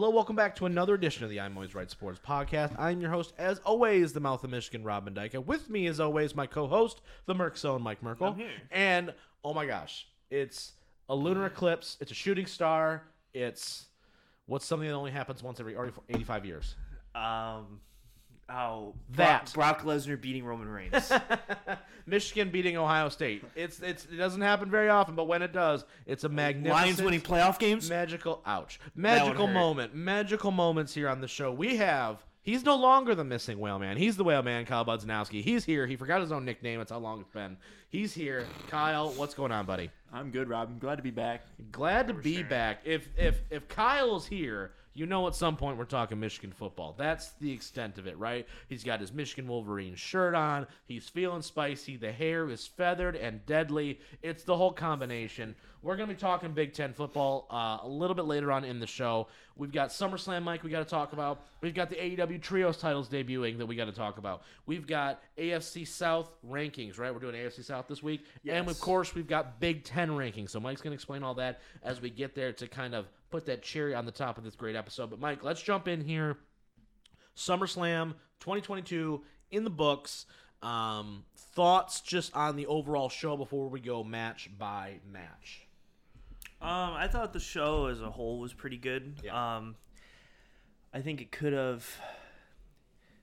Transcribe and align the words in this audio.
Hello, 0.00 0.08
welcome 0.08 0.34
back 0.34 0.56
to 0.56 0.64
another 0.64 0.94
edition 0.94 1.24
of 1.24 1.30
the 1.30 1.38
I'm 1.40 1.54
Always 1.58 1.74
Right 1.74 1.90
Sports 1.90 2.18
podcast. 2.26 2.74
I'm 2.78 3.02
your 3.02 3.10
host, 3.10 3.34
as 3.36 3.58
always, 3.66 4.14
the 4.14 4.20
mouth 4.20 4.42
of 4.42 4.48
Michigan, 4.48 4.82
Robin 4.82 5.12
Dyke. 5.12 5.36
With 5.44 5.68
me, 5.68 5.86
as 5.88 6.00
always, 6.00 6.34
my 6.34 6.46
co-host, 6.46 7.02
the 7.26 7.34
Merc 7.34 7.58
Zone, 7.58 7.82
Mike 7.82 8.02
Merkel. 8.02 8.28
I'm 8.28 8.34
here. 8.34 8.48
And 8.70 9.12
oh 9.44 9.52
my 9.52 9.66
gosh, 9.66 10.06
it's 10.30 10.72
a 11.10 11.14
lunar 11.14 11.44
eclipse. 11.44 11.98
It's 12.00 12.10
a 12.10 12.14
shooting 12.14 12.46
star. 12.46 13.02
It's 13.34 13.88
what's 14.46 14.64
something 14.64 14.88
that 14.88 14.94
only 14.94 15.10
happens 15.10 15.42
once 15.42 15.60
every 15.60 15.76
85 16.08 16.46
years. 16.46 16.76
Um, 17.14 17.82
oh, 18.50 18.94
That. 19.12 19.52
Brock, 19.54 19.82
Brock 19.82 19.96
Lesnar 19.96 20.20
beating 20.20 20.44
Roman 20.44 20.68
Reigns. 20.68 21.12
Michigan 22.06 22.50
beating 22.50 22.76
Ohio 22.76 23.08
State. 23.08 23.44
It's 23.54 23.80
it's 23.80 24.04
it 24.06 24.16
doesn't 24.16 24.40
happen 24.40 24.70
very 24.70 24.88
often, 24.88 25.14
but 25.14 25.24
when 25.24 25.42
it 25.42 25.52
does, 25.52 25.84
it's 26.06 26.24
a 26.24 26.28
magnificent 26.28 26.82
Lions 26.82 27.02
winning 27.02 27.20
playoff 27.20 27.58
games. 27.58 27.88
magical 27.88 28.42
ouch 28.46 28.80
magical 28.94 29.46
moment 29.46 29.94
magical 29.94 30.50
moments 30.50 30.94
here 30.94 31.08
on 31.08 31.20
the 31.20 31.28
show 31.28 31.52
we 31.52 31.76
have 31.76 32.24
he's 32.42 32.64
no 32.64 32.74
longer 32.76 33.14
the 33.14 33.24
missing 33.24 33.58
whale 33.58 33.78
man 33.78 33.96
he's 33.96 34.16
the 34.16 34.24
whale 34.24 34.42
man 34.42 34.64
kyle 34.64 34.84
budznowski 34.84 35.42
he's 35.42 35.64
here 35.64 35.86
he 35.86 35.94
forgot 35.96 36.20
his 36.20 36.32
own 36.32 36.44
nickname 36.44 36.80
It's 36.80 36.90
how 36.90 36.98
long 36.98 37.20
it's 37.20 37.30
been 37.30 37.56
he's 37.88 38.12
here 38.14 38.46
kyle 38.68 39.10
what's 39.10 39.34
going 39.34 39.52
on 39.52 39.66
buddy 39.66 39.90
I'm 40.12 40.32
good, 40.32 40.48
Rob. 40.48 40.68
I'm 40.68 40.78
glad 40.80 40.96
to 40.96 41.02
be 41.04 41.12
back. 41.12 41.42
glad 41.70 42.08
to 42.08 42.14
be 42.14 42.42
back 42.42 42.80
if 42.84 43.08
if 43.16 43.42
if 43.50 43.68
kyle's 43.68 44.26
here 44.26 44.72
you 44.94 45.06
know 45.06 45.26
at 45.26 45.34
some 45.34 45.56
point 45.56 45.78
we're 45.78 45.84
talking 45.84 46.20
michigan 46.20 46.52
football. 46.52 46.94
That's 46.96 47.30
the 47.40 47.52
extent 47.52 47.98
of 47.98 48.06
it 48.06 48.18
right? 48.18 48.46
He's 48.68 48.84
got 48.84 49.00
his 49.00 49.12
michigan 49.12 49.48
wolverine 49.48 49.94
shirt 49.94 50.34
on. 50.34 50.66
He's 50.86 51.08
feeling 51.08 51.42
spicy. 51.42 51.96
The 51.96 52.12
hair 52.12 52.48
is 52.48 52.66
feathered 52.66 53.16
and 53.16 53.44
deadly. 53.46 54.00
It's 54.22 54.44
the 54.44 54.56
whole 54.56 54.72
combination 54.72 55.54
we're 55.82 55.96
going 55.96 56.08
to 56.08 56.14
be 56.14 56.20
talking 56.20 56.52
big 56.52 56.74
ten 56.74 56.92
football 56.92 57.46
uh, 57.50 57.78
a 57.82 57.88
little 57.88 58.14
bit 58.14 58.26
later 58.26 58.52
on 58.52 58.64
in 58.64 58.80
the 58.80 58.86
show. 58.86 59.28
We've 59.56 59.72
got 59.72 59.90
summerslam 59.90 60.42
mike 60.42 60.62
we 60.62 60.70
got 60.70 60.80
to 60.80 60.90
talk 60.90 61.12
about. 61.12 61.46
We've 61.60 61.74
got 61.74 61.90
the 61.90 61.96
aew 61.96 62.40
trios 62.40 62.76
titles 62.76 63.08
debuting 63.08 63.58
that 63.58 63.66
we 63.66 63.76
got 63.76 63.86
to 63.86 63.92
talk 63.92 64.18
about. 64.18 64.42
We've 64.66 64.86
got 64.86 65.22
afc 65.38 65.86
south 65.86 66.30
rankings 66.48 66.98
right? 66.98 67.12
We're 67.12 67.20
doing 67.20 67.34
afc 67.34 67.64
south 67.64 67.86
this 67.88 68.02
week. 68.02 68.24
And 68.48 68.68
of 68.68 68.78
course 68.80 69.14
we've 69.14 69.26
got 69.28 69.60
big 69.60 69.84
ten 69.84 70.10
rankings. 70.10 70.50
So 70.50 70.60
mike's 70.60 70.80
going 70.80 70.92
to 70.92 70.96
explain 70.96 71.22
all 71.22 71.34
that 71.34 71.60
as 71.82 72.00
we 72.00 72.10
get 72.10 72.34
there 72.34 72.52
to 72.52 72.66
kind 72.66 72.94
of 72.94 73.08
put 73.30 73.46
that 73.46 73.62
cherry 73.62 73.94
on 73.94 74.06
the 74.06 74.12
top 74.12 74.38
of 74.38 74.44
this 74.44 74.54
great 74.54 74.76
episode. 74.76 75.10
But 75.10 75.20
mike 75.20 75.42
let's 75.42 75.62
jump 75.62 75.88
in 75.88 76.02
here. 76.02 76.36
SummerSlam 77.36 78.12
2022 78.40 79.22
in 79.50 79.64
the 79.64 79.70
books. 79.70 80.26
Um, 80.62 81.24
thoughts 81.36 82.02
just 82.02 82.36
on 82.36 82.56
the 82.56 82.66
overall 82.66 83.08
show 83.08 83.34
before 83.36 83.68
we 83.70 83.80
go 83.80 84.04
match 84.04 84.50
by 84.58 85.00
match. 85.10 85.66
Um, 86.62 86.92
I 86.94 87.08
thought 87.08 87.32
the 87.32 87.40
show 87.40 87.86
as 87.86 88.02
a 88.02 88.10
whole 88.10 88.38
was 88.38 88.52
pretty 88.52 88.76
good. 88.76 89.20
Yeah. 89.24 89.56
Um, 89.56 89.76
I 90.92 91.00
think 91.00 91.20
it 91.20 91.32
could 91.32 91.52
have. 91.52 91.88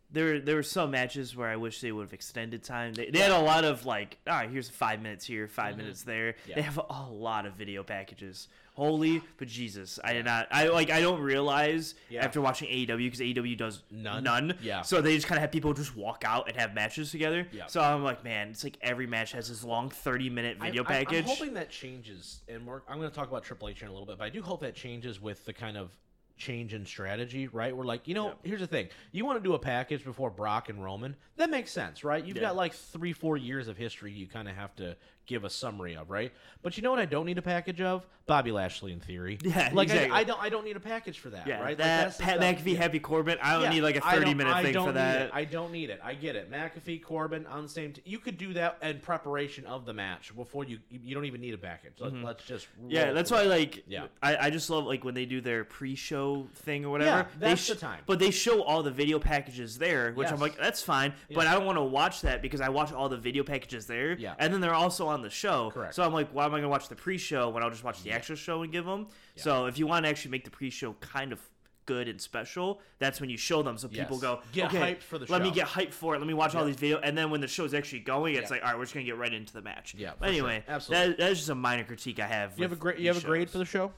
There, 0.10 0.40
there 0.40 0.56
were 0.56 0.64
some 0.64 0.92
matches 0.92 1.36
where 1.36 1.50
I 1.50 1.58
wish 1.58 1.82
they 1.82 1.92
would 1.92 2.04
have 2.04 2.14
extended 2.14 2.64
time. 2.64 2.94
They, 2.94 3.10
they 3.10 3.20
had 3.20 3.32
a 3.32 3.40
lot 3.40 3.66
of 3.66 3.86
like, 3.86 4.18
all 4.26 4.34
right, 4.34 4.50
here's 4.50 4.70
five 4.70 5.02
minutes 5.02 5.26
here, 5.26 5.50
5 5.50 5.76
minutes 5.76 6.04
there. 6.04 6.32
Mm-hmm. 6.32 6.50
Yeah. 6.50 6.56
They 6.56 6.62
have 6.62 6.80
a 6.90 7.10
lot 7.12 7.46
of 7.46 7.56
video 7.56 7.84
packages. 7.84 8.48
Holy, 8.82 9.24
but 9.38 9.48
Jesus, 9.48 9.98
I 10.04 10.14
did 10.14 10.26
not. 10.26 10.48
I 10.52 10.68
like. 10.68 10.92
I 10.92 11.02
don't 11.02 11.20
realize 11.20 11.96
Yeah. 12.12 12.24
after 12.24 12.40
watching 12.40 12.70
AEW 12.70 12.98
because 13.08 13.20
AEW 13.22 13.58
does 13.58 13.82
None. 13.90 14.24
none. 14.24 14.54
Yeah. 14.62 14.84
So 14.84 15.02
they 15.02 15.16
just 15.16 15.26
kind 15.26 15.38
of 15.38 15.42
have 15.42 15.52
people 15.52 15.74
just 15.74 15.96
walk 15.98 16.24
out 16.24 16.48
and 16.48 16.56
have 16.58 16.76
matches 16.76 17.10
together. 17.10 17.48
Yeah. 17.52 17.66
So 17.66 17.82
I'm 17.82 18.04
like, 18.04 18.24
man, 18.24 18.50
it's 18.50 18.64
like 18.64 18.78
every 18.82 19.08
match 19.08 19.32
has 19.32 19.50
this 19.50 19.64
long 19.64 19.90
30 19.90 20.30
minute 20.30 20.60
video 20.62 20.84
I, 20.84 20.86
I- 20.86 20.90
package. 21.04 21.24
I'm 21.26 21.30
hoping 21.38 21.56
that 21.56 21.72
changes, 21.72 22.42
and 22.48 22.68
we're, 22.68 22.82
I'm 22.88 23.00
going 23.00 23.10
to 23.10 23.16
talk 23.16 23.28
about 23.30 23.44
Triple 23.44 23.68
H 23.70 23.82
in 23.82 23.88
a 23.88 23.92
little 23.92 24.06
bit, 24.06 24.20
but 24.20 24.26
I 24.26 24.30
do 24.30 24.44
hope 24.44 24.62
that 24.62 24.76
changes 24.76 25.20
with 25.20 25.44
the 25.46 25.54
kind 25.54 25.76
of 25.76 25.90
change 26.38 26.76
in 26.76 26.86
strategy, 26.86 27.48
right? 27.48 27.76
We're 27.76 27.84
like, 27.84 28.08
you 28.08 28.14
know, 28.14 28.34
here's 28.44 28.60
the 28.60 28.68
thing: 28.68 28.90
you 29.12 29.26
want 29.26 29.40
to 29.40 29.44
do 29.44 29.56
a 29.56 29.60
package 29.60 30.04
before 30.04 30.30
Brock 30.30 30.70
and 30.70 30.84
Roman, 30.84 31.16
that 31.38 31.50
makes 31.50 31.72
sense, 31.72 32.04
right? 32.04 32.24
You've 32.24 32.38
Yeah. 32.38 32.44
got 32.44 32.56
like 32.56 32.74
three, 32.76 33.12
four 33.12 33.38
years 33.38 33.68
of 33.68 33.76
history 33.76 34.12
you 34.12 34.28
kind 34.28 34.48
of 34.48 34.56
have 34.56 34.76
to 34.76 34.96
give 35.28 35.44
a 35.44 35.50
summary 35.50 35.96
of, 35.96 36.10
right? 36.10 36.32
But 36.64 36.76
you 36.78 36.84
know 36.84 36.90
what? 36.90 37.00
I 37.00 37.06
don't 37.06 37.26
need 37.26 37.38
a 37.38 37.42
package 37.44 37.82
of 37.82 38.06
Bobby 38.26 38.52
Lashley 38.52 38.92
in 38.92 39.00
theory. 39.00 39.38
Yeah, 39.48 39.70
like 39.74 39.88
exactly. 39.90 40.12
I, 40.12 40.20
I 40.20 40.24
don't, 40.26 40.42
I 40.42 40.50
don't 40.50 40.66
need 40.66 40.76
a 40.76 40.80
package 40.82 41.20
for 41.20 41.30
that, 41.30 41.48
yeah, 41.48 41.60
right? 41.60 41.68
Like, 41.70 41.78
that 41.78 42.04
that's 42.04 42.18
the 42.18 42.24
Pat 42.24 42.40
McAfee, 42.40 42.74
yeah. 42.74 42.80
Happy 42.80 43.00
Corbin. 43.00 43.38
I 43.42 43.54
don't 43.54 43.64
Yeah, 43.64 43.70
need 43.70 43.82
like 43.82 43.96
a 43.98 44.06
I 44.06 44.14
30 44.16 44.26
don't- 44.26 44.38
minute 44.38 44.54
I 44.54 44.64
thing 44.64 44.74
don't 44.74 44.84
for 44.88 44.92
need 44.92 44.98
that. 45.00 45.22
it. 45.28 45.32
I 45.34 45.44
don't 45.46 45.72
need 45.72 45.90
it. 45.90 46.02
I 46.04 46.14
get 46.16 46.36
it. 46.36 46.52
McAfee, 46.52 47.02
Corbin 47.04 47.46
on 47.48 47.64
the 47.64 47.70
same. 47.70 47.94
T- 47.94 48.02
you 48.06 48.20
could 48.20 48.38
do 48.38 48.54
that 48.54 48.78
in 48.82 49.00
preparation 49.00 49.66
of 49.66 49.86
the 49.86 49.94
match 49.94 50.36
before 50.36 50.64
you. 50.66 50.80
You 50.90 51.14
don't 51.16 51.26
even 51.26 51.40
need 51.42 51.54
a 51.54 51.58
package. 51.58 51.94
Let, 52.00 52.14
us 52.14 52.44
just. 52.46 52.66
Mm-hmm. 52.80 52.90
yeah, 52.92 53.14
that's 53.14 53.32
why 53.32 53.44
like 53.44 53.84
Yeah. 53.88 54.08
I, 54.22 54.48
I 54.48 54.50
just 54.50 54.70
love 54.70 54.86
like 54.86 55.04
when 55.06 55.14
they 55.14 55.26
do 55.26 55.40
their 55.40 55.64
pre-show 55.64 56.48
thing 56.56 56.84
or 56.86 56.90
whatever. 56.90 57.10
Yeah, 57.20 57.26
that's 57.40 57.68
they 57.68 57.74
the 57.76 57.80
time. 57.80 58.00
But 58.06 58.20
they 58.20 58.32
show 58.32 58.62
all 58.64 58.84
the 58.84 58.92
video 58.92 59.20
packages 59.20 59.78
there, 59.78 60.12
which 60.14 60.26
Yes. 60.26 60.34
I'm 60.34 60.40
like, 60.40 60.58
that's 60.58 60.82
fine. 60.84 61.14
But 61.34 61.48
I 61.48 61.54
don't 61.54 61.66
want 61.66 61.78
to 61.78 61.84
watch 61.84 62.22
that 62.22 62.42
because 62.42 62.60
I 62.62 62.70
watch 62.70 62.92
all 62.92 63.08
the 63.10 63.18
video 63.18 63.44
packages 63.44 63.88
there. 63.88 64.14
Yeah. 64.18 64.34
And 64.40 64.54
then 64.54 64.60
they're 64.62 64.74
also 64.74 65.08
on 65.08 65.17
the 65.22 65.30
show. 65.30 65.72
Correct. 65.72 65.96
So 65.96 66.04
I'm 66.04 66.14
like, 66.14 66.30
why 66.32 66.46
am 66.46 66.54
I 66.54 66.58
gonna 66.58 66.70
watch 66.70 66.88
the 66.90 66.96
pre-show 66.96 67.50
when 67.50 67.64
I'll 67.64 67.70
just 67.70 67.84
watch 67.84 68.02
the 68.04 68.12
actual 68.12 68.36
show 68.36 68.62
and 68.64 68.72
give 68.72 68.86
them? 68.86 69.08
So 69.36 69.66
if 69.66 69.78
you 69.78 69.88
want 69.88 70.06
to 70.06 70.10
actually 70.10 70.32
make 70.32 70.44
the 70.44 70.52
pre-show 70.52 70.94
kind 71.00 71.32
of 71.32 71.40
good 71.86 72.10
and 72.10 72.20
special, 72.20 72.82
that's 73.00 73.22
when 73.22 73.30
you 73.30 73.38
show 73.38 73.64
them 73.64 73.78
so 73.78 73.88
people 73.88 74.18
Yes. 74.18 74.22
go 74.22 74.42
Get 74.52 74.66
okay, 74.68 74.96
hyped 74.96 75.04
for 75.04 75.18
the 75.18 75.26
Let 75.32 75.42
me 75.42 75.52
get 75.52 75.68
hyped 75.68 75.94
for 75.94 76.16
it. 76.16 76.18
Let 76.20 76.28
me 76.28 76.34
watch 76.34 76.54
all 76.54 76.66
these 76.66 76.76
videos, 76.76 77.00
and 77.02 77.18
then 77.18 77.30
when 77.30 77.40
the 77.40 77.48
show's 77.48 77.74
actually 77.74 78.00
going, 78.02 78.36
it's 78.36 78.44
Yeah. 78.44 78.56
like, 78.56 78.62
all 78.64 78.70
right, 78.72 78.78
we're 78.78 78.84
just 78.84 78.94
gonna 78.94 79.06
get 79.06 79.18
right 79.18 79.34
into 79.34 79.54
the 79.54 79.62
match. 79.62 79.96
Yeah, 79.98 80.10
But 80.10 80.18
for 80.18 80.24
sure. 80.26 80.32
anyway, 80.34 80.64
Absolutely. 80.68 81.08
That, 81.08 81.18
that's 81.18 81.38
just 81.40 81.50
a 81.50 81.56
minor 81.56 81.86
critique 81.86 82.20
I 82.20 82.28
have. 82.28 82.58
You 82.58 82.64
have 82.64 82.74
a 82.74 82.76
great. 82.76 83.00
You 83.00 83.08
have 83.08 83.18
a 83.18 83.26
grade 83.26 83.50
for 83.50 83.58
the 83.58 83.66
show. 83.66 83.94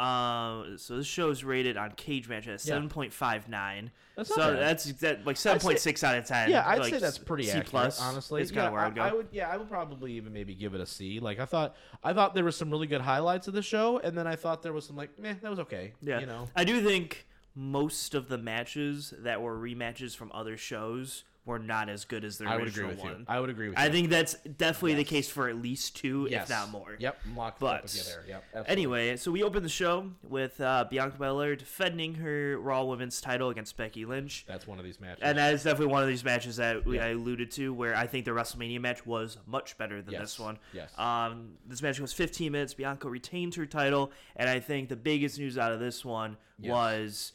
Um, 0.00 0.78
so 0.78 0.96
this 0.96 1.06
show 1.06 1.28
is 1.28 1.44
rated 1.44 1.76
on 1.76 1.90
Cage 1.92 2.26
Match 2.26 2.48
at 2.48 2.60
seven 2.62 2.88
point 2.88 3.12
five 3.12 3.50
nine. 3.50 3.90
That's 4.16 4.30
so 4.30 4.36
not 4.36 4.52
bad. 4.54 4.62
that's 4.62 4.92
that 5.00 5.26
like 5.26 5.36
seven 5.36 5.60
point 5.60 5.78
six 5.78 6.02
out 6.02 6.16
of 6.16 6.24
ten. 6.24 6.48
Yeah, 6.48 6.66
I'd 6.66 6.78
like 6.78 6.94
say 6.94 7.00
that's 7.00 7.18
pretty 7.18 7.44
C 7.44 7.50
accurate. 7.50 7.66
plus. 7.66 8.00
honestly, 8.00 8.40
it's 8.40 8.50
kind 8.50 8.62
yeah, 8.62 8.66
of 8.68 8.72
where 8.72 8.80
I 8.80 8.86
would 8.86 8.94
go. 8.94 9.02
I, 9.02 9.12
would. 9.12 9.28
Yeah, 9.30 9.50
I 9.50 9.58
would 9.58 9.68
probably 9.68 10.14
even 10.14 10.32
maybe 10.32 10.54
give 10.54 10.74
it 10.74 10.80
a 10.80 10.86
C. 10.86 11.20
Like 11.20 11.38
I 11.38 11.44
thought. 11.44 11.76
I 12.02 12.14
thought 12.14 12.34
there 12.34 12.44
was 12.44 12.56
some 12.56 12.70
really 12.70 12.86
good 12.86 13.02
highlights 13.02 13.46
of 13.46 13.52
the 13.52 13.60
show, 13.60 13.98
and 13.98 14.16
then 14.16 14.26
I 14.26 14.36
thought 14.36 14.62
there 14.62 14.72
was 14.72 14.86
some 14.86 14.96
like, 14.96 15.18
meh, 15.18 15.34
that 15.42 15.50
was 15.50 15.60
okay. 15.60 15.92
yeah, 16.00 16.20
You 16.20 16.26
know. 16.26 16.48
I 16.56 16.64
do 16.64 16.80
think 16.80 17.26
most 17.54 18.14
of 18.14 18.28
the 18.28 18.38
matches 18.38 19.12
that 19.18 19.42
were 19.42 19.58
rematches 19.58 20.16
from 20.16 20.30
other 20.32 20.56
shows 20.56 21.24
were 21.46 21.58
not 21.58 21.88
as 21.88 22.04
good 22.04 22.22
as 22.24 22.36
the 22.38 22.44
I 22.46 22.56
original 22.56 22.88
would 22.90 22.98
agree 22.98 23.04
with 23.08 23.12
one. 23.12 23.20
you. 23.20 23.24
I 23.26 23.40
would 23.40 23.50
agree 23.50 23.68
with 23.70 23.78
you. 23.78 23.84
I 23.84 23.88
think 23.90 24.10
that's 24.10 24.34
definitely 24.34 24.94
the 24.94 25.04
case 25.04 25.28
for 25.28 25.48
at 25.48 25.56
least 25.56 25.96
two, 25.96 26.28
yes. 26.30 26.44
if 26.44 26.50
not 26.50 26.70
more. 26.70 26.96
Yep, 26.98 27.16
locked 27.34 27.60
But 27.60 27.76
up 27.76 27.82
with 27.84 27.96
you 27.96 28.02
there. 28.04 28.24
Yep. 28.28 28.44
absolutely. 28.54 28.72
Anyway, 28.72 29.16
so 29.16 29.30
we 29.30 29.42
opened 29.42 29.64
the 29.64 29.68
show 29.70 30.10
with 30.22 30.60
uh, 30.60 30.84
Bianca 30.90 31.16
Belair 31.18 31.56
defending 31.56 32.14
her 32.16 32.58
Raw 32.58 32.84
Women's 32.84 33.20
title 33.22 33.48
against 33.48 33.76
Becky 33.76 34.04
Lynch. 34.04 34.44
that's 34.46 34.66
one 34.66 34.78
of 34.78 34.84
these 34.84 35.00
matches. 35.00 35.22
And 35.22 35.38
that 35.38 35.54
is 35.54 35.62
definitely 35.64 35.92
one 35.92 36.02
of 36.02 36.08
these 36.08 36.22
matches 36.24 36.56
that 36.56 36.84
we, 36.84 36.96
Yeah. 36.96 37.06
I 37.06 37.08
alluded 37.12 37.50
to, 37.52 37.72
where 37.72 37.96
I 37.96 38.06
think 38.06 38.26
the 38.26 38.32
WrestleMania 38.32 38.80
match 38.80 39.06
was 39.06 39.38
much 39.46 39.78
better 39.78 40.02
than 40.02 40.12
Yes. 40.12 40.20
this 40.22 40.38
one. 40.38 40.58
Yes. 40.74 40.90
Um, 40.98 41.54
this 41.66 41.80
match 41.80 41.98
was 42.00 42.12
15 42.12 42.52
minutes. 42.52 42.74
Bianca 42.74 43.08
retained 43.08 43.54
her 43.54 43.64
title, 43.66 44.12
and 44.36 44.48
I 44.48 44.60
think 44.60 44.90
the 44.90 44.96
biggest 44.96 45.38
news 45.38 45.56
out 45.56 45.72
of 45.72 45.80
this 45.80 46.04
one 46.04 46.36
Yes. 46.58 46.70
was 46.70 47.32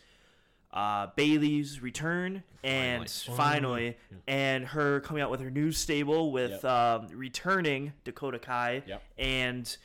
uh, 0.76 1.08
Bayley's 1.16 1.82
return 1.82 2.44
and 2.64 3.10
Finally. 3.10 3.38
finally, 3.38 3.98
and 4.28 4.66
her 4.66 5.00
coming 5.02 5.24
out 5.24 5.32
with 5.32 5.40
her 5.40 5.50
new 5.52 5.72
stable 5.72 6.32
with 6.32 6.52
Yep. 6.64 6.66
um, 6.66 7.08
returning 7.14 7.94
Dakota 8.04 8.40
Kai 8.40 8.84
Yep. 8.86 9.04
and 9.18 9.78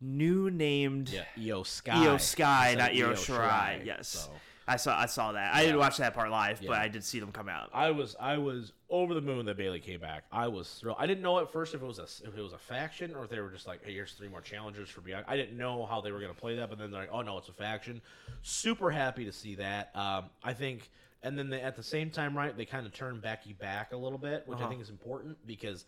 new 0.00 0.50
named 0.50 1.08
yeah, 1.08 1.24
Iyo 1.38 1.64
Sky. 1.66 1.94
Iyo 1.94 2.20
Sky, 2.20 2.74
not 2.76 2.90
Io 2.92 3.12
Shirai. 3.14 3.78
Shirai, 3.80 3.86
Yes, 3.86 4.08
so. 4.08 4.30
I 4.68 4.76
saw 4.76 4.98
I 4.98 5.06
saw 5.06 5.32
that. 5.32 5.54
I 5.54 5.62
didn't 5.62 5.78
watch 5.78 5.96
that 5.98 6.12
part 6.14 6.28
live, 6.30 6.60
but 6.66 6.76
I 6.78 6.88
did 6.88 7.04
see 7.04 7.20
them 7.20 7.30
come 7.30 7.48
out. 7.48 7.70
I 7.72 7.90
was 7.92 8.16
I 8.18 8.36
was 8.38 8.72
over 8.90 9.14
the 9.14 9.20
moon 9.20 9.46
that 9.46 9.56
Bayley 9.56 9.78
came 9.78 10.00
back. 10.00 10.24
I 10.32 10.48
was 10.48 10.68
thrilled. 10.74 10.96
I 10.98 11.06
didn't 11.06 11.22
know 11.22 11.38
at 11.38 11.52
first 11.52 11.72
if 11.74 11.82
it 11.82 11.86
was 11.86 11.98
a 12.00 12.02
if 12.26 12.36
it 12.36 12.42
was 12.42 12.52
a 12.52 12.58
faction 12.58 13.14
or 13.14 13.24
if 13.24 13.30
they 13.30 13.38
were 13.40 13.50
just 13.50 13.66
like, 13.68 13.84
hey, 13.84 13.92
here's 13.92 14.12
three 14.12 14.28
more 14.28 14.40
challengers 14.40 14.88
for 14.90 15.02
Bianca. 15.02 15.30
I 15.30 15.36
didn't 15.36 15.56
know 15.56 15.86
how 15.86 16.00
they 16.00 16.10
were 16.10 16.18
going 16.20 16.34
to 16.34 16.40
play 16.40 16.56
that, 16.56 16.68
but 16.68 16.78
then 16.78 16.90
they're 16.90 17.00
like, 17.02 17.10
oh 17.12 17.22
no, 17.22 17.38
it's 17.38 17.48
a 17.48 17.52
faction. 17.52 18.00
Super 18.42 18.90
happy 18.90 19.24
to 19.24 19.32
see 19.32 19.54
that. 19.54 19.90
Um, 19.94 20.24
I 20.42 20.52
think, 20.52 20.90
and 21.22 21.38
then 21.38 21.48
they, 21.48 21.60
at 21.60 21.76
the 21.76 21.82
same 21.84 22.10
time, 22.10 22.36
right, 22.36 22.56
they 22.56 22.64
kind 22.64 22.86
of 22.86 22.92
turn 22.92 23.20
Becky 23.20 23.52
back 23.52 23.92
a 23.92 23.96
little 23.96 24.18
bit, 24.18 24.42
which 24.46 24.58
I 24.58 24.62
Uh-huh. 24.62 24.70
think 24.70 24.82
is 24.82 24.90
important 24.90 25.36
because 25.46 25.84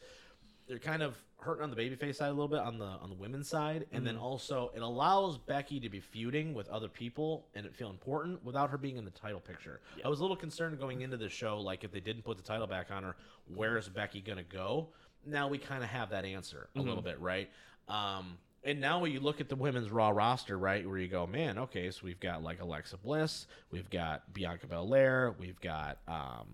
they're 0.69 0.79
kind 0.79 1.03
of 1.03 1.17
hurting 1.41 1.63
on 1.63 1.71
the 1.71 1.77
babyface 1.77 2.17
side 2.17 2.27
a 2.29 2.33
little 2.33 2.49
bit 2.49 2.59
on 2.61 2.79
the 2.79 2.85
on 2.85 3.09
the 3.11 3.17
women's 3.17 3.49
side, 3.49 3.87
and 3.93 3.99
Mm-hmm. 3.99 4.05
then 4.07 4.17
also 4.17 4.71
it 4.75 4.83
allows 4.83 5.39
Becky 5.39 5.79
to 5.81 5.89
be 5.89 6.01
feuding 6.01 6.53
with 6.55 6.69
other 6.69 6.89
people 6.89 7.47
and 7.55 7.65
it 7.65 7.75
feel 7.75 7.91
important 7.91 8.45
without 8.45 8.71
her 8.71 8.79
being 8.79 8.97
in 8.97 9.05
the 9.05 9.11
title 9.13 9.41
picture. 9.41 9.81
I 10.05 10.09
was 10.09 10.19
a 10.19 10.23
little 10.23 10.37
concerned 10.37 10.79
going 10.79 11.03
into 11.03 11.17
the 11.17 11.29
show, 11.29 11.59
like 11.61 11.85
if 11.85 11.93
they 11.93 12.01
didn't 12.01 12.23
put 12.23 12.37
the 12.37 12.43
title 12.43 12.67
back 12.67 12.91
on 12.91 13.03
her, 13.05 13.17
where 13.55 13.79
is 13.79 13.89
Becky 13.89 14.21
gonna 14.21 14.43
go? 14.43 14.89
Now 15.27 15.49
we 15.49 15.59
kind 15.59 15.83
of 15.85 15.91
have 15.91 16.11
that 16.11 16.25
answer 16.25 16.69
a 16.75 16.79
Mm-hmm. 16.79 16.89
little 16.89 17.03
bit, 17.03 17.21
right? 17.21 17.49
Um, 17.89 18.39
and 18.65 18.81
now 18.81 18.99
when 19.01 19.13
you 19.13 19.21
look 19.21 19.41
at 19.41 19.49
the 19.49 19.55
women's 19.57 19.91
Raw 19.91 20.11
roster, 20.11 20.59
right, 20.59 20.87
where 20.87 20.99
you 20.99 21.07
go, 21.09 21.27
man, 21.27 21.59
okay, 21.59 21.91
so 21.93 22.01
we've 22.03 22.19
got 22.21 22.43
like 22.43 22.61
Alexa 22.61 22.97
Bliss, 22.99 23.47
we've 23.71 23.89
got 23.89 24.33
Bianca 24.35 24.67
Belair, 24.67 25.35
we've 25.39 25.61
got 25.61 25.99
um, 26.09 26.49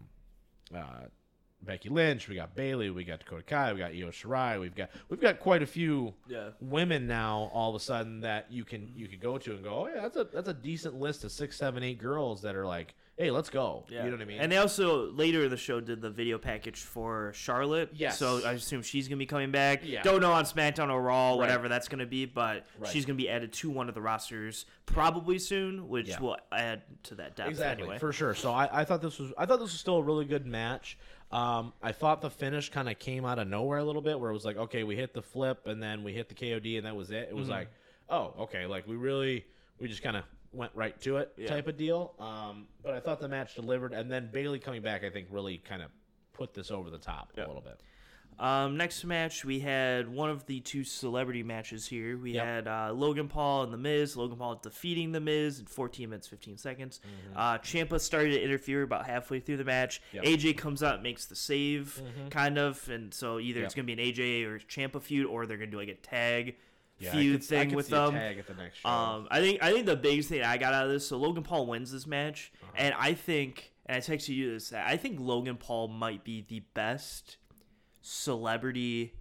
uh, 0.74 1.06
Becky 1.64 1.88
Lynch, 1.88 2.28
we 2.28 2.34
got 2.36 2.54
Bayley, 2.54 2.90
we 2.90 3.04
got 3.04 3.20
Dakota 3.20 3.42
Kai, 3.42 3.72
we 3.72 3.78
got 3.78 3.90
Io 3.92 4.08
Shirai, 4.10 4.60
we've 4.60 4.74
got 4.74 4.90
we've 5.08 5.20
got 5.20 5.40
quite 5.40 5.62
a 5.62 5.66
few 5.66 6.14
Yeah. 6.28 6.50
women 6.60 7.06
now. 7.06 7.50
All 7.52 7.70
of 7.70 7.76
a 7.76 7.84
sudden 7.84 8.20
that 8.20 8.46
you 8.50 8.64
can 8.64 8.92
you 8.94 9.08
can 9.08 9.18
go 9.18 9.38
to 9.38 9.52
and 9.52 9.64
go, 9.64 9.70
oh 9.84 9.88
yeah, 9.94 10.02
that's 10.02 10.16
a 10.16 10.24
that's 10.24 10.48
a 10.48 10.54
decent 10.54 10.94
list 11.00 11.24
of 11.24 11.32
six, 11.32 11.56
seven, 11.56 11.82
eight 11.82 11.98
girls 11.98 12.42
that 12.42 12.54
are 12.54 12.66
like, 12.66 12.94
hey, 13.16 13.30
let's 13.30 13.48
go. 13.48 13.84
You 13.88 14.02
know 14.02 14.10
what 14.10 14.20
I 14.20 14.24
mean? 14.24 14.38
And 14.40 14.50
they 14.50 14.56
also 14.56 15.10
later 15.12 15.44
in 15.44 15.50
the 15.50 15.56
show 15.56 15.80
did 15.80 16.00
the 16.02 16.10
video 16.10 16.36
package 16.36 16.80
for 16.80 17.32
Charlotte. 17.34 17.90
Yes. 17.94 18.18
So 18.18 18.44
I 18.44 18.52
assume 18.52 18.82
she's 18.82 19.06
gonna 19.08 19.18
be 19.18 19.26
coming 19.26 19.50
back. 19.52 19.82
Yeah. 19.84 20.02
Don't 20.02 20.20
know 20.20 20.32
on 20.32 20.44
SmackDown 20.44 20.90
or 20.90 21.00
Raw, 21.00 21.36
whatever 21.36 21.68
that's 21.68 21.88
gonna 21.88 22.06
be, 22.06 22.26
but 22.26 22.66
Right. 22.78 22.90
she's 22.92 23.04
gonna 23.06 23.16
be 23.16 23.28
added 23.28 23.52
to 23.54 23.70
one 23.70 23.88
of 23.88 23.94
the 23.94 24.02
rosters 24.02 24.66
probably 24.86 25.38
soon, 25.38 25.88
which 25.88 26.08
Yeah. 26.08 26.20
will 26.20 26.36
add 26.52 26.82
to 27.04 27.14
that 27.16 27.36
depth 27.36 27.50
exactly 27.50 27.84
anyway. 27.84 27.98
for 27.98 28.12
sure. 28.12 28.34
So 28.34 28.52
I, 28.52 28.80
I 28.80 28.84
thought 28.84 29.00
this 29.00 29.18
was 29.18 29.32
I 29.38 29.46
thought 29.46 29.60
this 29.60 29.72
was 29.72 29.80
still 29.80 29.96
a 29.98 30.02
really 30.02 30.24
good 30.24 30.44
match. 30.46 30.98
Um, 31.34 31.72
I 31.82 31.90
thought 31.90 32.20
the 32.20 32.30
finish 32.30 32.70
kind 32.70 32.88
of 32.88 32.96
came 33.00 33.24
out 33.24 33.40
of 33.40 33.48
nowhere 33.48 33.78
a 33.78 33.84
little 33.84 34.00
bit, 34.00 34.18
where 34.20 34.30
it 34.30 34.34
was 34.34 34.44
like, 34.44 34.56
okay, 34.56 34.84
we 34.84 34.94
hit 34.94 35.12
the 35.12 35.20
flip 35.22 35.66
and 35.66 35.82
then 35.82 36.04
we 36.04 36.12
hit 36.12 36.28
the 36.28 36.34
KOD 36.34 36.76
and 36.76 36.86
that 36.86 36.94
was 36.94 37.10
it. 37.10 37.26
It 37.28 37.34
was 37.34 37.48
like, 37.48 37.68
oh, 38.08 38.34
okay, 38.38 38.66
like 38.66 38.86
we 38.86 38.94
really 38.94 39.44
we 39.80 39.88
just 39.88 40.02
kind 40.02 40.16
of 40.16 40.22
went 40.52 40.70
right 40.76 40.98
to 41.00 41.16
it 41.16 41.32
Yeah. 41.36 41.48
type 41.48 41.66
of 41.66 41.76
deal. 41.76 42.14
Um, 42.20 42.68
but 42.84 42.94
I 42.94 43.00
thought 43.00 43.18
the 43.18 43.26
match 43.28 43.56
delivered, 43.56 43.92
and 43.92 44.08
then 44.08 44.30
Bayley 44.32 44.60
coming 44.60 44.80
back, 44.80 45.02
I 45.02 45.10
think 45.10 45.26
really 45.28 45.58
kind 45.58 45.82
of 45.82 45.90
put 46.32 46.54
this 46.54 46.70
over 46.70 46.88
the 46.88 46.98
top 46.98 47.32
a 47.36 47.40
little 47.40 47.60
bit. 47.60 47.80
Um, 48.38 48.76
next 48.76 49.04
match, 49.04 49.44
we 49.44 49.60
had 49.60 50.08
one 50.08 50.28
of 50.30 50.46
the 50.46 50.60
two 50.60 50.84
celebrity 50.84 51.42
matches 51.42 51.86
here. 51.86 52.18
We 52.18 52.32
Yep. 52.32 52.44
had 52.44 52.68
uh, 52.68 52.92
Logan 52.92 53.28
Paul 53.28 53.62
and 53.64 53.72
The 53.72 53.76
Miz. 53.78 54.16
Logan 54.16 54.36
Paul 54.38 54.56
defeating 54.62 55.12
The 55.12 55.20
Miz 55.20 55.60
in 55.60 55.66
14 55.66 56.10
minutes, 56.10 56.26
15 56.26 56.56
seconds. 56.56 57.00
Uh, 57.36 57.58
Ciampa 57.58 58.00
started 58.00 58.30
to 58.32 58.42
interfere 58.42 58.82
about 58.82 59.06
halfway 59.06 59.40
through 59.40 59.58
the 59.58 59.64
match. 59.64 60.00
Mm-hmm. 60.14 60.24
Yep. 60.26 60.38
AJ 60.40 60.56
comes 60.58 60.82
out, 60.82 61.02
makes 61.02 61.26
the 61.26 61.36
save, 61.36 62.02
kind 62.30 62.58
of. 62.58 62.88
And 62.88 63.12
so 63.14 63.38
either 63.38 63.62
it's 63.62 63.74
going 63.74 63.86
to 63.86 63.94
be 63.96 64.00
an 64.02 64.12
AJ 64.12 64.44
or 64.46 64.58
Ciampa 64.58 65.00
feud, 65.00 65.26
or 65.26 65.46
they're 65.46 65.56
going 65.58 65.70
to 65.70 65.76
do 65.76 65.78
like 65.80 65.88
a 65.88 65.94
tag 65.94 66.56
Yeah, 66.98 67.12
feud 67.12 67.40
could- 67.40 67.44
thing 67.48 67.74
with 67.74 67.88
them. 67.88 68.14
the. 68.14 68.88
Um, 68.88 69.28
I 69.30 69.40
think 69.40 69.62
I 69.62 69.72
think 69.72 69.86
the 69.86 69.96
biggest 69.96 70.28
thing 70.28 70.42
I 70.42 70.56
got 70.58 70.74
out 70.74 70.86
of 70.86 70.92
this, 70.92 71.06
so 71.08 71.16
Logan 71.16 71.42
Paul 71.42 71.66
wins 71.66 71.92
this 71.92 72.06
match, 72.06 72.52
Uh-huh. 72.62 72.72
and 72.76 72.94
I 72.98 73.14
think, 73.14 73.72
and 73.86 73.96
I 73.96 74.00
texted 74.00 74.30
you 74.34 74.52
this, 74.52 74.72
I 74.72 74.96
think 74.96 75.18
Logan 75.20 75.56
Paul 75.56 75.88
might 75.88 76.24
be 76.24 76.40
the 76.48 76.60
best 76.74 77.36
celebrity 78.06 79.14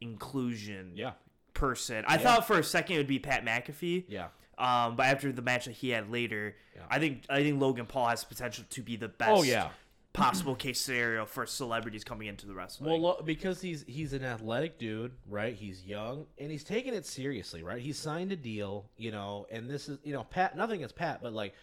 inclusion 0.00 0.92
yeah, 0.94 1.12
person. 1.54 2.04
I 2.06 2.18
thought 2.18 2.46
for 2.46 2.58
a 2.58 2.62
second 2.64 2.96
it 2.96 2.98
would 2.98 3.06
be 3.06 3.18
Pat 3.18 3.44
McAfee. 3.44 4.04
yeah. 4.08 4.26
Um, 4.56 4.94
but 4.94 5.06
after 5.06 5.32
the 5.32 5.42
match 5.42 5.64
that 5.64 5.72
he 5.72 5.88
had 5.90 6.12
later, 6.12 6.54
Yeah. 6.76 6.82
I 6.88 7.00
think 7.00 7.24
I 7.28 7.42
think 7.42 7.60
Logan 7.60 7.86
Paul 7.86 8.06
has 8.08 8.22
potential 8.22 8.64
to 8.70 8.82
be 8.82 8.94
the 8.96 9.08
best. 9.08 9.30
Oh 9.32 9.42
yeah. 9.42 9.70
possible 10.12 10.54
case 10.54 10.80
scenario 10.80 11.26
for 11.26 11.44
celebrities 11.44 12.04
coming 12.04 12.28
into 12.28 12.46
the 12.46 12.54
wrestling. 12.54 12.88
Well, 12.90 13.00
lo- 13.00 13.22
because 13.24 13.60
he's 13.60 13.84
he's 13.88 14.12
an 14.12 14.22
athletic 14.24 14.78
dude, 14.78 15.10
right? 15.28 15.54
He's 15.54 15.82
young 15.84 16.26
and 16.38 16.52
he's 16.52 16.62
taking 16.62 16.94
it 16.94 17.04
seriously, 17.06 17.64
right? 17.64 17.80
He 17.80 17.92
signed 17.92 18.30
a 18.30 18.36
deal, 18.36 18.84
you 18.96 19.10
know, 19.10 19.46
and 19.50 19.68
this 19.68 19.88
is, 19.88 19.98
you 20.04 20.12
know, 20.12 20.22
Pat. 20.24 20.56
Nothing 20.56 20.76
against 20.76 20.94
Pat, 20.94 21.20
but 21.20 21.32
like 21.32 21.54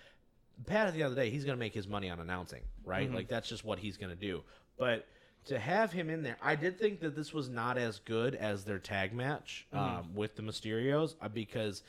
Pat 0.66 0.88
at 0.88 0.94
the 0.94 1.02
end 1.04 1.12
of 1.12 1.16
the 1.16 1.22
day, 1.22 1.30
he's 1.30 1.46
gonna 1.46 1.56
make 1.56 1.74
his 1.74 1.88
money 1.88 2.10
on 2.10 2.20
announcing, 2.20 2.64
right? 2.84 3.10
Like 3.14 3.30
that's 3.30 3.48
just 3.48 3.64
what 3.64 3.80
he's 3.80 3.96
gonna 3.96 4.16
do. 4.16 4.42
But 4.78 5.08
to 5.46 5.58
have 5.60 5.92
him 5.92 6.10
in 6.10 6.24
there, 6.24 6.38
I 6.42 6.56
did 6.56 6.78
think 6.80 7.00
that 7.02 7.16
this 7.16 7.34
was 7.34 7.50
not 7.50 7.78
as 7.78 8.00
good 8.00 8.36
as 8.36 8.64
their 8.64 8.80
tag 8.80 9.14
match 9.14 9.66
um, 9.74 10.10
with 10.14 10.36
the 10.36 10.42
Mysterios 10.44 11.16
uh, 11.22 11.28
because 11.30 11.84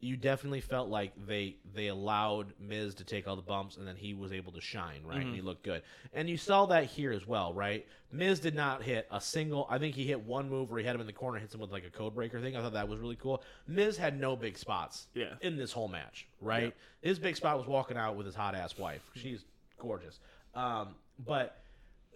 you 0.00 0.16
definitely 0.18 0.60
felt 0.60 0.90
like 0.90 1.12
they 1.26 1.56
they 1.74 1.86
allowed 1.86 2.52
Miz 2.60 2.94
to 2.96 3.04
take 3.04 3.26
all 3.26 3.36
the 3.36 3.42
bumps 3.42 3.78
and 3.78 3.88
then 3.88 3.96
he 3.96 4.12
was 4.12 4.32
able 4.32 4.52
to 4.52 4.60
shine, 4.60 5.00
right? 5.04 5.20
And 5.22 5.34
he 5.34 5.40
looked 5.40 5.62
good. 5.62 5.82
And 6.12 6.28
you 6.28 6.36
saw 6.36 6.66
that 6.66 6.84
here 6.84 7.10
as 7.10 7.26
well, 7.26 7.54
right? 7.54 7.86
Miz 8.12 8.38
did 8.38 8.54
not 8.54 8.82
hit 8.82 9.06
a 9.10 9.18
single 9.20 9.66
I 9.70 9.78
think 9.78 9.94
he 9.94 10.04
hit 10.04 10.20
one 10.20 10.50
move 10.50 10.70
where 10.70 10.78
he 10.80 10.84
had 10.86 10.94
him 10.94 11.00
in 11.00 11.06
the 11.06 11.12
corner, 11.14 11.38
hits 11.38 11.54
him 11.54 11.60
with 11.60 11.70
like 11.72 11.86
a 11.86 11.90
code 11.90 12.14
breaker 12.14 12.38
thing. 12.40 12.54
I 12.54 12.60
thought 12.60 12.74
that 12.74 12.86
was 12.88 13.00
really 13.00 13.16
cool. 13.16 13.42
Miz 13.66 13.96
had 13.96 14.20
no 14.20 14.36
big 14.36 14.58
spots 14.58 15.06
Yeah. 15.14 15.34
in 15.40 15.56
this 15.56 15.72
whole 15.72 15.88
match, 15.88 16.26
right? 16.40 16.74
His 17.00 17.18
big 17.18 17.36
spot 17.36 17.56
was 17.56 17.66
walking 17.66 17.96
out 17.96 18.14
with 18.14 18.26
his 18.26 18.34
hot 18.34 18.54
ass 18.54 18.76
wife. 18.76 19.10
She's 19.14 19.44
gorgeous. 19.78 20.20
Um, 20.54 20.88
but 21.24 21.63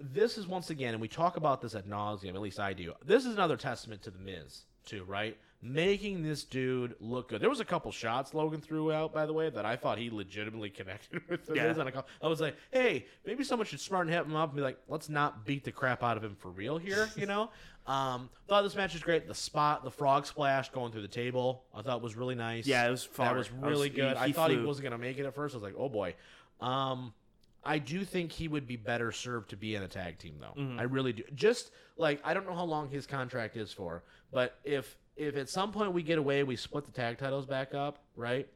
this 0.01 0.39
is 0.39 0.47
once 0.47 0.71
again, 0.71 0.95
and 0.95 1.01
we 1.01 1.09
talk 1.09 1.37
about 1.37 1.61
this 1.61 1.75
at 1.75 1.89
nauseum. 1.89 2.35
At 2.35 2.41
least 2.41 2.61
I 2.61 2.73
do. 2.73 2.93
This 3.05 3.25
is 3.25 3.35
another 3.35 3.57
testament 3.57 4.03
to 4.03 4.11
the 4.11 4.19
Miz, 4.19 4.63
too, 4.85 5.05
right? 5.05 5.37
Making 5.61 6.23
this 6.23 6.45
dude 6.45 6.95
look 7.01 7.31
good. 7.31 7.41
There 7.41 7.51
was 7.51 7.59
a 7.59 7.65
couple 7.65 7.91
shots 7.91 8.33
Logan 8.33 8.61
threw 8.61 8.93
out, 8.93 9.13
by 9.13 9.27
the 9.27 9.33
way, 9.33 9.51
that 9.51 9.65
I 9.67 9.75
thought 9.75 9.99
he 9.99 10.09
legitimately 10.09 10.71
connected 10.79 11.21
with 11.29 11.47
the 11.47 11.55
Yeah. 11.57 11.67
Miz. 11.69 11.79
On 11.79 11.87
a 11.89 11.93
couple. 11.93 12.09
I 12.23 12.29
was 12.29 12.41
like, 12.41 12.55
hey, 12.71 13.07
maybe 13.27 13.43
someone 13.43 13.67
should 13.67 13.81
smarten 13.81 14.13
him 14.13 14.37
up 14.37 14.51
and 14.51 14.57
be 14.57 14.63
like, 14.63 14.79
let's 14.89 15.09
not 15.09 15.45
beat 15.45 15.65
the 15.65 15.73
crap 15.73 16.03
out 16.05 16.17
of 16.17 16.23
him 16.23 16.37
for 16.39 16.51
real 16.51 16.79
here, 16.79 17.09
you 17.17 17.27
know? 17.27 17.51
um, 17.89 18.29
thought 18.47 18.63
this 18.63 18.77
match 18.77 18.93
was 18.93 19.03
great. 19.03 19.27
The 19.27 19.35
spot, 19.35 19.83
the 19.83 19.91
frog 19.91 20.27
splash 20.27 20.69
going 20.71 20.93
through 20.93 21.03
the 21.03 21.09
table, 21.09 21.65
I 21.75 21.83
thought 21.83 22.03
was 22.03 22.15
really 22.15 22.37
nice. 22.37 22.65
Yeah, 22.67 22.87
it 22.87 22.91
was 22.91 23.03
far. 23.03 23.27
That 23.27 23.37
was 23.37 23.49
I 23.51 23.67
was- 23.67 23.71
really 23.73 23.89
he- 23.89 23.97
good. 23.97 24.17
I 24.17 24.29
he 24.29 24.33
thought 24.33 24.51
he 24.53 24.59
wasn't 24.59 24.85
gonna 24.85 24.99
make 24.99 25.19
it 25.19 25.27
at 25.27 25.35
first. 25.35 25.55
I 25.55 25.57
was 25.57 25.65
like, 25.65 25.75
oh 25.77 25.89
boy. 25.89 26.15
Um, 26.61 27.13
I 27.69 27.79
do 27.79 28.05
think 28.05 28.33
he 28.33 28.49
would 28.49 28.67
be 28.67 28.77
better 28.77 29.13
served 29.13 29.51
to 29.51 29.57
be 29.57 29.75
in 29.75 29.83
a 29.83 29.89
tag 29.89 30.19
team 30.19 30.37
though. 30.41 30.55
Mm-hmm. 30.61 30.81
I 30.81 30.85
really 30.85 31.13
do. 31.13 31.23
Just 31.35 31.71
like 31.97 32.21
I 32.25 32.35
don't 32.35 32.47
know 32.47 32.55
how 32.55 32.65
long 32.65 32.89
his 32.89 33.07
contract 33.07 33.57
is 33.57 33.73
for, 33.73 34.03
but 34.33 34.59
if 34.65 34.97
if 35.17 35.37
at 35.37 35.49
some 35.49 35.71
point 35.73 35.93
we 35.93 36.03
get 36.03 36.19
away, 36.19 36.43
we 36.45 36.57
split 36.57 36.85
the 36.87 36.93
tag 36.93 37.19
titles 37.19 37.45
back 37.47 37.75
up, 37.75 37.99
right? 38.17 38.49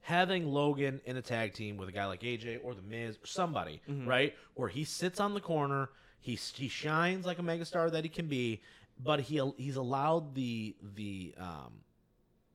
Having 0.00 0.46
Logan 0.46 1.00
in 1.04 1.16
a 1.18 1.22
tag 1.22 1.52
team 1.52 1.76
with 1.76 1.88
a 1.88 1.92
guy 1.92 2.06
like 2.06 2.22
AJ 2.22 2.60
or 2.64 2.74
the 2.74 2.82
Miz, 2.82 3.16
or 3.22 3.26
somebody, 3.26 3.80
Mm-hmm. 3.88 4.08
right, 4.08 4.34
where 4.54 4.68
he 4.68 4.84
sits 4.84 5.20
on 5.20 5.34
the 5.34 5.40
corner, 5.40 5.90
he 6.20 6.34
he 6.54 6.68
shines 6.68 7.26
like 7.26 7.38
a 7.38 7.42
megastar 7.42 7.90
that 7.92 8.04
he 8.04 8.08
can 8.08 8.26
be, 8.26 8.62
but 8.98 9.20
he 9.20 9.40
he's 9.58 9.76
allowed 9.76 10.34
the 10.34 10.74
the 10.94 11.34
um 11.38 11.72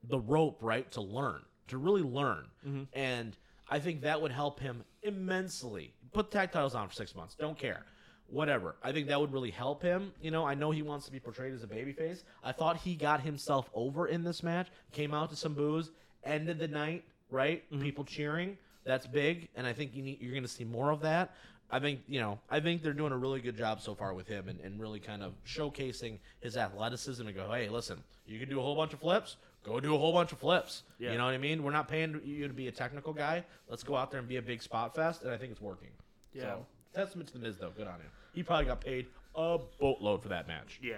the 0.04 0.20
rope 0.20 0.58
right 0.62 0.92
to 0.92 1.02
learn 1.02 1.42
to 1.68 1.78
really 1.78 2.02
learn 2.02 2.48
Mm-hmm. 2.68 2.84
and 2.94 3.38
i 3.70 3.80
think 3.80 4.02
that 4.02 4.22
would 4.22 4.32
help 4.32 4.60
him 4.60 4.84
immensely. 5.02 5.94
Put 6.14 6.32
tag 6.32 6.52
titles 6.52 6.76
on 6.76 6.88
for 6.88 6.94
six 6.94 7.16
months. 7.16 7.36
Don't 7.36 7.58
care. 7.58 7.84
Whatever. 8.28 8.76
I 8.84 8.92
think 8.92 9.08
that 9.08 9.20
would 9.20 9.34
really 9.34 9.52
help 9.52 9.82
him. 9.82 10.14
You 10.22 10.32
know 10.32 10.46
i 10.46 10.54
know 10.54 10.72
he 10.72 10.82
wants 10.82 11.06
to 11.06 11.12
be 11.12 11.20
portrayed 11.20 11.54
as 11.54 11.64
a 11.64 11.68
babyface. 11.68 12.24
I 12.44 12.52
thought 12.52 12.78
he 12.78 12.96
got 12.96 13.22
himself 13.22 13.70
over 13.74 14.08
in 14.08 14.24
this 14.24 14.44
match 14.44 14.68
came 14.92 15.14
out 15.14 15.30
to 15.32 15.36
some 15.36 15.54
booze 15.54 15.92
ended 16.24 16.60
the 16.60 16.68
night 16.68 17.04
right? 17.30 17.64
Mm-hmm. 17.72 17.82
People 17.82 18.04
cheering. 18.04 18.58
That's 18.86 19.08
big 19.08 19.48
and 19.56 19.66
i 19.66 19.74
think 19.74 19.96
you 19.96 20.04
need, 20.04 20.22
you're 20.22 20.32
going 20.34 20.44
to 20.44 20.50
see 20.50 20.66
more 20.66 20.92
of 20.92 21.02
that. 21.02 21.34
I 21.74 21.80
think 21.80 22.02
you 22.08 22.20
know. 22.20 22.40
I 22.52 22.60
think 22.60 22.84
they're 22.84 22.94
doing 22.94 23.12
a 23.12 23.18
really 23.18 23.42
good 23.42 23.58
job 23.58 23.82
so 23.82 23.96
far 23.96 24.14
with 24.14 24.28
him, 24.28 24.48
and, 24.48 24.60
and 24.60 24.80
really 24.80 25.00
kind 25.00 25.24
of 25.24 25.34
showcasing 25.44 26.20
his 26.40 26.56
athleticism. 26.56 27.26
And 27.26 27.36
go, 27.36 27.52
hey, 27.52 27.68
listen, 27.68 28.04
you 28.28 28.40
can 28.40 28.48
do 28.48 28.60
a 28.60 28.62
whole 28.62 28.76
bunch 28.76 28.94
of 28.94 29.00
flips. 29.00 29.38
Go 29.64 29.80
do 29.80 29.96
a 29.96 29.98
whole 29.98 30.12
bunch 30.14 30.32
of 30.32 30.40
flips. 30.40 30.84
Yeah. 31.00 31.12
You 31.14 31.18
know 31.18 31.26
what 31.26 31.34
I 31.34 31.38
mean? 31.38 31.64
We're 31.64 31.72
not 31.72 31.88
paying 31.88 32.20
you 32.26 32.48
to 32.48 32.54
be 32.54 32.68
a 32.68 32.72
technical 32.72 33.14
guy. 33.14 33.46
Let's 33.70 33.84
go 33.84 33.96
out 33.96 34.12
there 34.12 34.20
and 34.20 34.28
be 34.28 34.38
a 34.38 34.42
big 34.42 34.62
spot 34.62 34.94
fest, 34.96 35.24
and 35.24 35.32
I 35.32 35.38
think 35.38 35.52
it's 35.52 35.62
working. 35.62 35.90
Yeah. 36.34 36.42
So, 36.42 36.66
testament 36.94 37.28
to 37.30 37.34
the 37.34 37.40
Miz, 37.40 37.58
though. 37.58 37.72
Good 37.76 37.88
on 37.88 37.96
him. 37.96 38.10
He 38.34 38.44
probably 38.44 38.66
got 38.66 38.82
paid 38.82 39.08
a 39.36 39.60
boatload 39.80 40.22
for 40.22 40.30
that 40.30 40.48
match. 40.48 40.80
Yeah. 40.84 40.96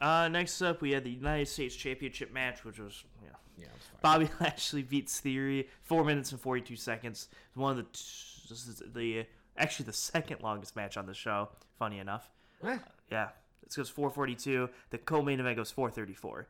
Uh, 0.00 0.28
next 0.28 0.60
up, 0.62 0.80
we 0.80 0.90
had 0.92 1.04
the 1.04 1.10
United 1.10 1.46
States 1.48 1.76
Championship 1.76 2.32
match, 2.32 2.64
which 2.64 2.78
was 2.78 3.04
yeah. 3.22 3.30
Yeah, 3.58 3.66
it 3.66 3.70
was. 3.74 4.00
Bobby 4.00 4.28
Lashley 4.40 4.82
beats 4.82 5.20
Theory 5.20 5.68
four 5.82 6.04
minutes 6.04 6.32
and 6.32 6.40
forty 6.40 6.60
two 6.62 6.76
seconds. 6.76 7.28
One 7.54 7.72
of 7.72 7.76
the 7.76 7.82
t- 7.84 8.00
this 8.48 8.66
is 8.66 8.82
the 8.94 9.26
actually 9.56 9.84
the 9.86 9.92
second 9.92 10.42
longest 10.42 10.74
match 10.76 10.96
on 10.96 11.06
the 11.06 11.14
show. 11.14 11.50
Funny 11.78 11.98
enough, 11.98 12.28
Eh. 12.64 12.78
yeah. 13.10 13.28
This 13.64 13.76
goes 13.76 13.90
four 13.90 14.10
forty 14.10 14.34
two. 14.34 14.68
The 14.90 14.98
co-main 14.98 15.38
event 15.40 15.56
goes 15.56 15.70
four 15.70 15.90
thirty 15.90 16.14
four. 16.14 16.48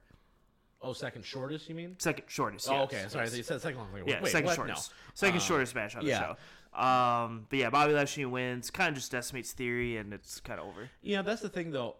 Oh, 0.82 0.92
second 0.92 1.24
shortest, 1.24 1.68
you 1.68 1.74
mean? 1.74 1.94
Second 1.98 2.24
shortest. 2.26 2.68
Oh, 2.68 2.82
okay. 2.82 3.04
Sorry, 3.08 3.26
yes. 3.26 3.36
you 3.36 3.42
said 3.42 3.60
second 3.60 3.78
longest. 3.78 4.08
Yeah, 4.08 4.20
wait, 4.22 4.32
second 4.32 4.46
what? 4.46 4.56
shortest. 4.56 4.90
No. 4.90 4.96
Second 5.14 5.36
Uh, 5.36 5.40
shortest 5.40 5.74
match 5.74 5.94
on 5.96 6.04
the 6.04 6.10
yeah. 6.10 6.34
show. 6.74 6.80
Um, 6.80 7.46
but 7.50 7.58
yeah, 7.58 7.70
Bobby 7.70 7.92
Lashley 7.92 8.24
wins. 8.24 8.70
Kind 8.70 8.88
of 8.88 8.94
just 8.96 9.12
decimates 9.12 9.52
Theory, 9.52 9.96
and 9.98 10.12
it's 10.12 10.40
kind 10.40 10.58
of 10.58 10.66
over. 10.66 10.88
Yeah, 11.02 11.22
that's 11.22 11.42
the 11.42 11.48
thing 11.48 11.70
though. 11.70 11.96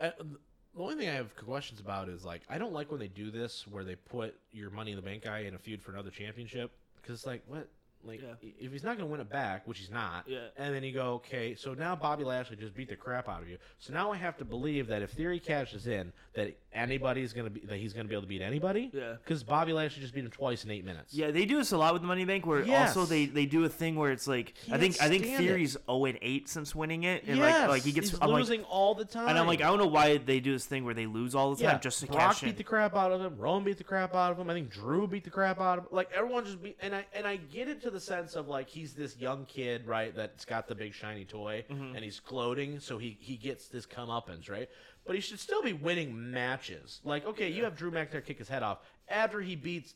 I, 0.00 0.12
the 0.18 0.82
only 0.82 0.96
thing 0.96 1.08
I 1.08 1.12
have 1.12 1.36
questions 1.36 1.78
about 1.78 2.08
is 2.08 2.24
like 2.24 2.42
I 2.48 2.58
don't 2.58 2.72
like 2.72 2.90
when 2.90 2.98
they 3.00 3.08
do 3.08 3.30
this 3.30 3.66
where 3.68 3.84
they 3.84 3.94
put 3.94 4.34
your 4.50 4.70
Money 4.70 4.90
in 4.92 4.96
the 4.96 5.02
Bank 5.02 5.24
guy 5.24 5.40
in 5.40 5.54
a 5.54 5.58
feud 5.58 5.82
for 5.82 5.92
another 5.92 6.10
championship 6.10 6.72
because 7.00 7.20
it's 7.20 7.26
like 7.26 7.42
what. 7.46 7.68
Like 8.06 8.20
Yeah. 8.22 8.50
if 8.60 8.72
he's 8.72 8.82
not 8.82 8.96
going 8.96 9.08
to 9.08 9.12
win 9.12 9.20
it 9.20 9.30
back, 9.30 9.66
which 9.66 9.78
he's 9.78 9.90
not, 9.90 10.24
Yeah. 10.28 10.48
and 10.56 10.74
then 10.74 10.82
you 10.84 10.92
go, 10.92 11.14
okay, 11.14 11.54
so 11.54 11.74
now 11.74 11.96
Bobby 11.96 12.24
Lashley 12.24 12.56
just 12.56 12.74
beat 12.74 12.88
the 12.88 12.96
crap 12.96 13.28
out 13.28 13.42
of 13.42 13.48
you. 13.48 13.58
So 13.78 13.92
now 13.92 14.12
I 14.12 14.16
have 14.16 14.36
to 14.38 14.44
believe 14.44 14.86
that 14.88 15.02
if 15.02 15.10
Theory 15.12 15.40
cashes 15.40 15.86
in, 15.86 16.12
that 16.34 16.56
anybody's 16.72 17.32
going 17.32 17.44
to 17.44 17.50
be 17.50 17.60
that 17.66 17.76
he's 17.78 17.92
going 17.92 18.04
to 18.04 18.08
be 18.08 18.14
able 18.14 18.22
to 18.22 18.28
beat 18.28 18.42
anybody. 18.42 18.90
Yeah. 18.92 19.14
Because 19.22 19.42
Bobby 19.42 19.72
Lashley 19.72 20.02
just 20.02 20.14
beat 20.14 20.24
him 20.24 20.30
twice 20.30 20.64
in 20.64 20.70
eight 20.70 20.84
minutes. 20.84 21.14
Yeah, 21.14 21.30
they 21.30 21.44
do 21.44 21.58
this 21.58 21.72
a 21.72 21.78
lot 21.78 21.92
with 21.92 22.02
the 22.02 22.08
Money 22.08 22.24
Bank, 22.24 22.44
where 22.46 22.62
Yes. 22.64 22.96
also 22.96 23.08
they, 23.08 23.26
they 23.26 23.46
do 23.46 23.64
a 23.64 23.68
thing 23.68 23.94
where 23.96 24.10
it's 24.12 24.26
like 24.26 24.54
I 24.70 24.78
think 24.78 25.00
I 25.00 25.08
think 25.08 25.24
it. 25.26 25.38
Theory's 25.38 25.76
zero 25.86 26.04
and 26.06 26.18
eight 26.22 26.48
since 26.48 26.74
winning 26.74 27.04
it, 27.04 27.24
and 27.26 27.38
yes, 27.38 27.60
like 27.62 27.68
like 27.68 27.82
he 27.82 27.92
gets 27.92 28.10
he's 28.10 28.18
I'm 28.20 28.30
like, 28.30 28.38
losing 28.40 28.64
all 28.64 28.94
the 28.94 29.04
time. 29.04 29.28
and 29.28 29.38
I'm 29.38 29.46
like 29.46 29.60
I 29.60 29.64
don't 29.66 29.78
know 29.78 29.86
why 29.86 30.16
they 30.18 30.40
do 30.40 30.52
this 30.52 30.66
thing 30.66 30.84
where 30.84 30.94
they 30.94 31.06
lose 31.06 31.34
all 31.34 31.54
the 31.54 31.62
time 31.64 31.80
just 31.80 32.00
to 32.00 32.06
Brock 32.06 32.18
cash 32.18 32.40
beat 32.40 32.50
in. 32.50 32.56
the 32.56 32.64
crap 32.64 32.96
out 32.96 33.12
of 33.12 33.20
him. 33.20 33.36
Roman 33.38 33.64
beat 33.64 33.78
the 33.78 33.84
crap 33.84 34.14
out 34.14 34.32
of 34.32 34.38
him. 34.38 34.50
I 34.50 34.54
think 34.54 34.70
Drew 34.70 35.06
beat 35.06 35.24
the 35.24 35.30
crap 35.30 35.60
out 35.60 35.78
of 35.78 35.84
him. 35.84 35.90
Like 35.92 36.10
everyone 36.14 36.44
just 36.44 36.60
beat, 36.62 36.76
and 36.80 36.94
I 36.94 37.06
and 37.14 37.26
I 37.26 37.36
get 37.36 37.68
it 37.68 37.82
to 37.82 37.90
the 37.94 38.00
sense 38.00 38.34
of 38.34 38.48
like 38.48 38.68
he's 38.68 38.92
this 38.92 39.16
young 39.16 39.46
kid, 39.46 39.86
right? 39.86 40.14
That's 40.14 40.44
got 40.44 40.68
the 40.68 40.74
big 40.74 40.92
shiny 40.92 41.24
toy 41.24 41.64
Mm-hmm. 41.70 41.94
and 41.94 42.04
he's 42.04 42.20
gloating, 42.20 42.80
so 42.80 42.98
he 42.98 43.16
he 43.20 43.36
gets 43.36 43.68
this 43.68 43.86
comeuppance, 43.86 44.50
right? 44.50 44.68
But 45.06 45.14
he 45.14 45.20
should 45.22 45.38
still 45.40 45.62
be 45.62 45.72
winning 45.72 46.30
matches. 46.32 47.00
Like, 47.04 47.24
okay, 47.26 47.48
you 47.48 47.64
have 47.64 47.76
Drew 47.76 47.90
McIntyre 47.90 48.24
kick 48.24 48.38
his 48.38 48.48
head 48.48 48.62
off 48.62 48.78
after 49.08 49.40
he 49.40 49.54
beats 49.56 49.94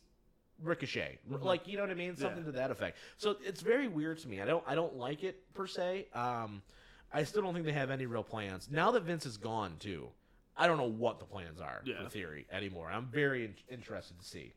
Ricochet, 0.61 1.19
like 1.41 1.67
you 1.67 1.77
know 1.77 1.83
what 1.83 1.91
I 1.91 1.95
mean, 1.95 2.17
something 2.17 2.43
to 2.45 2.51
that 2.53 2.69
effect. 2.71 2.97
So 3.17 3.37
it's 3.45 3.61
very 3.61 3.87
weird 3.87 4.17
to 4.19 4.27
me. 4.27 4.41
I 4.41 4.45
don't 4.45 4.63
I 4.67 4.75
don't 4.75 4.95
like 4.97 5.23
it 5.23 5.41
per 5.53 5.67
se. 5.67 6.07
Um, 6.13 6.61
I 7.13 7.23
still 7.23 7.41
don't 7.41 7.53
think 7.53 7.65
they 7.65 7.71
have 7.71 7.91
any 7.91 8.05
real 8.05 8.23
plans 8.23 8.69
now 8.71 8.91
that 8.91 9.03
Vince 9.03 9.25
is 9.25 9.37
gone 9.37 9.75
too. 9.79 10.09
I 10.57 10.67
don't 10.67 10.77
know 10.77 10.89
what 10.89 11.19
the 11.19 11.25
plans 11.25 11.61
are 11.61 11.81
Yeah. 11.85 12.03
for 12.03 12.09
Theory 12.09 12.45
anymore. 12.51 12.89
I'm 12.91 13.05
very 13.05 13.45
in- 13.45 13.55
interested 13.69 14.19
to 14.19 14.25
see. 14.25 14.51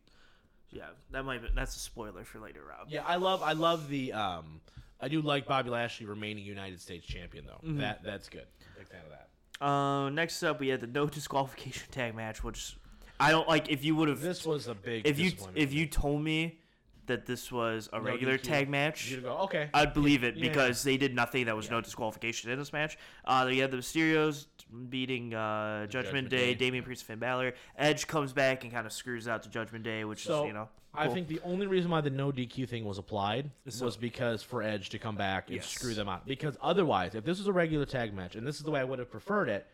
Yeah, 0.72 0.86
that 1.10 1.24
might 1.24 1.42
be, 1.42 1.48
that's 1.54 1.76
a 1.76 1.78
spoiler 1.78 2.24
for 2.24 2.38
later, 2.40 2.60
Rob. 2.68 2.88
Yeah, 2.88 3.04
I 3.06 3.16
love 3.16 3.42
I 3.42 3.52
love 3.52 3.88
the 3.88 4.12
um 4.12 4.60
I 5.00 5.08
do 5.08 5.20
like 5.20 5.46
Bobby 5.46 5.70
Lashley 5.70 6.06
remaining 6.06 6.44
United 6.44 6.80
States 6.80 7.06
champion 7.06 7.44
though. 7.46 7.66
Mm-hmm. 7.66 7.78
That 7.80 8.02
that's 8.02 8.28
good. 8.28 8.46
Big 8.78 8.88
fan 8.88 9.00
of 9.04 9.10
that. 9.10 9.64
Uh, 9.64 10.10
next 10.10 10.42
up, 10.42 10.58
we 10.60 10.68
had 10.68 10.80
the 10.80 10.86
no 10.86 11.06
disqualification 11.18 11.84
tag 11.90 12.14
match, 12.14 12.42
which 12.42 12.76
I 13.20 13.30
don't 13.30 13.48
like. 13.48 13.68
If 13.70 13.84
you 13.84 13.94
would 13.96 14.08
have, 14.08 14.20
This 14.20 14.44
was 14.46 14.66
a 14.66 14.74
big 14.74 15.06
if 15.06 15.18
you 15.18 15.32
if 15.54 15.72
you 15.72 15.86
told 15.86 16.22
me 16.22 16.58
that 17.06 17.26
this 17.26 17.50
was 17.50 17.88
a 17.92 17.98
No 17.98 18.04
regular 18.04 18.38
DQ, 18.38 18.42
tag 18.42 18.68
match, 18.68 19.10
you'd 19.10 19.22
go 19.24 19.36
okay. 19.38 19.68
I'd 19.74 19.92
believe 19.94 20.24
it 20.24 20.36
Yeah, 20.36 20.44
yeah. 20.44 20.48
because 20.50 20.82
they 20.82 20.96
did 20.96 21.14
nothing. 21.14 21.46
That 21.46 21.56
was 21.56 21.70
no 21.70 21.80
disqualification 21.80 22.50
in 22.50 22.58
this 22.58 22.72
match. 22.72 22.96
Uh, 23.24 23.48
you 23.50 23.60
had 23.62 23.70
the 23.70 23.76
Mysterios 23.78 24.46
beating 24.88 25.34
uh, 25.34 25.86
Judgment, 25.86 25.90
Judgment 25.90 26.28
Day, 26.30 26.36
Day. 26.46 26.54
Damian 26.54 26.84
Priest, 26.84 27.04
Finn 27.04 27.18
Balor. 27.18 27.54
Edge 27.76 28.06
comes 28.06 28.32
back 28.32 28.64
and 28.64 28.72
kind 28.72 28.86
of 28.86 28.92
screws 28.92 29.28
out 29.28 29.42
to 29.42 29.48
Judgment 29.48 29.84
Day, 29.84 30.04
which 30.04 30.24
So 30.24 30.42
is 30.44 30.48
you 30.48 30.52
know. 30.54 30.68
I 30.94 31.06
cool. 31.06 31.14
think 31.14 31.28
the 31.28 31.40
only 31.42 31.66
reason 31.66 31.90
why 31.90 32.02
the 32.02 32.10
no 32.10 32.30
DQ 32.30 32.68
thing 32.68 32.84
was 32.84 32.98
applied 32.98 33.50
was 33.80 33.96
because 33.96 34.42
for 34.42 34.62
Edge 34.62 34.90
to 34.90 34.98
come 34.98 35.16
back 35.16 35.46
and 35.48 35.56
Yes. 35.56 35.66
screw 35.68 35.94
them 35.94 36.06
out. 36.08 36.26
Because 36.26 36.56
otherwise, 36.60 37.14
if 37.14 37.24
this 37.24 37.38
was 37.38 37.46
a 37.48 37.52
regular 37.52 37.86
tag 37.86 38.12
match, 38.14 38.36
and 38.36 38.46
this 38.46 38.56
is 38.56 38.62
the 38.62 38.70
way 38.70 38.80
I 38.80 38.84
would 38.84 38.98
have 38.98 39.10
preferred 39.10 39.48
it, 39.48 39.66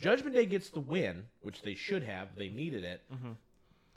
Judgment 0.00 0.34
Day 0.34 0.46
gets 0.46 0.70
the 0.70 0.80
win, 0.80 1.26
which 1.42 1.60
they 1.62 1.74
should 1.74 2.02
have. 2.04 2.34
They 2.36 2.48
needed 2.48 2.84
it. 2.84 3.02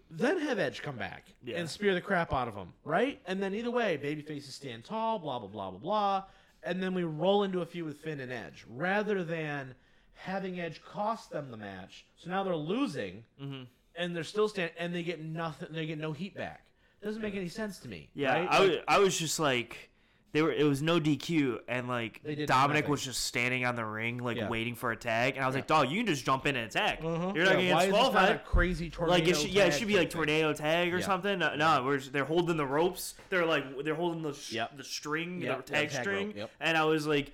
Then 0.10 0.40
have 0.40 0.60
Edge 0.60 0.82
come 0.82 0.98
back. 0.98 1.26
Yeah. 1.44 1.58
and 1.58 1.70
spear 1.70 1.94
the 1.94 2.02
crap 2.02 2.32
out 2.34 2.48
of 2.48 2.56
him, 2.56 2.74
right? 2.84 3.20
And 3.26 3.42
then 3.42 3.54
either 3.56 3.72
way, 3.72 3.98
baby 3.98 4.22
faces 4.22 4.56
stand 4.56 4.84
tall, 4.84 5.20
blah 5.20 5.40
blah 5.40 5.48
blah 5.50 5.72
blah 5.72 5.80
blah, 5.80 6.24
and 6.64 6.82
then 6.82 6.94
we 6.94 7.04
roll 7.04 7.44
into 7.44 7.62
a 7.62 7.66
feud 7.66 7.86
with 7.86 8.00
Finn 8.00 8.20
and 8.20 8.32
Edge, 8.32 8.66
rather 8.70 9.24
than 9.24 9.76
having 10.14 10.60
Edge 10.60 10.82
cost 10.84 11.32
them 11.32 11.52
the 11.52 11.58
match. 11.58 12.06
So 12.18 12.30
now 12.30 12.44
they're 12.44 12.56
losing, 12.56 13.24
Mm-hmm. 13.42 13.64
and 13.96 14.16
they're 14.16 14.24
still 14.24 14.48
stand, 14.48 14.72
and 14.78 14.94
they 14.94 15.04
get 15.04 15.24
nothing. 15.24 15.70
They 15.72 15.86
get 15.86 15.98
no 16.00 16.12
heat 16.14 16.36
back. 16.36 16.62
Doesn't 17.04 17.22
make 17.22 17.36
any 17.36 17.50
sense 17.50 17.80
to 17.80 17.88
me. 17.88 18.10
Yeah, 18.16 18.34
right? 18.34 18.48
I, 18.50 18.60
Like, 18.66 18.84
I 18.88 19.00
was 19.00 19.18
just 19.20 19.40
like, 19.40 19.90
they 20.36 20.42
were. 20.42 20.52
It 20.52 20.66
was 20.66 20.82
no 20.82 21.00
DQ, 21.00 21.60
and 21.70 21.88
like 21.88 22.20
Dominic 22.46 22.90
was 22.90 23.02
just 23.02 23.22
standing 23.24 23.64
on 23.66 23.76
the 23.76 23.86
ring, 23.86 24.18
like 24.18 24.36
Yeah. 24.36 24.50
waiting 24.50 24.76
for 24.76 24.92
a 24.92 24.96
tag, 24.98 25.36
and 25.38 25.44
I 25.44 25.48
was 25.48 25.56
like, 25.56 25.66
"Dog, 25.66 25.90
you 25.90 25.98
can 26.00 26.08
just 26.08 26.26
jump 26.26 26.46
in 26.46 26.58
and 26.58 26.68
attack. 26.70 27.02
Mm-hmm. 27.02 27.36
You're 27.38 27.46
not. 27.46 27.62
Yeah, 27.64 27.70
gonna 27.70 27.74
why 27.76 27.84
is 27.86 27.92
not 27.94 28.00
a 28.02 28.04
disqualified." 28.04 28.46
crazy 28.46 28.90
tornado. 28.90 29.18
Like 29.18 29.28
it 29.30 29.38
should, 29.38 29.50
yeah, 29.50 29.64
it 29.64 29.74
should 29.74 29.88
be 29.88 29.98
like 29.98 30.10
tornado 30.10 30.52
tag 30.52 30.94
or 30.94 30.98
Yeah. 31.00 31.06
something. 31.06 31.40
No, 31.40 31.56
no, 31.56 31.84
we're 31.86 32.00
just- 32.00 32.12
they're 32.12 32.26
holding 32.26 32.58
the 32.58 32.66
ropes. 32.66 33.16
They're 33.30 33.46
like 33.46 33.64
they're 33.86 33.96
holding 33.96 34.22
the 34.24 34.34
sh- 34.34 34.52
Yep. 34.52 34.76
the 34.78 34.84
string, 34.84 35.42
Yep, 35.42 35.66
the 35.68 35.74
yeah, 35.74 35.80
tag, 35.80 35.90
tag 35.92 36.02
string, 36.02 36.34
rope, 36.38 36.52
and 36.60 36.78
I 36.78 36.84
was 36.84 37.08
like, 37.08 37.32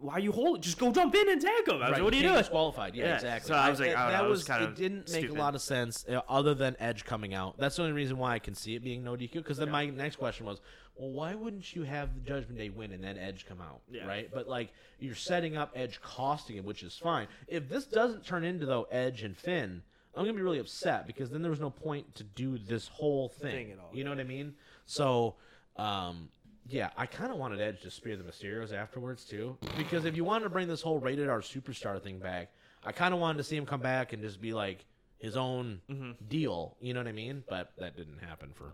"Why 0.00 0.14
are 0.14 0.20
you 0.20 0.32
hold? 0.32 0.62
Just 0.62 0.78
go 0.78 0.92
jump 0.92 1.14
in 1.14 1.28
and 1.28 1.40
tag 1.40 1.64
them." 1.66 1.76
I 1.76 1.80
Right, 1.80 1.92
like, 1.94 2.02
"What 2.02 2.12
are 2.12 2.16
you 2.16 2.22
doing?" 2.22 2.36
Disqualified. 2.36 2.94
Yeah, 2.94 3.04
Yeah, 3.06 3.14
exactly. 3.16 3.48
so 3.48 3.54
I 3.54 3.70
was 3.70 3.80
like, 3.80 3.90
I 3.90 3.92
don't 4.04 4.12
that 4.12 4.18
know, 4.20 4.26
it 4.26 4.30
was 4.30 4.38
was 4.40 4.46
kinda 4.48 4.64
it 4.68 4.74
didn't 4.76 5.10
make 5.12 5.24
stupid. 5.24 5.36
a 5.36 5.40
lot 5.40 5.54
of 5.54 5.60
sense 5.62 6.04
uh, 6.08 6.20
other 6.28 6.54
than 6.54 6.76
Edge 6.80 7.04
coming 7.04 7.34
out. 7.34 7.58
That's 7.58 7.76
the 7.76 7.82
only 7.82 7.94
reason 7.94 8.18
why 8.18 8.34
I 8.34 8.38
can 8.38 8.54
see 8.54 8.74
it 8.74 8.84
being 8.84 9.02
no 9.04 9.16
DQ. 9.16 9.32
Because 9.34 9.58
then 9.58 9.70
my 9.70 9.86
next 9.86 10.16
question 10.16 10.46
was, 10.46 10.60
well, 10.94 11.10
why 11.10 11.34
wouldn't 11.34 11.74
you 11.74 11.82
have 11.84 12.14
the 12.14 12.20
Judgment 12.20 12.58
Day 12.58 12.68
win 12.70 12.92
and 12.92 13.02
then 13.02 13.16
Edge 13.18 13.46
come 13.46 13.60
out, 13.60 13.80
Yeah. 13.90 14.06
right? 14.06 14.30
But 14.32 14.48
like 14.48 14.72
you're 15.00 15.14
setting 15.14 15.56
up 15.56 15.72
Edge 15.74 16.00
costing 16.00 16.56
him, 16.56 16.64
which 16.64 16.82
is 16.82 16.96
fine. 16.96 17.26
If 17.48 17.68
this 17.68 17.84
doesn't 17.86 18.24
turn 18.26 18.44
into 18.44 18.66
though 18.66 18.86
Edge 18.90 19.22
and 19.22 19.36
Finn. 19.36 19.82
I'm 20.14 20.24
gonna 20.26 20.36
be 20.36 20.42
really 20.42 20.58
upset 20.58 21.06
because 21.06 21.30
then 21.30 21.40
there 21.40 21.50
was 21.50 21.58
no 21.58 21.70
point 21.70 22.14
to 22.16 22.22
do 22.22 22.58
this 22.58 22.86
whole 22.88 23.30
thing. 23.30 23.50
Thing 23.50 23.72
at 23.72 23.78
all, 23.78 23.88
You 23.94 24.04
know 24.04 24.10
what 24.10 24.20
I 24.20 24.24
mean? 24.24 24.54
So, 24.84 25.36
um, 25.78 26.28
yeah, 26.68 26.90
I 26.96 27.06
kind 27.06 27.32
of 27.32 27.38
wanted 27.38 27.60
Edge 27.60 27.80
to 27.82 27.90
spear 27.90 28.16
the 28.16 28.24
Mysterios 28.24 28.72
afterwards 28.72 29.24
too, 29.24 29.56
because 29.76 30.04
if 30.04 30.16
you 30.16 30.24
wanted 30.24 30.44
to 30.44 30.50
bring 30.50 30.68
this 30.68 30.82
whole 30.82 30.98
rated 30.98 31.28
R 31.28 31.40
superstar 31.40 32.00
thing 32.02 32.18
back, 32.18 32.50
I 32.84 32.92
kind 32.92 33.12
of 33.14 33.20
wanted 33.20 33.38
to 33.38 33.44
see 33.44 33.56
him 33.56 33.66
come 33.66 33.80
back 33.80 34.12
and 34.12 34.22
just 34.22 34.40
be 34.40 34.52
like 34.52 34.84
his 35.18 35.36
own 35.36 35.80
mm-hmm. 35.90 36.12
deal. 36.28 36.76
You 36.80 36.94
know 36.94 37.00
what 37.00 37.08
I 37.08 37.12
mean? 37.12 37.44
But 37.48 37.72
that 37.78 37.96
didn't 37.96 38.18
happen 38.18 38.50
for, 38.54 38.72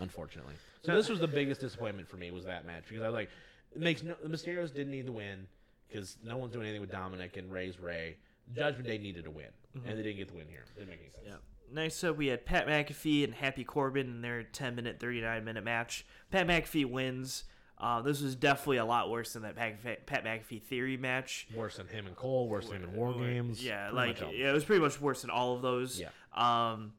unfortunately. 0.00 0.54
So 0.82 0.94
this 0.94 1.08
was 1.08 1.20
the 1.20 1.28
biggest 1.28 1.60
disappointment 1.60 2.08
for 2.08 2.16
me 2.16 2.30
was 2.30 2.44
that 2.44 2.66
match 2.66 2.84
because 2.88 3.02
I 3.02 3.08
was 3.08 3.14
like, 3.14 3.30
it 3.74 3.80
makes 3.80 4.02
no, 4.02 4.14
the 4.22 4.28
Mysterios 4.28 4.72
didn't 4.72 4.90
need 4.90 5.06
the 5.06 5.12
win 5.12 5.46
because 5.88 6.16
no 6.24 6.36
one's 6.36 6.52
doing 6.52 6.64
anything 6.64 6.80
with 6.80 6.90
Dominic 6.90 7.36
and 7.36 7.52
Rey's 7.52 7.78
Rey. 7.78 8.16
Judgment 8.54 8.86
Day 8.86 8.98
needed 8.98 9.26
a 9.26 9.30
win, 9.30 9.46
mm-hmm. 9.76 9.88
and 9.88 9.98
they 9.98 10.02
didn't 10.02 10.18
get 10.18 10.28
the 10.28 10.34
win 10.34 10.46
here. 10.48 10.64
Didn't 10.74 10.88
make 10.88 11.00
any 11.00 11.10
sense. 11.10 11.24
Yeah. 11.26 11.55
Next 11.72 12.02
up, 12.04 12.16
we 12.16 12.28
had 12.28 12.44
Pat 12.44 12.66
McAfee 12.66 13.24
and 13.24 13.34
Happy 13.34 13.64
Corbin 13.64 14.06
in 14.06 14.22
their 14.22 14.42
10 14.42 14.74
minute, 14.74 14.98
39 15.00 15.44
minute 15.44 15.64
match. 15.64 16.06
Pat 16.30 16.46
McAfee 16.46 16.88
wins. 16.88 17.44
Uh, 17.78 18.00
this 18.00 18.22
was 18.22 18.34
definitely 18.34 18.78
a 18.78 18.84
lot 18.84 19.10
worse 19.10 19.34
than 19.34 19.42
that 19.42 19.56
Pat 19.56 19.82
McAfee, 19.82 20.06
Pat 20.06 20.24
McAfee 20.24 20.62
theory 20.62 20.96
match. 20.96 21.46
Worse 21.54 21.76
than 21.76 21.88
him 21.88 22.06
and 22.06 22.16
Cole. 22.16 22.48
Worse 22.48 22.68
than 22.68 22.82
him 22.82 22.90
in 22.90 22.96
War 22.96 23.12
Games. 23.12 23.64
Yeah, 23.64 23.90
pretty 23.90 23.96
like 23.96 24.20
yeah, 24.34 24.50
it 24.50 24.52
was 24.52 24.64
pretty 24.64 24.80
much 24.80 25.00
worse 25.00 25.22
than 25.22 25.30
all 25.30 25.54
of 25.54 25.62
those. 25.62 26.00
Yeah. 26.00 26.08
Um, 26.34 26.92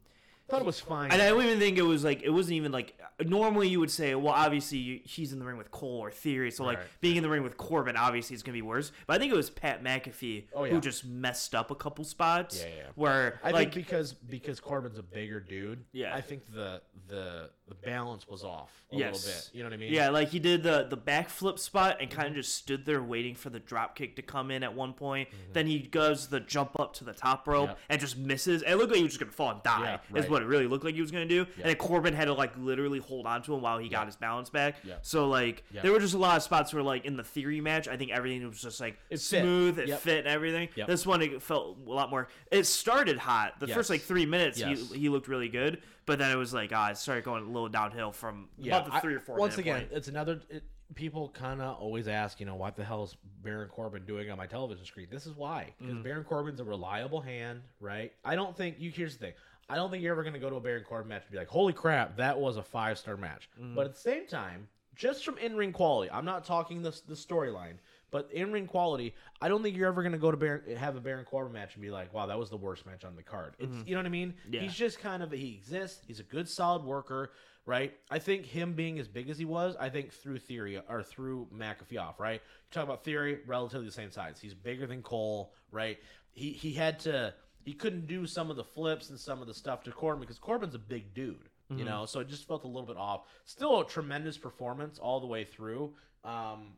thought 0.49 0.61
it 0.61 0.65
was 0.65 0.79
fine. 0.79 1.11
and 1.11 1.21
I 1.21 1.29
don't 1.29 1.43
even 1.43 1.59
think 1.59 1.77
it 1.77 1.81
was 1.83 2.03
like 2.03 2.21
it 2.23 2.29
wasn't 2.29 2.53
even 2.53 2.71
like 2.71 2.97
normally 3.25 3.67
you 3.67 3.79
would 3.79 3.91
say, 3.91 4.13
well, 4.15 4.33
obviously 4.33 4.77
you, 4.77 4.99
he's 5.03 5.33
in 5.33 5.39
the 5.39 5.45
ring 5.45 5.57
with 5.57 5.71
Cole 5.71 5.99
or 5.99 6.11
Theory, 6.11 6.51
so 6.51 6.63
like 6.63 6.77
Right. 6.77 6.87
being 7.01 7.15
in 7.17 7.23
the 7.23 7.29
ring 7.29 7.43
with 7.43 7.57
Corbin 7.57 7.97
obviously 7.97 8.35
is 8.35 8.43
gonna 8.43 8.53
be 8.53 8.61
worse. 8.61 8.91
But 9.07 9.15
I 9.15 9.19
think 9.19 9.33
it 9.33 9.35
was 9.35 9.49
Pat 9.49 9.83
McAfee 9.83 10.45
Oh, 10.53 10.63
yeah. 10.63 10.71
who 10.73 10.79
just 10.81 11.05
messed 11.05 11.53
up 11.55 11.71
a 11.71 11.75
couple 11.75 12.05
spots. 12.05 12.61
Yeah, 12.61 12.69
yeah. 12.75 12.83
Where 12.95 13.39
I 13.43 13.51
like 13.51 13.73
think 13.73 13.85
because 13.85 14.13
because 14.13 14.59
Corbin's 14.59 14.97
a 14.97 15.03
bigger 15.03 15.39
dude. 15.39 15.83
Yeah. 15.91 16.15
I 16.15 16.21
think 16.21 16.43
the 16.53 16.81
the 17.07 17.49
the 17.67 17.75
balance 17.75 18.27
was 18.27 18.43
off 18.43 18.71
a 18.91 18.95
Yes. 18.95 19.13
little 19.25 19.31
bit. 19.39 19.49
You 19.53 19.63
know 19.63 19.69
what 19.69 19.73
I 19.73 19.77
mean? 19.77 19.93
Yeah, 19.93 20.09
like 20.09 20.29
he 20.29 20.39
did 20.39 20.63
the 20.63 20.87
the 20.89 20.97
backflip 20.97 21.59
spot 21.59 21.97
and 21.99 22.09
kind 22.09 22.27
of 22.29 22.35
just 22.35 22.55
stood 22.55 22.85
there 22.85 23.03
waiting 23.03 23.35
for 23.35 23.49
the 23.49 23.59
drop 23.59 23.95
kick 23.95 24.15
to 24.15 24.21
come 24.21 24.51
in 24.51 24.63
at 24.63 24.73
one 24.73 24.93
point. 24.93 25.27
Then 25.53 25.67
he 25.67 25.79
goes 25.79 26.27
the 26.27 26.39
jump 26.39 26.79
up 26.79 26.93
to 26.95 27.03
the 27.03 27.13
top 27.13 27.47
rope 27.47 27.57
Mm-hmm. 27.57 27.69
Yep. 27.71 27.79
and 27.89 28.01
just 28.01 28.17
misses. 28.17 28.61
It 28.63 28.75
looked 28.75 28.91
like 28.91 28.97
he 28.97 29.03
was 29.03 29.11
just 29.13 29.19
gonna 29.19 29.31
fall 29.31 29.51
and 29.51 29.63
die. 29.63 29.99
Yeah, 30.13 30.19
Is 30.19 30.29
what 30.29 30.41
it 30.41 30.45
really 30.45 30.67
looked 30.67 30.85
like 30.85 30.95
he 30.95 31.01
was 31.01 31.11
gonna 31.11 31.25
do. 31.25 31.41
And 31.57 31.65
then 31.65 31.75
Corbin 31.75 32.13
had 32.13 32.25
to 32.25 32.33
like 32.33 32.53
literally 32.57 32.99
hold 32.99 33.25
on 33.25 33.41
to 33.43 33.53
him 33.53 33.61
while 33.61 33.77
he 33.79 33.89
got 33.89 34.05
his 34.05 34.15
balance 34.15 34.49
back. 34.49 34.75
Yep. 34.85 34.99
So 35.05 35.27
like 35.27 35.63
Yep. 35.71 35.83
there 35.83 35.91
were 35.91 35.99
just 35.99 36.13
a 36.13 36.17
lot 36.17 36.37
of 36.37 36.43
spots 36.43 36.73
where 36.73 36.83
like 36.83 37.03
in 37.05 37.17
the 37.17 37.23
theory 37.23 37.59
match, 37.61 37.87
I 37.87 37.97
think 37.97 38.11
everything 38.11 38.47
was 38.47 38.61
just 38.61 38.79
like 38.79 38.93
It 39.09 39.19
fit. 39.19 39.41
smooth, 39.41 39.79
it 39.79 39.87
Yep. 39.89 39.99
fit 39.99 40.19
and 40.19 40.27
everything. 40.27 40.69
Yep. 40.75 40.87
This 40.87 41.05
one 41.05 41.21
it 41.21 41.41
felt 41.41 41.77
a 41.85 41.89
lot 41.89 42.09
more. 42.09 42.29
It 42.51 42.63
started 42.65 43.17
hot. 43.17 43.59
The 43.59 43.67
first 43.67 43.89
like 43.89 44.01
three 44.01 44.25
minutes, 44.25 44.59
Yes. 44.59 44.89
he 44.91 44.99
he 44.99 45.09
looked 45.09 45.27
really 45.27 45.49
good, 45.49 45.81
but 46.07 46.17
then 46.17 46.31
it 46.31 46.35
was 46.35 46.51
like 46.55 46.71
ah, 46.73 46.89
it 46.89 46.97
started 46.97 47.23
going 47.23 47.43
a 47.43 47.47
little 47.47 47.69
downhill 47.69 48.11
from 48.11 48.49
Yeah. 48.57 48.77
about 48.77 48.87
the 48.89 48.95
I- 48.95 48.99
three 49.01 49.13
or 49.13 49.19
four. 49.19 49.37
once 49.37 49.59
again, 49.59 49.81
point. 49.81 49.91
it's 49.91 50.07
another. 50.07 50.41
It, 50.49 50.63
people 50.95 51.27
kind 51.29 51.61
of 51.61 51.77
always 51.79 52.07
ask, 52.07 52.39
you 52.39 52.45
know, 52.45 52.55
what 52.55 52.77
the 52.77 52.83
hell 52.83 53.03
is 53.03 53.15
Baron 53.43 53.67
Corbin 53.67 54.05
doing 54.05 54.31
on 54.31 54.37
my 54.37 54.47
television 54.47 54.85
screen? 54.85 55.07
This 55.11 55.25
is 55.27 55.33
why. 55.35 55.73
Because 55.77 55.95
Mm. 55.95 56.03
Baron 56.03 56.23
Corbin's 56.23 56.61
a 56.61 56.63
reliable 56.63 57.19
hand, 57.19 57.61
right? 57.81 58.13
I 58.23 58.35
don't 58.35 58.55
think 58.55 58.77
you. 58.79 58.89
Here's 58.89 59.17
the 59.17 59.25
thing. 59.25 59.33
I 59.69 59.75
don't 59.75 59.91
think 59.91 60.01
you're 60.01 60.13
ever 60.13 60.23
going 60.23 60.33
to 60.33 60.39
go 60.39 60.49
to 60.49 60.55
a 60.55 60.61
Baron 60.61 60.85
Corbin 60.85 61.09
match 61.09 61.23
and 61.23 61.31
be 61.31 61.37
like, 61.37 61.49
"Holy 61.49 61.73
crap, 61.73 62.15
that 62.17 62.39
was 62.39 62.55
a 62.57 62.63
five 62.63 62.97
star 62.97 63.17
match." 63.17 63.49
Mm. 63.61 63.75
But 63.75 63.85
at 63.85 63.93
the 63.93 63.99
same 63.99 64.25
time, 64.27 64.69
just 64.95 65.25
from 65.25 65.37
in 65.39 65.55
ring 65.57 65.73
quality, 65.73 66.09
I'm 66.09 66.23
not 66.25 66.45
talking 66.45 66.81
the 66.81 66.97
the 67.07 67.15
storyline, 67.15 67.75
but 68.11 68.29
in 68.31 68.51
ring 68.51 68.67
quality, 68.67 69.13
I 69.41 69.47
don't 69.47 69.63
think 69.63 69.75
you're 69.75 69.87
ever 69.87 70.01
going 70.01 70.13
to 70.13 70.17
go 70.17 70.31
to 70.31 70.37
Baron, 70.37 70.75
have 70.77 70.95
a 70.95 71.01
Baron 71.01 71.25
Corbin 71.25 71.53
match 71.53 71.73
and 71.75 71.81
be 71.81 71.91
like, 71.91 72.13
"Wow, 72.13 72.25
that 72.27 72.39
was 72.39 72.49
the 72.49 72.57
worst 72.57 72.85
match 72.85 73.03
on 73.03 73.15
the 73.15 73.23
card." 73.23 73.55
It's 73.59 73.75
you 73.85 73.95
know 73.95 73.99
what 73.99 74.05
I 74.05 74.09
mean? 74.09 74.33
Mm-hmm. 74.43 74.53
Yeah. 74.53 74.61
He's 74.61 74.73
just 74.73 74.99
kind 74.99 75.21
of 75.21 75.31
he 75.31 75.55
exists. 75.55 76.03
He's 76.07 76.19
a 76.19 76.23
good, 76.23 76.47
solid 76.47 76.83
worker, 76.83 77.31
right? 77.65 77.93
I 78.09 78.19
think 78.19 78.45
him 78.45 78.73
being 78.73 78.99
as 78.99 79.07
big 79.07 79.29
as 79.29 79.37
he 79.37 79.45
was, 79.45 79.75
I 79.79 79.89
think 79.89 80.13
through 80.13 80.39
Theory 80.39 80.81
or 80.89 81.03
through 81.03 81.47
McAfee 81.53 81.99
off, 82.01 82.19
right? 82.19 82.41
You 82.41 82.71
talk 82.71 82.83
about 82.83 83.03
Theory, 83.03 83.39
relatively 83.45 83.85
the 83.85 83.91
same 83.91 84.11
size. 84.11 84.39
He's 84.39 84.53
bigger 84.53 84.87
than 84.87 85.01
Cole, 85.01 85.53
right? 85.71 85.97
He 86.31 86.51
he 86.51 86.71
had 86.73 86.99
to 87.01 87.33
he 87.65 87.73
couldn't 87.73 88.07
do 88.07 88.25
some 88.25 88.49
of 88.49 88.55
the 88.55 88.63
flips 88.63 89.09
and 89.09 89.19
some 89.19 89.41
of 89.41 89.47
the 89.47 89.53
stuff 89.53 89.83
to 89.83 89.91
Corbin 89.91 90.21
because 90.21 90.39
Corbin's 90.39 90.75
a 90.75 90.79
big 90.79 91.13
dude, 91.13 91.49
you 91.69 91.83
know. 91.83 92.05
So 92.05 92.21
it 92.21 92.29
just 92.29 92.47
felt 92.47 92.63
a 92.63 92.67
little 92.67 92.85
bit 92.87 92.95
off. 92.95 93.23
Still 93.43 93.81
a 93.81 93.85
tremendous 93.85 94.37
performance 94.37 94.97
all 94.99 95.19
the 95.19 95.27
way 95.27 95.43
through. 95.43 95.93
Um, 96.23 96.77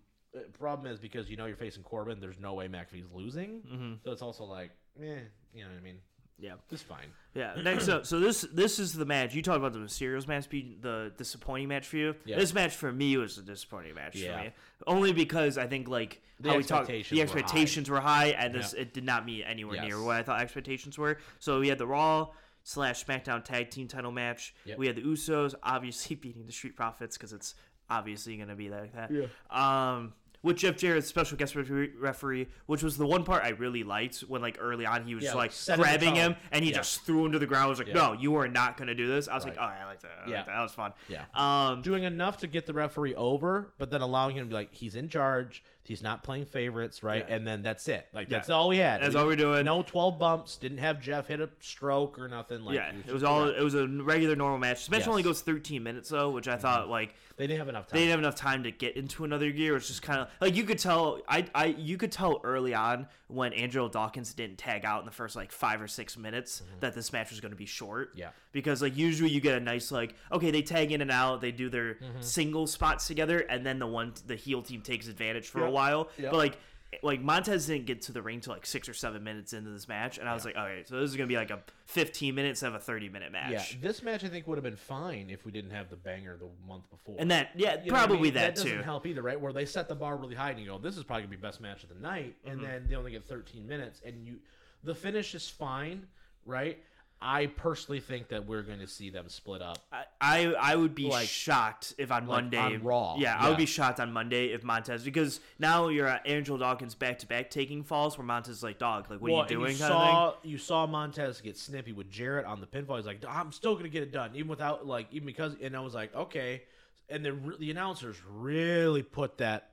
problem 0.58 0.92
is 0.92 1.00
because 1.00 1.30
you 1.30 1.38
know 1.38 1.46
you're 1.46 1.56
facing 1.56 1.84
Corbin, 1.84 2.20
there's 2.20 2.40
no 2.40 2.54
way 2.54 2.68
McAfee's 2.68 3.12
losing. 3.14 3.98
So 4.04 4.12
it's 4.12 4.22
also 4.22 4.44
like, 4.46 4.72
eh, 5.02 5.20
you 5.54 5.64
know 5.64 5.70
what 5.70 5.78
I 5.80 5.84
mean? 5.84 5.98
yeah. 6.42 6.54
It's 6.72 6.82
fine. 6.82 7.08
Yeah. 7.36 7.56
Next 7.62 7.90
up, 7.90 8.06
so 8.06 8.20
this 8.20 8.42
this 8.54 8.80
is 8.80 8.94
the 8.94 9.06
match 9.06 9.34
you 9.36 9.42
talked 9.42 9.58
about 9.58 9.74
the 9.74 9.80
Mysterio's 9.80 10.26
match 10.28 10.50
being 10.50 10.78
the 10.82 11.12
disappointing 11.18 11.68
match 11.68 11.88
for 11.88 11.98
you. 11.98 12.16
Yeah. 12.26 12.38
This 12.38 12.54
match 12.54 12.76
for 12.76 12.92
me 12.94 13.18
was 13.18 13.38
a 13.38 13.42
disappointing 13.42 13.96
match 13.96 14.16
Yeah. 14.16 14.38
for 14.38 14.44
me, 14.46 14.52
only 14.88 15.12
because 15.12 15.58
I 15.58 15.68
think 15.68 15.88
like 15.90 16.22
The 16.40 16.52
how 16.52 16.58
we 16.58 16.64
talked, 16.64 16.90
expectations 16.90 17.10
the 17.10 17.18
were 17.18 17.24
expectations 17.40 17.90
were 17.90 18.00
high, 18.00 18.28
and 18.28 18.56
this 18.56 18.74
Yeah. 18.74 18.82
it 18.84 18.94
did 18.94 19.04
not 19.04 19.26
meet 19.26 19.44
anywhere 19.44 19.76
Yes. 19.76 19.88
near 19.88 20.02
what 20.02 20.16
I 20.16 20.24
thought 20.24 20.40
expectations 20.42 20.98
were. 20.98 21.18
So 21.40 21.60
we 21.60 21.68
had 21.68 21.78
the 21.78 21.88
Raw 21.88 22.30
slash 22.64 23.04
SmackDown 23.06 23.44
Tag 23.44 23.70
Team 23.72 23.88
Title 23.88 24.12
match. 24.12 24.54
Yep. 24.66 24.78
We 24.78 24.88
had 24.88 24.96
the 24.96 25.02
Usos 25.02 25.56
obviously 25.64 26.16
beating 26.22 26.46
the 26.46 26.52
Street 26.54 26.76
Profits 26.76 27.18
because 27.18 27.34
it's 27.34 27.56
obviously 27.90 28.38
going 28.38 28.50
to 28.50 28.56
be 28.56 28.70
like 28.70 28.94
that. 28.96 29.12
Yeah. 29.12 29.26
Um, 29.50 30.14
with 30.42 30.56
Jeff 30.56 30.78
Jarrett's 30.78 31.06
special 31.08 31.38
guest 31.38 31.54
referee, 31.54 32.48
which 32.66 32.82
was 32.82 32.96
the 32.98 33.06
one 33.06 33.26
part 33.26 33.44
I 33.44 33.50
really 33.50 33.84
liked 33.84 34.22
when 34.22 34.42
like 34.42 34.58
early 34.62 34.86
on 34.86 35.04
he 35.06 35.14
was 35.14 35.26
Yeah, 35.26 35.34
just, 35.34 35.68
like, 35.68 35.78
grabbing 35.78 36.16
him 36.16 36.38
and 36.54 36.64
he 36.64 36.72
Yeah. 36.72 36.78
just 36.78 37.02
threw 37.06 37.26
him 37.26 37.34
to 37.34 37.40
the 37.40 37.46
ground. 37.46 37.66
I 37.66 37.68
was 37.68 37.78
like, 37.80 37.90
Yeah. 37.90 37.96
no, 37.96 38.14
you 38.14 38.36
are 38.38 38.48
not 38.48 38.78
going 38.78 38.88
to 38.88 38.96
do 38.96 39.06
this. 39.06 39.28
I 39.28 39.36
was 39.36 39.44
Right. 39.44 39.58
like, 39.58 39.70
oh, 39.70 39.82
I 39.82 39.86
like 39.86 40.00
that. 40.02 40.12
I 40.26 40.30
Yeah. 40.30 40.38
like 40.38 40.46
that. 40.46 40.54
That 40.54 40.62
was 40.62 40.72
fun. 40.72 40.94
Yeah. 41.10 41.26
Um, 41.34 41.82
doing 41.82 42.04
enough 42.04 42.38
to 42.38 42.48
get 42.48 42.68
the 42.68 42.74
referee 42.74 43.16
over, 43.16 43.74
but 43.78 43.90
then 43.92 44.00
allowing 44.00 44.38
him 44.38 44.46
to 44.46 44.50
be 44.50 44.54
like, 44.54 44.74
he's 44.74 44.96
in 44.96 45.10
charge. 45.10 45.62
He's 45.90 46.02
not 46.04 46.24
playing 46.24 46.46
favorites, 46.46 47.02
right? 47.04 47.26
Yeah. 47.28 47.36
And 47.36 47.46
then 47.48 47.62
that's 47.64 47.88
it. 47.90 48.08
Like 48.14 48.30
Yeah. 48.30 48.38
that's 48.38 48.50
all 48.50 48.70
we 48.70 48.78
had. 48.78 49.02
That's 49.02 49.16
We- 49.16 49.20
all 49.20 49.26
we're 49.28 49.36
doing. 49.36 49.66
No 49.66 49.82
twelve 49.82 50.18
bumps. 50.20 50.56
Didn't 50.56 50.78
have 50.78 51.02
Jeff 51.02 51.28
hit 51.28 51.42
a 51.42 51.50
stroke 51.60 52.18
or 52.20 52.28
nothing. 52.30 52.64
Like 52.64 52.76
yeah, 52.76 52.92
it 53.08 53.12
was 53.12 53.24
all. 53.24 53.50
It 53.50 53.62
was 53.62 53.74
a 53.74 53.88
regular 53.88 54.36
normal 54.36 54.60
match. 54.60 54.82
This 54.82 54.90
match 54.92 54.98
Yes. 55.00 55.02
Mm-hmm. 55.04 55.10
only 55.12 55.24
goes 55.24 55.42
13 55.42 55.84
minutes 55.84 56.10
though, 56.10 56.30
which 56.30 56.48
I 56.48 56.56
thought 56.58 56.88
like 56.90 57.16
They 57.38 57.48
didn't 57.48 57.60
have 57.60 57.70
enough 57.70 57.88
time. 57.88 57.98
they 57.98 58.02
didn't 58.06 58.12
have 58.12 58.20
enough 58.20 58.36
time 58.36 58.64
to 58.64 58.72
get 58.72 58.96
into 58.96 59.24
another 59.26 59.52
gear. 59.52 59.76
It's 59.76 59.88
just 59.88 60.02
kind 60.04 60.20
of 60.22 60.28
like 60.40 60.56
you 60.56 60.64
could 60.64 60.80
tell. 60.80 61.20
I, 61.28 61.46
I, 61.56 61.66
you 61.66 61.98
could 61.98 62.12
tell 62.12 62.40
early 62.44 62.74
on 62.76 63.08
when 63.28 63.54
Andrew 63.54 63.88
Dawkins 63.90 64.34
didn't 64.34 64.58
tag 64.58 64.86
out 64.86 65.00
in 65.02 65.06
the 65.06 65.12
first 65.12 65.36
like 65.36 65.52
five 65.52 65.82
or 65.82 65.88
six 65.88 66.18
minutes 66.18 66.62
that 66.80 66.94
this 66.96 67.12
match 67.12 67.30
was 67.32 67.40
going 67.40 67.52
to 67.52 67.56
be 67.58 67.66
short. 67.66 68.10
Mm-hmm. 68.12 68.20
Yeah. 68.20 68.30
because 68.52 68.82
like 68.82 68.96
usually 68.96 69.30
you 69.32 69.40
get 69.42 69.56
a 69.56 69.60
nice 69.60 69.92
like 69.92 70.14
okay 70.32 70.52
they 70.52 70.62
tag 70.62 70.92
in 70.92 71.02
and 71.02 71.10
out, 71.12 71.42
they 71.42 71.52
do 71.52 71.68
their 71.70 71.80
Mm-hmm. 71.96 72.22
single 72.22 72.68
spots 72.68 73.08
together, 73.08 73.40
and 73.40 73.66
then 73.66 73.80
the 73.80 73.88
one 73.88 74.14
the 74.28 74.36
heel 74.36 74.62
team 74.62 74.82
takes 74.82 75.08
advantage 75.08 75.48
for 75.48 75.62
a 75.62 75.66
Yep. 75.66 75.74
While. 75.80 76.10
Yep. 76.18 76.32
But 76.32 76.38
like. 76.38 76.58
Like 77.04 77.22
Montez 77.22 77.68
didn't 77.68 77.86
get 77.86 78.02
to 78.04 78.12
the 78.12 78.22
ring 78.24 78.40
till 78.40 78.52
like 78.52 78.66
six 78.66 78.90
or 78.90 78.96
seven 78.96 79.24
minutes 79.24 79.54
into 79.54 79.70
this 79.70 79.88
match, 79.88 80.18
and 80.18 80.28
I 80.28 80.34
was 80.34 80.44
like, 80.44 80.58
all 80.58 80.64
right, 80.66 80.88
so 80.88 81.00
this 81.00 81.12
is 81.12 81.16
gonna 81.16 81.28
be 81.28 81.36
like 81.36 81.52
a 81.52 81.60
15 81.86 82.34
minutes 82.34 82.64
of 82.64 82.74
a 82.74 82.80
30 82.80 83.10
minute 83.10 83.32
match." 83.32 83.52
Yeah, 83.52 83.80
this 83.80 84.02
match 84.02 84.24
I 84.24 84.28
think 84.28 84.48
would 84.48 84.58
have 84.58 84.64
been 84.64 84.76
fine 84.76 85.30
if 85.30 85.46
we 85.46 85.52
didn't 85.52 85.70
have 85.70 85.92
the 85.92 85.96
banger 85.96 86.36
the 86.36 86.48
month 86.68 86.90
before. 86.90 87.16
And 87.20 87.30
that, 87.30 87.52
yeah, 87.56 87.74
You 87.84 87.92
what 87.92 88.02
I 88.02 88.06
probably 88.08 88.22
mean? 88.24 88.34
that, 88.34 88.56
doesn't 88.56 88.72
too. 88.72 88.82
help 88.82 89.06
either, 89.06 89.22
right? 89.22 89.40
Where 89.40 89.54
they 89.54 89.66
set 89.66 89.88
the 89.88 89.94
bar 89.94 90.18
really 90.18 90.34
high 90.34 90.50
and 90.50 90.60
you 90.60 90.66
go, 90.66 90.80
"This 90.80 90.98
is 90.98 91.04
probably 91.04 91.26
gonna 91.26 91.36
be 91.38 91.42
best 91.42 91.62
match 91.62 91.84
of 91.84 91.90
the 91.90 91.96
night," 92.02 92.36
Mm-hmm. 92.44 92.50
and 92.58 92.64
then 92.66 92.88
they 92.90 92.96
only 92.96 93.12
get 93.12 93.24
13 93.28 93.68
minutes, 93.68 94.02
and 94.04 94.26
you, 94.26 94.38
the 94.84 94.96
finish 94.96 95.36
is 95.36 95.48
fine, 95.48 96.08
right? 96.44 96.84
I 97.22 97.48
personally 97.48 98.00
think 98.00 98.30
that 98.30 98.46
we're 98.46 98.62
going 98.62 98.80
to 98.80 98.88
see 98.88 99.10
them 99.10 99.28
split 99.28 99.62
up. 99.62 99.78
I, 99.92 100.06
I 100.22 100.54
I 100.54 100.76
would 100.76 100.96
be 100.96 101.10
Like- 101.10 101.28
shocked 101.28 101.94
if 101.98 102.12
on 102.12 102.28
like 102.28 102.44
Monday 102.44 102.58
on 102.58 102.82
Raw, 102.84 103.18
Yeah, 103.18 103.38
I 103.38 103.50
would 103.50 103.58
be 103.58 103.66
shocked 103.66 104.00
on 104.00 104.14
Monday 104.14 104.48
if 104.54 104.64
Montez 104.64 105.04
because 105.04 105.42
now 105.60 105.90
you're 105.90 106.08
at 106.08 106.26
Angelo 106.26 106.58
Dawkins 106.58 106.96
back 106.96 107.20
to 107.20 107.28
back 107.28 107.50
taking 107.50 107.84
falls 107.84 108.18
where 108.18 108.26
Montez 108.26 108.58
is 108.58 108.64
like 108.64 108.80
dog 108.80 109.10
like 109.10 109.20
what 109.22 109.32
well, 109.32 109.42
are 109.42 109.44
you 109.44 109.50
doing 109.50 109.74
you 109.74 109.80
kind 109.80 109.94
of 109.94 110.00
thing. 110.00 110.08
saw 110.08 110.34
you 110.44 110.58
saw 110.58 110.88
Montez 110.88 111.42
get 111.42 111.58
snippy 111.58 111.92
with 111.92 112.10
Jarrett 112.10 112.46
on 112.46 112.62
the 112.62 112.68
pinfall. 112.68 112.96
He's 112.96 113.06
like, 113.06 113.24
"I'm 113.28 113.52
still 113.52 113.74
going 113.74 113.84
to 113.84 113.90
get 113.90 114.04
it 114.04 114.14
done, 114.14 114.32
even 114.36 114.48
without 114.48 114.88
like 114.88 115.08
even 115.12 115.26
because." 115.26 115.56
And 115.62 115.76
I 115.76 115.82
was 115.82 115.94
like, 115.94 116.16
"Okay," 116.16 116.64
and 117.10 117.26
the 117.26 117.38
the 117.60 117.70
announcers 117.72 118.16
really 118.30 119.04
put 119.04 119.40
that 119.40 119.72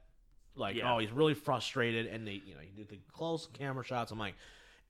like, 0.56 0.74
Yeah. 0.74 0.92
"Oh, 0.92 0.98
he's 0.98 1.12
really 1.12 1.34
frustrated," 1.34 2.06
and 2.06 2.26
they 2.26 2.42
you 2.44 2.54
know 2.54 2.60
he 2.60 2.70
did 2.76 2.88
the 2.88 2.98
close 3.12 3.46
camera 3.52 3.84
shots. 3.84 4.10
I'm 4.10 4.18
like, 4.18 4.34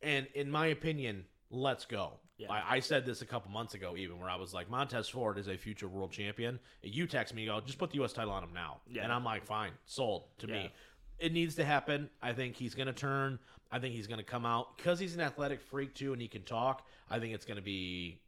and 0.00 0.26
in 0.34 0.50
my 0.50 0.68
opinion, 0.68 1.26
let's 1.50 1.84
go. 1.84 2.14
Yeah. 2.38 2.52
I, 2.52 2.76
I 2.76 2.80
said 2.80 3.06
this 3.06 3.22
a 3.22 3.26
couple 3.26 3.50
months 3.50 3.74
ago, 3.74 3.94
even 3.96 4.18
where 4.20 4.28
I 4.28 4.36
was 4.36 4.52
like, 4.52 4.68
Montez 4.70 5.08
Ford 5.08 5.38
is 5.38 5.48
a 5.48 5.56
future 5.56 5.88
world 5.88 6.12
champion. 6.12 6.58
You 6.82 7.06
text 7.06 7.34
me, 7.34 7.46
go, 7.46 7.60
just 7.60 7.78
put 7.78 7.90
the 7.90 7.96
U.S. 7.96 8.12
title 8.12 8.32
on 8.32 8.42
him 8.44 8.52
now. 8.52 8.78
Yeah. 8.88 9.04
And 9.04 9.12
I'm 9.12 9.24
like, 9.24 9.44
fine, 9.44 9.72
sold 9.86 10.24
to 10.38 10.46
Yeah. 10.46 10.52
me. 10.54 10.72
It 11.18 11.32
needs 11.32 11.54
to 11.54 11.64
happen. 11.64 12.10
I 12.20 12.34
think 12.34 12.56
he's 12.56 12.74
going 12.74 12.88
to 12.88 12.92
turn. 12.92 13.38
I 13.72 13.78
think 13.78 13.94
he's 13.94 14.06
going 14.06 14.18
to 14.18 14.24
come 14.24 14.44
out 14.44 14.76
because 14.76 14.98
he's 14.98 15.14
an 15.14 15.20
athletic 15.22 15.62
freak 15.62 15.94
too, 15.94 16.12
and 16.12 16.20
he 16.20 16.28
can 16.28 16.42
talk. 16.42 16.86
I 17.10 17.18
think 17.18 17.34
it's 17.34 17.46
going 17.46 17.56
to 17.56 17.62
be 17.62 18.20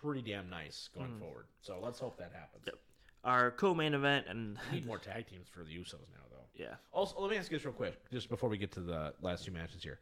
pretty 0.00 0.22
damn 0.22 0.48
nice 0.48 0.88
going 0.94 1.18
forward. 1.18 1.46
So 1.60 1.78
let's 1.82 1.98
hope 1.98 2.16
that 2.18 2.30
happens. 2.32 2.62
Mm. 2.62 2.66
Yep. 2.66 2.74
Our 3.24 3.50
co-main 3.50 3.92
event 3.94 4.26
and 4.28 4.56
We 4.70 4.76
need 4.76 4.86
more 4.86 4.98
tag 4.98 5.26
teams 5.26 5.48
for 5.52 5.64
the 5.64 5.76
Usos 5.76 5.94
now, 6.12 6.22
though. 6.30 6.44
yeah, 6.54 6.74
Also, 6.92 7.20
let 7.20 7.28
me 7.32 7.36
ask 7.36 7.50
you 7.50 7.58
this 7.58 7.64
real 7.64 7.74
quick, 7.74 7.96
just 8.12 8.28
before 8.28 8.48
we 8.48 8.56
get 8.56 8.70
to 8.72 8.80
the 8.80 9.12
last 9.20 9.44
two 9.44 9.50
matches 9.50 9.82
here. 9.82 9.98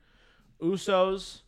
Usos, 0.61 1.41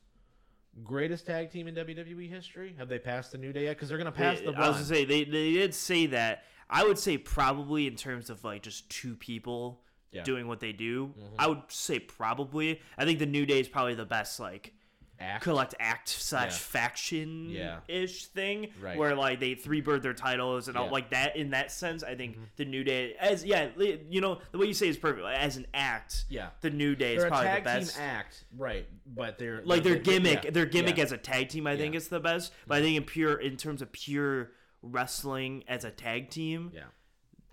greatest 0.84 1.26
tag 1.26 1.50
team 1.50 1.66
in 1.68 1.74
WWE 1.74 2.28
history. 2.30 2.74
Have 2.78 2.88
they 2.88 2.98
passed 2.98 3.32
the 3.32 3.38
New 3.38 3.52
Day 3.52 3.64
yet? 3.64 3.76
Because 3.76 3.88
they're 3.88 3.98
going 3.98 4.10
to 4.12 4.16
pass 4.16 4.38
They- 4.38 4.46
the 4.46 4.52
I 4.52 4.68
was 4.68 4.76
gonna 4.76 4.84
say 4.86 5.04
they 5.04 5.24
they 5.24 5.52
did 5.52 5.74
say 5.74 6.06
that. 6.06 6.44
I 6.70 6.84
would 6.84 6.98
say 6.98 7.16
probably 7.18 7.86
in 7.86 7.96
terms 7.96 8.28
of 8.30 8.44
like 8.44 8.62
just 8.62 8.88
two 8.90 9.14
people 9.16 9.80
Yeah. 10.10 10.20
Mm-hmm. 10.20 10.24
doing 10.24 10.48
what 10.48 10.60
they 10.60 10.72
do. 10.72 11.12
I 11.38 11.46
would 11.48 11.62
say 11.68 11.98
probably. 11.98 12.80
I 12.96 13.04
think 13.04 13.18
the 13.18 13.26
New 13.26 13.46
Day 13.46 13.60
is 13.60 13.68
probably 13.68 13.94
the 13.94 14.04
best 14.06 14.38
like 14.40 14.72
Act. 15.20 15.42
collect 15.44 15.74
act 15.80 16.08
slash 16.08 16.52
Yeah. 16.52 16.56
faction 16.58 17.50
Yeah. 17.50 17.80
ish 17.88 18.26
thing 18.26 18.68
Right. 18.80 18.96
where 18.96 19.14
like 19.16 19.40
they 19.40 19.54
Freebird 19.56 20.02
their 20.02 20.14
titles 20.14 20.68
and 20.68 20.76
all 20.76 20.86
Yeah. 20.86 20.90
like 20.92 21.10
that 21.10 21.36
in 21.36 21.50
that 21.50 21.72
sense 21.72 22.02
i 22.04 22.14
think 22.14 22.36
Mm-hmm. 22.36 22.44
the 22.56 22.64
new 22.64 22.84
day 22.84 23.14
as 23.18 23.44
yeah 23.44 23.68
li- 23.76 24.00
you 24.08 24.20
know 24.20 24.40
the 24.52 24.58
way 24.58 24.66
you 24.66 24.74
say 24.74 24.88
is 24.88 24.96
perfect 24.96 25.22
like, 25.24 25.38
as 25.38 25.56
an 25.56 25.66
act 25.74 26.24
Yeah. 26.28 26.50
the 26.60 26.70
new 26.70 26.94
day 26.94 27.14
is 27.14 27.18
They're 27.18 27.26
a 27.26 27.30
probably 27.30 27.46
tag 27.48 27.62
the 27.64 27.70
best 27.70 27.94
team 27.96 28.04
act, 28.04 28.44
right? 28.56 28.86
But 29.06 29.38
they're 29.38 29.62
like 29.64 29.82
their 29.82 29.96
gimmick 29.96 30.44
yeah. 30.44 30.50
their 30.50 30.66
gimmick 30.66 30.98
Yeah. 30.98 31.04
as 31.04 31.12
a 31.12 31.18
tag 31.18 31.48
team 31.48 31.66
i 31.66 31.76
think 31.76 31.94
Yeah. 31.94 31.98
is 31.98 32.08
the 32.08 32.20
best 32.20 32.52
but 32.66 32.78
i 32.78 32.80
think 32.80 32.96
in 32.96 33.04
pure 33.04 33.40
in 33.40 33.56
terms 33.56 33.82
of 33.82 33.90
pure 33.92 34.52
wrestling 34.82 35.64
as 35.68 35.84
a 35.84 35.90
tag 35.90 36.30
team 36.30 36.70
yeah. 36.74 36.82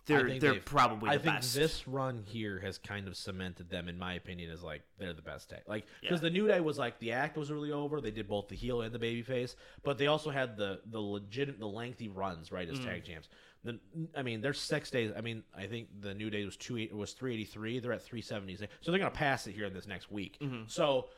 They're 0.05 0.39
they're 0.39 0.59
probably 0.59 1.09
the 1.09 1.15
I 1.15 1.17
think 1.17 1.35
best 1.37 1.55
this 1.55 1.87
run 1.87 2.23
here 2.25 2.59
has 2.59 2.77
kind 2.77 3.07
of 3.07 3.15
cemented 3.17 3.69
them, 3.69 3.89
in 3.89 3.97
my 3.97 4.13
opinion, 4.13 4.51
as 4.51 4.61
like 4.63 4.83
they're 4.99 5.13
the 5.13 5.21
best 5.21 5.49
tag. 5.49 5.61
Like 5.67 5.85
because 6.01 6.19
Yeah. 6.21 6.29
the 6.29 6.29
New 6.29 6.47
Day 6.47 6.59
was 6.59 6.77
like 6.77 6.99
the 6.99 7.11
act 7.13 7.37
was 7.37 7.51
really 7.51 7.71
over. 7.71 8.01
They 8.01 8.11
did 8.11 8.27
both 8.27 8.47
the 8.47 8.55
heel 8.55 8.81
and 8.81 8.93
the 8.93 8.99
baby 8.99 9.21
face, 9.23 9.55
but 9.83 9.97
they 9.97 10.07
also 10.07 10.29
had 10.29 10.57
the 10.57 10.81
the 10.91 10.99
legit 10.99 11.59
the 11.59 11.67
lengthy 11.67 12.07
runs 12.07 12.51
right 12.51 12.67
Mm. 12.69 12.73
as 12.73 12.79
tag 12.85 13.03
champs. 13.03 13.29
The, 13.63 13.79
I 14.15 14.21
mean, 14.21 14.41
there's 14.41 14.59
six 14.61 14.91
days. 14.91 15.11
I 15.17 15.21
mean, 15.21 15.41
I 15.57 15.65
think 15.65 15.87
the 16.01 16.13
New 16.13 16.29
Day 16.29 16.45
was 16.45 16.55
two 16.55 16.87
was 16.93 17.13
three 17.13 17.33
eighty 17.33 17.45
three. 17.45 17.79
They're 17.79 17.93
at 17.93 18.03
three 18.03 18.21
seventy. 18.21 18.55
So 18.55 18.67
they're 18.91 18.99
gonna 18.99 19.09
pass 19.09 19.47
it 19.47 19.53
here 19.53 19.65
in 19.65 19.73
this 19.73 19.87
next 19.87 20.11
week. 20.11 20.37
Mm-hmm. 20.39 20.63
So. 20.67 21.09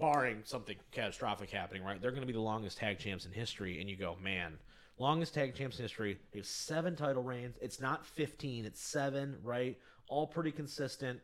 Barring 0.00 0.40
something 0.42 0.74
catastrophic 0.90 1.48
happening, 1.48 1.84
right? 1.84 2.02
They're 2.02 2.10
going 2.10 2.22
to 2.22 2.26
be 2.26 2.32
the 2.32 2.40
longest 2.40 2.76
tag 2.78 2.98
champs 2.98 3.24
in 3.24 3.30
history, 3.30 3.80
and 3.80 3.88
you 3.88 3.94
go, 3.96 4.16
man, 4.20 4.58
longest 4.98 5.34
tag 5.34 5.54
champs 5.54 5.78
in 5.78 5.84
history. 5.84 6.18
They 6.32 6.38
have 6.38 6.46
seven 6.46 6.96
title 6.96 7.22
reigns. 7.22 7.56
It's 7.60 7.80
not 7.80 8.04
fifteen; 8.06 8.64
it's 8.64 8.80
seven, 8.82 9.36
right? 9.42 9.78
All 10.08 10.26
pretty 10.26 10.52
consistent, 10.52 11.20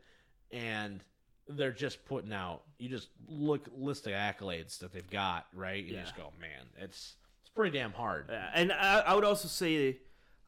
and 0.51 1.01
they're 1.47 1.71
just 1.71 2.05
putting 2.05 2.33
out. 2.33 2.61
You 2.77 2.89
just 2.89 3.09
look 3.27 3.67
list 3.75 4.07
of 4.07 4.13
accolades 4.13 4.79
that 4.79 4.91
they've 4.93 5.09
got, 5.09 5.47
right? 5.53 5.83
You 5.83 5.95
Yeah. 5.95 6.01
just 6.01 6.15
go, 6.15 6.31
man, 6.39 6.67
it's 6.77 7.15
it's 7.41 7.49
pretty 7.49 7.77
damn 7.77 7.91
hard. 7.93 8.27
Yeah, 8.29 8.49
and 8.53 8.71
I, 8.71 8.99
I 8.99 9.15
would 9.15 9.25
also 9.25 9.47
say 9.47 9.97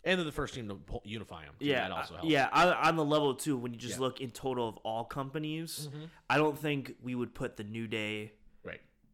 And 0.06 0.20
they're 0.20 0.24
the 0.26 0.32
first 0.32 0.54
team 0.54 0.68
to 0.70 0.80
unify 1.04 1.46
them. 1.46 1.56
Yeah, 1.60 1.82
that 1.88 1.92
also 1.92 2.14
helps. 2.16 2.30
yeah. 2.30 2.48
On, 2.54 2.96
the 2.96 3.04
level 3.04 3.34
too, 3.34 3.58
when 3.58 3.74
you 3.74 3.80
just 3.80 3.96
Yeah. 3.96 4.02
look 4.02 4.22
in 4.22 4.30
total 4.30 4.70
of 4.70 4.78
all 4.84 5.04
companies, 5.04 5.90
Mm-hmm. 5.92 6.06
I 6.30 6.38
don't 6.38 6.58
think 6.58 6.96
we 7.02 7.16
would 7.16 7.34
put 7.34 7.58
the 7.58 7.64
New 7.64 7.88
Day. 7.88 8.34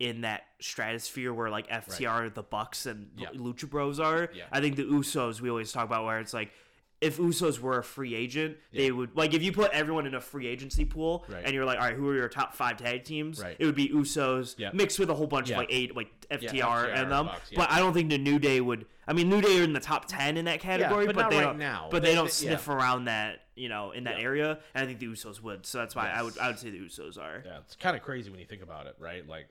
In 0.02 0.22
that 0.22 0.42
stratosphere 0.60 1.32
where 1.34 1.50
like 1.50 1.68
FTR, 1.70 2.34
the 2.34 2.42
Bucks, 2.44 2.86
and 2.88 3.12
Yeah. 3.18 3.30
Lucha 3.30 3.70
Bros 3.70 4.00
are. 4.00 4.30
Yeah. 4.34 4.46
I 4.52 4.60
think 4.60 4.76
the 4.76 4.84
Usos 4.84 5.42
we 5.42 5.50
always 5.50 5.72
talk 5.72 5.86
about 5.86 6.06
where 6.06 6.20
it's 6.20 6.34
like. 6.34 6.52
If 7.00 7.18
Usos 7.18 7.58
were 7.60 7.80
a 7.80 7.84
free 7.84 8.14
agent, 8.14 8.58
they 8.72 8.92
would 8.92 9.18
like 9.18 9.34
if 9.34 9.42
you 9.42 9.52
put 9.52 9.72
everyone 9.72 10.06
in 10.06 10.14
a 10.14 10.22
free 10.22 10.46
agency 10.46 10.86
pool 10.86 11.26
Right. 11.28 11.42
and 11.44 11.52
you're 11.56 11.66
like, 11.66 11.80
all 11.80 11.86
right, 11.86 11.96
who 11.96 12.08
are 12.10 12.14
your 12.16 12.30
top 12.30 12.54
five 12.54 12.78
tag 12.78 13.06
teams? 13.06 13.42
Right. 13.42 13.56
It 13.58 13.66
would 13.66 13.74
be 13.74 13.90
Usos 13.90 14.54
Yeah. 14.60 14.70
mixed 14.72 15.00
with 15.00 15.10
a 15.10 15.16
whole 15.16 15.26
bunch 15.26 15.50
Yeah. 15.50 15.56
of 15.56 15.62
like 15.62 15.70
eight, 15.72 15.96
like 15.96 16.12
FTR, 16.30 16.52
FTR, 16.86 16.94
and 16.94 17.12
them. 17.12 17.26
Yeah. 17.50 17.58
But 17.58 17.72
I 17.72 17.80
don't 17.80 17.94
think 17.94 18.12
the 18.12 18.20
New 18.20 18.38
Day 18.38 18.62
would. 18.62 18.86
I 19.08 19.14
mean, 19.14 19.30
New 19.30 19.42
Day 19.42 19.60
are 19.62 19.64
in 19.64 19.74
the 19.74 19.80
top 19.80 20.06
ten 20.08 20.38
in 20.38 20.46
that 20.46 20.60
category, 20.60 21.08
but 21.08 21.16
but, 21.16 21.32
they 21.32 21.38
right 21.38 21.42
don't. 21.46 21.58
now. 21.58 21.88
But 21.90 22.04
they, 22.04 22.10
They- 22.10 22.16
don't 22.16 22.26
they- 22.26 22.30
sniff 22.30 22.68
around 22.68 23.06
that, 23.06 23.48
you 23.56 23.68
know, 23.68 23.90
in 23.94 24.04
that 24.04 24.20
Yeah. 24.20 24.24
area. 24.24 24.60
And 24.76 24.84
I 24.84 24.86
think 24.86 25.00
the 25.00 25.08
Usos 25.08 25.42
would. 25.42 25.66
So 25.66 25.80
that's 25.80 25.96
why 25.96 26.08
I 26.12 26.22
would. 26.22 26.38
I 26.38 26.50
would 26.50 26.60
say 26.60 26.70
the 26.70 26.78
Usos 26.82 27.18
are. 27.18 27.42
Yeah, 27.44 27.58
it's 27.66 27.76
kind 27.78 27.98
of 27.98 28.04
crazy 28.04 28.30
when 28.30 28.40
you 28.40 28.46
think 28.46 28.62
about 28.62 28.86
it, 28.86 28.96
right? 29.00 29.28
Like, 29.28 29.48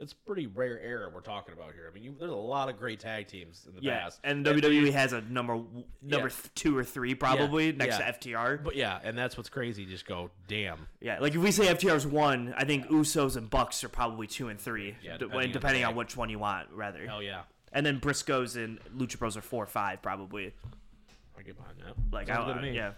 it's 0.00 0.12
pretty 0.12 0.46
rare 0.48 0.78
era 0.80 1.08
we're 1.12 1.20
talking 1.20 1.54
about 1.54 1.72
here. 1.72 1.88
I 1.90 1.94
mean, 1.94 2.02
you, 2.04 2.14
there's 2.18 2.30
a 2.30 2.34
lot 2.34 2.68
of 2.68 2.78
great 2.78 2.98
tag 3.00 3.28
teams 3.28 3.64
in 3.68 3.74
the 3.76 3.82
Yeah, 3.82 4.00
past, 4.00 4.20
and 4.24 4.44
WWE 4.44 4.92
has 4.92 5.12
a 5.12 5.20
number 5.22 5.60
number 6.02 6.28
Yeah. 6.28 6.50
two 6.54 6.76
or 6.76 6.82
three 6.84 7.14
probably 7.14 7.72
next 7.72 7.98
yeah. 8.00 8.10
to 8.10 8.18
FTR. 8.18 8.62
But 8.64 8.76
yeah, 8.76 8.98
and 9.04 9.16
that's 9.16 9.36
what's 9.36 9.48
crazy. 9.48 9.86
Just 9.86 10.06
go, 10.06 10.30
damn. 10.48 10.86
yeah, 11.00 11.18
like 11.20 11.34
if 11.34 11.40
we 11.40 11.50
say 11.52 11.66
FTR's 11.66 12.06
one, 12.06 12.54
I 12.56 12.64
think 12.64 12.86
Usos 12.88 13.36
and 13.36 13.48
Bucks 13.48 13.84
are 13.84 13.88
probably 13.88 14.26
two 14.26 14.48
and 14.48 14.60
three, 14.60 14.96
Yeah, 15.02 15.16
d- 15.16 15.26
depending 15.52 15.84
on 15.84 15.90
on 15.90 15.96
which 15.96 16.16
one 16.16 16.28
you 16.30 16.38
want, 16.38 16.68
rather. 16.72 17.06
Hell 17.06 17.22
yeah, 17.22 17.42
And 17.72 17.84
then 17.86 18.00
Briscoes 18.00 18.56
and 18.62 18.80
Lucha 18.96 19.18
Bros 19.18 19.36
are 19.36 19.42
four 19.42 19.62
or 19.62 19.66
five 19.68 20.02
probably. 20.02 20.52
I 21.38 21.42
get 21.42 21.56
behind 21.56 21.78
that. 21.84 21.94
Like 22.12 22.26
Sounds 22.28 22.50
I, 22.56 22.60
me. 22.62 22.72
yeah. 22.74 22.92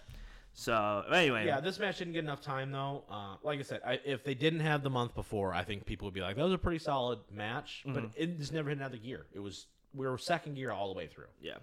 So 0.58 1.04
anyway, 1.12 1.44
Yeah, 1.46 1.60
this 1.60 1.78
match 1.78 1.98
didn't 1.98 2.14
get 2.14 2.24
enough 2.24 2.40
time 2.40 2.72
though. 2.72 3.04
Uh, 3.10 3.36
like 3.42 3.58
I 3.58 3.62
said, 3.62 3.82
I, 3.86 4.00
if 4.06 4.24
they 4.24 4.32
didn't 4.34 4.60
have 4.60 4.82
the 4.82 4.88
month 4.88 5.14
before, 5.14 5.52
I 5.52 5.62
think 5.64 5.84
people 5.84 6.06
would 6.06 6.14
be 6.14 6.22
like, 6.22 6.36
"That 6.36 6.44
was 6.44 6.54
a 6.54 6.58
pretty 6.58 6.78
solid 6.78 7.18
match," 7.30 7.82
but 7.86 7.94
Mm-hmm. 8.04 8.06
it 8.22 8.38
just 8.38 8.54
never 8.54 8.70
hit 8.70 8.78
another 8.78 8.96
gear. 8.96 9.26
It 9.34 9.40
was 9.40 9.66
we 9.94 10.06
were 10.06 10.16
second 10.16 10.54
gear 10.54 10.72
all 10.72 10.88
the 10.92 10.96
way 10.96 11.08
through. 11.08 11.26
Yeah. 11.42 11.56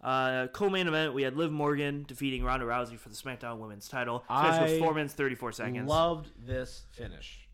Uh, 0.00 0.46
co-main 0.48 0.86
event, 0.86 1.12
we 1.14 1.22
had 1.22 1.36
Liv 1.36 1.50
Morgan 1.50 2.04
defeating 2.06 2.44
Ronda 2.44 2.66
Rousey 2.66 2.96
for 2.98 3.08
the 3.08 3.16
SmackDown 3.16 3.58
Women's 3.58 3.88
title. 3.88 4.20
This 4.20 4.28
match 4.28 4.70
was 4.70 4.78
four 4.78 4.94
minutes 4.94 5.14
thirty 5.14 5.34
four 5.34 5.50
seconds. 5.50 5.88
Loved 5.88 6.30
this 6.46 6.84
finish. 6.92 7.48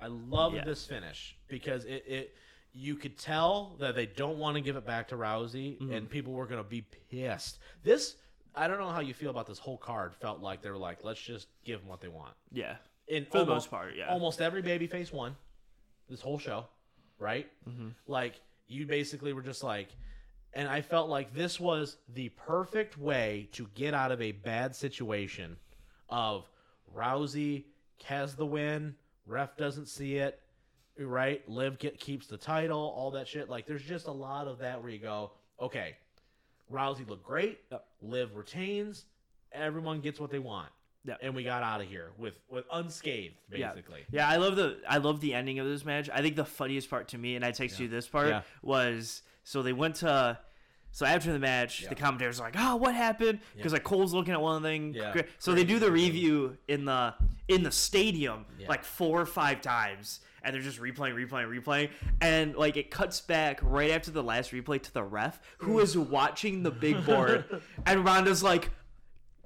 I 0.00 0.06
loved 0.06 0.56
Yeah. 0.56 0.64
this 0.64 0.86
finish 0.86 1.36
because 1.48 1.84
it, 1.84 2.04
it 2.06 2.34
you 2.72 2.94
could 2.94 3.18
tell 3.18 3.76
that 3.80 3.94
they 3.94 4.06
don't 4.06 4.38
want 4.38 4.54
to 4.56 4.62
give 4.62 4.76
it 4.76 4.86
back 4.86 5.08
to 5.08 5.16
Rousey, 5.16 5.76
Mm-hmm. 5.78 5.92
and 5.92 6.08
people 6.08 6.32
were 6.32 6.46
gonna 6.46 6.64
be 6.64 6.86
pissed. 7.10 7.58
This 7.82 8.16
I 8.58 8.68
don't 8.68 8.78
know 8.78 8.88
how 8.88 9.00
you 9.00 9.14
feel 9.14 9.30
about 9.30 9.46
this 9.46 9.58
whole 9.58 9.78
card. 9.78 10.14
Felt 10.14 10.40
like 10.40 10.62
they 10.62 10.70
were 10.70 10.76
like, 10.76 11.04
let's 11.04 11.20
just 11.20 11.48
give 11.64 11.80
them 11.80 11.88
what 11.88 12.00
they 12.00 12.08
want. 12.08 12.34
Yeah. 12.52 12.76
In 13.06 13.24
For 13.24 13.38
the 13.38 13.46
most 13.46 13.70
part, 13.70 13.94
yeah. 13.96 14.08
Almost 14.08 14.40
every 14.40 14.62
babyface 14.62 15.12
won 15.12 15.36
this 16.10 16.20
whole 16.20 16.38
show, 16.38 16.66
right? 17.18 17.48
Mm-hmm. 17.68 17.88
Like 18.06 18.40
you 18.66 18.84
basically 18.86 19.32
were 19.32 19.42
just 19.42 19.62
like, 19.62 19.88
and 20.54 20.68
I 20.68 20.80
felt 20.80 21.08
like 21.08 21.32
this 21.34 21.60
was 21.60 21.96
the 22.14 22.30
perfect 22.30 22.98
way 22.98 23.48
to 23.52 23.68
get 23.74 23.94
out 23.94 24.12
of 24.12 24.20
a 24.20 24.32
bad 24.32 24.74
situation 24.74 25.56
of 26.08 26.48
Rousey 26.94 27.64
has 28.04 28.34
the 28.34 28.46
win, 28.46 28.94
ref 29.26 29.56
doesn't 29.56 29.86
see 29.86 30.16
it, 30.16 30.40
right? 30.98 31.48
Liv 31.48 31.78
get, 31.78 32.00
keeps 32.00 32.26
the 32.26 32.36
title, 32.36 32.92
all 32.96 33.10
that 33.12 33.28
shit. 33.28 33.48
Like 33.48 33.66
there's 33.66 33.84
just 33.84 34.06
a 34.06 34.12
lot 34.12 34.48
of 34.48 34.58
that 34.58 34.80
where 34.82 34.90
you 34.90 34.98
go, 34.98 35.32
okay, 35.60 35.96
Rousey 36.72 37.08
looked 37.08 37.24
great, 37.24 37.60
Yep. 37.70 37.86
Liv 38.02 38.36
retains, 38.36 39.06
everyone 39.52 40.00
gets 40.00 40.20
what 40.20 40.30
they 40.30 40.38
want. 40.38 40.68
Yep. 41.04 41.18
And 41.22 41.34
we 41.34 41.42
got 41.44 41.62
out 41.62 41.80
of 41.80 41.88
here 41.88 42.10
with 42.18 42.38
with 42.50 42.64
unscathed, 42.72 43.34
Yeah. 43.50 43.68
basically. 43.72 44.04
Yeah, 44.10 44.28
I 44.28 44.36
love 44.36 44.56
the 44.56 44.78
I 44.88 44.98
love 44.98 45.20
the 45.20 45.32
ending 45.34 45.58
of 45.58 45.66
this 45.66 45.84
match. 45.84 46.10
I 46.12 46.20
think 46.22 46.36
the 46.36 46.44
funniest 46.44 46.90
part 46.90 47.08
to 47.08 47.18
me, 47.18 47.36
and 47.36 47.44
I 47.44 47.50
text 47.52 47.80
you 47.80 47.88
this 47.88 48.06
part, 48.08 48.28
Yeah. 48.28 48.42
was 48.62 49.22
so 49.44 49.62
they 49.62 49.72
went 49.72 49.96
to 49.96 50.38
so 50.90 51.04
after 51.06 51.32
the 51.32 51.38
match, 51.38 51.82
Yeah. 51.82 51.90
the 51.90 51.94
commentators 51.94 52.40
are 52.40 52.44
like, 52.44 52.56
"Oh, 52.58 52.76
what 52.76 52.94
happened?" 52.94 53.40
Because 53.56 53.72
like 53.72 53.84
Cole's 53.84 54.12
looking 54.12 54.32
at 54.34 54.40
one 54.40 54.62
thing. 54.62 54.94
Yeah. 54.94 55.22
So 55.38 55.54
they 55.54 55.64
do 55.64 55.78
the 55.78 55.90
review 55.92 56.58
in 56.66 56.84
the 56.84 57.14
in 57.46 57.62
the 57.62 57.70
stadium 57.72 58.44
Yeah. 58.58 58.68
like 58.68 58.84
four 58.84 59.20
or 59.20 59.26
five 59.26 59.60
times, 59.62 60.20
and 60.42 60.54
they're 60.54 60.62
just 60.62 60.80
replaying, 60.80 61.14
replaying, 61.14 61.48
replaying, 61.62 61.90
and 62.20 62.54
like 62.56 62.76
it 62.76 62.90
cuts 62.90 63.20
back 63.20 63.60
right 63.62 63.90
after 63.90 64.10
the 64.10 64.22
last 64.22 64.52
replay 64.52 64.80
to 64.82 64.92
the 64.94 65.02
ref 65.02 65.40
who 65.58 65.78
is 65.80 65.96
watching 65.96 66.62
the 66.62 66.70
big 66.70 67.04
board, 67.04 67.44
and 67.86 68.04
Ronda's 68.04 68.42
like. 68.42 68.70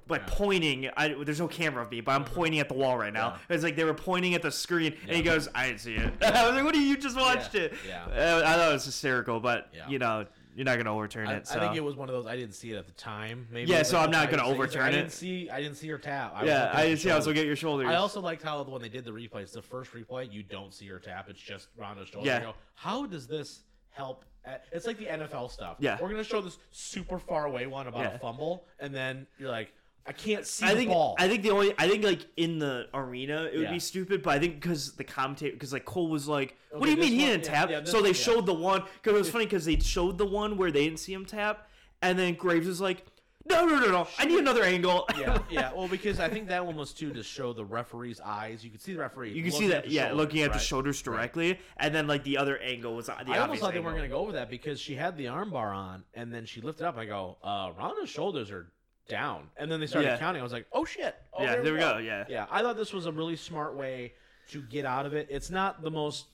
Like 0.09 0.27
pointing, 0.27 0.89
I, 0.97 1.15
there's 1.23 1.39
no 1.39 1.47
camera 1.47 1.81
of 1.81 1.89
me, 1.89 2.01
but 2.01 2.11
I'm 2.11 2.25
pointing 2.25 2.59
at 2.59 2.67
the 2.67 2.73
wall 2.73 2.97
right 2.97 3.13
now. 3.13 3.37
It's 3.47 3.63
like 3.63 3.77
they 3.77 3.85
were 3.85 3.93
pointing 3.93 4.35
at 4.35 4.41
the 4.41 4.51
screen, 4.51 4.95
and 5.07 5.15
he 5.15 5.21
goes, 5.23 5.47
"I 5.55 5.67
didn't 5.67 5.79
see 5.79 5.93
it." 5.95 6.11
I 6.21 6.45
was 6.45 6.55
like, 6.55 6.65
"What 6.65 6.73
do 6.73 6.81
you 6.81 6.87
you 6.89 6.97
just 6.97 7.15
watched 7.15 7.53
Yeah. 7.55 7.61
it?" 7.61 7.73
Yeah. 7.87 8.03
Uh, 8.07 8.41
I 8.45 8.53
thought 8.57 8.69
it 8.69 8.73
was 8.73 8.83
hysterical, 8.83 9.39
but 9.39 9.69
Yeah. 9.73 9.87
you 9.87 9.99
know, 9.99 10.25
you're 10.55 10.65
not 10.65 10.77
gonna 10.77 10.93
overturn 10.93 11.27
I, 11.27 11.35
it. 11.35 11.47
So. 11.47 11.57
I 11.57 11.59
think 11.59 11.75
it 11.75 11.83
was 11.83 11.95
one 11.95 12.09
of 12.09 12.15
those. 12.15 12.25
I 12.25 12.35
didn't 12.35 12.55
see 12.55 12.71
it 12.71 12.77
at 12.77 12.85
the 12.85 12.93
time. 12.93 13.47
Maybe 13.51 13.71
Yeah, 13.71 13.83
so 13.83 13.97
like 13.97 14.05
I'm 14.05 14.11
not 14.11 14.29
gonna 14.29 14.43
thing. 14.43 14.53
overturn 14.53 14.81
I 14.83 14.89
it. 14.89 14.91
didn't 14.91 15.11
see. 15.11 15.49
I 15.49 15.61
didn't 15.61 15.77
see 15.77 15.87
her 15.89 15.97
tap. 15.97 16.33
I 16.35 16.45
yeah, 16.45 16.71
I 16.73 16.85
didn't 16.87 16.99
see. 16.99 17.11
I 17.11 17.15
was 17.15 17.27
at 17.27 17.35
your 17.35 17.55
shoulders. 17.55 17.87
I 17.87 17.95
also 17.95 18.21
liked 18.21 18.43
how 18.43 18.63
the 18.63 18.69
when 18.71 18.81
they 18.81 18.89
did 18.89 19.05
the 19.05 19.11
replays, 19.11 19.51
the 19.51 19.61
first 19.61 19.91
replay, 19.93 20.31
you 20.31 20.43
don't 20.43 20.73
see 20.73 20.87
her 20.87 20.99
tap. 20.99 21.29
It's 21.29 21.41
just 21.41 21.67
Ronda's 21.77 22.09
shoulder. 22.09 22.27
Yeah. 22.27 22.39
You 22.39 22.45
go, 22.47 22.53
how 22.75 23.05
does 23.05 23.27
this 23.27 23.61
help? 23.89 24.25
At, 24.45 24.65
it's 24.71 24.85
like 24.85 24.97
the 24.97 25.05
NFL 25.05 25.51
stuff. 25.51 25.77
Yeah. 25.79 25.97
We're 26.01 26.09
gonna 26.09 26.23
show 26.23 26.41
this 26.41 26.57
super 26.71 27.17
far 27.17 27.45
away 27.45 27.65
one 27.67 27.87
about 27.87 28.01
Yeah. 28.01 28.15
a 28.15 28.19
fumble, 28.19 28.65
and 28.79 28.93
then 28.93 29.25
you're 29.37 29.49
like, 29.49 29.73
I 30.05 30.11
can't 30.11 30.45
see 30.45 30.65
I 30.65 30.71
the 30.71 30.75
think 30.79 30.89
ball. 30.91 31.15
I 31.17 31.27
think 31.29 31.43
the 31.43 31.51
only 31.51 31.73
I 31.77 31.87
think 31.87 32.03
like 32.03 32.25
in 32.35 32.59
the 32.59 32.87
arena 32.93 33.43
it 33.45 33.53
would 33.57 33.63
Yeah. 33.63 33.71
be 33.71 33.79
stupid, 33.79 34.21
but 34.21 34.31
I 34.35 34.39
think 34.39 34.55
because 34.55 34.93
the 34.93 35.03
commentator 35.03 35.53
because 35.53 35.71
like 35.71 35.85
Cole 35.85 36.09
was 36.09 36.27
like, 36.27 36.57
"What 36.71 36.81
Okay, 36.81 36.85
do 36.85 36.89
you 36.91 36.95
this 36.97 37.09
mean 37.09 37.19
he 37.19 37.25
didn't 37.25 37.45
yeah, 37.45 37.51
tap?" 37.51 37.69
yeah, 37.69 37.79
this 37.79 37.91
so 37.91 37.97
they 37.97 38.09
one- 38.09 38.15
yeah. 38.15 38.21
showed 38.21 38.45
the 38.45 38.53
one 38.53 38.83
because 39.01 39.13
it 39.15 39.19
was 39.19 39.29
funny 39.35 39.45
because 39.45 39.65
they 39.65 39.77
showed 39.79 40.17
the 40.17 40.25
one 40.25 40.57
where 40.57 40.71
they 40.71 40.83
didn't 40.85 40.99
see 40.99 41.13
him 41.13 41.25
tap, 41.25 41.69
and 42.01 42.19
then 42.19 42.33
Graves 42.33 42.67
was 42.67 42.81
like, 42.81 43.05
"No, 43.45 43.65
no, 43.65 43.79
no, 43.79 43.91
no, 43.91 44.07
I 44.17 44.25
need 44.25 44.39
another 44.39 44.63
angle." 44.63 45.07
yeah, 45.17 45.39
yeah. 45.49 45.71
Well, 45.73 45.87
because 45.87 46.19
I 46.19 46.27
think 46.27 46.49
that 46.49 46.65
one 46.65 46.75
was 46.75 46.91
too 46.93 47.13
to 47.13 47.23
show 47.23 47.53
the 47.53 47.63
referee's 47.63 48.19
eyes. 48.19 48.61
You 48.61 48.71
could 48.71 48.81
see 48.81 48.91
the 48.93 48.99
referee. 48.99 49.31
You 49.31 49.41
can 49.43 49.53
see 49.53 49.67
that, 49.67 49.89
yeah, 49.89 50.07
shoulders, 50.09 50.17
looking 50.17 50.41
at 50.41 50.51
the 50.51 50.59
shoulders 50.59 51.01
directly, 51.01 51.59
and 51.77 51.95
then 51.95 52.07
like 52.07 52.25
the 52.25 52.37
other 52.37 52.57
angle 52.57 52.93
was 52.97 53.05
the 53.05 53.13
I 53.13 53.19
obvious 53.19 53.37
almost 53.39 53.61
thought 53.61 53.71
they 53.71 53.77
angle. 53.77 53.85
weren't 53.85 53.97
going 53.99 54.09
to 54.09 54.13
go 54.13 54.19
over 54.21 54.33
that 54.33 54.49
because 54.49 54.81
she 54.81 54.95
had 54.95 55.15
the 55.17 55.25
armbar 55.27 55.73
on, 55.73 56.03
and 56.13 56.33
then 56.33 56.45
she 56.45 56.59
lifted 56.59 56.85
up. 56.85 56.97
I 56.97 57.05
go, 57.05 57.37
uh, 57.41 57.71
Ronda's 57.77 58.09
shoulders 58.09 58.51
are 58.51 58.67
down, 59.07 59.49
and 59.57 59.71
then 59.71 59.79
they 59.79 59.87
started 59.87 60.07
Yeah. 60.07 60.17
counting. 60.17 60.39
I 60.41 60.43
was 60.43 60.53
like, 60.53 60.65
oh 60.71 60.85
shit. 60.85 61.15
Oh, 61.33 61.43
Yeah, 61.43 61.57
there 61.61 61.73
we 61.73 61.79
go, 61.79 61.97
yeah. 61.97 62.25
yeah. 62.29 62.45
I 62.49 62.61
thought 62.61 62.77
this 62.77 62.93
was 62.93 63.05
a 63.05 63.11
really 63.11 63.35
smart 63.35 63.75
way 63.75 64.13
to 64.49 64.61
get 64.61 64.85
out 64.85 65.05
of 65.05 65.13
it. 65.13 65.27
It's 65.29 65.49
not 65.49 65.81
the 65.81 65.91
most 65.91 66.27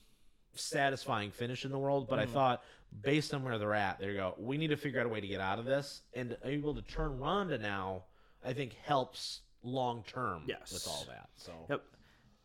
satisfying 0.53 1.32
finish 1.32 1.65
in 1.65 1.71
the 1.71 1.77
world, 1.77 2.08
but 2.10 2.19
I 2.19 2.23
Mm-hmm. 2.23 2.34
thought 2.34 2.63
based 3.03 3.34
on 3.34 3.43
where 3.43 3.58
they're 3.60 3.75
at, 3.75 3.99
there 3.99 4.12
you 4.12 4.17
go. 4.17 4.34
We 4.38 4.58
need 4.58 4.69
to 4.69 4.77
figure 4.77 4.99
out 4.99 5.05
a 5.05 5.10
way 5.10 5.21
to 5.21 5.27
get 5.27 5.39
out 5.41 5.60
of 5.60 5.65
this, 5.65 6.01
and 6.13 6.36
able 6.43 6.73
to 6.75 6.82
turn 6.82 7.19
Ronda 7.19 7.58
now. 7.58 8.03
I 8.43 8.53
think 8.53 8.73
helps 8.84 9.41
long 9.62 10.03
term 10.08 10.43
Yes. 10.47 10.71
with 10.71 10.88
all 10.88 11.03
that. 11.08 11.29
So 11.36 11.51
Yep. 11.69 11.84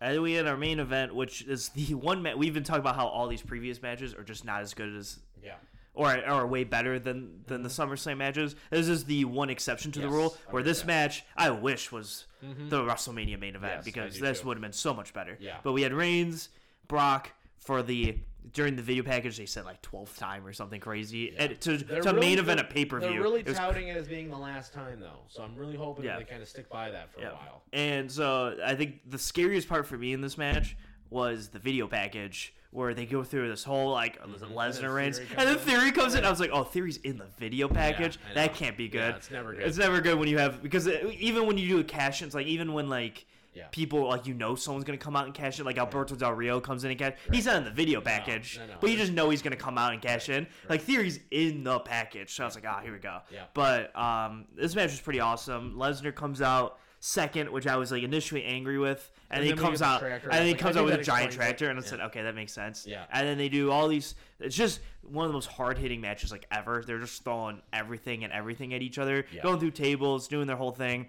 And 0.00 0.22
we 0.22 0.32
had 0.34 0.46
our 0.46 0.56
main 0.56 0.80
event, 0.80 1.14
which 1.14 1.42
is 1.42 1.68
the 1.70 1.94
one 1.94 2.20
match 2.22 2.36
we've 2.36 2.52
been 2.52 2.64
talking 2.64 2.80
about 2.80 2.96
how 2.96 3.06
all 3.06 3.26
these 3.28 3.42
previous 3.42 3.80
matches 3.80 4.12
are 4.14 4.24
just 4.24 4.44
not 4.44 4.60
as 4.60 4.74
good 4.74 4.94
as 4.94 5.20
yeah. 5.42 5.54
Or 5.94 6.08
are 6.24 6.46
way 6.46 6.64
better 6.64 6.98
than 6.98 7.40
than 7.46 7.62
the 7.62 7.68
mm-hmm. 7.68 7.92
SummerSlam 7.92 8.18
matches. 8.18 8.56
This 8.70 8.88
is 8.88 9.04
the 9.04 9.24
one 9.24 9.50
exception 9.50 9.92
to 9.92 10.00
the 10.00 10.08
rule 10.08 10.36
where 10.50 10.62
this 10.62 10.80
yeah. 10.80 10.86
match 10.86 11.24
I 11.36 11.50
wish 11.50 11.92
was 11.92 12.26
mm-hmm. 12.44 12.68
the 12.68 12.82
WrestleMania 12.82 13.38
main 13.38 13.56
event 13.56 13.74
Yes, 13.76 13.84
because 13.84 14.18
this 14.18 14.44
would 14.44 14.56
have 14.56 14.62
been 14.62 14.72
so 14.72 14.92
much 14.92 15.14
better. 15.14 15.36
Yeah. 15.40 15.58
But 15.62 15.72
we 15.72 15.82
had 15.82 15.92
Reigns, 15.92 16.48
Brock 16.88 17.32
for 17.58 17.82
the 17.82 18.18
during 18.52 18.76
the 18.76 18.82
video 18.82 19.02
package 19.02 19.38
they 19.38 19.46
said 19.46 19.64
like 19.64 19.80
12th 19.80 20.18
time 20.18 20.46
or 20.46 20.52
something 20.52 20.80
crazy 20.80 21.34
and 21.38 21.58
to, 21.62 21.78
They're 21.78 22.02
to 22.02 22.10
really- 22.10 22.20
main 22.20 22.38
event 22.38 22.60
a 22.60 22.64
pay 22.64 22.84
per 22.84 23.00
view. 23.00 23.08
They're 23.08 23.22
really 23.22 23.42
touting 23.42 23.88
it 23.88 23.96
as 23.96 24.06
being 24.06 24.28
the 24.28 24.36
last 24.36 24.74
time, 24.74 25.00
though. 25.00 25.22
So 25.28 25.42
I'm 25.42 25.56
really 25.56 25.76
hoping 25.76 26.04
Yeah. 26.04 26.18
they 26.18 26.24
kind 26.24 26.42
of 26.42 26.48
stick 26.48 26.68
by 26.68 26.90
that 26.90 27.12
for 27.12 27.20
a 27.20 27.30
while. 27.30 27.62
And 27.72 28.10
so 28.10 28.56
I 28.62 28.74
think 28.74 29.00
the 29.08 29.18
scariest 29.18 29.68
part 29.68 29.86
for 29.86 29.96
me 29.96 30.12
in 30.12 30.20
this 30.20 30.36
match 30.36 30.76
was 31.14 31.48
the 31.48 31.58
video 31.58 31.86
package 31.86 32.52
where 32.72 32.92
they 32.92 33.06
go 33.06 33.22
through 33.22 33.48
this 33.48 33.62
whole 33.62 33.92
like 33.92 34.20
Mm-hmm. 34.20 34.52
Lesnar 34.52 34.92
Reigns, 34.92 35.18
and 35.18 35.48
then. 35.48 35.56
Theory 35.58 35.92
comes 35.92 36.14
in. 36.14 36.24
I 36.24 36.30
was 36.30 36.40
like, 36.40 36.50
oh, 36.52 36.64
Theory's 36.64 36.96
in 36.98 37.18
the 37.18 37.26
video 37.38 37.68
package. 37.68 38.18
Know. 38.28 38.34
that 38.34 38.54
can't 38.54 38.76
be 38.76 38.88
good. 38.88 39.12
Yeah, 39.12 39.16
it's 39.16 39.30
never 39.30 39.52
good. 39.52 39.62
It's 39.62 39.78
never 39.78 40.00
good 40.00 40.18
when 40.18 40.28
you 40.28 40.38
have 40.38 40.62
because 40.62 40.88
even 40.88 41.46
when 41.46 41.56
you 41.56 41.68
do 41.68 41.78
a 41.78 41.84
cash 41.84 42.20
it's 42.20 42.34
like 42.34 42.46
even 42.46 42.72
when 42.74 42.88
like. 42.90 43.24
Yeah. 43.56 43.68
People 43.70 44.08
like 44.08 44.26
you 44.26 44.34
know 44.34 44.56
someone's 44.56 44.84
gonna 44.84 44.98
come 44.98 45.14
out 45.14 45.26
and 45.26 45.32
cash 45.32 45.60
in 45.60 45.64
like 45.64 45.78
Alberto 45.78 46.16
Del 46.16 46.32
Rio 46.32 46.58
comes 46.58 46.82
in 46.82 46.90
and 46.90 46.98
cash. 46.98 47.12
He's 47.30 47.46
not 47.46 47.58
in 47.58 47.62
the 47.62 47.70
video 47.70 48.00
package, 48.00 48.58
no, 48.58 48.66
no. 48.66 48.74
but 48.80 48.90
you 48.90 48.96
just 48.96 49.12
know 49.12 49.30
he's 49.30 49.42
gonna 49.42 49.54
come 49.54 49.78
out 49.78 49.92
and 49.92 50.02
cash 50.02 50.28
in. 50.28 50.48
Like 50.68 50.82
Theory's 50.82 51.20
in 51.30 51.62
the 51.62 51.78
package, 51.78 52.34
so 52.34 52.42
I 52.42 52.46
was 52.46 52.56
like, 52.56 52.64
ah, 52.66 52.80
here 52.82 52.92
we 52.92 52.98
go. 52.98 53.20
Yeah. 53.32 53.44
But 53.54 53.96
um, 53.96 54.46
this 54.56 54.74
match 54.74 54.90
was 54.90 55.00
pretty 55.00 55.20
awesome. 55.20 55.76
Lesnar 55.76 56.12
comes 56.12 56.42
out 56.42 56.80
second, 57.08 57.50
which 57.52 57.66
I 57.66 57.76
was 57.76 57.92
like 57.92 58.02
initially 58.02 58.44
angry 58.44 58.78
with, 58.78 59.10
and, 59.30 59.38
And 59.38 59.42
then 59.42 59.44
he 59.44 59.54
then 59.54 59.62
comes 59.64 59.82
out, 59.82 60.00
tractor, 60.00 60.30
and 60.30 60.38
then 60.38 60.46
he 60.46 60.52
like, 60.52 60.60
I 60.60 60.62
comes 60.64 60.76
out 60.78 60.84
with 60.86 60.94
a 60.94 61.02
giant 61.02 61.26
explains 61.26 61.34
it. 61.34 61.36
tractor, 61.36 61.68
and 61.70 61.78
I 61.78 61.82
Yeah. 61.82 61.88
said, 61.88 62.00
okay, 62.00 62.22
that 62.22 62.34
makes 62.34 62.52
sense. 62.52 62.86
Yeah. 62.86 63.04
And 63.12 63.26
then 63.28 63.36
they 63.36 63.50
do 63.50 63.70
all 63.70 63.88
these. 63.88 64.14
It's 64.40 64.56
just 64.56 64.80
one 65.02 65.26
of 65.26 65.28
the 65.30 65.34
most 65.34 65.48
hard 65.50 65.76
hitting 65.76 66.00
matches 66.00 66.32
like 66.32 66.46
ever. 66.50 66.82
They're 66.86 66.98
just 66.98 67.22
throwing 67.22 67.60
everything 67.74 68.24
and 68.24 68.32
everything 68.32 68.72
at 68.72 68.80
each 68.80 68.98
other, 68.98 69.26
Yeah. 69.30 69.42
going 69.42 69.60
through 69.60 69.72
tables, 69.72 70.28
doing 70.28 70.46
their 70.46 70.56
whole 70.56 70.72
thing. 70.72 71.08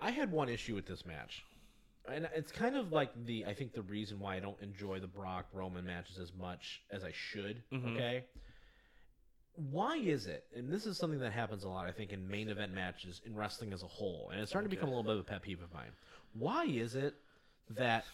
I 0.00 0.10
had 0.12 0.32
one 0.32 0.48
issue 0.48 0.74
with 0.74 0.86
this 0.86 1.04
match. 1.04 1.44
And 2.08 2.26
it's 2.34 2.50
kind 2.52 2.76
of 2.76 2.92
like 2.92 3.10
the 3.26 3.44
I 3.46 3.52
think 3.54 3.72
the 3.74 3.82
reason 3.82 4.18
why 4.20 4.36
I 4.36 4.40
don't 4.40 4.60
enjoy 4.62 4.98
the 4.98 5.06
Brock 5.06 5.46
Roman 5.52 5.84
matches 5.84 6.18
as 6.18 6.32
much 6.34 6.82
as 6.90 7.04
I 7.04 7.12
should. 7.12 7.62
Mm-hmm. 7.72 7.96
Okay. 7.96 8.24
Why 9.70 9.96
is 9.96 10.26
it? 10.26 10.44
And 10.56 10.70
this 10.70 10.86
is 10.86 10.96
something 10.96 11.20
that 11.20 11.32
happens 11.32 11.64
a 11.64 11.68
lot, 11.68 11.86
I 11.86 11.92
think, 11.92 12.12
in 12.12 12.26
main 12.28 12.48
event 12.48 12.74
matches 12.74 13.20
in 13.24 13.36
wrestling 13.36 13.72
as 13.72 13.82
a 13.82 13.86
whole, 13.86 14.30
and 14.32 14.40
it's 14.40 14.50
starting 14.50 14.68
to 14.68 14.74
become 14.74 14.88
a 14.88 14.92
little 14.92 15.04
bit 15.04 15.14
of 15.14 15.20
a 15.20 15.24
pet 15.24 15.42
peeve 15.42 15.62
of 15.62 15.72
mine. 15.72 15.90
Why 16.32 16.64
is 16.64 16.96
it 16.96 17.14
that 17.70 18.04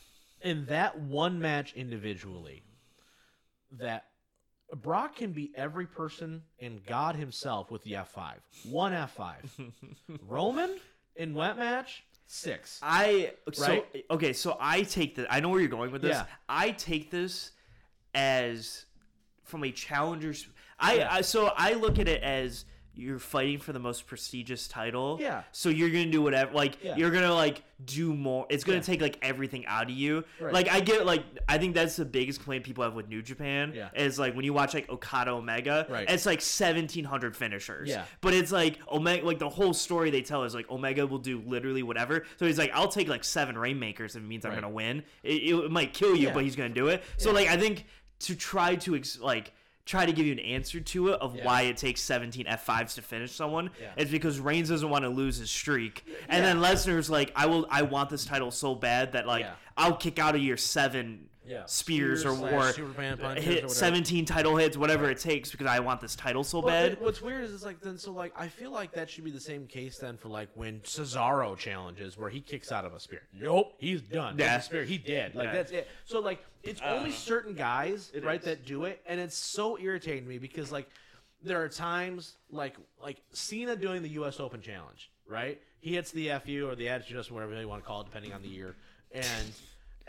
in 0.42 0.66
that 0.66 0.98
one 0.98 1.38
match 1.38 1.72
individually, 1.74 2.62
that 3.78 4.04
Brock 4.74 5.16
can 5.16 5.32
be 5.32 5.50
every 5.54 5.86
person 5.86 6.42
and 6.60 6.84
God 6.84 7.16
himself 7.16 7.70
with 7.70 7.82
the 7.82 7.92
F5. 7.92 8.34
One 8.70 8.92
F5. 8.92 9.72
Roman 10.28 10.76
in 11.16 11.34
that 11.34 11.58
match, 11.58 12.04
six. 12.26 12.78
I 12.82 13.32
so 13.52 13.84
okay, 14.10 14.32
so 14.32 14.56
I 14.60 14.82
take 14.82 15.16
that. 15.16 15.32
I 15.32 15.40
know 15.40 15.48
where 15.48 15.60
you're 15.60 15.68
going 15.68 15.90
with 15.90 16.02
this. 16.02 16.16
Yeah. 16.16 16.26
I 16.48 16.70
take 16.70 17.10
this 17.10 17.52
as 18.14 18.86
from 19.44 19.64
a 19.64 19.72
challenger's. 19.72 20.46
I, 20.80 20.94
Yeah. 20.96 21.08
I 21.14 21.20
so 21.20 21.52
I 21.56 21.74
look 21.74 21.98
at 21.98 22.08
it 22.08 22.22
as 22.22 22.64
you're 22.92 23.20
fighting 23.20 23.58
for 23.58 23.72
the 23.72 23.78
most 23.78 24.06
prestigious 24.06 24.66
title. 24.68 25.16
Yeah. 25.20 25.44
So 25.52 25.68
you're 25.68 25.88
gonna 25.90 26.06
do 26.10 26.20
whatever. 26.20 26.52
Like 26.52 26.82
Yeah. 26.82 26.96
you're 26.96 27.12
gonna 27.12 27.32
like 27.32 27.62
do 27.82 28.12
more. 28.12 28.46
It's 28.50 28.64
gonna 28.64 28.78
Yeah. 28.78 28.82
take 28.82 29.00
like 29.00 29.16
everything 29.22 29.64
out 29.66 29.84
of 29.84 29.90
you. 29.90 30.24
Right. 30.40 30.52
Like 30.52 30.68
I 30.68 30.80
get 30.80 31.06
like 31.06 31.22
I 31.48 31.56
think 31.56 31.74
that's 31.74 31.96
the 31.96 32.04
biggest 32.04 32.40
complaint 32.40 32.64
people 32.64 32.82
have 32.84 32.94
with 32.94 33.08
New 33.08 33.22
Japan. 33.22 33.72
Yeah. 33.74 33.88
Is 33.94 34.18
like 34.18 34.34
when 34.34 34.44
you 34.44 34.52
watch 34.52 34.74
like 34.74 34.90
Okada 34.90 35.30
Omega. 35.30 35.86
Right. 35.88 36.10
It's 36.10 36.26
like 36.26 36.40
1700 36.42 37.36
finishers. 37.36 37.88
Yeah. 37.88 38.04
But 38.20 38.34
it's 38.34 38.52
like 38.52 38.78
Omega, 38.90 39.24
like 39.24 39.38
the 39.38 39.48
whole 39.48 39.72
story 39.72 40.10
they 40.10 40.22
tell 40.22 40.42
is 40.44 40.54
like 40.54 40.68
Omega 40.68 41.06
will 41.06 41.18
do 41.18 41.42
literally 41.46 41.84
whatever. 41.84 42.26
So 42.38 42.44
he's 42.44 42.58
like, 42.58 42.72
I'll 42.74 42.88
take 42.88 43.08
like 43.08 43.24
seven 43.24 43.56
Rainmakers 43.56 44.16
if 44.16 44.22
it 44.22 44.26
means 44.26 44.44
I'm 44.44 44.54
gonna 44.54 44.68
win. 44.68 45.04
It, 45.22 45.42
it 45.54 45.70
might 45.70 45.94
kill 45.94 46.16
you, 46.16 46.30
but 46.30 46.42
he's 46.42 46.56
gonna 46.56 46.68
do 46.70 46.88
it. 46.88 47.02
So 47.16 47.30
like 47.32 47.48
I 47.48 47.56
think 47.56 47.86
to 48.20 48.34
try 48.34 48.74
to 48.74 48.96
ex- 48.96 49.18
like 49.20 49.52
try 49.90 50.06
to 50.06 50.12
give 50.12 50.24
you 50.26 50.32
an 50.32 50.38
answer 50.38 50.78
to 50.80 51.08
it 51.08 51.20
of 51.20 51.34
Yeah. 51.36 51.44
why 51.44 51.62
it 51.62 51.76
takes 51.76 52.00
17 52.02 52.46
F5s 52.46 52.94
to 52.94 53.02
finish 53.02 53.32
someone 53.32 53.70
Yeah. 53.80 53.88
is 53.96 54.10
because 54.10 54.38
Reigns 54.38 54.68
doesn't 54.68 54.88
want 54.88 55.04
to 55.04 55.08
lose 55.08 55.38
his 55.38 55.50
streak, 55.50 56.04
and 56.28 56.44
then 56.44 56.58
Lesnar's 56.58 57.10
like, 57.10 57.32
I 57.34 57.46
will, 57.46 57.66
I 57.70 57.82
want 57.82 58.10
this 58.10 58.24
title 58.24 58.50
so 58.50 58.74
bad 58.74 59.12
that 59.12 59.26
like 59.26 59.42
Yeah. 59.42 59.54
I'll 59.76 59.96
kick 59.96 60.18
out 60.18 60.34
of 60.34 60.42
year 60.42 60.56
seven 60.58 61.29
Yeah. 61.46 61.64
spears, 61.66 62.20
Spears 62.20 62.24
or, 62.26 62.38
slash 62.38 62.52
or 62.52 62.72
Superman 62.74 63.16
punches 63.18 63.44
or 63.44 63.48
hit 63.48 63.54
whatever. 63.62 63.74
17 63.74 64.24
title 64.26 64.56
hits, 64.56 64.76
whatever 64.76 65.10
it 65.10 65.18
takes, 65.18 65.50
because 65.50 65.66
I 65.66 65.80
want 65.80 66.00
this 66.00 66.14
title 66.14 66.44
so 66.44 66.60
But 66.60 66.68
bad. 66.68 66.86
th- 66.88 67.00
what's 67.00 67.22
weird 67.22 67.44
is 67.44 67.54
it's 67.54 67.64
like 67.64 67.80
then 67.80 67.96
so 67.98 68.12
like 68.12 68.32
I 68.36 68.48
feel 68.48 68.70
like 68.70 68.92
that 68.92 69.08
should 69.08 69.24
be 69.24 69.30
the 69.30 69.40
same 69.40 69.66
case 69.66 69.98
then 69.98 70.16
for 70.18 70.28
like 70.28 70.48
when 70.54 70.80
Cesaro 70.80 71.56
challenges 71.56 72.18
where 72.18 72.28
he 72.30 72.40
kicks 72.40 72.70
out 72.70 72.84
of 72.84 72.92
a 72.94 73.00
spear. 73.00 73.22
Nope, 73.32 73.72
he's 73.78 74.02
done. 74.02 74.36
Yeah. 74.38 74.56
a 74.56 74.62
spear. 74.62 74.84
He 74.84 74.98
did. 74.98 75.34
Like 75.34 75.46
Yeah. 75.46 75.52
that's 75.52 75.72
it. 75.72 75.88
So 76.04 76.20
like 76.20 76.44
it's 76.62 76.80
uh, 76.82 76.94
only 76.98 77.10
certain 77.10 77.54
guys 77.54 78.12
right 78.22 78.38
is. 78.38 78.44
that 78.44 78.66
do 78.66 78.84
it, 78.84 79.00
and 79.06 79.18
it's 79.18 79.36
so 79.36 79.78
irritating 79.78 80.24
to 80.24 80.28
me 80.28 80.38
because 80.38 80.70
like 80.70 80.88
there 81.42 81.60
are 81.62 81.68
times 81.70 82.36
like 82.50 82.76
like 83.02 83.22
Cena 83.32 83.76
doing 83.76 84.02
the 84.02 84.10
U.S. 84.10 84.40
Open 84.40 84.60
challenge, 84.60 85.10
right? 85.26 85.58
He 85.80 85.94
hits 85.94 86.10
the 86.12 86.30
FU 86.44 86.68
or 86.68 86.74
the 86.74 86.90
attitude 86.90 87.16
adjustment, 87.16 87.36
whatever 87.42 87.58
you 87.58 87.66
want 87.66 87.82
to 87.82 87.86
call 87.88 88.02
it, 88.02 88.04
depending 88.04 88.34
on 88.34 88.42
the 88.42 88.48
year, 88.48 88.76
and 89.10 89.24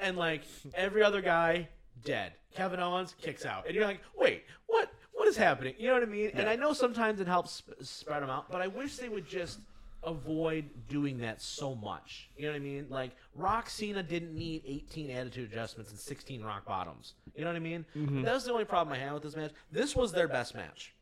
and 0.01 0.17
like 0.17 0.41
every 0.73 1.03
other 1.03 1.21
guy 1.21 1.69
dead. 2.03 2.33
Kevin 2.55 2.79
Owens 2.81 3.15
kicks 3.21 3.45
out, 3.45 3.65
and 3.65 3.75
you're 3.75 3.85
like, 3.85 4.01
wait, 4.17 4.43
what? 4.67 4.91
What 5.13 5.27
is 5.27 5.37
happening? 5.37 5.75
You 5.77 5.87
know 5.87 5.93
what 5.93 6.03
I 6.03 6.07
mean? 6.07 6.31
And 6.33 6.49
I 6.49 6.55
know 6.55 6.73
sometimes 6.73 7.19
it 7.19 7.27
helps 7.27 7.61
sp- 7.61 7.77
spread 7.81 8.23
them 8.23 8.29
out, 8.29 8.49
but 8.51 8.59
I 8.59 8.67
wish 8.67 8.97
they 8.97 9.07
would 9.07 9.27
just 9.27 9.59
avoid 10.03 10.65
doing 10.89 11.19
that 11.19 11.39
so 11.41 11.75
much. 11.75 12.29
You 12.35 12.45
know 12.45 12.53
what 12.53 12.55
I 12.55 12.59
mean? 12.59 12.87
Like 12.89 13.11
Rock 13.35 13.69
Cena 13.69 14.01
didn't 14.01 14.33
need 14.33 14.63
18 14.65 15.11
attitude 15.11 15.51
adjustments 15.51 15.91
and 15.91 15.99
16 15.99 16.41
rock 16.41 16.65
bottoms. 16.65 17.13
You 17.35 17.43
know 17.43 17.51
what 17.51 17.55
I 17.55 17.59
mean? 17.59 17.85
Mm-hmm. 17.95 18.23
That 18.23 18.33
was 18.33 18.45
the 18.45 18.51
only 18.51 18.65
problem 18.65 18.95
I 18.95 18.97
had 18.99 19.13
with 19.13 19.21
this 19.21 19.35
match. 19.35 19.51
This 19.71 19.95
was 19.95 20.11
their 20.11 20.27
best 20.27 20.55
match. 20.55 20.95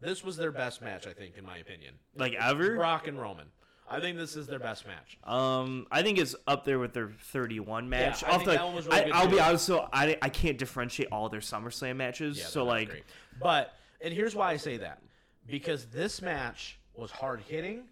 This 0.00 0.24
was 0.24 0.36
their 0.36 0.52
best 0.52 0.80
match, 0.80 1.06
I 1.06 1.12
think, 1.12 1.36
in 1.36 1.44
my 1.44 1.58
opinion. 1.58 1.94
like 2.16 2.32
ever? 2.34 2.76
Brock 2.76 3.06
and 3.06 3.20
Roman. 3.20 3.46
I 3.90 4.00
think 4.00 4.18
this 4.18 4.36
is 4.36 4.46
their 4.46 4.58
best 4.58 4.86
match. 4.86 5.18
Um, 5.24 5.86
I 5.90 6.02
think 6.02 6.18
it's 6.18 6.34
up 6.46 6.64
there 6.64 6.78
with 6.78 6.92
their 6.92 7.08
31 7.08 7.88
match. 7.88 8.22
I 8.22 8.28
Off 8.28 8.32
think 8.36 8.44
the- 8.44 8.50
that 8.52 8.64
one 8.64 8.74
was 8.74 8.86
really 8.86 9.00
I, 9.00 9.04
good 9.04 9.12
I'll 9.14 9.28
be 9.28 9.40
honest, 9.40 9.64
so 9.64 9.88
I, 9.92 10.18
I 10.20 10.28
can't 10.28 10.58
differentiate 10.58 11.08
all 11.10 11.28
their 11.28 11.40
SummerSlam 11.40 11.96
matches. 11.96 12.38
Yeah, 12.38 12.44
so 12.44 12.60
they're 12.60 12.64
not 12.66 12.70
like, 12.72 12.88
great. 12.90 13.04
but 13.40 13.74
and 14.00 14.12
here's 14.12 14.34
why 14.34 14.50
I 14.50 14.56
say 14.56 14.76
that 14.78 15.02
because 15.46 15.86
this 15.86 16.20
match 16.20 16.78
was 16.94 17.10
hard 17.10 17.40
hitting, 17.40 17.84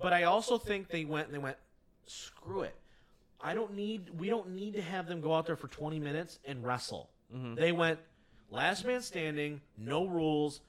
but 0.00 0.12
I 0.12 0.24
also 0.24 0.58
think 0.58 0.88
they 0.88 1.04
went 1.04 1.26
and 1.26 1.34
they 1.34 1.38
went, 1.38 1.56
screw 2.06 2.62
it. 2.62 2.74
I 3.40 3.54
don't 3.54 3.74
need. 3.74 4.08
We 4.18 4.28
don't 4.30 4.50
need 4.50 4.74
to 4.74 4.82
have 4.82 5.06
them 5.06 5.20
go 5.20 5.34
out 5.34 5.46
there 5.46 5.56
for 5.56 5.68
20 5.68 5.98
minutes 5.98 6.38
and 6.44 6.64
wrestle. 6.64 7.10
Mm-hmm. 7.34 7.56
They 7.56 7.72
went 7.72 7.98
last 8.50 8.84
man 8.84 9.02
standing, 9.02 9.60
no 9.76 10.06
rules. 10.06 10.60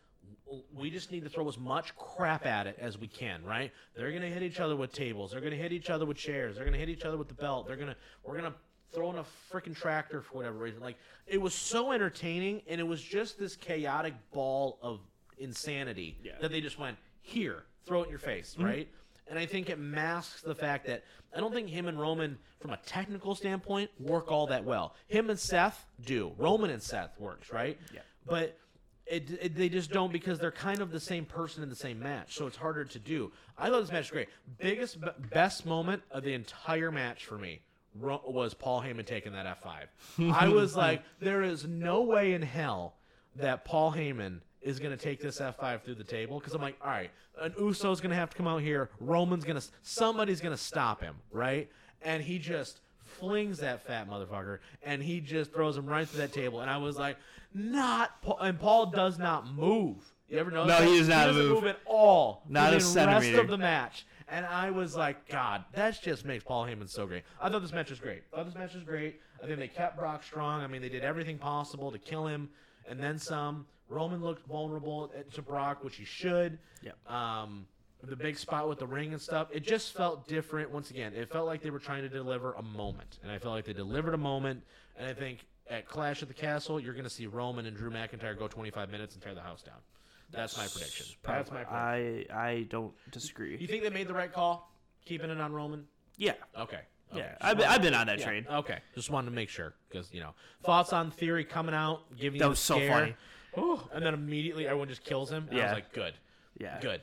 We 0.76 0.92
just 0.92 1.12
need 1.12 1.24
to 1.24 1.30
throw 1.30 1.48
as 1.48 1.58
much 1.58 1.96
crap 1.96 2.46
at 2.46 2.68
it 2.68 2.78
as 2.80 2.98
we 2.98 3.08
can, 3.08 3.44
right? 3.44 3.72
They're 3.96 4.12
gonna 4.12 4.30
hit 4.30 4.44
each 4.44 4.60
other 4.60 4.76
with 4.76 4.94
tables. 4.94 5.32
They're 5.32 5.42
gonna 5.42 5.56
hit 5.56 5.72
each 5.72 5.90
other 5.90 6.06
with 6.06 6.18
chairs. 6.18 6.56
They're 6.56 6.66
gonna 6.66 6.78
hit 6.78 6.90
each 6.90 7.06
other 7.06 7.18
with 7.18 7.28
the 7.28 7.34
belt. 7.34 7.68
They're 7.68 7.78
gonna 7.78 7.96
we're 8.24 8.36
gonna 8.36 8.54
throw 8.94 9.10
in 9.10 9.18
a 9.18 9.26
freaking 9.52 9.76
tractor 9.76 10.22
for 10.22 10.38
whatever 10.38 10.58
reason. 10.58 10.80
Like 10.82 10.98
it 11.26 11.42
was 11.42 11.54
so 11.54 11.92
entertaining, 11.92 12.62
and 12.68 12.80
it 12.80 12.84
was 12.84 13.02
just 13.02 13.40
this 13.40 13.56
chaotic 13.56 14.14
ball 14.32 14.78
of 14.82 15.00
insanity 15.38 16.18
Yeah. 16.24 16.34
that 16.42 16.52
they 16.52 16.62
just 16.62 16.78
went 16.78 16.98
here, 17.22 17.64
throw 17.86 18.02
it 18.02 18.06
in 18.06 18.10
your 18.12 18.20
face, 18.20 18.54
mm-hmm. 18.54 18.66
right? 18.66 18.90
And 19.28 19.40
I 19.40 19.46
think 19.46 19.70
it 19.70 19.80
masks 19.80 20.42
the 20.42 20.54
fact 20.54 20.86
that 20.88 21.04
I 21.36 21.40
don't 21.40 21.54
think 21.54 21.70
him 21.70 21.88
and 21.88 22.00
Roman, 22.00 22.38
from 22.60 22.72
a 22.72 22.78
technical 22.86 23.36
standpoint, 23.36 23.90
work 24.00 24.32
all 24.32 24.48
that 24.48 24.64
well. 24.64 24.96
Him 25.08 25.30
and 25.30 25.40
Seth 25.40 25.86
do. 26.06 26.34
Roman 26.38 26.70
and 26.70 26.84
Seth 26.84 27.18
works, 27.20 27.52
right? 27.52 27.80
Yeah. 27.94 28.02
But 28.26 28.58
it, 29.06 29.30
it, 29.42 29.56
they 29.56 29.70
just 29.70 29.92
don't 29.92 30.12
because 30.12 30.40
they're 30.40 30.52
kind 30.52 30.80
of 30.80 30.92
the 30.92 31.00
same 31.00 31.26
person 31.26 31.64
in 31.64 31.70
the 31.70 31.76
same 31.76 32.00
match, 32.00 32.36
so 32.36 32.48
it's 32.48 32.58
harder 32.58 32.86
to 32.86 33.00
do. 33.00 33.32
I 33.58 33.70
thought 33.70 33.82
this 33.82 33.92
match 33.92 34.06
was 34.06 34.12
great. 34.12 34.30
Biggest, 34.60 35.02
b- 35.02 35.08
best 35.32 35.66
moment 35.66 36.04
of 36.12 36.24
the 36.24 36.34
entire 36.34 36.92
match 36.92 37.26
for 37.26 37.38
me 37.38 37.62
was 37.96 38.54
Paul 38.54 38.82
Heyman 38.82 39.06
taking 39.06 39.34
that 39.34 39.46
F5. 39.62 40.34
I 40.34 40.48
was 40.48 40.76
like, 40.76 41.04
there 41.20 41.44
is 41.44 41.66
no 41.66 42.02
way 42.02 42.34
in 42.34 42.42
hell 42.42 42.96
that 43.36 43.66
Paul 43.66 43.92
Heyman 43.92 44.40
is 44.62 44.80
going 44.80 44.96
to 44.96 45.04
take 45.04 45.20
this 45.22 45.40
F5 45.40 45.82
through 45.82 45.96
the 45.96 46.04
table 46.04 46.40
because 46.40 46.54
I'm 46.54 46.62
like, 46.62 46.78
all 46.82 46.90
right, 46.90 47.12
an 47.42 47.54
Uso's 47.60 48.00
going 48.00 48.12
to 48.12 48.16
have 48.16 48.30
to 48.30 48.38
come 48.38 48.48
out 48.48 48.62
here. 48.62 48.90
Roman's 49.00 49.44
going 49.44 49.60
to, 49.60 49.68
somebody's 49.82 50.40
going 50.40 50.56
to 50.56 50.62
stop 50.62 51.02
him, 51.02 51.16
right? 51.32 51.70
And 52.02 52.24
he 52.24 52.40
just 52.40 52.80
flings 53.14 53.60
that 53.60 53.86
fat 53.86 54.10
motherfucker 54.10 54.60
and 54.84 55.02
he 55.02 55.20
just 55.20 55.54
throws 55.54 55.78
him 55.78 55.86
right 55.86 56.08
through 56.08 56.20
that 56.20 56.34
table. 56.34 56.62
And 56.62 56.70
I 56.70 56.78
was 56.78 56.98
like, 56.98 57.18
not 57.54 58.22
Paul. 58.22 58.40
And 58.40 58.60
Paul 58.60 58.88
does 58.88 59.20
not 59.20 59.54
move. 59.54 59.98
You 60.30 60.40
ever 60.40 60.50
know? 60.50 60.66
No, 60.66 60.80
that? 60.80 60.88
he 60.88 60.98
does 60.98 61.08
not 61.08 61.28
doesn't 61.28 61.48
move. 61.48 61.66
at 61.66 61.80
all. 61.86 62.44
Not 62.50 62.74
a 62.74 62.80
the 62.80 63.06
rest 63.06 63.34
of 63.34 63.48
the 63.48 63.58
match. 63.58 64.06
And 64.28 64.46
I 64.46 64.72
was 64.72 64.96
like, 64.96 65.28
God, 65.28 65.64
that 65.74 66.02
just 66.02 66.26
makes 66.26 66.44
Paul 66.44 66.66
Heyman 66.66 66.90
so 66.90 67.06
great. 67.06 67.24
I 67.42 67.50
thought 67.50 67.62
this 67.62 67.74
match 67.74 67.90
was 67.90 68.00
great. 68.00 68.24
I 68.34 68.38
thought 68.38 68.46
this 68.46 68.56
match 68.56 68.74
was 68.74 68.84
great. 68.84 69.20
I 69.44 69.46
think 69.46 69.60
they 69.60 69.68
kept 69.68 69.98
Brock 69.98 70.24
strong. 70.24 70.62
I 70.62 70.68
mean, 70.68 70.82
they 70.82 70.90
did 70.90 71.04
everything 71.04 71.38
possible 71.38 71.92
to 71.92 72.00
kill 72.00 72.26
him, 72.26 72.50
and 72.90 73.00
then 73.00 73.20
some. 73.20 73.66
Roman 73.90 74.24
looked 74.24 74.48
vulnerable 74.48 75.12
to 75.34 75.42
Brock, 75.42 75.84
which 75.84 75.98
he 75.98 76.06
should. 76.06 76.58
Yep. 76.82 77.12
Um, 77.12 77.68
the 78.08 78.16
big 78.16 78.38
spot 78.38 78.68
with 78.68 78.80
the 78.80 78.88
ring 78.88 79.14
and 79.14 79.22
stuff, 79.22 79.48
it 79.52 79.62
just 79.62 79.94
felt 79.94 80.28
different. 80.28 80.70
Once 80.72 80.92
again, 80.92 81.14
it 81.16 81.30
felt 81.32 81.46
like 81.46 81.62
they 81.62 81.70
were 81.70 81.80
trying 81.80 82.04
to 82.04 82.10
deliver 82.10 82.54
a 82.54 82.62
moment, 82.62 83.20
and 83.24 83.32
I 83.32 83.38
felt 83.40 83.54
like 83.56 83.66
they 83.66 83.74
delivered 83.74 84.14
a 84.14 84.18
moment. 84.18 84.62
And 84.98 85.08
I 85.08 85.14
think 85.14 85.46
at 85.70 85.88
Clash 85.88 86.22
at 86.22 86.28
the 86.28 86.34
Castle, 86.34 86.80
you're 86.80 86.94
going 86.94 87.06
to 87.06 87.10
see 87.10 87.26
Roman 87.28 87.66
and 87.66 87.76
Drew 87.76 87.90
McIntyre 87.90 88.38
go 88.38 88.48
25 88.48 88.90
minutes 88.92 89.14
and 89.16 89.24
tear 89.24 89.34
the 89.34 89.42
house 89.42 89.62
down. 89.64 89.78
That's 90.32 90.58
my 90.58 90.68
prediction. 90.68 91.06
That's 91.24 91.52
my 91.52 91.64
prediction. 91.64 92.36
I 92.36 92.50
I 92.50 92.64
don't 92.70 92.94
disagree. 93.12 93.56
You 93.58 93.68
think 93.68 93.84
they 93.84 93.90
made 93.90 94.08
the 94.08 94.14
right 94.14 94.32
call, 94.34 94.72
keeping 95.06 95.30
it 95.30 95.40
on 95.40 95.54
Roman? 95.54 95.86
yeah, 96.18 96.34
Okay. 96.60 96.80
yeah. 97.14 97.36
I've 97.40 97.58
been, 97.58 97.68
I've 97.68 97.82
been 97.82 97.94
on 97.94 98.08
that 98.08 98.20
Yeah, 98.20 98.26
train. 98.26 98.46
Okay. 98.50 98.80
Just 98.96 99.10
wanted 99.12 99.30
to 99.30 99.36
make 99.36 99.50
sure 99.50 99.74
because 99.90 100.12
you 100.12 100.20
know 100.22 100.32
thoughts 100.64 100.92
on 100.92 101.12
Theory 101.12 101.44
coming 101.46 101.76
out, 101.76 102.02
giving 102.18 102.40
That 102.40 102.50
was 102.50 102.60
so 102.60 102.80
funny. 102.88 103.16
Ooh, 103.58 103.80
and 103.94 104.04
then 104.04 104.16
immediately 104.16 104.66
everyone 104.66 104.88
just 104.90 105.04
kills 105.04 105.30
him. 105.32 105.48
And 105.52 105.60
I 105.60 105.64
was 105.64 105.70
Yeah. 105.70 105.74
like, 105.74 105.94
good, 105.94 106.14
Yeah. 106.60 106.80
good. 106.82 107.02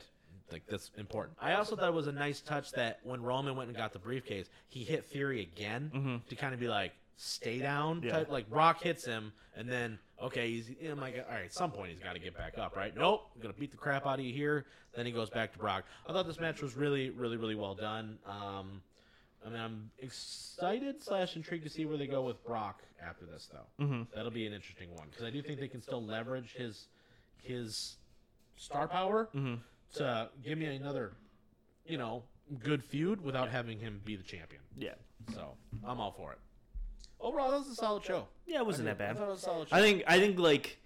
Like 0.51 0.63
that's 0.67 0.91
important. 0.97 1.37
I 1.41 1.53
also 1.53 1.75
thought 1.75 1.87
it 1.87 1.93
was 1.93 2.07
a 2.07 2.11
nice 2.11 2.41
touch 2.41 2.71
that 2.73 2.99
when 3.03 3.21
Roman 3.21 3.55
went 3.55 3.69
and 3.69 3.77
got 3.77 3.93
the 3.93 3.99
briefcase, 3.99 4.49
he 4.67 4.83
hit 4.83 5.05
Theory 5.05 5.41
again 5.41 6.21
to 6.29 6.35
kind 6.35 6.53
of 6.53 6.59
be 6.59 6.67
like, 6.67 6.93
stay 7.17 7.59
down. 7.59 7.97
Mm-hmm. 7.97 8.07
Yeah. 8.07 8.11
Type. 8.13 8.29
Like 8.31 8.45
Rock 8.49 8.81
hits 8.81 9.05
him, 9.05 9.31
and 9.55 9.69
then 9.69 9.97
okay, 10.21 10.49
he's. 10.51 10.69
I'm 10.89 10.99
like, 10.99 11.15
all 11.27 11.33
right, 11.35 11.45
at 11.45 11.53
some 11.53 11.71
point 11.71 11.91
he's 11.91 11.99
got 11.99 12.13
to 12.13 12.19
get 12.19 12.35
back 12.37 12.57
up, 12.57 12.75
right? 12.75 12.95
Nope, 12.95 13.29
I'm 13.35 13.41
gonna 13.41 13.53
beat 13.53 13.71
the 13.71 13.77
crap 13.77 14.05
out 14.05 14.19
of 14.19 14.25
you 14.25 14.33
here. 14.33 14.65
Then 14.95 15.05
he 15.05 15.11
goes 15.11 15.29
back 15.29 15.53
to 15.53 15.59
Brock. 15.59 15.85
I 16.07 16.11
thought 16.13 16.27
this 16.27 16.39
match 16.39 16.61
was 16.61 16.75
really, 16.75 17.09
really, 17.11 17.37
really 17.37 17.55
well 17.55 17.75
done. 17.75 18.17
Um, 18.25 18.81
I 19.45 19.49
mean, 19.49 19.59
I'm 19.59 19.89
excited 19.99 21.01
slash 21.01 21.35
intrigued 21.35 21.63
to 21.63 21.69
see 21.69 21.85
where 21.85 21.97
they 21.97 22.07
go 22.07 22.21
with 22.23 22.43
Brock 22.45 22.81
after 23.01 23.25
this, 23.25 23.49
though. 23.51 23.85
Mhm. 23.85 24.07
That'll 24.13 24.29
be 24.31 24.45
an 24.45 24.53
interesting 24.53 24.93
one 24.95 25.07
because 25.09 25.23
I 25.25 25.29
do 25.31 25.41
think 25.41 25.59
they 25.59 25.67
can 25.69 25.81
still 25.81 26.03
leverage 26.03 26.53
his 26.53 26.87
his 27.41 27.95
star 28.57 28.87
power 28.87 29.29
Mhm. 29.33 29.59
To 29.93 30.29
give 30.43 30.57
me 30.57 30.65
another, 30.75 31.13
you 31.85 31.97
know, 31.97 32.23
good 32.63 32.83
feud 32.83 33.21
without 33.21 33.49
having 33.49 33.79
him 33.79 34.01
be 34.05 34.15
the 34.15 34.23
champion. 34.23 34.61
Yeah. 34.77 34.93
So 35.33 35.53
I'm 35.85 35.99
all 35.99 36.11
for 36.11 36.31
it. 36.33 36.39
Overall, 37.19 37.51
that 37.51 37.59
was 37.59 37.67
a 37.69 37.75
solid 37.75 38.03
show. 38.03 38.27
Yeah, 38.47 38.59
it 38.59 38.65
wasn't 38.65 38.87
I 38.89 38.93
that 38.93 38.97
did- 38.97 39.03
I 39.03 39.07
bad. 39.13 39.17
thought 39.17 39.27
it 39.27 39.31
was 39.31 39.39
a 39.39 39.43
solid 39.45 39.69
show. 39.69 39.75
I 39.75 39.81
think 39.81 40.03
I 40.07 40.19
think 40.19 40.39
like 40.39 40.77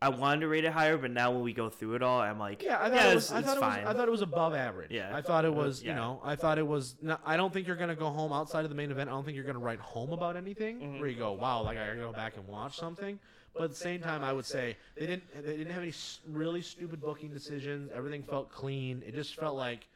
I 0.00 0.08
wanted 0.08 0.40
to 0.40 0.48
rate 0.48 0.64
it 0.64 0.72
higher, 0.72 0.96
but 0.98 1.10
now 1.12 1.30
when 1.30 1.42
we 1.42 1.52
go 1.52 1.68
through 1.68 1.94
it 1.94 2.02
all, 2.02 2.20
I'm 2.20 2.38
like, 2.38 2.62
Yeah, 2.62 2.76
I 2.80 2.90
thought 2.90 3.06
it 3.10 3.14
was. 3.14 3.24
it's, 3.24 3.32
I 3.32 3.38
it's 3.38 3.46
thought 3.48 3.56
it 3.56 3.60
fine. 3.60 3.84
was. 3.84 3.94
I 3.94 3.96
thought 3.98 4.08
it 4.08 4.10
was 4.10 4.22
above 4.22 4.54
average. 4.54 4.90
Yeah. 4.90 5.14
I 5.14 5.22
thought 5.22 5.44
it 5.44 5.50
Uh, 5.52 5.54
was. 5.54 5.82
You 5.82 5.90
yeah. 5.90 5.94
know, 5.96 6.20
I 6.24 6.34
thought 6.36 6.58
it 6.58 6.66
was. 6.66 6.96
Not, 7.02 7.20
I 7.24 7.36
don't 7.36 7.52
think 7.52 7.66
you're 7.68 7.76
gonna 7.76 7.94
go 7.96 8.10
home 8.10 8.32
outside 8.32 8.64
of 8.64 8.68
the 8.70 8.74
main 8.76 8.90
event. 8.90 9.10
I 9.10 9.12
don't 9.12 9.24
think 9.24 9.36
you're 9.36 9.44
gonna 9.44 9.58
write 9.60 9.78
home 9.80 10.12
about 10.12 10.36
anything 10.36 10.80
Mm-hmm. 10.80 10.98
where 11.00 11.08
you 11.08 11.16
go, 11.16 11.32
wow, 11.32 11.62
like 11.62 11.78
I 11.78 11.86
gotta 11.86 11.98
go 12.00 12.12
back 12.12 12.36
and 12.36 12.46
watch 12.48 12.76
something. 12.76 13.18
But 13.54 13.64
at 13.64 13.70
the 13.70 13.76
same 13.76 14.00
time, 14.00 14.24
I 14.24 14.32
would 14.32 14.46
say 14.46 14.76
they 14.96 15.06
didn't. 15.06 15.24
They 15.44 15.56
didn't 15.56 15.72
have 15.72 15.82
any 15.82 15.92
really 16.28 16.62
stupid 16.62 17.00
booking 17.00 17.30
decisions. 17.30 17.90
Everything 17.94 18.22
felt 18.22 18.50
clean. 18.50 19.02
It 19.06 19.14
just 19.14 19.34
felt 19.36 19.56
like. 19.56 19.86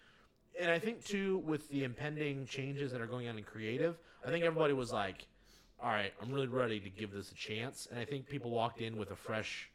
And 0.60 0.70
I 0.70 0.78
think 0.78 1.04
too, 1.04 1.38
with 1.38 1.68
the 1.68 1.84
impending 1.84 2.46
changes 2.46 2.92
that 2.92 3.00
are 3.00 3.06
going 3.06 3.28
on 3.28 3.36
in 3.36 3.44
creative, 3.44 3.98
I 4.26 4.30
think 4.30 4.44
everybody 4.44 4.72
was 4.72 4.92
like, 4.92 5.26
"All 5.82 5.90
right, 5.90 6.12
I'm 6.20 6.32
really 6.32 6.46
ready 6.46 6.80
to 6.80 6.90
give 6.90 7.12
this 7.12 7.30
a 7.32 7.34
chance." 7.34 7.88
And 7.90 7.98
I 7.98 8.04
think 8.04 8.28
people 8.28 8.50
walked 8.50 8.80
in 8.80 8.96
with 8.96 9.10
a 9.10 9.16
fresh 9.16 9.70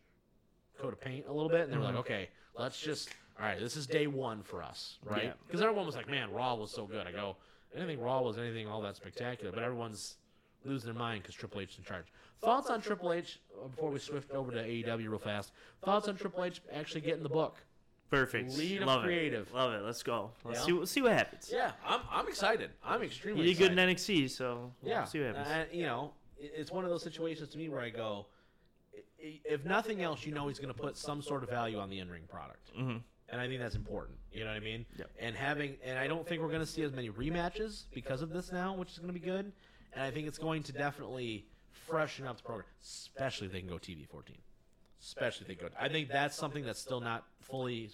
coat 0.82 0.94
of 0.94 1.02
paint 1.02 1.26
a 1.28 1.32
little 1.32 1.50
bit, 1.50 1.62
and 1.62 1.74
they 1.74 1.78
were 1.78 1.84
like, 1.84 1.92
mm-hmm. 1.92 2.00
okay, 2.00 2.30
let's 2.58 2.80
just, 2.80 3.10
all 3.40 3.46
right, 3.46 3.60
this 3.60 3.78
is 3.78 3.86
day 3.86 4.08
one 4.08 4.42
for 4.44 4.64
us, 4.64 4.98
right? 5.06 5.26
Yeah. 5.26 5.34
Because 5.46 5.62
everyone 5.62 5.86
was 5.86 5.96
like, 5.96 6.10
man, 6.10 6.32
Raw 6.32 6.56
was 6.56 6.72
so 6.72 6.86
good. 6.86 7.06
I 7.08 7.12
go, 7.12 7.38
anything 7.76 8.00
Raw 8.00 8.22
was 8.22 8.38
anything 8.38 8.68
all 8.68 8.82
that 8.82 8.96
spectacular, 8.96 9.52
but 9.52 9.64
everyone's 9.64 10.16
losing 10.66 10.92
their 10.92 11.00
mind 11.00 11.24
because 11.24 11.36
Triple 11.36 11.62
H 11.62 11.72
is 11.74 11.78
in 11.80 11.84
charge. 11.84 12.06
Thoughts 12.42 12.70
on 12.70 12.82
Triple 12.82 13.14
H 13.14 13.40
uh, 13.64 13.68
before 13.68 13.90
we 13.92 14.00
swift 14.00 14.32
over 14.32 14.52
to 14.52 14.58
AEW 14.64 15.10
real 15.10 15.20
fast? 15.20 15.52
Thoughts 15.84 16.08
on 16.08 16.16
Triple 16.16 16.44
H 16.44 16.62
actually 16.74 17.02
getting 17.02 17.24
the 17.24 17.30
book? 17.30 17.58
Perfect. 18.10 18.58
Lead 18.58 18.82
Love 18.82 19.04
creative. 19.04 19.48
It. 19.48 19.54
Love 19.56 19.74
it. 19.74 19.84
Let's 19.84 20.04
go. 20.04 20.32
Let's 20.44 20.68
Yeah. 20.68 20.80
see. 20.82 20.86
See 20.86 21.02
what 21.02 21.14
happens. 21.14 21.50
Yeah, 21.52 21.72
I'm, 21.86 22.02
I'm 22.12 22.28
excited. 22.28 22.72
I'm 22.84 23.02
extremely 23.04 23.48
You 23.48 23.54
did 23.54 23.58
good 23.58 23.72
in 23.72 23.78
NXT, 23.90 24.30
so 24.30 24.74
we'll 24.82 24.92
Yeah, 24.92 25.06
see 25.06 25.20
what 25.20 25.36
happens. 25.36 25.48
and, 25.50 25.70
you 25.72 25.86
know, 25.86 26.14
it's 26.38 26.72
one 26.72 26.84
of 26.84 26.90
those 26.90 27.04
situations 27.04 27.50
to 27.50 27.58
me 27.58 27.70
where 27.70 27.80
I 27.80 27.90
go, 27.90 28.26
if 29.18 29.64
nothing 29.64 30.02
else, 30.02 30.26
you 30.26 30.34
know 30.34 30.48
he's 30.48 30.60
going 30.60 30.74
to 30.74 30.80
put 30.80 30.98
some 30.98 31.22
sort 31.22 31.44
of 31.44 31.50
value 31.50 31.80
on 31.80 31.90
the 31.90 32.00
in-ring 32.00 32.24
product, 32.30 32.72
hmm 32.76 32.98
and 33.30 33.40
I 33.40 33.48
think 33.48 33.62
that's 33.62 33.76
important. 33.76 34.18
You 34.34 34.42
know 34.42 34.48
what 34.50 34.58
I 34.58 34.60
mean? 34.60 34.86
Yep. 34.98 35.10
And 35.18 35.34
having, 35.38 35.78
and 35.86 35.98
I 35.98 36.06
don't 36.06 36.28
think 36.28 36.42
we're 36.42 36.50
going 36.50 36.60
to 36.60 36.66
see 36.66 36.82
as 36.82 36.92
many 36.92 37.10
rematches 37.10 37.86
because 37.94 38.22
of 38.22 38.30
this 38.34 38.52
now, 38.52 38.76
which 38.76 38.92
is 38.92 38.98
going 38.98 39.08
to 39.08 39.18
be 39.18 39.26
good. 39.26 39.54
And 39.94 40.04
I 40.04 40.12
think 40.12 40.28
it's 40.28 40.38
going 40.38 40.64
to 40.64 40.72
definitely 40.72 41.46
freshen 41.72 42.26
up 42.26 42.38
the 42.38 42.44
program, 42.44 42.66
especially 42.82 43.48
if 43.48 43.54
they 43.54 43.60
can 43.60 43.70
go 43.70 43.76
TV 43.76 44.08
14. 44.08 44.36
Especially 45.02 45.44
if 45.44 45.48
they 45.48 45.56
go. 45.56 45.70
I 45.80 45.90
think 45.90 46.10
that's 46.10 46.36
something 46.36 46.64
that's 46.64 46.80
still 46.80 47.02
not 47.02 47.26
fully 47.42 47.90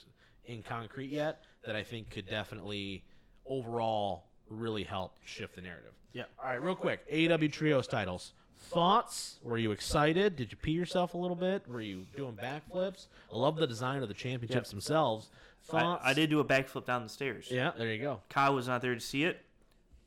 in 0.46 0.62
concrete 0.62 1.10
yet. 1.10 1.44
That 1.66 1.76
I 1.76 1.84
think 1.84 2.10
could 2.10 2.30
definitely 2.30 3.04
overall 3.46 4.26
really 4.50 4.84
help 4.84 5.16
shift 5.26 5.56
the 5.56 5.62
narrative. 5.62 5.94
Yeah. 6.14 6.24
All 6.42 6.50
right, 6.50 6.62
real 6.62 6.76
quick. 6.76 7.10
AEW 7.12 7.52
Trios 7.52 7.88
titles. 7.88 8.34
Thoughts? 8.60 9.40
Were 9.44 9.58
you 9.58 9.72
excited? 9.72 10.36
Did 10.36 10.52
you 10.52 10.58
pee 10.58 10.72
yourself 10.72 11.14
a 11.14 11.18
little 11.18 11.36
bit? 11.36 11.68
Were 11.68 11.82
you 11.82 12.06
doing 12.16 12.34
backflips? 12.34 13.08
I 13.32 13.38
love 13.38 13.56
the 13.56 13.68
design 13.68 14.02
of 14.02 14.08
the 14.08 14.14
championships 14.14 14.72
themselves. 14.72 15.30
Thoughts? 15.64 16.04
I, 16.04 16.12
I 16.12 16.14
did 16.14 16.30
do 16.30 16.40
a 16.40 16.46
backflip 16.46 16.86
down 16.86 17.04
the 17.04 17.10
stairs. 17.10 17.48
Yeah, 17.52 17.72
there 17.78 17.94
you 17.94 18.02
go. 18.02 18.22
Kyle 18.30 18.56
was 18.56 18.68
not 18.68 18.82
there 18.82 18.96
to 18.96 19.00
see 19.00 19.26
it, 19.26 19.42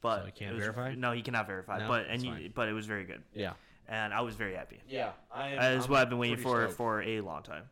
but 0.00 0.20
So 0.20 0.26
he 0.26 0.32
can't 0.32 0.54
was- 0.54 0.62
verify? 0.62 0.94
No, 0.94 1.12
he 1.12 1.22
cannot 1.22 1.46
verify. 1.46 1.78
No? 1.78 1.88
but 1.88 2.06
and 2.08 2.22
you, 2.22 2.50
but 2.54 2.68
it 2.68 2.72
was 2.72 2.86
very 2.86 3.04
good, 3.04 3.22
Yeah. 3.34 3.52
and 3.88 4.12
I 4.14 4.20
was 4.22 4.34
very 4.34 4.54
happy. 4.54 4.80
Yeah, 4.88 5.12
I 5.32 5.48
am. 5.50 5.56
That 5.58 5.72
is 5.74 5.84
I'm 5.84 5.90
what 5.90 6.00
I've 6.00 6.08
been 6.10 6.18
waiting 6.18 6.36
for 6.38 6.62
stoked. 6.62 6.76
for 6.76 7.02
a 7.02 7.20
long 7.20 7.42
time. 7.42 7.64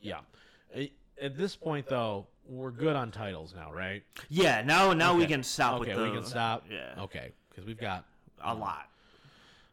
Yeah. 0.00 0.20
At 1.20 1.36
this 1.36 1.56
point, 1.56 1.88
though, 1.88 2.26
we're 2.48 2.70
good 2.70 2.94
on 2.94 3.10
titles 3.10 3.52
now, 3.54 3.72
right? 3.72 4.02
Yeah, 4.28 4.62
now 4.62 4.92
now 4.92 5.14
we 5.16 5.26
can 5.26 5.42
stop 5.42 5.80
Okay, 5.80 5.90
with 5.94 5.98
the 5.98 6.10
we 6.10 6.16
can 6.16 6.24
stop. 6.24 6.64
Yeah, 6.70 6.94
Okay, 7.02 7.32
because 7.50 7.64
we've 7.64 7.78
got. 7.80 8.04
a 8.40 8.54
lot. 8.54 8.88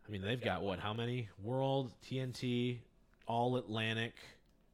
I 0.07 0.11
mean, 0.11 0.21
they've 0.21 0.41
got 0.41 0.61
what? 0.63 0.79
How 0.79 0.93
many? 0.93 1.29
World, 1.43 1.91
TNT, 2.03 2.79
All 3.27 3.57
Atlantic, 3.57 4.13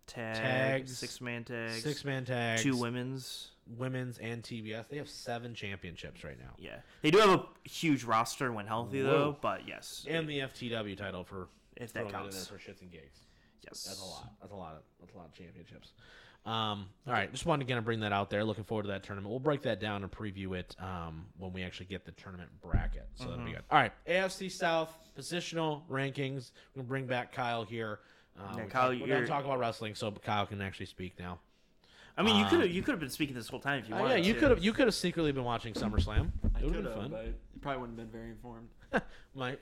Tag, 0.07 0.35
Tags, 0.35 0.97
six 0.97 1.21
man 1.21 1.43
tags, 1.45 1.81
six 1.83 2.03
man 2.05 2.25
tags, 2.25 2.63
two 2.63 2.75
women's. 2.77 3.50
Women's, 3.77 4.17
and 4.17 4.43
TBS. 4.43 4.87
They 4.89 4.97
have 4.97 5.09
seven 5.09 5.53
championships 5.53 6.23
right 6.23 6.37
now, 6.39 6.53
Yeah, 6.57 6.77
they 7.01 7.11
do 7.11 7.19
have 7.19 7.29
a 7.29 7.45
huge 7.63 8.03
roster 8.03 8.51
when 8.51 8.67
healthy 8.67 9.01
though. 9.01 9.37
But 9.41 9.67
yes, 9.67 10.05
and 10.09 10.27
the 10.27 10.39
FTW 10.39 10.97
title 10.97 11.23
for 11.23 11.47
if 11.77 11.93
that 11.93 12.09
counts. 12.09 12.47
for 12.47 12.55
shits 12.55 12.81
and 12.81 12.91
gigs. 12.91 13.19
Yes, 13.63 13.83
That's 13.85 14.01
a 14.01 14.05
lot. 14.05 14.29
That's 14.41 14.51
a 14.51 14.55
lot 14.55 14.73
of 14.75 14.81
that's 14.99 15.13
a 15.13 15.17
lot 15.17 15.27
of 15.27 15.33
championships. 15.33 15.93
Um, 16.43 16.87
all 17.05 17.13
right, 17.13 17.31
just 17.31 17.45
wanted 17.45 17.65
to 17.65 17.69
kind 17.71 17.77
of 17.77 17.85
bring 17.85 17.99
that 17.99 18.11
out 18.11 18.31
there. 18.31 18.43
Looking 18.43 18.63
forward 18.63 18.83
to 18.83 18.87
that 18.89 19.03
tournament. 19.03 19.29
We'll 19.29 19.39
break 19.39 19.61
that 19.61 19.79
down 19.79 20.01
and 20.01 20.11
preview 20.11 20.57
it 20.57 20.75
um, 20.79 21.27
when 21.37 21.53
we 21.53 21.61
actually 21.61 21.85
get 21.85 22.03
the 22.03 22.11
tournament 22.13 22.49
bracket. 22.63 23.07
So 23.13 23.25
that'll 23.25 23.37
Mm-hmm. 23.37 23.45
be 23.45 23.51
good. 23.53 23.61
All 23.69 23.77
right, 23.79 23.91
AFC 24.07 24.51
South 24.51 24.89
positional 25.15 25.83
rankings. 25.87 26.49
We're 26.73 26.81
gonna 26.81 26.87
bring 26.87 27.05
back 27.05 27.31
Kyle 27.31 27.63
here. 27.63 27.99
Um, 28.39 28.57
Yeah, 28.57 28.65
Kyle, 28.65 28.89
we're 28.89 28.95
you're- 28.95 29.07
gonna 29.09 29.27
talk 29.27 29.45
about 29.45 29.59
wrestling, 29.59 29.93
so 29.93 30.09
Kyle 30.11 30.47
can 30.47 30.61
actually 30.61 30.87
speak 30.87 31.19
now. 31.19 31.39
I 32.17 32.23
mean, 32.23 32.35
you 32.35 32.43
Um, 32.43 32.49
could 32.49 32.59
have 32.61 32.71
you 32.71 32.81
could 32.83 32.91
have 32.91 32.99
been 32.99 33.09
speaking 33.09 33.35
this 33.35 33.47
whole 33.47 33.59
time 33.59 33.79
if 33.79 33.89
you 33.89 33.95
Oh, 33.95 34.05
yeah, 34.07 34.15
you 34.15 34.33
to. 34.33 34.39
could 34.39 34.49
have 34.51 34.63
you 34.63 34.73
could 34.73 34.85
have 34.87 34.95
secretly 34.95 35.31
been 35.31 35.43
watching 35.43 35.73
SummerSlam. 35.73 36.31
I 36.55 36.59
It 36.59 36.63
would 36.65 36.73
could 36.73 36.73
have 36.73 36.83
been 36.83 36.85
have, 36.85 36.93
fun. 36.95 37.09
but 37.11 37.25
you 37.25 37.59
probably 37.61 37.81
wouldn't 37.81 37.99
have 37.99 38.11
been 38.11 38.19
very 38.19 38.31
informed. 38.31 38.67
My 39.35 39.55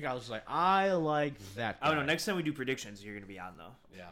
Kyle's 0.00 0.20
just 0.20 0.30
like, 0.30 0.44
I 0.46 0.92
like 0.92 1.34
that. 1.54 1.78
I 1.80 1.88
don't 1.88 1.96
know. 2.00 2.04
Next 2.04 2.24
time 2.26 2.36
we 2.36 2.42
do 2.42 2.52
predictions, 2.52 3.02
you're 3.04 3.14
gonna 3.14 3.26
be 3.26 3.38
on 3.38 3.56
though. 3.56 3.74
yeah. 3.96 4.08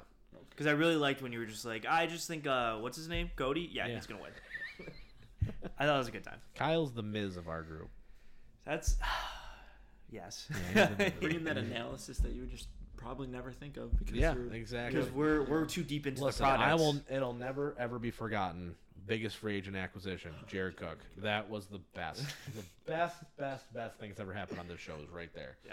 Because 0.50 0.66
I 0.66 0.72
really 0.72 0.96
liked 0.96 1.22
when 1.22 1.32
you 1.32 1.38
were 1.38 1.46
just 1.46 1.64
like, 1.64 1.86
I 1.86 2.06
just 2.06 2.28
think, 2.28 2.46
uh, 2.46 2.76
what's 2.78 2.96
his 2.96 3.08
name? 3.08 3.30
Cody? 3.36 3.68
Yeah, 3.72 3.86
Yeah. 3.86 3.94
he's 3.96 4.06
gonna 4.06 4.22
win. 4.22 4.32
I 5.78 5.86
thought 5.86 5.94
it 5.94 5.98
was 5.98 6.08
a 6.08 6.12
good 6.12 6.24
time. 6.24 6.40
Kyle's 6.54 6.92
the 6.92 7.02
Miz 7.02 7.36
of 7.36 7.48
our 7.48 7.62
group. 7.62 7.88
That's 8.64 8.96
yes. 10.10 10.48
Yeah, 10.74 10.88
he's 10.98 11.06
a- 11.08 11.10
Bring 11.20 11.36
in 11.36 11.44
that 11.44 11.58
analysis 11.58 12.18
that 12.18 12.32
you 12.32 12.40
would 12.42 12.50
just 12.50 12.68
probably 13.02 13.26
never 13.28 13.50
think 13.52 13.76
of 13.76 13.96
because 13.98 14.14
Yeah, 14.16 14.34
you're 14.34 14.52
exactly. 14.52 15.00
Because 15.00 15.12
we're 15.14 15.42
we're 15.42 15.64
too 15.64 15.82
deep 15.82 16.06
into 16.06 16.24
Listen, 16.24 16.44
the 16.44 16.50
product. 16.56 16.70
I 16.70 16.74
will. 16.74 16.96
It'll 17.10 17.34
never 17.34 17.74
ever 17.78 17.98
be 17.98 18.10
forgotten. 18.10 18.74
Biggest 19.06 19.36
free 19.38 19.56
agent 19.56 19.76
acquisition, 19.76 20.32
Jared 20.46 20.76
Cook. 20.76 20.98
That 21.18 21.50
was 21.50 21.66
the 21.66 21.80
best, 21.94 22.24
the 22.54 22.62
best, 22.86 23.16
best, 23.36 23.72
best 23.74 23.98
thing 23.98 24.10
that's 24.10 24.20
ever 24.20 24.32
happened 24.32 24.60
on 24.60 24.68
this 24.68 24.78
show 24.78 24.94
is 25.02 25.08
right 25.10 25.34
there. 25.34 25.56
Yeah. 25.66 25.72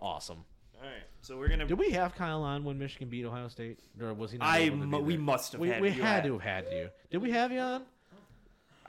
Awesome. 0.00 0.44
All 0.82 0.88
right, 0.88 1.02
so 1.20 1.36
we're 1.36 1.48
gonna. 1.48 1.66
Did 1.66 1.78
we 1.78 1.90
have 1.90 2.14
Kyle 2.14 2.42
on 2.42 2.64
when 2.64 2.78
Michigan 2.78 3.08
beat 3.10 3.26
Ohio 3.26 3.48
State, 3.48 3.80
or 4.00 4.14
was 4.14 4.30
he? 4.32 4.38
Not 4.38 4.48
I 4.48 4.70
mu- 4.70 5.00
we 5.00 5.18
must 5.18 5.52
have 5.52 5.60
We, 5.60 5.68
had 5.68 5.82
we 5.82 5.88
you 5.90 6.00
had 6.02 6.22
on. 6.24 6.28
to 6.28 6.38
have 6.38 6.64
had 6.64 6.72
you. 6.72 6.88
Did 7.10 7.18
we 7.18 7.30
have 7.32 7.52
you 7.52 7.60
on? 7.60 7.82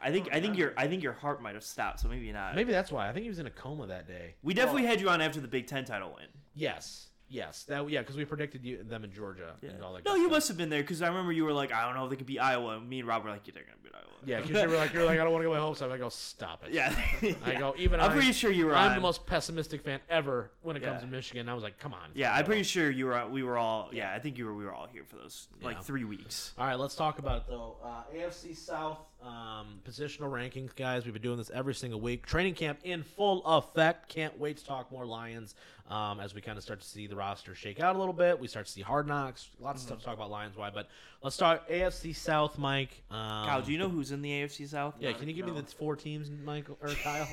I 0.01 0.09
think 0.09 0.29
I 0.31 0.39
think 0.39 0.57
your 0.57 0.73
I 0.77 0.87
think 0.87 1.03
your 1.03 1.11
heart 1.13 1.41
might 1.43 1.53
have 1.55 1.65
stopped, 1.65 1.99
so 1.99 2.07
maybe 2.07 2.31
not. 2.31 2.55
Maybe 2.55 2.71
that's 2.71 2.93
why. 2.93 3.09
I 3.09 3.13
think 3.13 3.23
he 3.23 3.29
was 3.29 3.39
in 3.39 3.45
a 3.45 3.51
coma 3.51 3.87
that 3.87 4.07
day. 4.07 4.35
we 4.41 4.53
definitely 4.53 4.85
had 4.85 5.01
you 5.01 5.09
on 5.09 5.19
after 5.21 5.41
the 5.41 5.49
Big 5.49 5.67
Ten 5.67 5.83
title 5.83 6.13
win. 6.17 6.27
Yes. 6.55 7.07
Yes. 7.31 7.63
That. 7.63 7.89
Yeah. 7.89 8.01
Because 8.01 8.17
we 8.17 8.25
predicted 8.25 8.63
you, 8.65 8.83
them 8.83 9.03
in 9.03 9.11
Georgia 9.11 9.55
and 9.61 9.81
all 9.83 9.93
that. 9.93 10.05
No, 10.05 10.15
you 10.15 10.23
stuff. 10.23 10.31
must 10.31 10.47
have 10.49 10.57
been 10.57 10.69
there 10.69 10.81
because 10.81 11.01
I 11.01 11.07
remember 11.07 11.31
you 11.31 11.45
were 11.45 11.53
like, 11.53 11.71
I 11.73 11.85
don't 11.85 11.95
know 11.95 12.03
if 12.03 12.09
they 12.09 12.15
could 12.17 12.25
be 12.27 12.39
Iowa. 12.39 12.79
Me 12.79 12.99
and 12.99 13.07
Rob 13.07 13.23
were 13.23 13.29
like, 13.29 13.47
yeah, 13.47 13.53
they're 13.55 13.63
gonna 13.63 13.77
beat 13.81 13.93
Iowa. 13.95 14.05
Yeah. 14.25 14.41
Because 14.41 14.61
you 14.61 14.69
were 14.69 14.75
like, 14.77 14.93
you're 14.93 15.05
like, 15.05 15.19
I 15.19 15.23
don't 15.23 15.31
want 15.33 15.43
to 15.43 15.49
get 15.49 15.55
my 15.55 15.59
hopes 15.61 15.81
up. 15.81 15.91
I 15.91 15.97
go, 15.97 16.09
stop 16.09 16.63
it. 16.67 16.73
yeah. 16.73 16.93
I 17.45 17.55
go, 17.55 17.73
even 17.77 17.99
I'm 17.99 18.11
I- 18.11 18.13
pretty 18.13 18.33
sure 18.33 18.51
you 18.51 18.65
were 18.67 18.75
I'm 18.75 18.89
on. 18.91 18.95
the 18.95 19.01
most 19.01 19.25
pessimistic 19.25 19.81
fan 19.81 19.99
ever 20.09 20.51
when 20.61 20.75
it 20.75 20.83
comes 20.83 21.01
to 21.01 21.07
Michigan. 21.07 21.47
I 21.49 21.53
was 21.53 21.63
like, 21.63 21.79
come 21.79 21.93
on. 21.93 22.09
Yeah, 22.13 22.33
I'm 22.33 22.45
pretty 22.45 22.63
sure 22.63 22.89
you 22.91 23.05
were. 23.07 23.25
We 23.27 23.43
were 23.43 23.57
all. 23.57 23.89
Yeah, 23.93 24.13
I 24.13 24.19
think 24.19 24.37
you 24.37 24.45
were. 24.45 24.53
We 24.53 24.65
were 24.65 24.73
all 24.73 24.87
here 24.91 25.03
for 25.07 25.15
those 25.15 25.47
like 25.61 25.81
three 25.83 26.03
weeks. 26.03 26.53
All 26.57 26.65
right, 26.65 26.77
let's 26.77 26.95
talk 26.95 27.19
about 27.19 27.37
it 27.37 27.43
though. 27.47 27.77
Uh, 27.83 28.03
AFC 28.15 28.55
South 28.55 28.99
um, 29.23 29.79
positional 29.87 30.31
rankings, 30.31 30.75
guys. 30.75 31.05
We've 31.05 31.13
been 31.13 31.21
doing 31.21 31.37
this 31.37 31.51
every 31.53 31.73
single 31.73 31.99
week. 31.99 32.25
Training 32.25 32.55
camp 32.55 32.79
in 32.83 33.03
full 33.03 33.45
effect. 33.45 34.09
Can't 34.09 34.37
wait 34.39 34.57
to 34.57 34.65
talk 34.65 34.91
more 34.91 35.05
Lions 35.05 35.55
um, 35.89 36.19
as 36.19 36.33
we 36.33 36.41
kind 36.41 36.57
of 36.57 36.63
start 36.63 36.81
to 36.81 36.87
see 36.87 37.07
the 37.07 37.15
roster 37.15 37.53
shake 37.55 37.79
out 37.79 37.95
a 37.95 37.99
little 37.99 38.13
bit. 38.13 38.39
We 38.39 38.47
start 38.47 38.65
to 38.65 38.71
see 38.71 38.81
hard 38.81 39.07
knocks. 39.07 39.49
Lots 39.59 39.81
of 39.81 39.87
stuff 39.87 39.99
to 39.99 40.05
talk 40.05 40.15
about 40.15 40.31
Lions. 40.31 40.57
Why? 40.57 40.69
But 40.69 40.87
let's 41.21 41.35
start 41.35 41.67
AFC 41.69 42.15
South, 42.15 42.57
Mike. 42.57 43.03
Um, 43.11 43.45
Kyle, 43.45 43.61
do 43.61 43.71
you 43.71 43.77
know 43.77 43.89
who's 43.89 44.11
in 44.11 44.21
the 44.21 44.29
AFC 44.29 44.67
South? 44.67 44.95
Yeah, 44.99 45.13
can 45.13 45.27
you 45.27 45.33
give 45.33 45.45
me 45.45 45.51
the 45.51 45.63
four 45.63 45.95
teams, 45.95 46.29
Michael 46.43 46.77
or 46.81 46.89
Kyle? 47.03 47.27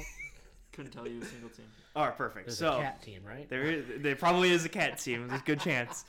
couldn't 0.78 0.92
tell 0.92 1.08
you 1.08 1.20
a 1.20 1.24
single 1.24 1.50
team. 1.50 1.66
All 1.96 2.04
right, 2.04 2.16
perfect. 2.16 2.46
There's 2.46 2.58
so 2.58 2.78
a 2.78 2.82
cat 2.82 3.02
team, 3.02 3.22
right? 3.26 3.48
there, 3.48 3.64
is, 3.64 3.84
there 3.98 4.14
probably 4.14 4.52
is 4.52 4.64
a 4.64 4.68
cat 4.68 4.98
team. 4.98 5.26
There's 5.26 5.40
a 5.40 5.44
good 5.44 5.58
chance. 5.58 6.04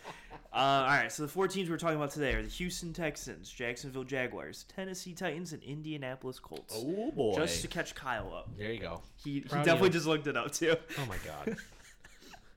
Uh, 0.51 0.55
all 0.57 0.87
right, 0.87 1.11
so 1.11 1.21
the 1.21 1.29
four 1.29 1.47
teams 1.47 1.69
we're 1.69 1.77
talking 1.77 1.97
about 1.97 2.09
today 2.09 2.33
are 2.33 2.41
the 2.41 2.47
Houston 2.49 2.91
Texans, 2.91 3.49
Jacksonville 3.51 4.03
Jaguars, 4.03 4.65
Tennessee 4.75 5.13
Titans, 5.13 5.53
and 5.53 5.61
Indianapolis 5.61 6.39
Colts. 6.39 6.73
Oh 6.75 7.11
boy! 7.11 7.35
Just 7.35 7.61
to 7.61 7.67
catch 7.67 7.93
Kyle 7.93 8.33
up. 8.33 8.49
there 8.57 8.71
you 8.73 8.79
go. 8.79 9.01
He, 9.23 9.33
he 9.33 9.39
Proud 9.41 9.63
definitely 9.63 9.91
just 9.91 10.07
looked 10.07 10.25
it 10.25 10.35
up 10.35 10.51
too. 10.51 10.75
Oh 10.97 11.05
my 11.05 11.17
god. 11.23 11.55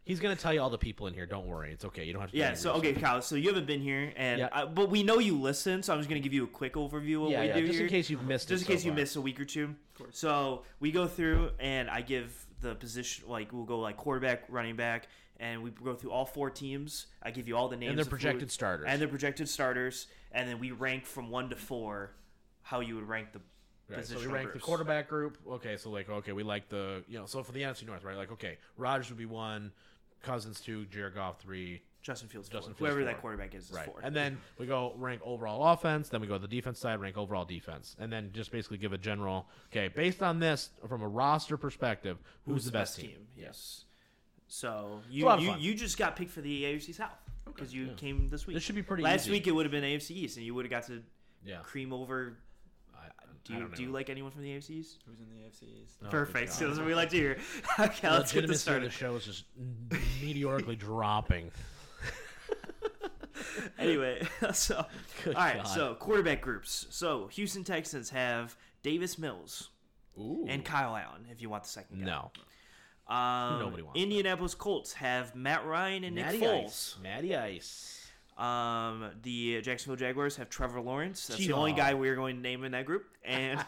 He's 0.04 0.18
gonna 0.18 0.34
tell 0.34 0.52
you 0.52 0.60
all 0.60 0.70
the 0.70 0.78
people 0.78 1.06
in 1.06 1.14
here. 1.14 1.26
Don't 1.26 1.46
worry, 1.46 1.70
it's 1.70 1.84
okay. 1.84 2.04
You 2.04 2.12
don't 2.14 2.22
have 2.22 2.32
to. 2.32 2.36
Yeah. 2.36 2.54
So 2.54 2.72
okay, 2.72 2.92
Kyle. 2.94 3.20
So 3.22 3.36
you 3.36 3.48
haven't 3.48 3.66
been 3.66 3.80
here, 3.82 4.12
and 4.16 4.40
Yeah. 4.40 4.48
I, 4.50 4.64
but 4.64 4.88
we 4.90 5.02
know 5.02 5.18
you 5.18 5.38
listen. 5.38 5.82
So 5.82 5.92
I'm 5.92 6.00
just 6.00 6.08
gonna 6.08 6.20
give 6.20 6.32
you 6.32 6.44
a 6.44 6.48
quick 6.48 6.74
overview 6.74 7.16
of 7.16 7.20
what 7.22 7.28
we 7.28 7.34
yeah. 7.34 7.54
do 7.54 7.66
Just 7.66 7.74
here. 7.74 7.86
in 7.86 7.90
case 7.90 8.08
you've 8.10 8.24
missed. 8.24 8.48
just 8.48 8.62
it 8.62 8.68
in 8.68 8.74
case 8.74 8.82
so 8.82 8.86
you 8.86 8.92
far. 8.92 9.00
missed 9.00 9.16
a 9.16 9.20
week 9.20 9.38
or 9.38 9.44
two. 9.44 9.74
course. 9.96 10.18
So 10.18 10.62
we 10.80 10.90
go 10.90 11.06
through 11.06 11.50
and 11.60 11.88
I 11.90 12.00
give 12.00 12.34
the 12.62 12.74
position 12.74 13.24
like 13.28 13.52
we'll 13.52 13.64
go 13.64 13.78
like 13.78 13.96
quarterback, 13.96 14.44
running 14.48 14.74
back, 14.76 15.08
and 15.42 15.60
we 15.60 15.70
go 15.70 15.94
through 15.94 16.12
all 16.12 16.24
four 16.24 16.48
teams. 16.48 17.06
I 17.22 17.32
give 17.32 17.48
you 17.48 17.56
all 17.56 17.68
the 17.68 17.76
names 17.76 17.90
and 17.90 17.98
their 17.98 18.02
of 18.02 18.06
who- 18.06 18.10
projected 18.10 18.50
starters. 18.50 18.86
and 18.88 19.00
their 19.00 19.08
projected 19.08 19.48
starters, 19.48 20.06
and 20.30 20.48
then 20.48 20.60
we 20.60 20.70
rank 20.70 21.04
from 21.04 21.30
one 21.30 21.50
to 21.50 21.56
four 21.56 22.12
how 22.62 22.80
you 22.80 22.94
would 22.94 23.08
rank 23.08 23.32
the 23.32 23.40
Right, 23.88 24.06
so 24.06 24.18
we 24.18 24.26
rank 24.26 24.54
the 24.54 24.58
quarterback 24.58 25.08
group. 25.08 25.36
Okay, 25.46 25.76
so 25.76 25.90
like 25.90 26.08
okay, 26.08 26.32
we 26.32 26.42
like 26.44 26.68
the 26.70 27.02
you 27.08 27.18
know 27.18 27.26
so 27.26 27.42
for 27.42 27.52
the 27.52 27.60
NFC 27.60 27.84
North, 27.84 28.04
right? 28.04 28.16
Like 28.16 28.32
okay, 28.32 28.56
Rodgers 28.78 29.10
would 29.10 29.18
be 29.18 29.26
one, 29.26 29.70
Cousins 30.22 30.60
two, 30.60 30.86
Jared 30.86 31.14
Goff 31.14 31.40
three, 31.40 31.82
Justin 32.00 32.28
Fields, 32.28 32.48
Justin 32.48 32.72
four. 32.72 32.78
Fields 32.78 32.94
whoever 32.94 33.00
four. 33.00 33.12
that 33.12 33.20
quarterback 33.20 33.54
is, 33.54 33.68
is 33.68 33.76
right? 33.76 33.84
four. 33.84 34.00
And 34.02 34.14
then 34.14 34.38
we 34.56 34.66
go 34.66 34.94
rank 34.96 35.20
overall 35.24 35.72
offense. 35.72 36.08
Then 36.08 36.22
we 36.22 36.26
go 36.26 36.34
to 36.34 36.46
the 36.46 36.48
defense 36.48 36.78
side, 36.78 37.00
rank 37.00 37.18
overall 37.18 37.44
defense, 37.44 37.96
and 37.98 38.10
then 38.10 38.30
just 38.32 38.50
basically 38.50 38.78
give 38.78 38.94
a 38.94 38.98
general. 38.98 39.46
Okay, 39.70 39.88
based 39.88 40.22
on 40.22 40.38
this 40.38 40.70
from 40.88 41.02
a 41.02 41.08
roster 41.08 41.58
perspective, 41.58 42.18
who's, 42.46 42.64
the 42.64 42.72
best, 42.72 42.98
team? 42.98 43.26
Yes. 43.36 43.84
So 44.54 45.00
you 45.08 45.32
you, 45.38 45.54
you 45.58 45.74
just 45.74 45.96
got 45.96 46.14
picked 46.14 46.30
for 46.30 46.42
the 46.42 46.64
AFC 46.64 46.94
South 46.94 47.08
because 47.46 47.72
you 47.72 47.88
came 47.96 48.28
this 48.28 48.46
week. 48.46 48.52
This 48.54 48.62
should 48.62 48.74
be 48.74 48.82
pretty 48.82 49.02
Last 49.02 49.22
easy. 49.22 49.30
week 49.30 49.46
it 49.46 49.52
would 49.52 49.64
have 49.64 49.70
been 49.72 49.82
AFC 49.82 50.10
East, 50.10 50.36
and 50.36 50.44
you 50.44 50.54
would 50.54 50.66
have 50.66 50.70
got 50.70 50.82
to 50.88 51.02
Yeah. 51.42 51.60
cream 51.62 51.90
over. 51.90 52.36
I, 52.94 53.06
Do 53.44 53.54
I 53.54 53.56
you 53.56 53.62
don't 53.62 53.74
do 53.74 53.82
you 53.82 53.88
like 53.90 54.10
anyone 54.10 54.30
from 54.30 54.42
the 54.42 54.50
AFC 54.50 54.70
East? 54.72 54.98
Who's 55.06 55.20
in 55.20 55.30
the 55.30 55.36
AFC 55.46 55.62
East? 55.82 55.94
Oh, 56.04 56.10
Perfect. 56.10 56.48
job. 56.48 56.54
So 56.58 56.66
that's 56.66 56.76
what 56.78 56.86
we 56.86 56.94
like 56.94 57.08
to 57.10 57.16
hear. 57.16 57.38
okay, 57.80 58.08
The 58.08 58.10
let's 58.10 58.30
get 58.30 58.46
this 58.46 58.50
legitimacy 58.50 58.52
of 58.52 58.58
started. 58.60 58.86
the 58.88 58.94
show 58.94 59.16
is 59.16 59.24
just 59.24 59.44
meteorically 60.22 60.76
dropping. 60.88 61.50
anyway, 63.78 64.28
so 64.52 64.84
Good 65.24 65.34
all 65.34 65.42
right, 65.42 65.62
God. 65.62 65.66
so 65.66 65.94
quarterback 65.94 66.42
groups. 66.42 66.86
So 66.90 67.28
Houston 67.28 67.64
Texans 67.64 68.10
have 68.10 68.54
Davis 68.82 69.18
Mills 69.18 69.70
Ooh. 70.18 70.44
and 70.46 70.62
Kyle 70.62 70.94
Allen. 70.94 71.24
If 71.30 71.40
you 71.40 71.48
want 71.48 71.62
the 71.62 71.70
second 71.70 72.00
guy. 72.00 72.04
no, 72.04 72.30
Um, 73.08 73.58
Nobody 73.58 73.82
wants 73.82 73.98
that. 73.98 74.02
Indianapolis 74.02 74.54
Colts 74.54 74.92
have 74.94 75.34
Matt 75.34 75.66
Ryan 75.66 76.04
and 76.04 76.14
Nick 76.14 76.26
Matty 76.26 76.40
Foles. 76.40 76.64
Ice. 76.64 76.96
Matty 77.02 77.36
Ice. 77.36 77.98
Um, 78.38 79.10
the 79.22 79.60
Jacksonville 79.60 79.96
Jaguars 79.96 80.36
have 80.36 80.48
Trevor 80.48 80.80
Lawrence. 80.80 81.26
That's 81.26 81.38
the 81.38 81.46
T-Law. 81.46 81.58
only 81.58 81.72
guy 81.72 81.94
we're 81.94 82.16
going 82.16 82.36
to 82.36 82.42
name 82.42 82.64
in 82.64 82.72
that 82.72 82.86
group. 82.86 83.04
And 83.24 83.62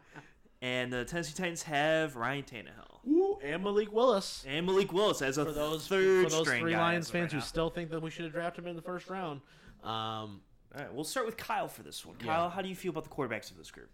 and 0.62 0.92
the 0.92 1.04
Tennessee 1.04 1.34
Titans 1.34 1.62
have 1.64 2.14
Ryan 2.16 2.44
Tannehill 2.44 3.06
Ooh, 3.08 3.38
and 3.42 3.62
Malik 3.64 3.92
Willis. 3.92 4.44
and 4.46 4.64
Malik 4.66 4.92
Willis 4.92 5.20
as 5.20 5.36
a 5.38 5.44
For 5.44 5.52
those 5.52 5.86
third 5.88 6.24
for 6.24 6.30
those 6.30 6.46
string 6.46 6.60
three 6.62 6.72
guy 6.72 6.78
Lions 6.78 7.10
fans 7.10 7.24
right 7.24 7.32
who 7.32 7.38
now. 7.38 7.44
still 7.44 7.70
think 7.70 7.90
that 7.90 8.00
we 8.00 8.10
should 8.10 8.24
have 8.24 8.32
drafted 8.32 8.64
him 8.64 8.70
in 8.70 8.76
the 8.76 8.82
first 8.82 9.10
round. 9.10 9.40
Um, 9.82 9.90
All 9.90 10.40
right, 10.76 10.94
we'll 10.94 11.04
start 11.04 11.26
with 11.26 11.36
Kyle 11.36 11.68
for 11.68 11.82
this 11.82 12.06
one. 12.06 12.16
Yeah. 12.20 12.26
Kyle, 12.26 12.48
how 12.50 12.62
do 12.62 12.68
you 12.68 12.76
feel 12.76 12.90
about 12.90 13.04
the 13.04 13.10
quarterbacks 13.10 13.50
of 13.50 13.58
this 13.58 13.70
group? 13.70 13.90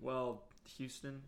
Well, 0.00 0.42
Houston. 0.76 1.22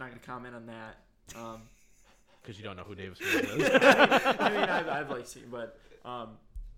Just 0.00 0.08
not 0.08 0.08
going 0.08 0.20
to 0.20 0.26
comment 0.26 0.54
on 0.54 0.66
that. 0.66 1.38
Um, 1.38 1.62
because 2.42 2.58
you 2.58 2.64
don't 2.64 2.76
know 2.76 2.84
who 2.84 2.94
Davis 2.94 3.18
Mills 3.34 3.44
is. 3.44 3.70
I 3.70 4.48
mean, 4.50 4.62
I've, 4.62 4.88
I've 4.88 5.10
like 5.10 5.26
seen, 5.26 5.44
but 5.50 5.78
um, 6.04 6.30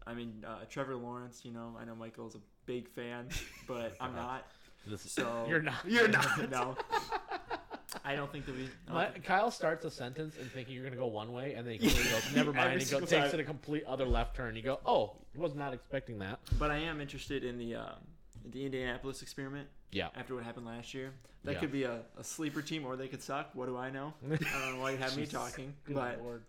I 0.07 0.15
mean, 0.15 0.45
uh, 0.47 0.65
Trevor 0.69 0.97
Lawrence. 0.97 1.43
You 1.45 1.53
know, 1.53 1.77
I 1.81 1.85
know 1.85 1.95
Michael's 1.95 2.35
a 2.35 2.41
big 2.67 2.89
fan, 2.89 3.29
but 3.69 3.95
I'm 4.01 4.15
not. 4.15 4.47
This 4.87 5.03
So 5.03 5.47
you're 5.49 5.63
not. 5.63 5.85
You're 5.87 6.09
not. 6.09 6.51
no. 6.51 6.77
I 8.05 8.17
don't 8.17 8.33
think 8.33 8.47
that 8.47 8.57
we. 8.57 8.69
I 8.89 8.93
My, 8.93 9.07
think- 9.07 9.25
Kyle 9.25 9.51
starts 9.53 9.85
a 9.85 9.91
sentence 9.91 10.35
and 10.41 10.51
thinking 10.51 10.75
you're 10.75 10.83
gonna 10.85 10.97
go 10.97 11.07
one 11.07 11.33
way, 11.33 11.55
and 11.55 11.65
then 11.65 11.75
he 11.75 11.87
goes, 11.87 12.35
"Never 12.35 12.53
mind." 12.53 12.71
Every 12.73 12.85
He 12.85 12.91
go, 12.91 12.99
takes 13.01 13.13
time. 13.13 13.25
it 13.27 13.41
a 13.41 13.45
complete 13.45 13.85
other 13.85 14.07
left 14.07 14.35
turn. 14.35 14.57
You 14.57 14.63
go, 14.63 14.81
"Oh, 14.85 15.13
was 15.37 15.55
not 15.55 15.73
expecting 15.73 16.19
that." 16.19 16.41
but 16.59 16.73
I 16.73 16.79
am 16.79 17.01
interested 17.01 17.45
in 17.45 17.59
the 17.59 17.77
um, 17.77 17.95
the 18.51 18.65
Indianapolis 18.65 19.23
experiment. 19.23 19.69
Yeah. 19.93 20.09
After 20.17 20.35
what 20.35 20.43
happened 20.43 20.67
last 20.67 20.95
year, 20.95 21.13
that 21.45 21.53
Yeah. 21.55 21.59
could 21.61 21.73
be 21.73 21.85
a, 21.85 22.01
a 22.19 22.25
sleeper 22.25 22.63
team, 22.63 22.85
or 22.87 22.97
they 22.97 23.09
could 23.09 23.23
suck. 23.23 23.51
What 23.55 23.67
do 23.67 23.77
I 23.77 23.91
know? 23.91 24.15
I 24.25 24.37
don't 24.37 24.75
know 24.77 24.81
why 24.81 24.93
you 24.93 24.97
have 24.99 25.17
me 25.17 25.27
talking, 25.27 25.75
Good 25.85 25.95
but 25.97 26.21
Lord. 26.23 26.43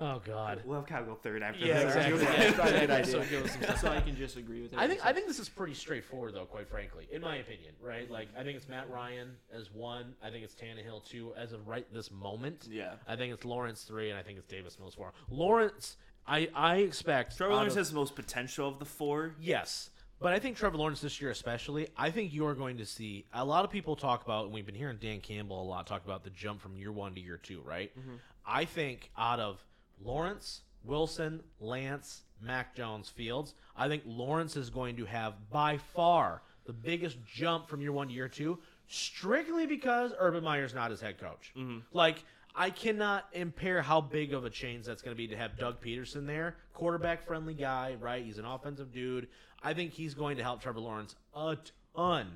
Oh 0.00 0.20
God. 0.24 0.62
We'll 0.64 0.78
have 0.78 0.86
Kyle 0.86 1.04
go 1.04 1.16
third 1.16 1.42
after 1.42 1.58
Yeah, 1.66 1.82
this. 1.82 1.96
exactly. 1.96 2.22
Yeah, 2.22 2.42
Yeah, 2.44 2.52
probably 2.52 2.74
a 2.78 2.86
good 2.86 3.06
so 3.06 3.18
idea. 3.20 3.30
give 3.30 3.44
us 3.46 3.52
some 3.68 3.76
so 3.78 3.88
I 3.90 4.00
can 4.00 4.14
just 4.16 4.36
agree 4.36 4.62
with. 4.62 4.72
I 4.76 4.86
think 4.86 5.04
I 5.04 5.12
think 5.12 5.26
this 5.26 5.40
is 5.40 5.48
pretty 5.48 5.74
straightforward 5.74 6.34
though, 6.34 6.44
quite 6.44 6.68
frankly, 6.68 7.08
in 7.10 7.20
my 7.20 7.36
opinion. 7.36 7.72
Right? 7.82 8.08
Like 8.08 8.28
I 8.38 8.44
think 8.44 8.56
it's 8.56 8.68
Matt 8.68 8.88
Ryan 8.90 9.30
as 9.52 9.72
one. 9.72 10.14
I 10.22 10.30
think 10.30 10.44
it's 10.44 10.54
Tannehill 10.54 11.04
two 11.04 11.32
as 11.36 11.52
of 11.52 11.66
right 11.66 11.84
this 11.92 12.12
moment. 12.12 12.68
Yeah. 12.70 12.92
I 13.08 13.16
think 13.16 13.34
it's 13.34 13.44
Lawrence 13.44 13.82
three, 13.82 14.10
and 14.10 14.18
I 14.18 14.22
think 14.22 14.38
it's 14.38 14.46
Davis 14.46 14.78
Mills 14.78 14.94
four. 14.94 15.12
Lawrence, 15.30 15.96
I 16.28 16.48
I 16.54 16.76
expect 16.76 17.36
Trevor 17.36 17.54
Lawrence 17.54 17.72
of- 17.72 17.78
has 17.78 17.88
the 17.90 17.96
most 17.96 18.14
potential 18.14 18.68
of 18.68 18.78
the 18.78 18.84
four. 18.84 19.34
Yes. 19.40 19.90
But 20.20 20.32
I 20.32 20.40
think 20.40 20.56
Trevor 20.56 20.76
Lawrence 20.76 21.00
this 21.00 21.20
year, 21.20 21.30
especially, 21.30 21.88
I 21.96 22.10
think 22.10 22.32
you 22.32 22.46
are 22.46 22.54
going 22.54 22.78
to 22.78 22.86
see 22.86 23.24
a 23.32 23.44
lot 23.44 23.64
of 23.64 23.70
people 23.70 23.94
talk 23.94 24.24
about, 24.24 24.46
and 24.46 24.54
we've 24.54 24.66
been 24.66 24.74
hearing 24.74 24.98
Dan 25.00 25.20
Campbell 25.20 25.62
a 25.62 25.64
lot 25.64 25.86
talk 25.86 26.04
about 26.04 26.24
the 26.24 26.30
jump 26.30 26.60
from 26.60 26.76
year 26.76 26.90
one 26.90 27.14
to 27.14 27.20
year 27.20 27.36
two, 27.36 27.60
right? 27.64 27.96
Mm-hmm. 27.98 28.16
I 28.44 28.64
think 28.64 29.10
out 29.16 29.38
of 29.38 29.64
Lawrence, 30.02 30.62
Wilson, 30.84 31.42
Lance, 31.60 32.22
Mac 32.40 32.74
Jones, 32.74 33.08
Fields, 33.08 33.54
I 33.76 33.88
think 33.88 34.02
Lawrence 34.06 34.56
is 34.56 34.70
going 34.70 34.96
to 34.96 35.04
have 35.04 35.34
by 35.50 35.76
far 35.76 36.42
the 36.66 36.72
biggest 36.72 37.18
jump 37.24 37.68
from 37.68 37.80
year 37.80 37.92
one 37.92 38.08
to 38.08 38.14
year 38.14 38.28
two, 38.28 38.58
strictly 38.88 39.66
because 39.66 40.12
Urban 40.18 40.42
Meyer's 40.42 40.74
not 40.74 40.90
his 40.90 41.00
head 41.00 41.18
coach. 41.18 41.52
Mm-hmm. 41.56 41.78
Like, 41.92 42.24
I 42.54 42.70
cannot 42.70 43.26
impair 43.32 43.82
how 43.82 44.00
big 44.00 44.34
of 44.34 44.44
a 44.44 44.50
change 44.50 44.84
that's 44.84 45.00
going 45.00 45.14
to 45.14 45.16
be 45.16 45.28
to 45.28 45.36
have 45.36 45.56
Doug 45.56 45.80
Pederson 45.80 46.26
there, 46.26 46.56
quarterback 46.74 47.24
friendly 47.24 47.54
guy, 47.54 47.96
right? 48.00 48.24
He's 48.24 48.38
an 48.38 48.44
offensive 48.44 48.92
dude. 48.92 49.28
I 49.62 49.74
think 49.74 49.92
he's 49.92 50.14
going 50.14 50.36
to 50.36 50.42
help 50.42 50.60
Trevor 50.62 50.80
Lawrence 50.80 51.16
a 51.34 51.56
ton. 51.96 52.26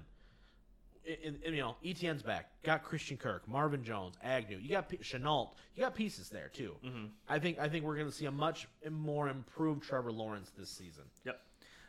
And, 1.25 1.39
and, 1.45 1.55
you 1.55 1.61
know, 1.61 1.77
Etienne's 1.85 2.23
back. 2.23 2.51
Got 2.63 2.85
Christian 2.85 3.17
Kirk, 3.17 3.49
Marvin 3.49 3.83
Jones, 3.83 4.15
Agnew. 4.23 4.59
You 4.59 4.69
got 4.69 4.89
P- 4.89 4.99
Shenault. 4.99 5.51
You 5.75 5.83
got 5.83 5.95
pieces 5.97 6.29
there 6.29 6.49
too. 6.49 6.77
Mm-hmm. 6.85 7.07
I 7.29 7.41
think 7.41 7.59
I 7.59 7.69
think 7.69 7.85
we're 7.85 7.97
going 7.97 8.07
to 8.07 8.13
see 8.13 8.27
a 8.27 8.31
much 8.31 8.69
more 8.89 9.29
improved 9.29 9.83
Trevor 9.83 10.13
Lawrence 10.13 10.53
this 10.57 10.71
season. 10.71 11.05
Yep. 11.25 11.41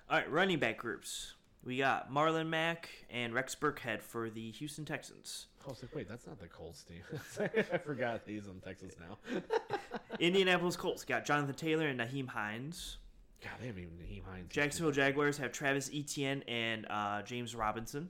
All 0.09 0.17
right, 0.17 0.31
running 0.31 0.57
back 0.57 0.77
groups. 0.77 1.33
We 1.63 1.77
got 1.77 2.11
Marlon 2.11 2.47
Mack 2.49 2.89
and 3.09 3.33
Rex 3.33 3.55
Burkhead 3.55 4.01
for 4.01 4.29
the 4.29 4.51
Houston 4.51 4.83
Texans. 4.83 5.45
I 5.65 5.69
was 5.69 5.81
like, 5.81 5.95
wait, 5.95 6.09
that's 6.09 6.27
not 6.27 6.37
the 6.39 6.47
Colts 6.47 6.83
team. 6.83 7.01
I 7.73 7.77
forgot 7.77 8.21
he's 8.25 8.49
on 8.49 8.59
Texas 8.59 8.95
now. 8.99 9.17
Indianapolis 10.19 10.75
Colts 10.75 11.05
got 11.05 11.23
Jonathan 11.23 11.55
Taylor 11.55 11.87
and 11.87 12.01
Nyheim 12.01 12.27
Hines. 12.27 12.97
God, 13.43 13.53
they 13.59 13.67
haven't 13.67 13.81
even 13.83 13.93
Nyheim 13.97 14.23
Hines. 14.25 14.51
Jacksonville 14.51 14.91
Jaguars 14.93 15.37
have 15.37 15.51
Travis 15.51 15.89
Etienne 15.93 16.43
and 16.47 16.85
uh, 16.89 17.21
James 17.23 17.55
Robinson. 17.55 18.09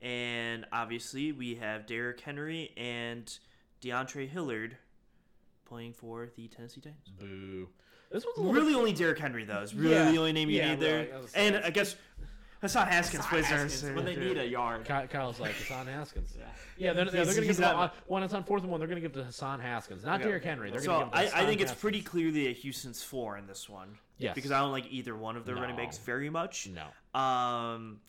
And 0.00 0.66
obviously, 0.72 1.32
we 1.32 1.54
have 1.56 1.86
Derrick 1.86 2.20
Henry 2.20 2.72
and 2.76 3.38
DeAndre 3.82 4.28
Hilliard 4.28 4.76
playing 5.66 5.92
for 5.94 6.28
the 6.36 6.48
Tennessee 6.48 6.80
Titans. 6.80 7.08
Boo. 7.18 7.68
This 8.10 8.24
one's 8.36 8.54
Really, 8.54 8.74
only 8.74 8.92
Derrick 8.92 9.18
Henry 9.18 9.44
though 9.44 9.60
is 9.62 9.74
really 9.74 9.94
Yeah. 9.94 10.10
the 10.10 10.18
only 10.18 10.32
name 10.32 10.48
you 10.50 10.58
Yeah, 10.58 10.70
need 10.70 10.80
there. 10.80 10.98
really, 11.02 11.12
I 11.12 11.18
was- 11.18 11.32
and 11.34 11.56
I 11.56 11.70
guess 11.70 11.96
Hassan 12.64 12.88
Haskins 12.88 13.24
plays 13.26 13.48
there. 13.48 13.94
When 13.94 14.04
they 14.04 14.16
need 14.16 14.36
a 14.38 14.46
yard. 14.46 14.84
Ky- 14.84 15.06
Kyle's 15.08 15.38
like 15.38 15.52
Hassan 15.52 15.86
Haskins. 15.86 16.34
Yeah. 16.38 16.44
Yeah, 16.76 16.92
they're, 16.92 17.04
they're, 17.04 17.22
He's- 17.24 17.26
going 17.36 17.42
to 17.42 17.46
give 17.46 17.56
the, 17.56 17.62
not- 17.62 17.76
uh, 17.76 17.88
when 18.08 18.22
it's 18.24 18.34
on 18.34 18.42
fourth 18.42 18.62
and 18.62 18.70
one. 18.72 18.80
They're 18.80 18.88
going 18.88 19.00
to 19.00 19.06
give 19.08 19.12
to 19.12 19.22
Hassan 19.22 19.60
Haskins, 19.60 20.04
not 20.04 20.18
Yeah. 20.20 20.26
Derrick 20.26 20.44
Henry. 20.44 20.70
They're 20.72 20.80
So 20.80 20.86
going 20.86 21.10
to 21.10 21.16
give 21.16 21.18
I, 21.18 21.26
to 21.26 21.36
I 21.36 21.46
think 21.46 21.60
it's 21.60 21.70
Haskins. 21.70 21.80
pretty 21.80 22.00
clearly 22.02 22.48
a 22.48 22.52
Houston's 22.52 23.00
four 23.02 23.36
in 23.38 23.46
this 23.46 23.68
one. 23.68 23.96
Yes. 24.18 24.34
Because 24.34 24.50
I 24.50 24.58
don't 24.60 24.72
like 24.72 24.86
either 24.90 25.14
one 25.16 25.36
of 25.36 25.44
their 25.46 25.54
running 25.54 25.76
backs 25.76 25.98
very 25.98 26.30
much. 26.30 26.68
no. 26.68 27.20
Um, 27.20 28.00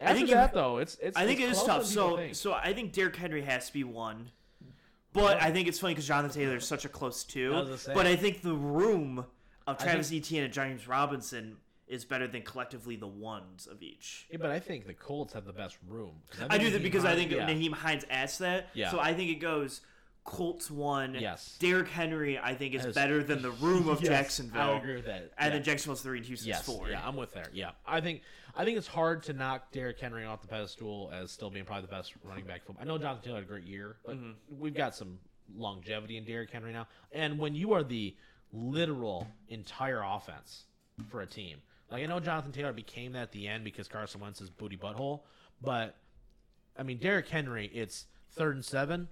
After 0.00 0.14
think 0.16 0.28
you- 0.30 0.34
that 0.34 0.52
though, 0.52 0.78
it's 0.78 0.96
it's. 1.00 1.16
I 1.16 1.26
think 1.26 1.38
it's 1.40 1.58
it 1.58 1.60
is 1.60 1.64
tough. 1.66 1.84
So 1.84 2.16
think. 2.16 2.34
so 2.34 2.52
I 2.54 2.72
think 2.72 2.92
Derrick 2.92 3.14
Henry 3.16 3.42
has 3.42 3.66
to 3.68 3.72
be 3.72 3.84
one. 3.84 4.30
But 5.12 5.40
I 5.42 5.50
think 5.52 5.68
it's 5.68 5.78
funny 5.78 5.94
because 5.94 6.06
Jonathan 6.06 6.40
Taylor 6.40 6.56
is 6.56 6.66
such 6.66 6.84
a 6.84 6.88
close 6.88 7.22
two. 7.24 7.52
I 7.54 7.58
was 7.60 7.66
gonna 7.68 7.78
say. 7.78 7.94
But 7.94 8.06
I 8.06 8.16
think 8.16 8.42
the 8.42 8.54
room 8.54 9.24
of 9.66 9.76
I 9.80 9.84
Travis 9.84 10.12
Etienne 10.12 10.44
and 10.44 10.52
James 10.52 10.86
Robinson 10.88 11.56
is 11.88 12.04
better 12.04 12.26
than 12.28 12.42
collectively 12.42 12.96
the 12.96 13.06
ones 13.06 13.66
of 13.66 13.82
each. 13.82 14.26
Yeah, 14.30 14.38
but 14.40 14.50
I 14.50 14.60
think 14.60 14.86
the 14.86 14.94
Colts 14.94 15.32
have 15.32 15.44
the 15.46 15.52
best 15.52 15.78
room. 15.88 16.12
I 16.50 16.58
do 16.58 16.70
that 16.70 16.82
because 16.82 17.04
I 17.04 17.14
think 17.14 17.30
yeah. 17.30 17.46
Nyheim 17.48 17.72
Hines 17.72 18.04
asked 18.10 18.40
that. 18.40 18.68
Yeah. 18.74 18.90
So 18.90 19.00
I 19.00 19.14
think 19.14 19.30
it 19.30 19.36
goes 19.40 19.80
Colts 20.24 20.70
one. 20.70 21.14
Yes. 21.18 21.56
Derrick 21.58 21.88
Henry 21.88 22.38
I 22.38 22.54
think 22.54 22.74
is 22.74 22.94
better 22.94 23.22
than 23.22 23.40
the 23.40 23.50
room 23.52 23.88
of 23.88 24.00
Yes, 24.02 24.08
Jacksonville. 24.10 24.60
I 24.60 24.76
agree 24.78 24.96
with 24.96 25.06
that. 25.06 25.32
And 25.38 25.46
yeah. 25.46 25.48
then 25.50 25.62
Jacksonville's 25.62 26.02
three 26.02 26.18
and 26.18 26.26
Houston's 26.26 26.48
yes, 26.48 26.66
four. 26.66 26.88
yeah, 26.90 27.00
I'm 27.06 27.16
with 27.16 27.32
there. 27.32 27.46
Yeah, 27.54 27.70
I 27.86 28.00
think 28.02 28.20
I 28.54 28.64
think 28.64 28.76
it's 28.76 28.86
hard 28.86 29.22
to 29.24 29.32
knock 29.32 29.72
Derrick 29.72 29.98
Henry 29.98 30.26
off 30.26 30.42
the 30.42 30.48
pedestal 30.48 31.10
as 31.14 31.30
still 31.30 31.48
being 31.48 31.64
probably 31.64 31.82
the 31.86 31.92
best 31.92 32.12
running 32.24 32.44
back. 32.44 32.66
Football. 32.66 32.82
I 32.82 32.86
know 32.86 32.98
Jonathan 32.98 33.22
Taylor 33.24 33.36
had 33.36 33.44
a 33.44 33.48
great 33.48 33.64
year, 33.64 33.96
but 34.04 34.16
Mm-hmm. 34.16 34.32
we've 34.60 34.74
got 34.74 34.94
some 34.94 35.18
longevity 35.56 36.18
in 36.18 36.24
Derrick 36.24 36.50
Henry 36.50 36.72
now. 36.74 36.86
And 37.12 37.38
when 37.38 37.54
you 37.54 37.72
are 37.72 37.82
the 37.82 38.14
literal 38.52 39.26
entire 39.48 40.02
offense 40.04 40.64
for 41.08 41.20
a 41.22 41.26
team, 41.26 41.58
like 41.90 42.02
I 42.02 42.06
know 42.06 42.20
Jonathan 42.20 42.52
Taylor 42.52 42.72
became 42.72 43.12
that 43.12 43.22
at 43.22 43.32
the 43.32 43.48
end 43.48 43.64
because 43.64 43.88
Carson 43.88 44.20
Wentz's 44.20 44.50
booty 44.50 44.76
butthole, 44.76 45.20
but 45.62 45.96
I 46.78 46.82
mean 46.82 46.98
Derrick 46.98 47.28
Henry, 47.28 47.70
it's 47.72 48.06
third 48.32 48.54
and 48.54 48.64
seven. 48.64 49.08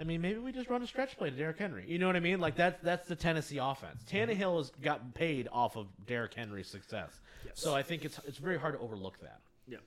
I 0.00 0.04
mean, 0.04 0.20
maybe 0.20 0.38
we 0.38 0.52
just 0.52 0.70
run 0.70 0.80
a 0.80 0.86
stretch 0.86 1.16
play 1.18 1.30
to 1.30 1.36
Derrick 1.36 1.58
Henry. 1.58 1.84
You 1.88 1.98
know 1.98 2.06
what 2.06 2.14
I 2.14 2.20
mean? 2.20 2.40
Like 2.40 2.54
that's 2.54 2.80
that's 2.82 3.08
the 3.08 3.16
Tennessee 3.16 3.58
offense. 3.58 4.04
Tannehill 4.10 4.58
has 4.58 4.70
gotten 4.82 5.10
paid 5.12 5.48
off 5.50 5.76
of 5.76 5.88
Derrick 6.06 6.34
Henry's 6.34 6.68
success. 6.68 7.20
Yes. 7.44 7.54
So 7.54 7.74
I 7.74 7.82
think 7.82 8.04
it's 8.04 8.20
it's 8.26 8.38
very 8.38 8.58
hard 8.58 8.74
to 8.74 8.80
overlook 8.80 9.18
that. 9.20 9.40
Yeah, 9.66 9.78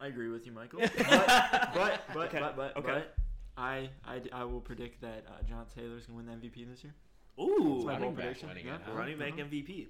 I 0.00 0.06
agree 0.06 0.28
with 0.28 0.46
you, 0.46 0.52
Michael. 0.52 0.80
But 0.96 1.26
but 1.74 2.00
but 2.14 2.28
Okay, 2.28 2.38
but, 2.40 2.56
but, 2.56 2.76
okay. 2.76 2.86
but 2.86 3.16
I, 3.56 3.88
I, 4.06 4.20
I 4.32 4.44
will 4.44 4.60
predict 4.60 5.00
that 5.00 5.24
uh, 5.26 5.42
John 5.48 5.64
Taylor's 5.74 6.06
gonna 6.06 6.18
win 6.18 6.26
the 6.26 6.32
MVP 6.32 6.68
this 6.70 6.84
year. 6.84 6.94
Ooh, 7.40 7.82
my 7.84 7.92
running 7.92 8.02
bold 8.02 8.16
back 8.16 8.24
prediction. 8.38 8.48
Yeah. 8.64 8.74
it, 8.74 8.80
huh? 8.86 8.92
running 8.94 9.18
back 9.18 9.36
MVP. 9.36 9.86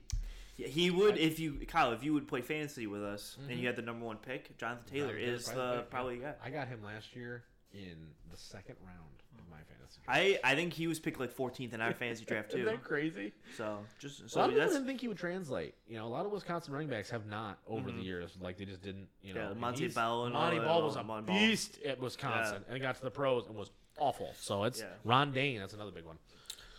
Yeah, 0.57 0.69
he 0.69 0.91
would 0.91 1.19
if 1.19 1.39
you 1.39 1.59
Kyle 1.69 1.93
if 1.93 2.03
you 2.03 2.15
would 2.15 2.27
play 2.29 2.41
fantasy 2.41 2.87
with 2.87 3.03
us 3.03 3.37
and 3.41 3.51
you 3.51 3.57
mm-hmm. 3.57 3.67
had 3.67 3.77
the 3.77 3.83
number 3.83 4.07
one 4.07 4.17
pick. 4.17 4.57
Jonathan 4.57 4.85
Taylor 4.91 5.19
Jonathan 5.19 5.35
is 5.35 5.49
the 5.49 5.85
probably 5.91 6.21
yeah. 6.21 6.33
I 6.43 6.51
got 6.51 6.69
him 6.69 6.83
last 6.83 7.15
year 7.15 7.45
in 7.75 7.97
the 8.31 8.37
second 8.37 8.77
round 8.81 9.23
of 9.39 9.45
my 9.51 9.59
fantasy. 9.69 10.01
draft. 10.03 10.41
I 10.45 10.53
I 10.53 10.55
think 10.55 10.73
he 10.73 10.87
was 10.87 10.99
picked 10.99 11.21
like 11.21 11.37
14th 11.37 11.75
in 11.75 11.81
our 11.83 11.93
fantasy 11.99 12.25
draft 12.25 12.49
Isn't 12.49 12.61
too. 12.61 12.67
that 12.67 12.83
crazy? 12.83 13.33
So 13.57 13.81
just 13.99 14.21
a 14.21 14.23
lot 14.23 14.31
so 14.31 14.41
of 14.45 14.51
people 14.51 14.69
didn't 14.69 14.87
think 14.87 15.01
he 15.03 15.09
would 15.09 15.19
translate. 15.19 15.75
You 15.87 15.99
know, 15.99 16.07
a 16.07 16.09
lot 16.09 16.25
of 16.25 16.33
Wisconsin 16.33 16.73
running 16.73 16.89
backs 16.89 17.11
have 17.11 17.27
not 17.27 17.59
over 17.67 17.87
the 17.87 17.93
mm-hmm. 17.93 18.01
years. 18.01 18.39
Like 18.41 18.57
they 18.57 18.65
just 18.65 18.83
didn't. 18.83 19.09
You 19.23 19.35
know, 19.35 19.53
Yeah, 19.61 19.73
he's- 19.73 19.95
Bell 19.95 20.25
and 20.25 20.35
that, 20.35 20.65
Ball 20.65 20.83
was 20.83 20.97
a 20.97 21.23
beast 21.27 21.81
at 21.85 22.01
Wisconsin, 22.01 22.65
and 22.69 22.81
got 22.81 22.97
to 22.97 23.03
the 23.03 23.11
pros 23.11 23.47
and 23.47 23.57
was 23.57 23.71
awful. 23.99 24.35
So 24.39 24.65
it's 24.65 24.81
Yeah. 24.81 24.87
Ron 25.05 25.33
Dayne. 25.33 25.61
That's 25.61 25.75
another 25.75 25.91
big 25.91 26.05
one. 26.05 26.19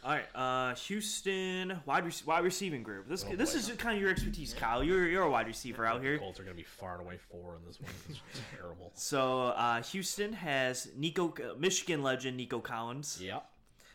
All 0.03 0.11
right. 0.11 0.25
Uh, 0.35 0.75
Houston 0.75 1.79
wide 1.85 2.05
rec- 2.05 2.25
wide 2.27 2.43
receiving 2.43 2.83
group. 2.83 3.07
This 3.09 3.25
Oh, 3.29 3.35
this 3.35 3.55
is 3.55 3.67
kind 3.77 3.95
of 3.95 4.01
your 4.01 4.11
expertise, 4.11 4.53
Kyle. 4.53 4.83
You're 4.83 5.07
you're 5.07 5.23
a 5.23 5.29
wide 5.29 5.47
receiver 5.47 5.85
out 5.85 6.01
The 6.01 6.07
here. 6.07 6.17
Colts 6.19 6.39
are 6.39 6.43
going 6.43 6.55
to 6.55 6.61
be 6.61 6.63
far 6.67 6.93
and 6.97 7.01
away 7.05 7.17
four 7.31 7.55
in 7.55 7.65
this 7.67 7.79
one. 7.81 7.91
It's 8.09 8.19
terrible. 8.57 8.91
So 8.95 9.47
uh, 9.47 9.81
Houston 9.83 10.33
has 10.33 10.89
Nico 10.95 11.33
Michigan 11.57 12.03
legend 12.03 12.37
Nico 12.37 12.59
Collins, 12.59 13.19
Yep. 13.21 13.43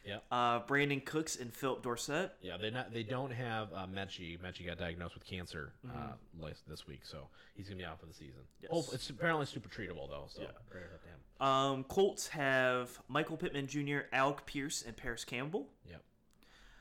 Yep. 0.05 0.25
uh, 0.33 0.61
Brandin 0.65 1.05
Cooks, 1.05 1.37
and 1.37 1.55
Phillip 1.55 1.83
Dorsett. 1.83 2.33
Yeah, 2.43 2.57
they 2.57 2.71
not 2.71 2.93
they 2.93 3.05
don't 3.05 3.31
have 3.33 3.73
uh, 3.73 3.87
Mechie. 3.87 4.39
Mechie 4.41 4.67
got 4.67 4.79
diagnosed 4.79 5.15
with 5.15 5.25
cancer 5.25 5.73
uh, 5.89 6.09
last, 6.41 6.69
this 6.69 6.87
week, 6.89 7.01
so 7.05 7.29
he's 7.55 7.69
gonna 7.69 7.79
be 7.79 7.85
out 7.85 8.01
for 8.01 8.07
the 8.07 8.15
season. 8.15 8.41
Yes. 8.61 8.71
Oh, 8.75 8.85
it's 8.93 9.09
apparently 9.11 9.47
super 9.47 9.69
treatable 9.69 10.09
though. 10.11 10.25
So 10.29 10.43
Yeah. 10.43 10.49
prayers 10.69 10.91
up 10.93 11.03
to 11.05 11.09
him. 11.09 11.19
Um, 11.43 11.85
Colts 11.85 12.29
have 12.29 12.99
Michael 13.09 13.37
Pittman 13.37 13.67
Jr., 13.67 14.01
Alec 14.13 14.47
Pierce, 14.47 14.83
and 14.87 14.97
Parris 14.97 15.25
Campbell. 15.25 15.67
Yep. 15.91 16.03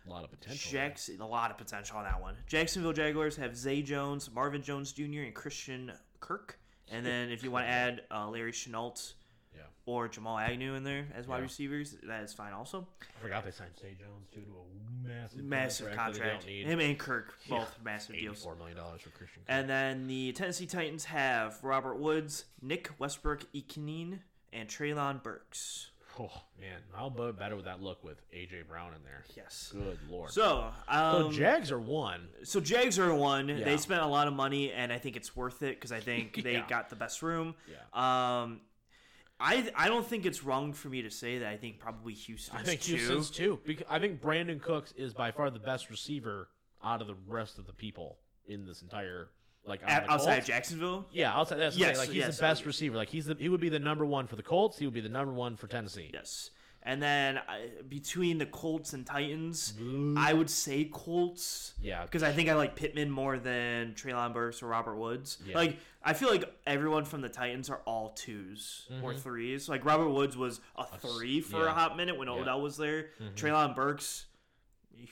A 0.06 0.10
lot 0.10 0.24
of 0.24 0.30
potential. 0.32 0.72
there. 0.72 0.88
Jackson, 0.90 1.20
a 1.22 1.28
lot 1.28 1.52
of 1.52 1.58
potential 1.58 1.98
on 1.98 2.04
that 2.06 2.22
one. 2.22 2.36
Jacksonville 2.48 2.94
Jaguars 2.94 3.36
have 3.38 3.56
Zay 3.56 3.82
Jones, 3.82 4.30
Marvin 4.34 4.62
Jones 4.62 4.92
Jr., 4.92 5.22
and 5.26 5.34
Christian 5.34 5.92
Kirk. 6.20 6.60
And 6.92 7.06
then 7.06 7.30
if 7.32 7.44
you 7.44 7.50
want 7.52 7.66
to 7.66 7.70
add 7.70 8.02
uh, 8.12 8.28
Larry 8.30 8.52
Shenault 8.52 9.14
Yeah. 9.56 9.62
or 9.86 10.08
Jamal 10.08 10.38
Agnew 10.38 10.74
in 10.76 10.84
there 10.84 11.08
as 11.16 11.28
wide 11.28 11.38
Yeah. 11.38 11.44
receivers, 11.44 11.96
that 12.04 12.24
is 12.24 12.34
fine 12.34 12.54
also. 12.54 12.88
I 13.18 13.22
forgot 13.22 13.44
they 13.46 13.52
signed 13.52 13.72
Zay 13.80 13.96
Jones 14.00 14.28
too 14.34 14.42
to 14.42 14.58
a 14.58 15.08
massive 15.08 15.44
Massive 15.44 15.86
contract. 15.88 16.18
contract. 16.18 16.46
They 16.46 16.62
don't 16.64 16.68
need. 16.70 16.72
Him 16.72 16.80
and 16.90 17.00
Kirk, 17.00 17.36
both 17.50 17.74
Yeah. 17.78 17.84
massive 17.84 18.16
deals. 18.16 18.38
Eighty-four 18.38 18.56
million 18.58 18.78
dollars 18.78 19.02
for 19.02 19.10
Christian. 19.12 19.42
Kirk. 19.44 19.50
And 19.50 19.70
then 19.70 20.08
the 20.08 20.34
Tennessee 20.34 20.68
Titans 20.68 21.06
have 21.06 21.64
Robert 21.64 21.96
Woods, 21.96 22.46
Nick 22.62 22.90
Westbrook-Ikhine, 23.00 24.20
and 24.54 24.68
Treylon 24.70 25.22
Burks. 25.24 25.92
Oh 26.20 26.30
man, 26.60 26.80
how 26.94 27.10
bu- 27.10 27.32
better 27.34 27.56
with 27.56 27.66
that 27.66 27.82
look 27.82 28.04
with 28.04 28.18
AJ 28.36 28.68
Brown 28.68 28.94
in 28.94 29.02
there? 29.04 29.24
Yes. 29.36 29.70
Good 29.74 29.98
lord. 30.10 30.30
So, 30.32 30.70
So 30.92 30.94
um, 31.26 31.32
Jags 31.32 31.72
are 31.72 31.80
one. 31.80 32.28
So 32.44 32.60
Jags 32.60 33.00
are 33.00 33.14
one. 33.14 33.48
Yeah. 33.48 33.64
They 33.64 33.78
spent 33.78 34.02
a 34.02 34.06
lot 34.08 34.28
of 34.28 34.34
money, 34.34 34.72
and 34.74 34.92
I 34.92 34.98
think 34.98 35.16
it's 35.16 35.36
worth 35.36 35.64
it 35.64 35.76
because 35.76 35.92
I 35.94 36.02
think 36.02 36.36
they 36.44 36.54
Yeah. 36.54 36.68
got 36.68 36.90
the 36.90 36.98
best 36.98 37.22
room. 37.24 37.56
Yeah. 37.68 37.78
Um, 38.44 38.60
I 39.40 39.72
I 39.76 39.88
don't 39.88 40.06
think 40.06 40.26
it's 40.26 40.44
wrong 40.44 40.74
for 40.74 40.90
me 40.90 41.02
to 41.04 41.10
say 41.10 41.40
that. 41.40 41.48
I 41.50 41.58
think 41.58 41.80
probably 41.80 42.14
Houston. 42.14 42.58
I 42.58 42.64
think 42.64 42.82
too. 42.82 42.98
Houston's 42.98 43.30
too. 43.32 43.60
Because 43.66 43.86
I 43.90 43.98
think 44.00 44.22
Brandin 44.22 44.62
Cooks 44.62 44.94
is 44.98 45.14
by 45.14 45.32
far 45.32 45.50
the 45.50 45.60
best 45.60 45.90
receiver 45.90 46.50
out 46.84 47.02
of 47.02 47.08
the 47.08 47.16
rest 47.28 47.58
of 47.58 47.66
the 47.68 47.74
people 47.74 48.18
in 48.48 48.66
this 48.66 48.82
entire 48.82 49.30
like 49.66 49.82
At- 49.86 50.06
the 50.06 50.12
outside 50.12 50.30
of 50.32 50.36
Colts. 50.38 50.48
Jacksonville. 50.48 51.06
Yeah, 51.12 51.34
outside. 51.34 51.58
That's 51.60 51.78
Yes, 51.78 51.90
yes, 51.90 51.98
like 52.00 52.08
he's 52.10 52.18
yes. 52.18 52.38
the 52.38 52.42
best 52.42 52.66
receiver. 52.66 52.98
Like 52.98 53.10
he's 53.10 53.26
the 53.26 53.36
he 53.40 53.50
would 53.50 53.62
be 53.62 53.70
the 53.70 53.80
number 53.80 54.06
one 54.06 54.28
for 54.28 54.36
the 54.36 54.44
Colts. 54.44 54.78
He 54.80 54.86
would 54.86 54.94
be 54.94 55.02
the 55.02 55.10
number 55.10 55.34
one 55.34 55.56
for 55.56 55.68
Tennessee. 55.68 56.10
Yes. 56.14 56.50
And 56.84 57.00
then 57.00 57.38
uh, 57.38 57.44
between 57.90 58.40
the 58.40 58.48
Colts 58.48 58.94
and 58.94 59.06
Titans, 59.06 59.76
I 60.18 60.34
would 60.34 60.50
say 60.50 60.86
Colts. 60.92 61.76
Yeah. 61.80 62.02
Because 62.02 62.24
I 62.24 62.32
think 62.32 62.50
I 62.50 62.56
like 62.56 62.76
Pittman 62.76 63.12
more 63.12 63.38
than 63.38 63.94
Treylon 63.94 64.34
Burks 64.34 64.64
or 64.64 64.68
Robert 64.68 64.96
Woods. 64.98 65.38
Yeah. 65.46 65.56
Like 65.56 65.78
I 66.04 66.14
feel 66.14 66.30
like 66.32 66.52
everyone 66.66 67.06
from 67.06 67.22
the 67.22 67.30
Titans 67.30 67.70
are 67.70 67.82
all 67.86 68.16
2s 68.18 69.04
or 69.04 69.14
threes. 69.14 69.70
Like 69.70 69.86
Robert 69.86 70.10
Woods 70.10 70.36
was 70.36 70.60
a 70.76 70.86
three 70.98 71.40
for 71.40 71.66
a 71.68 71.70
Mm-hmm. 71.70 71.78
hot 71.78 71.98
minute 71.98 72.18
when 72.18 72.28
Yeah. 72.28 72.34
Mm-hmm. 72.34 72.42
Odell 72.42 72.62
was 72.62 72.78
there. 72.78 73.10
Treylon 73.36 73.76
Burks, 73.76 74.26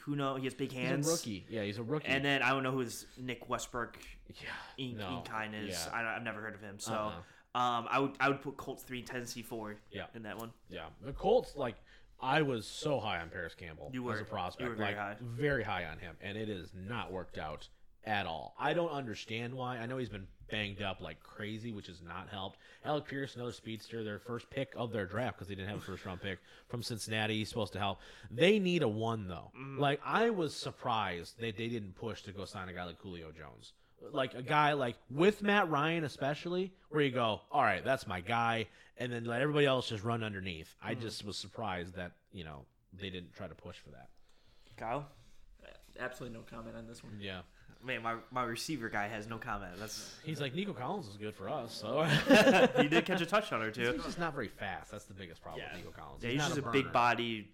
who 0.01 0.15
know 0.15 0.37
he 0.37 0.45
has 0.45 0.55
big 0.55 0.71
He's 0.71 0.81
hands. 0.81 1.07
a 1.07 1.11
rookie. 1.11 1.45
Yeah, 1.49 1.61
he's 1.61 1.77
a 1.77 1.83
rookie. 1.83 2.07
And 2.07 2.25
then 2.25 2.41
I 2.41 2.49
don't 2.49 2.63
know 2.63 2.71
who's 2.71 3.05
Nick 3.15 3.47
Westbrook 3.47 3.95
yeah, 4.35 4.83
in, 4.85 4.97
no, 4.97 5.23
Inkine 5.25 5.67
is. 5.67 5.69
Yeah, 5.71 5.93
I, 5.93 6.15
I've 6.15 6.23
never 6.23 6.41
heard 6.41 6.55
of 6.55 6.61
him. 6.61 6.75
So 6.79 6.93
Uh-uh. 6.93 7.59
um, 7.59 7.87
I 7.89 7.99
would 7.99 8.11
I 8.19 8.29
would 8.29 8.41
put 8.41 8.57
Colts 8.57 8.83
three, 8.83 9.01
Tennessee 9.01 9.41
four. 9.41 9.75
Yeah. 9.91 10.05
In 10.15 10.23
that 10.23 10.37
one. 10.37 10.51
yeah. 10.69 10.85
The 11.05 11.13
Colts, 11.13 11.55
like, 11.55 11.75
I 12.21 12.41
was 12.41 12.65
so 12.67 12.99
high 12.99 13.19
on 13.19 13.29
Parris 13.29 13.55
Campbell 13.55 13.89
You 13.93 14.11
as 14.11 14.19
a 14.21 14.25
prospect. 14.25 14.63
You 14.63 14.69
were 14.69 14.75
very 14.75 14.89
like, 14.89 14.97
high. 14.97 15.15
Very 15.21 15.63
high 15.63 15.85
on 15.85 15.97
him, 15.99 16.15
and 16.21 16.37
it 16.37 16.49
has 16.49 16.71
not 16.73 17.11
worked 17.11 17.37
out 17.37 17.67
at 18.05 18.25
all. 18.25 18.55
I 18.59 18.73
don't 18.73 18.91
understand 18.91 19.53
why. 19.53 19.77
I 19.77 19.85
know 19.85 19.97
he's 19.97 20.09
been 20.09 20.27
banged 20.49 20.81
up 20.81 20.99
like 20.99 21.21
crazy, 21.21 21.71
which 21.71 21.87
has 21.87 22.01
not 22.01 22.27
helped. 22.29 22.57
Alec 22.83 23.05
Pierce, 23.05 23.35
another 23.35 23.51
speedster, 23.51 24.03
their 24.03 24.19
first 24.19 24.49
pick 24.49 24.73
of 24.75 24.91
their 24.91 25.05
draft 25.05 25.37
because 25.37 25.47
they 25.47 25.53
didn't 25.53 25.69
have 25.69 25.77
a 25.77 25.81
first 25.81 26.05
round 26.05 26.21
pick 26.21 26.39
from 26.69 26.81
Cincinnati. 26.81 27.37
He's 27.37 27.49
supposed 27.49 27.73
to 27.73 27.79
help. 27.79 27.99
They 28.31 28.57
need 28.57 28.81
a 28.81 28.87
one 28.87 29.27
though. 29.27 29.51
Mm-hmm. 29.57 29.79
Like 29.79 30.01
I 30.03 30.29
was 30.31 30.55
surprised 30.55 31.39
that 31.39 31.55
they 31.55 31.67
didn't 31.67 31.95
push 31.95 32.23
to 32.23 32.31
go 32.31 32.45
sign 32.45 32.67
a 32.67 32.73
guy 32.73 32.85
like 32.85 32.99
Julio 32.99 33.31
Jones. 33.31 33.73
Like 34.11 34.33
a 34.33 34.41
guy 34.41 34.73
like 34.73 34.95
with 35.11 35.41
Matt 35.41 35.69
Ryan 35.69 36.03
especially, 36.03 36.71
where 36.89 37.01
you 37.01 37.11
go, 37.11 37.41
all 37.51 37.61
right, 37.63 37.83
that's 37.83 38.07
my 38.07 38.21
guy, 38.21 38.67
and 38.97 39.11
then 39.11 39.25
let 39.25 39.41
everybody 39.41 39.65
else 39.65 39.89
just 39.89 40.03
run 40.03 40.23
underneath. 40.23 40.73
I 40.81 40.93
Mm-hmm. 40.93 41.01
just 41.01 41.25
was 41.25 41.37
surprised 41.37 41.95
that 41.95 42.11
you 42.31 42.43
know 42.43 42.65
they 42.93 43.09
didn't 43.09 43.33
try 43.33 43.47
to 43.47 43.55
push 43.55 43.77
for 43.77 43.89
that. 43.91 44.07
Kyle. 44.77 45.05
Absolutely 45.99 46.37
no 46.37 46.45
comment 46.49 46.77
on 46.77 46.87
this 46.87 47.03
one. 47.03 47.13
Yeah. 47.19 47.41
Man, 47.83 48.01
my, 48.01 48.15
my 48.31 48.43
receiver 48.43 48.87
guy 48.89 49.07
has 49.07 49.27
no 49.27 49.37
comment. 49.37 49.73
That's 49.79 50.13
He's 50.23 50.39
like 50.39 50.53
Nico 50.55 50.71
Collins 50.73 51.07
is 51.07 51.17
good 51.17 51.33
for 51.35 51.49
us, 51.49 51.73
so 51.73 52.03
he 52.81 52.87
did 52.87 53.05
catch 53.05 53.19
a 53.21 53.25
touchdown 53.25 53.61
or 53.61 53.71
two. 53.71 53.91
he's 53.93 54.03
just 54.03 54.19
not 54.19 54.33
very 54.33 54.47
fast. 54.47 54.91
That's 54.91 55.05
the 55.05 55.13
biggest 55.13 55.41
problem 55.41 55.63
Yeah. 55.65 55.75
with 55.75 55.85
Nico 55.85 55.97
Collins. 55.97 56.23
Yeah, 56.23 56.29
he's 56.29 56.37
not 56.39 56.47
just 56.47 56.59
a, 56.59 56.61
burner. 56.61 56.73
big 56.73 56.91
body 56.93 57.49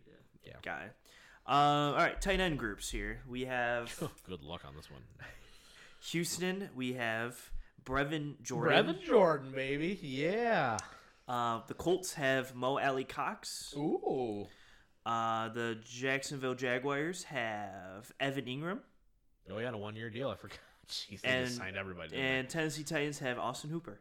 Yeah. 0.46 0.54
guy. 0.64 0.84
Um, 1.48 1.94
all 1.94 1.98
right, 1.98 2.20
tight 2.22 2.40
end 2.40 2.58
groups 2.60 2.90
here. 2.90 3.20
We 3.28 3.46
have 3.46 3.96
Good 4.28 4.42
luck 4.44 4.62
on 4.68 4.76
this 4.76 4.90
one. 4.92 5.02
Houston. 6.12 6.70
We 6.76 6.94
have 6.94 7.38
Brevin 7.84 8.42
Jordan. 8.42 8.86
Brevin 8.86 9.04
Jordan, 9.04 9.52
baby. 9.52 10.00
Yeah. 10.02 10.78
Uh, 11.28 11.62
the 11.68 11.74
Colts 11.74 12.14
have 12.14 12.54
Mo 12.56 12.78
Alie-Cox. 12.80 13.74
Ooh. 13.78 14.48
Uh, 15.06 15.50
the 15.50 15.78
Jacksonville 15.84 16.56
Jaguars 16.56 17.24
have 17.24 18.12
Evan 18.20 18.46
Engram. 18.46 18.80
Oh, 19.52 19.58
he 19.58 19.64
had 19.66 19.74
a 19.74 19.78
one-year 19.78 20.10
deal. 20.10 20.30
I 20.30 20.36
forgot. 20.36 20.58
Jeez, 20.90 21.22
they 21.22 21.30
And- 21.30 21.46
just 21.48 21.58
signed 21.58 21.78
everybody. 21.78 22.16
And 22.16 22.50
Tennessee 22.50 22.84
Titans 22.84 23.20
have 23.20 23.38
Austin 23.40 23.70
Hooper. 23.70 24.00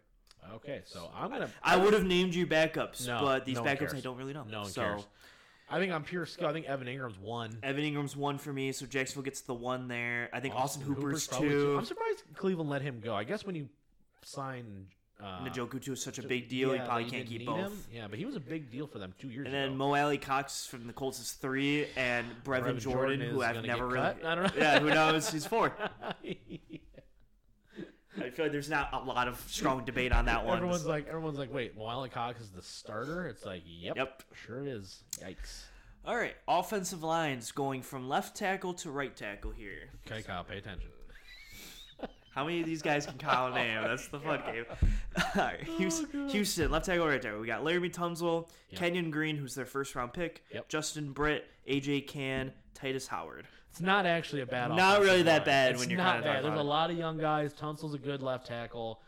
okay, 0.57 0.83
so 0.85 1.11
I'm 1.15 1.31
gonna. 1.31 1.49
I 1.63 1.77
would 1.77 1.95
have 1.95 2.05
named 2.05 2.35
you 2.35 2.47
backups, 2.47 3.07
No, 3.07 3.21
but 3.23 3.47
these 3.47 3.57
no 3.57 3.63
backups. 3.65 3.95
I 3.95 4.01
don't 4.01 4.19
really 4.19 4.35
know. 4.35 4.45
No 4.45 4.61
one 4.63 4.71
so 4.71 4.83
cares. 4.83 5.07
I 5.69 5.79
think 5.79 5.93
I'm 5.93 6.03
pure 6.05 6.27
skill. 6.27 6.47
I 6.49 6.53
think 6.53 6.67
Evan 6.67 6.87
Engram's 6.87 7.19
one. 7.19 7.59
Evan 7.63 7.85
Engram's 7.85 8.17
one 8.17 8.39
for 8.39 8.53
me, 8.53 8.73
so 8.73 8.87
Jacksonville 8.87 9.23
gets 9.25 9.41
the 9.41 9.55
one 9.55 9.89
there. 9.89 10.29
I 10.33 10.41
think 10.41 10.55
Austin, 10.55 10.83
Hooper's, 10.83 11.27
probably 11.27 11.49
two. 11.49 11.77
I'm 11.79 11.85
surprised 11.85 12.23
Cleveland 12.37 12.69
let 12.71 12.83
him 12.83 13.01
go. 13.03 13.15
I 13.15 13.25
guess 13.25 13.45
when 13.47 13.55
you 13.55 13.69
sign 14.23 14.87
uh, 15.23 15.41
Njoku 15.45 15.81
two 15.83 15.93
is 15.95 16.03
such 16.03 16.19
a 16.19 16.23
big 16.23 16.49
deal. 16.49 16.75
yeah, 16.75 16.83
you 16.83 16.87
probably 16.89 17.05
can't 17.11 17.27
keep 17.27 17.47
both. 17.47 17.57
him. 17.59 17.73
Yeah, 17.93 18.07
but 18.09 18.19
he 18.19 18.27
was 18.27 18.37
a 18.37 18.41
big 18.41 18.71
deal 18.71 18.87
for 18.87 18.99
them 18.99 19.15
two 19.19 19.29
years 19.31 19.47
And 19.47 19.55
ago. 19.55 19.69
then 19.69 19.77
Mo 19.77 19.95
Alie-Cox 19.95 20.67
from 20.67 20.87
the 20.87 20.93
Colts 20.93 21.19
is 21.21 21.33
three, 21.33 21.87
and 21.97 22.27
Brevin, 22.45 22.63
Brevin 22.75 22.79
Jordan, 22.79 23.21
Jordan 23.21 23.21
who 23.31 23.43
I've 23.43 23.65
never 23.65 23.87
really. 23.87 23.97
cut? 24.15 24.25
I 24.25 24.35
don't 24.35 24.45
know. 24.45 24.63
Yeah, 24.63 24.81
who 24.81 24.91
knows? 24.91 25.31
He's 25.31 25.47
four. 25.47 25.73
I 28.19 28.31
feel 28.31 28.45
like 28.47 28.53
there's 28.53 28.71
not 28.71 28.91
a 28.93 28.99
lot 29.01 29.27
of 29.29 29.43
strong 29.49 29.85
debate 29.85 30.13
on 30.13 30.27
that 30.27 30.45
one. 30.45 30.57
Everyone's 30.59 30.87
like, 30.87 31.09
everyone's 31.09 31.39
like, 31.39 31.53
wait, 31.53 31.77
Mo 31.77 31.85
Alie-Cox 31.85 32.41
is 32.41 32.51
the 32.51 32.63
starter? 32.63 33.27
It's 33.27 33.45
like, 33.45 33.63
yep, 33.67 33.97
Yep. 33.97 34.23
sure 34.35 34.65
is. 34.67 35.03
Yikes. 35.21 35.65
All 36.07 36.17
right, 36.17 36.35
offensive 36.47 37.03
lines 37.03 37.51
going 37.51 37.83
from 37.83 38.09
left 38.09 38.37
tackle 38.37 38.75
to 38.75 38.91
right 38.91 39.15
tackle 39.17 39.51
here. 39.53 39.89
Okay, 40.07 40.23
Kyle, 40.23 40.45
pay 40.45 40.59
attention. 40.59 40.91
How 42.35 42.45
many 42.45 42.61
of 42.61 42.67
these 42.67 42.83
guys 42.83 43.07
can 43.07 43.17
Kyle 43.17 43.47
oh 43.53 43.55
name? 43.55 43.81
That's 43.83 44.09
the 44.09 44.19
fun 44.19 44.43
game. 44.45 44.65
All 45.37 45.43
right, 45.43 45.63
Houston, 45.79 46.09
oh, 46.15 46.29
Houston, 46.29 46.71
left 46.71 46.87
tackle, 46.87 47.07
right 47.07 47.23
tackle. 47.23 47.41
We 47.41 47.47
got 47.47 47.63
Laremy 47.65 47.93
Tunsil, 47.95 48.49
Yep. 48.71 48.79
Kenyon 48.81 49.11
Green, 49.11 49.37
who's 49.37 49.55
their 49.55 49.67
first 49.67 49.95
round 49.95 50.13
pick, 50.13 50.43
Yep. 50.53 50.69
Justin 50.69 51.13
Britt, 51.13 51.47
AJ 51.69 52.07
Cann, 52.09 52.53
Tytus 52.75 53.07
Howard. 53.09 53.47
It's 53.71 53.81
not 53.81 54.07
actually 54.07 54.43
a 54.43 54.47
bad. 54.47 54.71
Not 54.71 55.01
really 55.01 55.23
that 55.23 55.39
line. 55.39 55.47
bad 55.47 55.71
It's 55.73 55.81
when 55.81 55.91
you're 55.91 55.97
not 55.99 56.17
kinda 56.23 56.29
bad. 56.33 56.45
There's 56.45 56.61
a 56.61 56.63
lot 56.63 56.91
of 56.91 56.97
young 56.97 57.19
guys. 57.19 57.53
Tunsil's 57.53 57.95
a 57.95 57.99
good 57.99 58.23
left 58.23 58.47
tackle. 58.47 59.01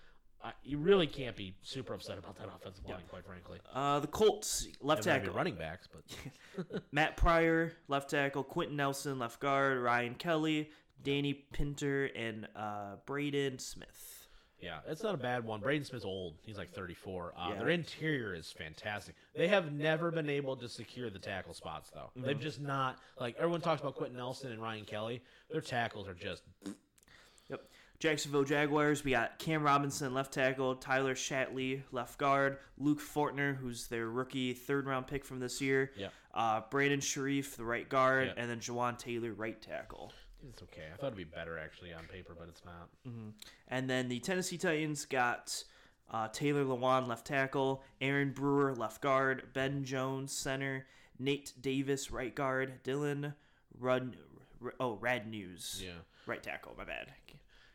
Uh, 0.42 0.50
you 0.64 0.78
really 0.78 1.06
can't 1.06 1.34
be 1.36 1.54
super 1.62 1.94
upset 1.94 2.18
about 2.18 2.36
that 2.38 2.48
offensive 2.54 2.84
line, 2.88 3.02
quite 3.08 3.24
frankly. 3.24 3.58
Uh, 3.74 3.98
the 4.00 4.06
Colts, 4.06 4.66
left 4.80 5.02
They 5.04 5.10
tackle. 5.12 5.34
running 5.34 5.54
backs, 5.54 5.88
but 5.92 6.82
Matt 6.92 7.16
Pryor, 7.16 7.72
left 7.88 8.10
tackle. 8.10 8.44
Quenton 8.44 8.76
Nelson, 8.76 9.18
left 9.18 9.40
guard. 9.40 9.78
Ryan 9.78 10.14
Kelly, 10.14 10.70
Danny 11.02 11.32
Pinter, 11.34 12.06
and 12.16 12.46
uh, 12.54 12.96
Braden 13.06 13.58
Smith. 13.58 14.15
Yeah, 14.60 14.78
it's 14.88 15.02
not 15.02 15.14
a 15.14 15.18
bad 15.18 15.44
one. 15.44 15.60
Braden 15.60 15.84
Smith's 15.84 16.04
old. 16.04 16.34
He's 16.42 16.56
like 16.56 16.72
34. 16.72 17.34
Uh, 17.36 17.48
Yeah. 17.50 17.58
Their 17.58 17.68
interior 17.70 18.34
is 18.34 18.50
fantastic. 18.50 19.14
They 19.34 19.48
have 19.48 19.72
never 19.72 20.10
been 20.10 20.30
able 20.30 20.56
to 20.56 20.68
secure 20.68 21.10
the 21.10 21.18
tackle 21.18 21.52
spots, 21.54 21.90
though. 21.90 22.10
Mm-hmm. 22.16 22.22
They've 22.26 22.40
just 22.40 22.60
not 22.60 22.98
like 23.20 23.36
everyone 23.36 23.60
talks 23.60 23.82
about 23.82 23.96
Quenton 23.96 24.16
Nelson 24.16 24.52
and 24.52 24.62
Ryan 24.62 24.84
Kelly. 24.86 25.22
Their 25.50 25.60
tackles 25.60 26.08
are 26.08 26.14
just 26.14 26.42
Yep. 27.50 27.62
Jacksonville 27.98 28.44
Jaguars, 28.44 29.04
we 29.04 29.12
got 29.12 29.38
Cam 29.38 29.62
Robinson, 29.62 30.12
left 30.12 30.32
tackle, 30.34 30.74
Tyler 30.76 31.14
Shatley, 31.14 31.82
left 31.92 32.18
guard, 32.18 32.58
Luke 32.76 33.00
Fortner, 33.00 33.56
who's 33.56 33.86
their 33.86 34.08
rookie 34.10 34.52
third 34.52 34.86
round 34.86 35.06
pick 35.06 35.24
from 35.24 35.38
this 35.40 35.62
year, 35.62 35.92
yeah. 35.96 36.08
uh, 36.34 36.60
Brandon 36.70 37.00
Scherff, 37.00 37.56
the 37.56 37.64
right 37.64 37.88
guard, 37.88 38.26
Yeah. 38.26 38.42
and 38.42 38.50
then 38.50 38.60
Jawaan 38.60 38.98
Taylor, 38.98 39.32
right 39.32 39.60
tackle. 39.62 40.12
It's 40.48 40.62
okay. 40.62 40.82
I 40.92 40.96
thought 40.96 41.06
it'd 41.08 41.16
be 41.18 41.24
better 41.24 41.58
actually 41.58 41.92
on 41.92 42.04
paper, 42.04 42.34
but 42.38 42.48
it's 42.48 42.62
not. 42.64 42.88
And 43.68 43.90
then 43.90 44.08
the 44.08 44.20
Tennessee 44.20 44.58
Titans 44.58 45.04
got 45.04 45.64
uh, 46.10 46.28
Taylor 46.28 46.64
Lewan, 46.64 47.08
left 47.08 47.26
tackle, 47.26 47.82
Aaron 48.00 48.32
Brewer, 48.32 48.74
left 48.74 49.00
guard, 49.02 49.44
Ben 49.52 49.84
Jones, 49.84 50.32
center, 50.32 50.86
Nate 51.18 51.52
Davis, 51.60 52.10
right 52.10 52.34
guard, 52.34 52.84
Dylan 52.84 53.34
Rud, 53.78 54.16
oh 54.80 54.96
Radunz, 55.02 55.82
Yeah. 55.82 55.90
right 56.26 56.42
tackle. 56.42 56.74
My 56.78 56.84
bad. 56.84 57.08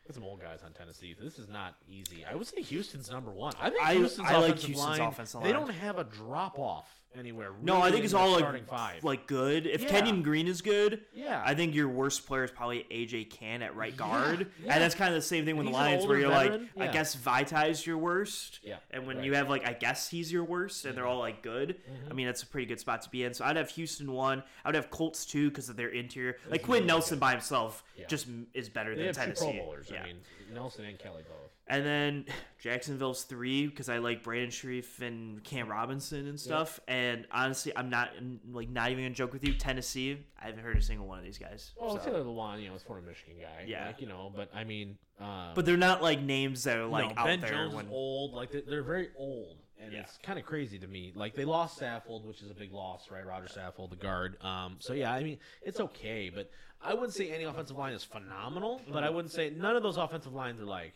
Got 0.06 0.14
some 0.14 0.24
old 0.24 0.40
guys 0.40 0.60
on 0.64 0.72
Tennessee. 0.72 1.14
This 1.20 1.38
is 1.38 1.48
not 1.48 1.76
easy. 1.88 2.24
I 2.24 2.34
would 2.34 2.46
say 2.46 2.60
Houston's 2.62 3.08
number 3.10 3.30
one. 3.30 3.52
I 3.60 3.70
think 3.70 3.84
I- 3.84 3.94
Houston's 3.94 4.28
I 4.28 4.32
like 4.38 4.44
offensive 4.54 4.66
Houston's 4.70 4.98
line. 4.98 5.08
offensive 5.08 5.42
They 5.42 5.52
line. 5.52 5.60
don't 5.66 5.74
have 5.74 5.98
a 5.98 6.04
drop 6.04 6.58
off 6.58 7.01
anywhere. 7.18 7.52
No, 7.62 7.76
really 7.76 7.88
I 7.88 7.90
think 7.92 8.04
it's 8.04 8.14
all 8.14 8.30
like 8.30 8.68
five. 8.68 9.04
like 9.04 9.26
good. 9.26 9.66
If 9.66 9.82
Yeah. 9.82 9.88
Kenyon 9.88 10.22
Green 10.22 10.48
is 10.48 10.62
good, 10.62 11.00
Yeah. 11.12 11.42
I 11.44 11.54
think 11.54 11.74
your 11.74 11.88
worst 11.88 12.26
player 12.26 12.44
is 12.44 12.50
probably 12.50 12.86
AJ 12.90 13.24
Cann 13.30 13.62
at 13.62 13.74
right 13.76 13.96
guard, 13.96 14.50
yeah. 14.64 14.72
and 14.74 14.82
that's 14.82 14.94
kind 14.94 15.08
of 15.10 15.14
the 15.16 15.26
same 15.26 15.44
thing 15.44 15.56
with 15.56 15.66
the 15.66 15.72
Lions, 15.72 16.06
where 16.06 16.18
you're 16.18 16.30
veteran. 16.30 16.68
like, 16.76 16.82
I 16.82 16.84
Yeah. 16.86 16.92
guess 16.92 17.14
Vaitai's 17.16 17.86
your 17.86 17.98
worst, 17.98 18.60
Yeah, 18.62 18.76
and 18.90 19.06
when 19.06 19.16
right. 19.18 19.26
you 19.26 19.34
have 19.34 19.48
like, 19.48 19.68
I 19.68 19.72
guess 19.72 20.08
he's 20.08 20.32
your 20.32 20.44
worst, 20.44 20.84
and 20.84 20.96
they're 20.96 21.06
all 21.06 21.18
like 21.18 21.42
good. 21.42 21.76
Mm-hmm. 21.90 22.10
I 22.10 22.14
mean, 22.14 22.26
that's 22.26 22.42
a 22.42 22.46
pretty 22.46 22.66
good 22.66 22.80
spot 22.80 23.02
to 23.02 23.10
be 23.10 23.24
in. 23.24 23.34
So 23.34 23.44
I'd 23.44 23.56
have 23.56 23.70
Houston 23.70 24.12
one. 24.12 24.42
I 24.64 24.68
would 24.68 24.74
have 24.74 24.90
Colts 24.90 25.24
two 25.26 25.48
because 25.50 25.68
of 25.68 25.76
their 25.76 25.88
interior. 25.88 26.36
Like 26.48 26.62
Quinn 26.62 26.86
Nelson 26.86 27.18
by 27.18 27.32
himself 27.32 27.84
Yeah. 27.96 28.06
just 28.08 28.26
is 28.54 28.68
better 28.68 28.94
they 28.94 29.04
than 29.04 29.14
Tennessee. 29.14 29.44
Pro 29.56 29.64
Bowlers. 29.64 29.88
Yeah. 29.92 30.02
I 30.02 30.06
mean, 30.06 30.16
Nelson 30.52 30.84
and 30.84 30.98
Kelly 30.98 31.22
both. 31.28 31.50
And 31.68 31.86
then 31.86 32.26
Jacksonville's 32.58 33.22
three 33.24 33.66
because 33.66 33.88
I 33.88 33.98
like 33.98 34.22
Brandon 34.22 34.50
Scherff 34.50 35.00
and 35.00 35.42
Cam 35.44 35.68
Robinson 35.68 36.26
and 36.28 36.38
stuff. 36.38 36.80
And 36.88 37.26
honestly, 37.30 37.72
I'm 37.74 37.88
not 37.88 38.10
like 38.50 38.68
not 38.68 38.90
even 38.90 39.04
gonna 39.04 39.14
joke 39.14 39.32
with 39.32 39.46
you. 39.46 39.54
Tennessee, 39.54 40.18
I 40.40 40.46
haven't 40.46 40.62
heard 40.62 40.76
a 40.76 40.82
single 40.82 41.06
one 41.06 41.18
of 41.18 41.24
these 41.24 41.38
guys. 41.38 41.72
Well, 41.80 41.98
so. 41.98 42.04
Taylor 42.04 42.24
Lewan, 42.24 42.62
you 42.62 42.68
know, 42.68 42.74
is 42.74 42.82
former 42.82 43.02
Michigan 43.02 43.36
guy. 43.40 43.64
Yeah. 43.66 43.86
like, 43.86 44.00
you 44.00 44.08
know, 44.08 44.32
but 44.34 44.50
I 44.54 44.64
mean, 44.64 44.98
um, 45.20 45.52
But 45.54 45.64
they're 45.64 45.76
not 45.76 46.02
like 46.02 46.20
names 46.20 46.64
that 46.64 46.76
are 46.76 46.86
like 46.86 47.14
no, 47.14 47.20
out 47.22 47.26
Ben 47.26 47.40
there. 47.40 47.50
Jones 47.50 47.74
when, 47.74 47.86
is 47.86 47.92
old. 47.92 48.34
Like 48.34 48.50
they- 48.50 48.62
they're 48.62 48.82
very 48.82 49.08
old, 49.16 49.58
and 49.82 49.92
Yeah. 49.92 50.00
it's 50.00 50.18
kind 50.22 50.38
of 50.38 50.44
crazy 50.44 50.78
to 50.78 50.86
me. 50.86 51.12
Like 51.14 51.34
they 51.34 51.44
lost 51.44 51.80
Saffold, 51.80 52.24
which 52.24 52.40
is 52.42 52.50
a 52.50 52.54
big 52.54 52.72
loss, 52.72 53.10
right? 53.10 53.24
Roger 53.26 53.48
Saffold, 53.48 53.90
the 53.90 53.96
guard. 53.96 54.42
Um, 54.42 54.76
so 54.78 54.92
yeah, 54.92 55.12
I 55.12 55.22
mean 55.24 55.38
it's 55.62 55.80
okay, 55.80 56.30
but 56.30 56.50
I 56.80 56.94
wouldn't 56.94 57.14
say 57.14 57.30
any 57.30 57.44
offensive 57.44 57.76
line 57.76 57.92
is 57.94 58.04
phenomenal. 58.04 58.80
But 58.90 59.04
I 59.04 59.10
wouldn't 59.10 59.32
say 59.32 59.50
none 59.50 59.76
of 59.76 59.82
those 59.82 59.96
offensive 59.96 60.32
lines 60.34 60.60
are 60.60 60.64
like 60.64 60.94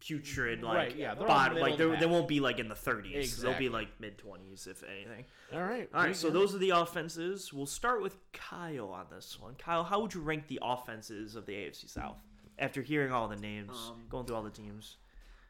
Putrid, 0.00 0.62
like 0.62 0.74
Right, 0.76 0.96
yeah, 0.96 1.14
they're 1.14 1.26
bottom, 1.28 1.54
middle 1.56 1.68
like 1.68 1.78
they're- 1.78 1.96
they 1.98 2.06
won't 2.06 2.26
be 2.26 2.40
like 2.40 2.58
in 2.58 2.68
the 2.68 2.74
30s. 2.74 3.36
They'll 3.42 3.58
be 3.58 3.68
like 3.68 4.00
mid 4.00 4.16
20s, 4.16 4.66
if 4.66 4.82
anything. 4.82 5.26
all 5.52 5.60
right. 5.62 5.90
All 5.92 6.02
right, 6.02 6.16
so 6.16 6.30
those 6.30 6.54
are 6.54 6.58
the 6.58 6.70
offenses. 6.70 7.52
We'll 7.52 7.66
start 7.66 8.00
with 8.00 8.16
Kyle 8.32 8.88
on 8.88 9.08
this 9.10 9.38
one. 9.38 9.56
Kyle, 9.56 9.84
how 9.84 10.00
would 10.00 10.14
you 10.14 10.22
rank 10.22 10.46
the 10.48 10.58
offenses 10.62 11.34
of 11.36 11.44
the 11.44 11.52
AFC 11.54 11.86
South 11.86 12.16
after 12.58 12.80
hearing 12.80 13.12
all 13.12 13.28
the 13.28 13.36
names, 13.36 13.76
Um, 13.90 14.06
going 14.08 14.24
through 14.24 14.36
all 14.36 14.42
the 14.42 14.50
teams? 14.50 14.96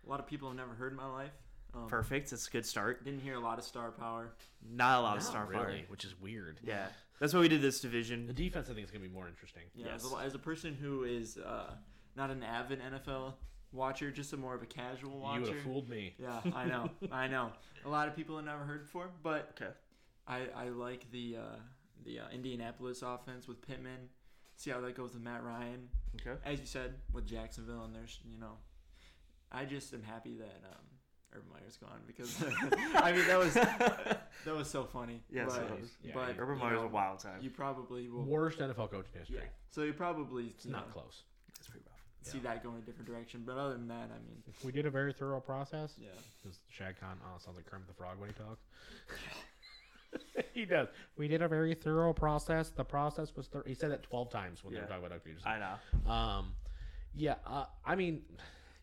A 0.05 0.09
lot 0.11 0.19
of 0.19 0.27
people 0.27 0.49
I've 0.49 0.57
never 0.57 0.75
heard 0.75 0.91
in 0.91 0.97
my 0.97 1.07
life. 1.07 1.33
Um, 1.75 1.87
Perfect. 1.89 2.31
That's 2.31 2.49
a 2.49 2.51
good 2.51 2.67
start. 2.67 3.05
Didn't 3.05 3.21
hear 3.21 3.35
a 3.35 3.41
lot 3.41 3.59
of 3.59 3.65
star 3.65 3.91
power. 3.93 4.33
Not 4.69 4.99
a 4.99 5.03
lot 5.03 5.17
of 5.17 5.23
Not 5.23 5.31
star 5.31 5.47
really, 5.47 5.63
power. 5.65 5.77
which 5.89 6.05
is 6.05 6.19
weird. 6.21 6.59
Yeah, 6.65 6.87
that's 7.21 7.33
why 7.33 7.41
we 7.41 7.49
did 7.49 7.63
this 7.63 7.81
division. 7.81 8.27
The 8.27 8.33
defense, 8.33 8.69
I 8.71 8.75
think, 8.75 8.85
is 8.85 8.91
gonna 8.91 9.05
be 9.05 9.09
more 9.15 9.29
interesting. 9.29 9.63
Yeah, 9.75 9.87
Yes. 9.93 10.05
as, 10.05 10.13
a, 10.13 10.17
as 10.17 10.35
a 10.35 10.39
person 10.39 10.75
who 10.75 11.05
is 11.05 11.39
uh, 11.39 11.75
not 12.17 12.31
an 12.31 12.43
avid 12.43 12.81
NFL 12.83 13.35
watcher, 13.73 14.11
just 14.11 14.33
a 14.33 14.37
more 14.37 14.55
of 14.55 14.63
a 14.63 14.67
casual 14.67 15.13
You 15.13 15.19
watcher. 15.19 15.41
would 15.43 15.51
have 15.55 15.63
fooled 15.63 15.89
me. 15.89 16.15
Yeah, 16.19 16.41
I 16.55 16.65
know, 16.65 16.91
I 17.13 17.29
know. 17.29 17.53
A 17.85 17.89
lot 17.89 18.09
of 18.09 18.17
people 18.17 18.37
have 18.37 18.45
never 18.45 18.65
heard 18.65 18.83
before, 18.83 19.11
but 19.23 19.57
Okay. 19.61 19.71
I, 20.27 20.47
I 20.57 20.69
like 20.71 21.11
the 21.13 21.37
uh, 21.39 21.57
the 22.05 22.21
uh, 22.21 22.29
Indianapolis 22.33 23.03
offense 23.03 23.47
with 23.49 23.61
Pittman. 23.67 24.09
See 24.57 24.71
how 24.71 24.81
that 24.81 24.95
goes 24.95 25.15
with 25.15 25.23
Matt 25.23 25.43
Ryan. 25.45 25.89
Okay. 26.21 26.39
As 26.45 26.59
you 26.61 26.67
said 26.67 26.95
with 27.13 27.27
Jacksonville, 27.27 27.85
and 27.85 27.95
there's 27.95 28.19
you 28.31 28.39
know, 28.39 28.59
I 29.51 29.65
just 29.65 29.95
am 29.95 30.03
happy 30.03 30.35
that 30.35 30.61
um, 30.71 30.85
Urban 31.33 31.49
Meyer's 31.53 31.77
gone 31.77 32.01
because 32.07 32.43
I 32.97 33.13
mean 33.13 33.27
that 33.27 33.39
was 33.39 33.55
that 34.45 34.57
was 34.57 34.69
so 34.69 34.85
funny. 34.85 35.23
Yes, 35.33 35.53
but, 35.55 35.63
it 35.63 35.81
was. 35.81 35.91
Yeah, 36.03 36.13
but 36.15 36.37
Urban 36.39 36.57
you 36.57 36.63
Meyer's 36.63 36.81
know, 36.81 36.87
a 36.87 36.89
wild 36.89 37.21
time. 37.21 37.39
You 37.41 37.51
probably 37.51 38.09
will. 38.09 38.25
Worst 38.25 38.59
NFL 38.59 38.91
coach 38.91 39.07
in 39.13 39.21
history. 39.21 39.37
Yeah. 39.37 39.49
So 39.71 39.83
you 39.83 39.93
probably 39.93 40.47
It's 40.47 40.67
you 40.67 40.73
not 40.73 40.89
know, 40.89 40.93
close. 40.93 41.23
That's 41.57 41.69
pretty 41.69 41.85
rough. 41.87 42.33
see 42.33 42.39
that 42.41 42.65
going 42.65 42.79
a 42.79 42.81
different 42.81 43.07
direction. 43.09 43.43
But 43.47 43.57
other 43.59 43.75
than 43.75 43.89
that, 43.89 44.11
I 44.11 44.19
mean, 44.27 44.43
We 44.65 44.73
did 44.73 44.87
a 44.87 44.91
very 44.91 45.13
thorough 45.13 45.41
process. 45.41 45.95
yeah. 45.99 46.09
Does 46.45 46.59
Shad 46.69 46.99
Khan 46.99 47.19
oh, 47.25 47.39
sounds 47.39 47.57
like 47.57 47.67
Kermit 47.67 47.87
the 47.87 47.95
Frog 47.95 48.19
when 48.19 48.31
he 48.31 48.35
talks? 48.35 48.63
he 50.53 50.65
does. 50.65 50.89
We 51.17 51.29
did 51.29 51.43
a 51.43 51.49
very 51.49 51.75
thorough 51.75 52.13
process. 52.13 52.71
The 52.71 52.85
process 52.85 53.35
was 53.37 53.47
thorough. 53.47 53.65
He 53.67 53.75
said 53.75 53.93
that 53.93 54.03
twelve 54.03 54.31
times 54.31 54.65
when 54.65 54.75
they 54.75 54.81
were 54.81 54.87
talking 54.87 55.05
about 55.05 55.25
Doug 55.25 55.25
Pederson. 55.25 55.47
I 55.47 55.59
know. 56.07 56.13
Um, 56.13 56.53
yeah. 57.15 57.37
Uh, 57.47 57.67
I 57.85 57.95
mean, 57.95 58.23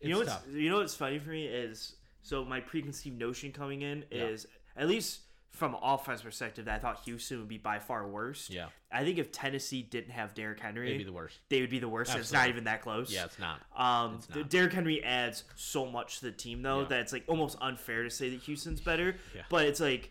it's 0.00 0.08
you 0.08 0.14
know 0.14 0.18
what's 0.20 0.34
you 0.52 0.70
know 0.70 0.78
what's 0.78 0.94
funny 0.94 1.18
for 1.18 1.30
me 1.30 1.46
is 1.46 1.94
so 2.22 2.44
my 2.44 2.60
preconceived 2.60 3.18
notion 3.18 3.52
coming 3.52 3.82
in 3.82 4.04
Yeah. 4.10 4.24
is 4.26 4.46
at 4.76 4.88
least 4.88 5.20
from 5.50 5.74
an 5.74 5.80
offense 5.82 6.22
perspective 6.22 6.66
that 6.66 6.76
I 6.76 6.78
thought 6.78 7.00
Houston 7.04 7.38
would 7.40 7.48
be 7.48 7.58
by 7.58 7.78
far 7.80 8.06
worse. 8.06 8.48
Yeah, 8.48 8.68
I 8.92 9.02
think 9.02 9.18
if 9.18 9.32
Tennessee 9.32 9.82
didn't 9.82 10.10
have 10.12 10.34
Derrick 10.34 10.60
Henry, 10.60 10.90
they'd 10.92 10.98
be 10.98 11.04
the 11.04 11.12
worst. 11.12 11.38
they 11.48 11.60
would 11.62 11.70
be 11.70 11.78
the 11.80 11.88
worst. 11.88 12.14
It's 12.14 12.32
not 12.32 12.48
even 12.48 12.64
that 12.64 12.82
close. 12.82 13.12
Yeah, 13.12 13.24
it's 13.24 13.38
not. 13.38 13.60
Um, 13.76 14.16
It's 14.16 14.28
not. 14.32 14.50
Derrick 14.50 14.72
Henry 14.72 15.02
adds 15.02 15.44
so 15.56 15.86
much 15.86 16.18
to 16.20 16.26
the 16.26 16.32
team 16.32 16.62
though 16.62 16.82
Yeah. 16.82 16.88
that 16.88 17.00
it's 17.00 17.12
like 17.12 17.24
almost 17.26 17.56
unfair 17.60 18.04
to 18.04 18.10
say 18.10 18.28
that 18.30 18.40
Houston's 18.42 18.80
better. 18.80 19.16
Yeah. 19.34 19.42
But 19.48 19.66
it's 19.66 19.80
like 19.80 20.10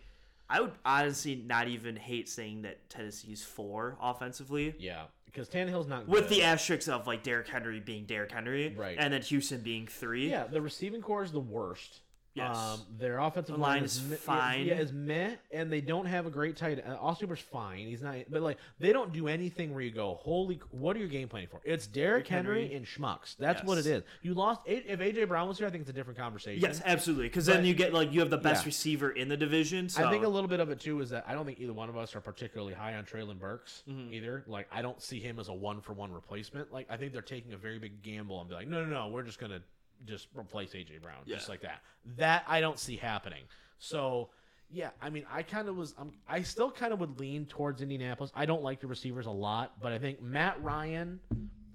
I 0.50 0.60
would 0.62 0.72
honestly 0.86 1.36
not 1.36 1.68
even 1.68 1.96
hate 1.98 2.28
saying 2.28 2.64
that 2.64 2.90
Tennessee's 2.90 3.44
four 3.44 3.98
offensively. 4.02 4.76
Yeah, 4.80 5.04
because 5.28 5.48
Tannehill's 5.50 5.88
not 5.88 6.08
With 6.08 6.30
good. 6.30 6.30
the 6.38 6.44
asterisks 6.44 6.88
of 6.88 7.06
like 7.08 7.22
Derrick 7.24 7.48
Henry 7.48 7.80
being 7.80 8.06
Derrick 8.06 8.32
Henry, 8.32 8.74
Right. 8.76 8.98
and 9.00 9.14
then 9.14 9.22
Houston 9.22 9.62
being 9.62 9.86
three. 9.88 10.30
Yeah, 10.30 10.46
the 10.48 10.62
receiving 10.62 11.02
core 11.02 11.24
is 11.24 11.32
the 11.32 11.40
worst. 11.40 12.00
Yes. 12.38 12.56
Um, 12.56 12.82
their 13.00 13.20
offensive 13.20 13.56
The 13.56 13.62
line, 13.62 13.76
line 13.78 13.84
is 13.84 14.12
is 14.12 14.20
fine. 14.20 14.66
Yeah, 14.66 14.76
is 14.76 14.94
meh, 14.94 15.32
and 15.52 15.72
they 15.72 15.82
don't 15.82 16.06
have 16.06 16.26
a 16.26 16.30
great 16.30 16.56
tight. 16.56 16.84
Uh, 16.88 16.96
Austin 17.02 17.28
Hooper's 17.28 17.42
fine. 17.44 17.88
He's 17.88 18.02
not, 18.02 18.16
but 18.30 18.42
like 18.42 18.58
they 18.80 18.94
don't 18.94 19.12
do 19.12 19.28
anything 19.28 19.74
where 19.74 19.82
you 19.82 19.92
go, 19.92 20.16
holy, 20.22 20.62
what 20.72 20.96
are 20.96 21.00
you 21.00 21.08
game 21.08 21.28
planning 21.28 21.50
for? 21.50 21.62
It's 21.66 21.88
Derrick 21.88 22.28
Henry, 22.28 22.62
Henry. 22.64 22.76
and 22.78 22.86
schmucks. 22.86 23.36
That's 23.38 23.64
what 23.64 23.78
it 23.78 23.86
is. 23.86 24.04
You 24.22 24.34
lost. 24.34 24.62
If 24.66 25.00
AJ 25.00 25.28
Brown 25.28 25.48
was 25.48 25.58
here, 25.58 25.68
I 25.68 25.70
think 25.72 25.82
it's 25.82 25.90
a 25.90 25.94
different 25.94 26.20
conversation. 26.20 26.62
Yes, 26.62 26.82
absolutely. 26.86 27.28
Because 27.28 27.46
then 27.46 27.66
you 27.66 27.74
get 27.74 27.94
like 27.94 28.14
you 28.14 28.20
have 28.20 28.30
the 28.30 28.38
best 28.38 28.64
Yeah. 28.64 28.68
receiver 28.68 29.10
in 29.12 29.28
the 29.30 29.38
division. 29.38 29.90
So 29.90 30.06
I 30.08 30.12
think 30.12 30.24
a 30.24 30.30
little 30.30 30.48
bit 30.50 30.60
of 30.60 30.70
it 30.70 30.80
too 30.80 31.02
is 31.02 31.10
that 31.10 31.26
I 31.28 31.34
don't 31.34 31.46
think 31.46 31.60
either 31.60 31.74
one 31.74 31.90
of 31.90 31.98
us 31.98 32.16
are 32.16 32.22
particularly 32.22 32.74
high 32.74 32.94
on 32.96 33.06
Treylon 33.06 33.40
Burks 33.40 33.84
Mm-hmm. 33.90 34.14
either. 34.14 34.44
Like 34.48 34.68
I 34.72 34.82
don't 34.82 35.02
see 35.02 35.20
him 35.20 35.40
as 35.40 35.48
a 35.48 35.54
one 35.54 35.82
for 35.82 35.94
one 35.94 36.12
replacement. 36.12 36.72
Like 36.72 36.88
I 36.90 36.98
think 36.98 37.14
they're 37.14 37.22
taking 37.22 37.54
a 37.54 37.58
very 37.58 37.80
big 37.80 38.02
gamble 38.04 38.40
and 38.40 38.50
be 38.50 38.56
like, 38.56 38.68
no, 38.68 38.84
no, 38.86 38.90
no, 38.92 39.08
we're 39.08 39.24
just 39.24 39.40
gonna 39.40 39.62
just 40.06 40.28
replace 40.34 40.72
AJ 40.74 41.02
Brown 41.02 41.18
just 41.26 41.50
like 41.50 41.62
that. 41.62 41.82
That 42.18 42.44
I 42.48 42.62
don't 42.62 42.80
see 42.80 42.96
happening. 42.96 43.44
So 43.80 44.30
yeah, 44.70 44.90
I 45.02 45.10
mean, 45.10 45.26
I 45.32 45.44
kind 45.44 45.70
of 45.70 45.78
was. 45.78 45.96
I'm, 45.98 46.12
I 46.28 46.42
still 46.42 46.70
kind 46.72 46.92
of 46.92 47.00
would 47.00 47.20
lean 47.20 47.46
towards 47.46 47.82
Indianapolis. 47.82 48.32
I 48.36 48.46
don't 48.46 48.64
like 48.64 48.80
the 48.82 48.88
receivers 48.88 49.26
a 49.26 49.32
lot, 49.32 49.80
but 49.82 49.92
I 49.94 50.00
think 50.00 50.22
Matt 50.22 50.62
Ryan 50.62 51.20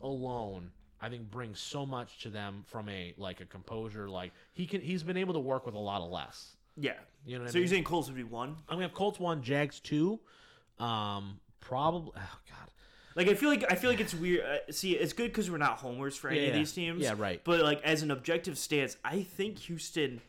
alone, 0.02 0.70
I 1.00 1.08
think 1.08 1.30
brings 1.30 1.58
so 1.60 1.86
much 1.86 2.18
to 2.22 2.28
them 2.28 2.64
from 2.66 2.88
a 2.88 3.14
like 3.16 3.40
a 3.40 3.46
composure. 3.46 4.08
Like 4.08 4.32
he 4.52 4.66
can, 4.66 4.80
he's 4.80 5.02
been 5.02 5.16
able 5.16 5.34
to 5.34 5.40
work 5.40 5.64
with 5.64 5.74
a 5.74 5.78
lot 5.78 6.02
of 6.02 6.10
less. 6.10 6.56
yeah. 6.76 6.92
You 7.24 7.38
know 7.38 7.44
what 7.44 7.52
So 7.52 7.58
I 7.58 7.60
you're 7.60 7.68
saying 7.68 7.84
Colts 7.84 8.08
would 8.08 8.16
be 8.16 8.24
one? 8.24 8.50
I'm 8.68 8.76
gonna 8.76 8.82
have 8.82 8.94
Colts 8.94 9.20
one, 9.20 9.42
Jags 9.42 9.78
two. 9.80 10.18
Um, 10.78 11.38
probably. 11.60 12.12
Oh 12.16 12.38
God. 12.50 12.68
Like 13.14 13.28
I 13.28 13.34
feel 13.34 13.48
like 13.50 13.64
I 13.70 13.74
feel 13.74 13.90
like 13.90 14.00
it's 14.00 14.14
weird. 14.14 14.44
Uh, 14.44 14.72
see, 14.72 14.92
it's 14.92 15.12
good 15.12 15.26
because 15.28 15.50
we're 15.50 15.58
not 15.58 15.78
homers 15.78 16.16
for 16.16 16.28
any 16.28 16.46
of 16.48 16.54
these 16.54 16.72
teams. 16.72 17.00
Yeah, 17.02 17.14
right. 17.16 17.40
But 17.44 17.60
like 17.60 17.82
as 17.82 18.02
an 18.02 18.10
objective 18.10 18.58
stance, 18.58 18.96
I 19.04 19.22
think 19.22 19.58
Houston, 19.60 20.20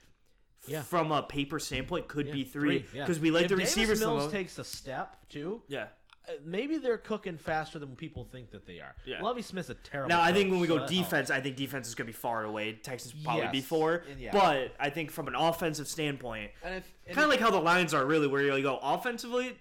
Yeah. 0.67 0.81
from 0.81 1.11
a 1.11 1.23
paper 1.23 1.59
standpoint, 1.59 2.07
could 2.07 2.27
Yeah, 2.27 2.33
be 2.33 2.43
three 2.43 2.85
yeah. 2.93 3.03
because 3.03 3.19
we 3.19 3.31
like 3.31 3.43
if 3.43 3.49
the 3.49 3.55
Davis 3.57 3.75
receivers. 3.75 3.99
Mills 3.99 4.31
takes 4.31 4.57
a 4.59 4.63
step 4.63 5.17
too. 5.29 5.61
yeah. 5.67 5.87
uh, 6.27 6.31
Maybe 6.45 6.77
they're 6.77 6.97
cooking 6.97 7.37
faster 7.37 7.79
than 7.79 7.95
people 7.97 8.23
think 8.23 8.51
that 8.51 8.65
they 8.65 8.79
are. 8.79 8.95
Yeah. 9.05 9.21
Lovie 9.21 9.41
Smith's 9.41 9.69
a 9.69 9.73
terrible. 9.75 10.09
Now 10.09 10.21
I 10.21 10.31
think 10.31 10.51
when 10.51 10.59
we 10.61 10.67
go 10.67 10.87
defense, 10.87 11.29
I 11.29 11.41
think 11.41 11.55
defense 11.57 11.87
is 11.87 11.95
going 11.95 12.07
to 12.07 12.13
be 12.13 12.17
far 12.17 12.45
away. 12.45 12.73
Texans 12.73 13.13
will 13.13 13.23
probably 13.23 13.47
be 13.47 13.61
four, 13.61 14.03
yeah. 14.17 14.31
but 14.31 14.73
I 14.79 14.89
think 14.89 15.11
from 15.11 15.27
an 15.27 15.35
offensive 15.35 15.87
standpoint, 15.87 16.51
helps. 16.61 16.65
And 16.65 16.75
if 16.75 16.85
and 17.07 17.15
kind 17.15 17.25
of 17.25 17.29
like 17.31 17.39
how 17.41 17.51
the 17.51 17.59
Lions 17.59 17.93
are 17.93 18.05
really, 18.05 18.27
where 18.27 18.41
you 18.41 18.61
go 18.63 18.79
offensively, 18.81 19.57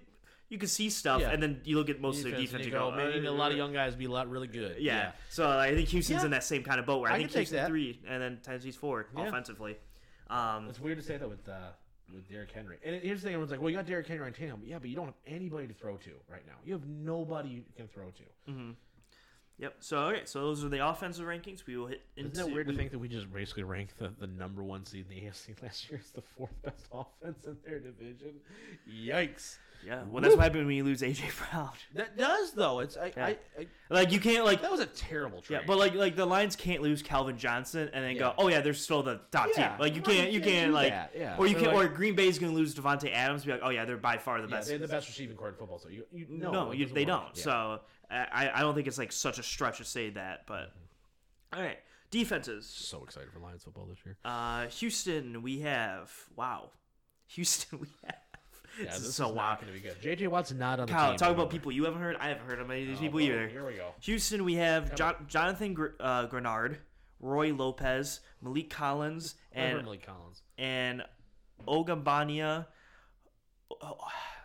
you 0.52 0.58
can 0.58 0.68
see 0.68 0.90
stuff, 0.90 1.22
Yeah. 1.22 1.30
and 1.30 1.42
then 1.42 1.62
you 1.64 1.76
look 1.78 1.88
at 1.88 1.98
most 1.98 2.18
of 2.18 2.24
defense, 2.26 2.50
their 2.50 2.60
defense, 2.60 2.64
and 2.64 2.72
you 2.72 2.78
go, 2.78 2.90
go, 2.90 2.96
man, 2.96 3.24
a 3.24 3.30
uh, 3.30 3.32
lot 3.32 3.50
of 3.52 3.56
young 3.56 3.72
guys 3.72 3.94
be 3.96 4.04
a 4.04 4.10
lot 4.10 4.28
really 4.28 4.46
good. 4.46 4.76
Yeah. 4.78 5.12
So 5.30 5.48
I 5.48 5.74
think 5.74 5.88
Houston's 5.88 6.20
Yeah. 6.20 6.24
in 6.26 6.30
that 6.32 6.44
same 6.44 6.62
kind 6.62 6.78
of 6.78 6.84
boat 6.84 7.00
where 7.00 7.10
I, 7.10 7.14
I 7.14 7.18
think 7.18 7.30
can 7.30 7.34
take 7.40 7.48
Houston 7.48 7.56
that. 7.56 7.68
three 7.68 8.00
and 8.06 8.22
then 8.22 8.38
Tennessee's 8.42 8.76
four 8.76 9.06
Yeah. 9.16 9.28
offensively. 9.28 9.78
Um, 10.28 10.68
It's 10.68 10.78
weird 10.78 10.98
to 10.98 11.02
say 11.04 11.16
that 11.16 11.28
with 11.28 11.48
uh, 11.48 11.70
with 12.12 12.28
Derrick 12.28 12.50
Henry. 12.50 12.76
And 12.84 13.02
here's 13.02 13.22
the 13.22 13.26
thing: 13.28 13.32
everyone's 13.34 13.50
like, 13.50 13.60
"Well, 13.62 13.70
you 13.70 13.76
got 13.76 13.86
Derrick 13.86 14.06
Henry 14.06 14.26
on 14.26 14.32
Tannehill, 14.34 14.60
but 14.60 14.68
yeah, 14.68 14.78
but 14.78 14.90
you 14.90 14.96
don't 14.96 15.06
have 15.06 15.14
anybody 15.26 15.66
to 15.66 15.72
throw 15.72 15.96
to 15.96 16.10
right 16.28 16.46
now. 16.46 16.56
You 16.66 16.74
have 16.74 16.86
nobody 16.86 17.48
you 17.48 17.62
can 17.74 17.88
throw 17.88 18.10
to." 18.10 18.54
Yep. 19.62 19.76
So 19.78 19.98
okay. 20.08 20.22
So 20.24 20.40
those 20.40 20.64
are 20.64 20.68
the 20.68 20.84
offensive 20.86 21.24
rankings. 21.24 21.64
We 21.66 21.76
will 21.76 21.86
hit. 21.86 22.02
Into, 22.16 22.32
Isn't 22.32 22.46
that 22.48 22.52
weird 22.52 22.66
to 22.66 22.74
think 22.74 22.90
that 22.90 22.98
we 22.98 23.08
just 23.08 23.32
basically 23.32 23.62
ranked 23.62 23.96
the, 23.96 24.12
the 24.18 24.26
number 24.26 24.62
one 24.64 24.84
seed 24.84 25.06
in 25.08 25.16
the 25.16 25.22
AFC 25.24 25.62
last 25.62 25.88
year 25.88 26.00
as 26.04 26.10
the 26.10 26.22
fourth 26.36 26.50
best 26.64 26.86
offense 26.92 27.46
in 27.46 27.56
their 27.64 27.78
division? 27.78 28.32
Yikes! 28.92 29.58
Yeah. 29.86 30.02
Well, 30.10 30.22
that's 30.22 30.36
what 30.36 30.42
happened 30.44 30.66
when 30.66 30.76
you 30.76 30.84
lose 30.84 31.00
AJ 31.02 31.30
Brown. 31.50 31.70
That 31.94 32.16
does 32.16 32.52
though. 32.52 32.80
It's 32.80 32.96
I, 32.96 33.12
Yeah. 33.16 33.26
I, 33.26 33.36
I 33.58 33.66
Like 33.90 34.12
you 34.12 34.20
can't 34.20 34.44
like. 34.44 34.62
that 34.62 34.70
was 34.70 34.80
a 34.80 34.86
terrible 34.86 35.40
trade. 35.42 35.58
Yeah, 35.60 35.64
but 35.66 35.76
like 35.78 35.94
like 35.94 36.14
the 36.16 36.26
Lions 36.26 36.54
can't 36.56 36.82
lose 36.82 37.02
Calvin 37.02 37.36
Johnson 37.36 37.88
and 37.92 38.04
then 38.04 38.12
Yeah. 38.12 38.18
go, 38.20 38.34
oh 38.38 38.48
yeah, 38.48 38.60
they're 38.60 38.74
still 38.74 39.02
the 39.02 39.20
top 39.32 39.48
Yeah, 39.56 39.70
team. 39.70 39.78
Like 39.80 39.94
you 39.96 40.02
can't 40.02 40.30
you 40.30 40.40
can't 40.40 40.72
like 40.72 40.90
that, 40.90 41.12
yeah. 41.16 41.36
or 41.38 41.46
you 41.46 41.54
They're 41.54 41.62
can't 41.64 41.74
or 41.76 41.82
like- 41.82 41.94
Green 41.94 42.14
Bay's 42.14 42.38
gonna 42.38 42.52
lose 42.52 42.74
Davante 42.74 43.12
Adams. 43.12 43.44
Be 43.44 43.52
like, 43.52 43.60
oh 43.64 43.70
yeah, 43.70 43.84
they're 43.84 43.96
by 43.96 44.18
far 44.18 44.40
the 44.40 44.46
best. 44.48 44.68
they're 44.68 44.78
the 44.78 44.86
best 44.88 45.08
receiving 45.08 45.36
core 45.36 45.48
in 45.48 45.54
football. 45.54 45.78
So 45.80 45.88
you, 45.88 46.04
you 46.12 46.26
no, 46.28 46.50
no, 46.52 46.72
you, 46.72 46.86
they 46.86 47.04
don't. 47.04 47.36
So 47.36 47.80
I 48.32 48.50
I 48.54 48.60
don't 48.60 48.74
think 48.74 48.86
it's 48.86 48.98
like 48.98 49.12
such 49.12 49.38
a 49.38 49.42
stretch 49.42 49.78
to 49.78 49.84
say 49.84 50.10
that. 50.10 50.46
But 50.46 50.68
Mm-hmm. 50.70 51.58
all 51.58 51.62
right, 51.66 51.78
defenses. 52.10 52.66
so 52.66 53.02
excited 53.04 53.30
for 53.32 53.38
Lions 53.40 53.62
football 53.64 53.86
this 53.86 53.98
year. 54.04 54.16
Uh, 54.24 54.66
Houston, 54.68 55.42
we 55.42 55.60
have 55.60 56.10
wow. 56.36 56.70
Houston, 57.28 57.78
we 57.80 57.86
have. 58.04 58.16
Yeah, 58.78 58.86
this, 58.86 58.98
this 59.00 59.08
is 59.08 59.14
so 59.16 59.28
is 59.28 59.32
wow. 59.34 59.54
going 59.60 59.66
to 59.66 59.72
be 59.72 59.80
good. 59.80 60.00
JJ 60.00 60.28
Watt's 60.28 60.50
not 60.52 60.80
on 60.80 60.86
the 60.86 60.92
Kyle, 60.94 61.10
team. 61.10 61.18
talk 61.18 61.30
about 61.32 61.50
people 61.50 61.70
you 61.72 61.84
haven't 61.84 62.00
heard. 62.00 62.16
I 62.18 62.28
haven't 62.28 62.46
heard 62.46 62.58
of 62.58 62.70
any 62.70 62.82
of 62.82 62.88
these 62.88 62.96
Oh, 62.98 63.00
people 63.02 63.18
boy, 63.20 63.24
either. 63.26 63.46
Here 63.48 63.66
we 63.66 63.74
go. 63.74 63.88
Houston, 64.00 64.44
we 64.46 64.54
have 64.54 64.94
John, 64.94 65.14
Jonathan 65.28 65.74
Gr- 65.74 65.88
uh, 66.00 66.26
Greenard, 66.28 66.78
Roy 67.20 67.52
Lopez, 67.52 68.20
Maliek 68.42 68.70
Collins, 68.70 69.34
And 69.52 69.78
Emily 69.80 69.98
Collins. 69.98 70.40
and 70.56 71.02
Ogambania. 71.68 72.66
Oh, 73.82 73.98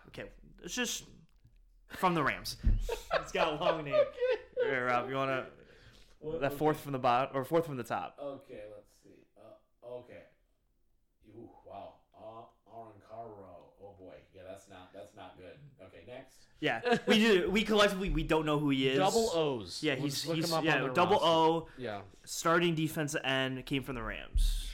okay, 0.10 0.30
it's 0.62 0.76
just 0.76 1.04
from 1.90 2.14
the 2.16 2.24
Rams. 2.24 2.58
it's 3.14 3.32
got 3.32 3.54
a 3.54 3.64
long 3.64 3.84
name. 3.84 3.96
Here, 4.64 4.88
Rob, 4.88 5.10
you 5.10 5.16
wanna 5.16 5.46
that 6.42 6.54
fourth 6.54 6.80
from 6.80 6.92
the 6.92 7.00
bottom 7.00 7.36
or 7.36 7.44
fourth 7.44 7.66
from 7.66 7.78
the 7.78 7.84
top? 7.84 8.18
Okay, 8.22 8.62
let's 8.76 8.90
see. 9.04 9.26
Uh, 9.38 9.88
okay. 10.00 10.24
Ooh, 11.36 11.50
wow. 11.66 11.94
Uh, 12.18 12.42
Arancaro. 12.76 13.36
Oh 13.82 13.96
boy. 14.00 14.14
Yeah, 14.36 14.42
that's 14.50 14.68
not 14.70 14.92
that's 14.94 15.16
not 15.16 15.38
good. 15.38 15.58
Okay, 15.86 16.04
next. 16.08 16.38
Yeah, 16.60 16.82
we 17.08 17.20
do. 17.20 17.50
We 17.52 17.64
collectively 17.64 18.10
we 18.10 18.24
don't 18.24 18.46
know 18.46 18.60
who 18.60 18.70
he 18.70 18.90
is. 18.90 18.98
Double 18.98 19.30
O's. 19.34 19.80
Yeah, 19.82 19.94
We'll 19.94 20.04
he's, 20.04 20.24
he's 20.24 20.52
him 20.52 20.66
yeah 20.66 20.88
double 20.94 21.18
roster. 21.18 21.28
O. 21.28 21.68
Yeah, 21.78 22.00
Starting 22.26 22.74
defensive 22.76 23.22
end 23.24 23.66
came 23.66 23.84
from 23.84 23.96
the 23.96 24.04
Rams. 24.04 24.67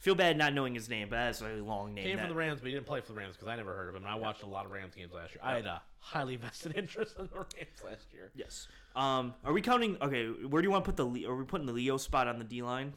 Feel 0.00 0.14
bad 0.14 0.38
not 0.38 0.54
knowing 0.54 0.74
his 0.74 0.88
name, 0.88 1.08
but 1.10 1.16
that's 1.16 1.42
a 1.42 1.46
really 1.46 1.60
long 1.60 1.92
name. 1.94 2.04
Came 2.06 2.16
that- 2.16 2.22
from 2.22 2.30
the 2.30 2.34
Rams, 2.34 2.60
but 2.60 2.68
he 2.68 2.72
didn't 2.74 2.86
play 2.86 3.00
for 3.02 3.08
the 3.12 3.18
Rams 3.18 3.36
because 3.36 3.48
I 3.48 3.56
never 3.56 3.74
heard 3.74 3.90
of 3.90 3.94
him. 3.94 4.02
And 4.04 4.10
I 4.10 4.14
watched 4.14 4.42
a 4.42 4.46
lot 4.46 4.64
of 4.64 4.72
Rams 4.72 4.94
games 4.94 5.12
last 5.12 5.34
year. 5.34 5.40
I 5.44 5.56
had 5.56 5.66
a 5.66 5.82
highly 5.98 6.36
vested 6.36 6.72
interest 6.76 7.16
in 7.18 7.26
the 7.26 7.34
Rams 7.36 7.82
last 7.84 8.06
year. 8.12 8.30
Yes. 8.34 8.66
Um, 8.96 9.34
are 9.44 9.52
we 9.52 9.60
counting? 9.60 9.98
Okay, 10.00 10.26
where 10.28 10.62
do 10.62 10.66
you 10.66 10.72
want 10.72 10.84
to 10.86 10.90
put 10.92 10.96
the? 10.96 11.26
Are 11.26 11.36
we 11.36 11.44
putting 11.44 11.66
the 11.66 11.72
Leo 11.72 11.98
spot 11.98 12.26
on 12.28 12.38
the 12.38 12.44
D 12.44 12.62
line? 12.62 12.94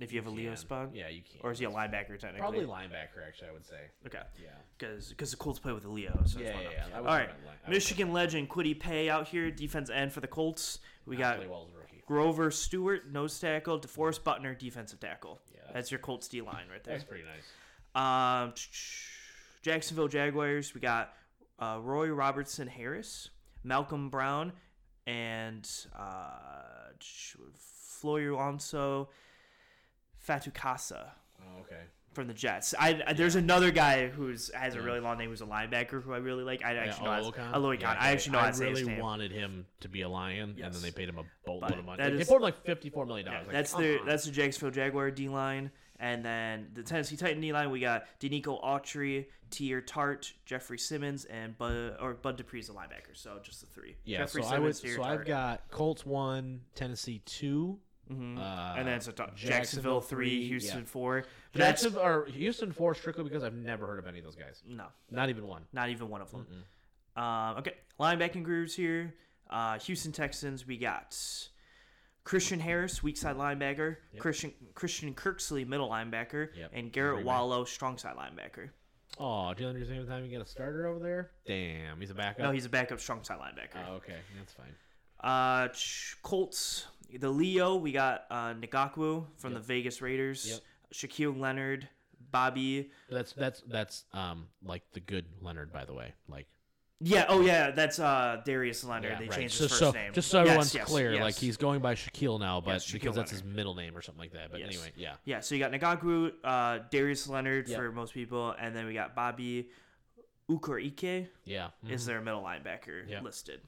If 0.00 0.12
you 0.12 0.18
have 0.20 0.28
a 0.28 0.30
Leo 0.30 0.54
spot, 0.54 0.90
Yeah, 0.94 1.08
you 1.08 1.22
can. 1.22 1.40
or 1.42 1.50
is 1.50 1.58
he 1.58 1.64
a 1.64 1.70
linebacker 1.70 2.16
technically? 2.20 2.38
Probably 2.38 2.64
linebacker, 2.66 3.26
actually, 3.26 3.48
I 3.48 3.52
would 3.52 3.66
say. 3.66 3.80
Okay, 4.06 4.22
Yeah. 4.40 4.50
because 4.78 5.08
because 5.08 5.32
the 5.32 5.36
Colts 5.36 5.58
play 5.58 5.72
with 5.72 5.84
a 5.84 5.88
Leo. 5.88 6.22
So 6.24 6.38
Yeah, 6.38 6.50
yeah, 6.60 6.70
yeah. 6.70 6.84
them. 6.84 6.90
I 6.94 7.00
would 7.00 7.08
All 7.10 7.16
right, 7.16 7.28
line- 7.44 7.56
Michigan 7.68 8.12
legend 8.12 8.48
Kwity 8.48 8.78
Paye 8.78 9.08
out 9.10 9.26
here, 9.28 9.50
defense 9.50 9.90
end 9.90 10.12
for 10.12 10.20
the 10.20 10.28
Colts. 10.28 10.78
We 11.04 11.16
him- 11.16 11.20
got 11.20 11.48
well 11.48 11.66
as 11.68 11.74
a 11.74 11.78
rookie. 11.78 12.02
Grover 12.06 12.50
Stewart, 12.52 13.08
nose 13.10 13.38
tackle. 13.40 13.80
DeForest 13.80 14.22
Buckner, 14.22 14.54
defensive 14.54 15.00
tackle. 15.00 15.40
Yeah, 15.68 15.74
That's 15.74 15.90
your 15.90 16.00
Colts 16.00 16.28
D 16.28 16.40
line 16.40 16.64
right 16.70 16.82
there. 16.82 16.94
That's 16.94 17.04
pretty 17.04 17.24
nice. 17.24 17.44
Um, 17.94 18.54
Jacksonville 19.62 20.08
Jaguars. 20.08 20.74
We 20.74 20.80
got 20.80 21.14
uh, 21.58 21.78
Roy 21.82 22.08
Robertson 22.08 22.68
Harris, 22.68 23.30
Malcolm 23.64 24.08
Brown, 24.10 24.52
and 25.06 25.68
uh, 25.96 26.92
Florio 27.56 28.36
Fatukasi 30.26 30.92
Oh, 31.40 31.60
okay. 31.60 31.82
From 32.14 32.26
the 32.26 32.34
Jets. 32.34 32.74
I, 32.78 33.00
I- 33.06 33.12
there's 33.12 33.36
another 33.36 33.70
guy 33.70 34.08
who's 34.08 34.50
has 34.54 34.74
a 34.74 34.80
really 34.80 34.98
long 34.98 35.18
name 35.18 35.30
who's 35.30 35.40
a 35.42 35.46
linebacker 35.46 36.02
who 36.02 36.12
I 36.12 36.16
really 36.18 36.42
like. 36.42 36.64
I 36.64 36.74
actually 36.74 37.04
know 37.04 37.10
how 37.12 37.20
to- 37.20 37.26
Oluokun? 37.38 37.52
Oluokun. 37.52 37.80
Yeah, 37.82 37.96
I 37.98 38.10
actually 38.10 38.32
know 38.32 38.38
I 38.40 38.50
really 38.50 39.00
wanted 39.00 39.30
him 39.30 39.66
to 39.80 39.88
be 39.88 40.02
a 40.02 40.08
Lion, 40.08 40.56
and 40.62 40.74
then 40.74 40.82
they 40.82 40.90
paid 40.90 41.08
him 41.08 41.18
a 41.18 41.24
boatload 41.46 41.78
of 41.78 41.84
money. 41.84 42.02
They 42.02 42.24
paid 42.24 42.28
him 42.28 42.42
like 42.42 42.64
fifty-four 42.64 43.06
million 43.06 43.26
Yeah, 43.26 43.32
dollars. 43.34 43.46
Like, 43.48 43.52
that's 43.56 43.72
come 43.72 43.82
the 43.82 43.98
that's 44.06 44.24
the 44.24 44.30
Jacksonville 44.32 44.70
Jaguar 44.70 45.10
D 45.10 45.28
line, 45.28 45.70
and 46.00 46.24
then 46.24 46.68
the 46.74 46.82
Tennessee 46.82 47.16
Titan 47.16 47.40
D 47.40 47.52
line. 47.52 47.70
We 47.70 47.78
got 47.80 48.06
Denico 48.20 48.60
Autry, 48.64 49.26
Teair 49.50 49.86
Tart, 49.86 50.32
Jeffrey 50.46 50.78
Simmons, 50.78 51.24
and 51.26 51.56
Bud 51.58 51.96
or 52.00 52.14
Bud 52.14 52.36
Dupree's 52.38 52.66
the 52.68 52.72
linebacker. 52.74 53.14
So 53.14 53.38
just 53.42 53.60
the 53.60 53.66
three. 53.66 53.96
yeah. 54.04 54.18
Jeffrey 54.18 54.42
so 54.42 54.48
I 54.48 54.58
would. 54.58 54.74
Tier 54.74 54.96
So 54.96 55.02
I've 55.02 55.24
got 55.26 55.70
Colts 55.70 56.04
one, 56.06 56.62
Tennessee 56.74 57.22
2 57.26 57.78
Mhm. 58.10 58.38
uh, 58.38 58.74
and 58.76 58.86
then 58.88 58.94
it's 58.94 59.08
a 59.08 59.12
t- 59.12 59.22
Jacksonville, 59.34 60.00
three, 60.00 60.46
Houston 60.48 60.80
yeah. 60.80 60.84
four. 60.86 61.24
But 61.52 61.58
that's 61.58 61.82
Jacksonville 61.82 62.02
or 62.06 62.26
Houston 62.26 62.72
four 62.72 62.94
strictly 62.94 63.24
because 63.24 63.42
I've 63.42 63.54
never 63.54 63.86
heard 63.86 63.98
of 63.98 64.06
any 64.06 64.18
of 64.18 64.24
those 64.24 64.36
guys. 64.36 64.62
no, 64.66 64.86
Not 65.10 65.28
even 65.28 65.46
one. 65.46 65.66
not 65.72 65.90
even 65.90 66.08
one 66.08 66.20
of 66.22 66.30
them. 66.30 66.46
Um, 67.16 67.56
okay, 67.58 67.74
linebacking 67.98 68.44
grooves 68.44 68.74
here. 68.74 69.14
Uh, 69.50 69.78
Houston 69.80 70.12
Texans. 70.12 70.66
We 70.66 70.76
got 70.76 71.16
Christian 72.24 72.60
Harris, 72.60 73.02
weak 73.02 73.16
side 73.16 73.36
linebacker. 73.36 73.96
Christian 74.18 74.52
Christian 74.74 75.14
Kirksey, 75.14 75.66
middle 75.66 75.88
linebacker, 75.88 76.54
Yep, 76.56 76.70
and 76.74 76.92
Garrett. 76.92 77.24
Wallow, 77.24 77.64
strong 77.64 77.98
side 77.98 78.16
linebacker. 78.16 78.70
Oh, 79.18 79.52
Jalen 79.56 79.74
Reeves 79.74 79.90
every 79.90 80.04
time 80.06 80.24
you 80.24 80.30
get 80.30 80.42
a 80.42 80.46
starter 80.46 80.86
over 80.86 80.98
there. 81.00 81.30
Damn, 81.46 81.98
he's 82.00 82.10
a 82.10 82.14
backup. 82.14 82.40
No, 82.44 82.50
he's 82.52 82.66
a 82.66 82.68
backup 82.68 83.00
strong 83.00 83.24
side 83.24 83.38
linebacker. 83.40 83.82
Oh, 83.88 83.94
okay, 83.94 84.16
that's 84.38 84.52
fine. 84.52 84.74
Uh, 85.20 85.68
Colts, 86.22 86.86
the 87.18 87.30
Leo, 87.30 87.76
we 87.76 87.92
got 87.92 88.24
uh, 88.30 88.54
Ngakoue 88.54 89.24
from 89.36 89.54
the 89.54 89.60
Vegas 89.60 90.02
Raiders. 90.02 90.46
Yep. 90.48 90.60
Shaquille 90.92 91.38
Leonard, 91.38 91.88
Bobby. 92.30 92.90
That's 93.10 93.32
that's 93.32 93.62
that's 93.68 94.04
um 94.12 94.46
like 94.64 94.82
the 94.92 95.00
good 95.00 95.26
Leonard, 95.40 95.72
by 95.72 95.84
the 95.84 95.92
way. 95.92 96.14
Like 96.28 96.46
Yeah, 97.00 97.26
oh 97.28 97.40
yeah, 97.42 97.70
that's 97.72 97.98
uh 97.98 98.40
Darius 98.44 98.84
Leonard. 98.84 99.12
yeah, 99.12 99.18
they 99.18 99.28
right. 99.28 99.38
changed 99.38 99.54
so, 99.54 99.64
his 99.64 99.72
first 99.72 99.80
so, 99.80 99.90
name. 99.92 100.12
Just 100.14 100.30
so 100.30 100.38
Yes, 100.38 100.46
everyone's 100.48 100.74
yes, 100.74 100.84
clear, 100.88 101.12
yes. 101.12 101.22
like 101.22 101.34
he's 101.34 101.56
going 101.58 101.80
by 101.80 101.94
Shaquille 101.94 102.40
now, 102.40 102.60
but 102.62 102.72
Yes, 102.72 102.86
Shaquille 102.86 102.92
because 102.94 103.16
that's 103.16 103.30
his 103.30 103.44
middle 103.44 103.74
name 103.74 103.96
or 103.96 104.02
something 104.02 104.20
like 104.20 104.32
that. 104.32 104.50
But 104.50 104.60
Yes. 104.60 104.68
anyway, 104.70 104.92
yeah. 104.96 105.14
Yeah, 105.26 105.40
so 105.40 105.54
you 105.54 105.60
got 105.62 105.72
Ngakoue, 105.72 106.32
uh, 106.42 106.78
Darius 106.90 107.28
Leonard 107.28 107.68
Yep. 107.68 107.78
for 107.78 107.92
most 107.92 108.14
people, 108.14 108.54
and 108.58 108.74
then 108.74 108.86
we 108.86 108.94
got 108.94 109.14
Bobby 109.14 109.68
Okereke 110.50 111.28
Yeah. 111.44 111.68
is 111.88 112.06
their 112.06 112.20
middle 112.22 112.42
linebacker 112.42 113.08
Yeah. 113.08 113.20
listed. 113.20 113.60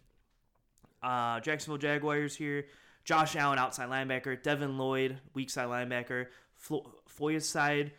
Uh, 1.02 1.40
Jacksonville 1.40 1.78
Jaguars 1.78 2.34
here. 2.36 2.66
Josh 3.10 3.34
Allen, 3.34 3.58
outside 3.58 3.88
linebacker. 3.88 4.40
Devin 4.40 4.78
Lloyd, 4.78 5.18
weak 5.34 5.50
side 5.50 5.66
linebacker. 5.66 6.26
Flo- 6.54 6.94
Foyer's 7.08 7.48
side, 7.48 7.90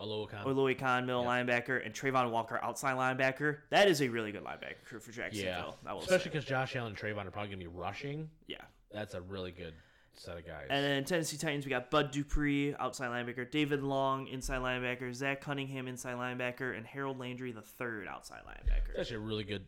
Louis 0.00 0.74
Khan, 0.74 1.04
middle 1.04 1.24
linebacker, 1.24 1.84
and 1.84 1.92
Travon 1.94 2.30
Walker, 2.30 2.58
outside 2.62 2.96
linebacker. 2.96 3.58
That 3.68 3.88
is 3.88 4.00
a 4.00 4.08
really 4.08 4.32
good 4.32 4.44
linebacker 4.44 4.82
crew 4.86 5.00
for 5.00 5.10
Yeah. 5.10 5.16
Jacksonville. 5.28 5.76
Will 5.84 5.98
Especially 6.00 6.30
because 6.30 6.46
Josh 6.46 6.76
Allen 6.76 6.92
and 6.92 6.96
Travon 6.96 7.26
are 7.26 7.30
probably 7.30 7.48
going 7.50 7.60
to 7.60 7.66
be 7.70 7.76
rushing. 7.76 8.30
Yeah. 8.46 8.62
That's 8.90 9.12
a 9.12 9.20
really 9.20 9.50
good 9.50 9.74
set 10.14 10.38
of 10.38 10.46
guys. 10.46 10.68
And 10.70 10.82
then 10.82 11.04
Tennessee 11.04 11.36
Titans, 11.36 11.66
we 11.66 11.70
got 11.70 11.90
Bud 11.90 12.10
Dupree, 12.10 12.74
outside 12.78 13.08
linebacker, 13.10 13.50
David 13.50 13.82
Long, 13.82 14.28
inside 14.28 14.60
linebacker, 14.62 15.12
Zach 15.14 15.42
Cunningham, 15.42 15.86
inside 15.88 16.14
linebacker, 16.16 16.74
and 16.74 16.86
Harold 16.86 17.18
Landry, 17.18 17.52
the 17.52 17.60
third 17.60 18.08
outside 18.08 18.40
linebacker. 18.46 18.98
actually 18.98 19.16
a 19.16 19.20
really 19.20 19.44
good 19.44 19.66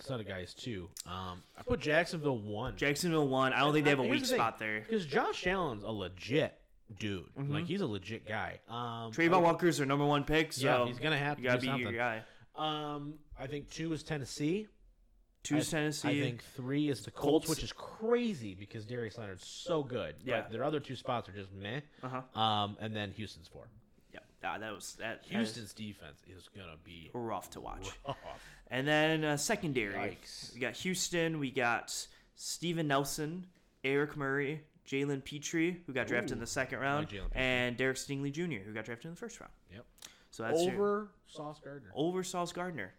set 0.00 0.20
of 0.20 0.26
guys 0.28 0.54
too. 0.54 0.88
Um, 1.06 1.42
I 1.58 1.62
put 1.62 1.80
Jacksonville 1.80 2.38
one. 2.38 2.76
Jacksonville 2.76 3.28
one. 3.28 3.52
I 3.52 3.60
don't 3.60 3.72
think 3.72 3.84
they 3.84 3.90
have 3.90 3.98
a 3.98 4.02
weak 4.04 4.20
the 4.20 4.26
spot 4.26 4.58
there. 4.58 4.80
Because 4.80 5.06
Josh 5.06 5.46
Allen's 5.46 5.82
a 5.82 5.90
legit 5.90 6.54
dude. 6.98 7.24
Like 7.36 7.66
he's 7.66 7.80
a 7.80 7.86
legit 7.86 8.26
guy. 8.26 8.60
Um, 8.68 9.12
Travon 9.12 9.42
Walker's 9.42 9.78
their 9.78 9.86
number 9.86 10.04
one 10.06 10.24
pick, 10.24 10.52
so 10.52 10.64
Yeah, 10.66 10.86
he's 10.86 10.98
gonna 10.98 11.18
have 11.18 11.36
to 11.36 11.42
you 11.42 11.48
gotta 11.48 11.60
be 11.60 11.66
something. 11.66 11.82
your 11.82 11.92
guy. 11.92 12.22
Um, 12.56 13.14
I 13.38 13.46
think 13.46 13.70
two 13.70 13.92
is 13.92 14.02
Tennessee. 14.02 14.68
Two 15.42 15.58
I, 15.58 15.60
Tennessee. 15.60 16.08
I 16.08 16.20
think 16.20 16.42
three 16.56 16.88
is 16.88 17.02
the 17.02 17.10
Colts. 17.10 17.46
Colts, 17.46 17.48
which 17.48 17.62
is 17.62 17.72
crazy 17.72 18.54
because 18.54 18.84
Darius 18.84 19.16
Leonard's 19.16 19.46
so 19.46 19.82
good. 19.82 20.16
Yeah. 20.24 20.42
Their 20.50 20.64
other 20.64 20.80
two 20.80 20.96
spots 20.96 21.28
are 21.28 21.32
just 21.32 21.52
meh. 21.52 21.80
Uh-huh. 22.02 22.40
Um, 22.40 22.76
and 22.80 22.96
then 22.96 23.12
Houston's 23.12 23.46
four. 23.46 23.68
Ah, 24.46 24.58
that 24.58 24.72
was 24.72 24.94
that. 25.00 25.22
Houston's 25.28 25.72
defense 25.72 26.20
is 26.28 26.48
gonna 26.56 26.76
be 26.84 27.10
rough 27.12 27.50
to 27.50 27.60
watch. 27.60 27.88
rough. 28.06 28.16
And 28.70 28.86
then 28.86 29.24
uh, 29.24 29.36
secondary, 29.36 29.94
Yikes. 29.94 30.54
we 30.54 30.60
got 30.60 30.74
Houston. 30.74 31.38
We 31.38 31.50
got 31.50 32.06
Steven 32.34 32.88
Nelson, 32.88 33.46
Eric 33.84 34.16
Murray, 34.16 34.62
Jalen 34.88 35.24
Pitre, 35.24 35.76
who 35.86 35.92
got 35.92 36.06
drafted 36.06 36.32
in 36.32 36.40
the 36.40 36.46
second 36.46 36.80
round, 36.80 37.08
Pitre. 37.08 37.24
and 37.32 37.76
Derek 37.76 37.96
Stingley 37.96 38.32
Jr., 38.32 38.64
who 38.66 38.72
got 38.74 38.84
drafted 38.84 39.06
in 39.06 39.10
the 39.12 39.16
first 39.16 39.40
round. 39.40 39.52
Yep. 39.72 39.84
So 40.30 40.42
that's 40.42 40.62
your, 40.64 40.72
Over 40.74 41.08
Sauce 41.28 41.60
Gardner. 41.64 41.90
over 41.94 42.22
Sauce 42.22 42.52
Gardner. 42.52 42.92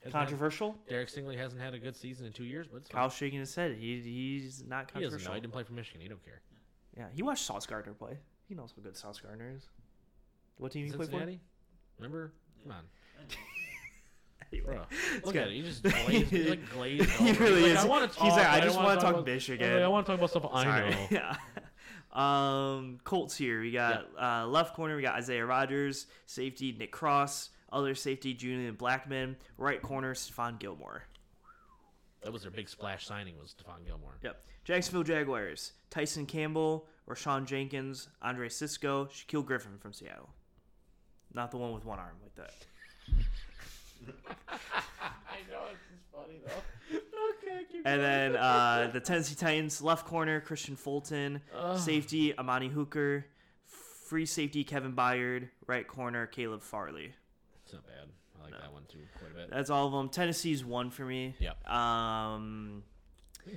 Hasn't 0.00 0.14
had- 0.14 0.20
Controversial. 0.28 0.76
Derek 0.88 1.08
Stingley 1.08 1.38
hasn't 1.38 1.62
had 1.62 1.72
a 1.72 1.78
good 1.78 1.96
season 1.96 2.26
in 2.26 2.32
two 2.32 2.44
years, 2.44 2.66
but 2.70 2.82
fine. 2.86 3.00
Kyle's 3.00 3.14
shaking 3.14 3.38
his 3.40 3.54
head. 3.54 3.76
He, 3.78 4.00
he's 4.00 4.62
not 4.66 4.88
controversial. 4.92 5.00
he 5.00 5.04
doesn't 5.04 5.24
know. 5.30 5.34
He 5.34 5.40
didn't 5.40 5.52
play 5.54 5.62
for 5.62 5.72
Michigan. 5.72 6.00
He 6.02 6.08
don't 6.08 6.22
care. 6.24 6.42
Yeah, 6.96 7.06
he 7.14 7.22
watched 7.22 7.44
Sauce 7.44 7.64
Gardner 7.66 7.94
play. 7.94 8.18
He 8.48 8.54
knows 8.54 8.72
how 8.76 8.82
good 8.82 8.96
Sauce 8.96 9.18
Gardner 9.20 9.52
is. 9.56 9.68
What 10.58 10.72
team 10.72 10.86
you 10.86 10.92
played 10.92 11.08
for? 11.08 11.12
Cincinnati. 11.18 11.40
Remember? 11.98 12.32
Come 12.62 12.72
on. 12.72 12.84
Bro, 14.64 14.82
look 15.24 15.34
at 15.34 15.48
it. 15.48 15.52
He 15.54 15.62
just 15.62 15.82
glazed, 15.82 16.30
he's 16.30 16.48
like 16.48 16.70
glazed. 16.70 17.10
He 17.10 17.30
over. 17.30 17.42
really 17.44 17.62
He's 17.62 17.70
is. 17.70 17.74
Like, 17.76 17.84
I 17.84 17.88
want 17.88 18.10
to 18.12 18.16
talk. 18.16 18.24
He's 18.26 18.36
like, 18.36 18.46
I 18.46 18.58
but 18.60 18.64
just 18.64 18.76
wanna 18.76 19.00
talk 19.00 19.14
about- 19.14 19.26
Michigan. 19.26 19.66
I'm 19.68 19.74
like, 19.74 19.82
I 19.84 19.88
want 19.88 20.06
to 20.06 20.12
talk 20.12 20.18
about 20.18 20.30
stuff 20.30 20.46
I 20.52 20.62
Sorry. 20.62 20.90
know. 20.90 21.06
Yeah. 21.10 21.36
Um, 22.12 23.00
Colts 23.02 23.36
here. 23.36 23.60
We 23.60 23.72
got 23.72 24.06
uh, 24.20 24.46
left 24.46 24.74
corner. 24.76 24.94
We 24.94 25.02
got 25.02 25.16
Isaiah 25.16 25.44
Rodgers. 25.44 26.06
Safety 26.26 26.74
Nick 26.78 26.92
Cross. 26.92 27.50
Other 27.72 27.96
safety 27.96 28.32
Julian 28.34 28.76
Blackmon. 28.76 29.34
Right 29.58 29.82
corner 29.82 30.14
Stephon 30.14 30.60
Gilmore. 30.60 31.02
That 32.22 32.32
was 32.32 32.42
their 32.42 32.52
big 32.52 32.68
splash 32.68 33.06
signing 33.06 33.34
was 33.40 33.52
Stephon 33.54 33.84
Gilmore. 33.84 34.18
Yep. 34.22 34.44
Jacksonville 34.64 35.02
Jaguars. 35.02 35.72
Tyson 35.90 36.26
Campbell. 36.26 36.86
Rayshawn 37.08 37.44
Jenkins. 37.46 38.08
Andre 38.22 38.48
Cisco. 38.48 39.06
Shaquille 39.06 39.44
Griffin 39.44 39.78
from 39.78 39.92
Seattle. 39.92 40.30
Not 41.34 41.50
the 41.50 41.56
one 41.56 41.74
with 41.74 41.84
one 41.84 41.98
arm 41.98 42.14
like 42.22 42.34
that. 42.36 42.54
I 44.48 45.38
know 45.50 45.62
it's 45.72 45.80
just 45.90 46.04
funny 46.12 46.38
though. 46.46 46.96
okay, 46.96 47.64
keep 47.70 47.82
And 47.84 48.00
then 48.00 48.36
uh, 48.36 48.90
the 48.92 49.00
Tennessee 49.00 49.34
Titans 49.34 49.82
left 49.82 50.06
corner 50.06 50.40
Christian 50.40 50.76
Fulton, 50.76 51.40
safety 51.76 52.36
Amani 52.38 52.68
Hooker, 52.68 53.26
free 53.66 54.26
safety 54.26 54.62
Kevin 54.62 54.92
Byard, 54.94 55.48
right 55.66 55.86
corner 55.86 56.26
Caleb 56.26 56.62
Farley. 56.62 57.12
It's 57.64 57.72
not 57.72 57.86
bad. 57.86 58.08
I 58.38 58.44
like 58.44 58.60
that 58.60 58.72
one 58.72 58.84
too 58.88 58.98
quite 59.18 59.32
a 59.32 59.34
bit. 59.34 59.50
That's 59.50 59.70
all 59.70 59.86
of 59.86 59.92
them. 59.92 60.08
Tennessee's 60.10 60.64
one 60.64 60.90
for 60.90 61.04
me. 61.04 61.34
Yep. 61.40 61.68
Um, 61.68 61.72
I 61.72 62.80
think 62.80 62.84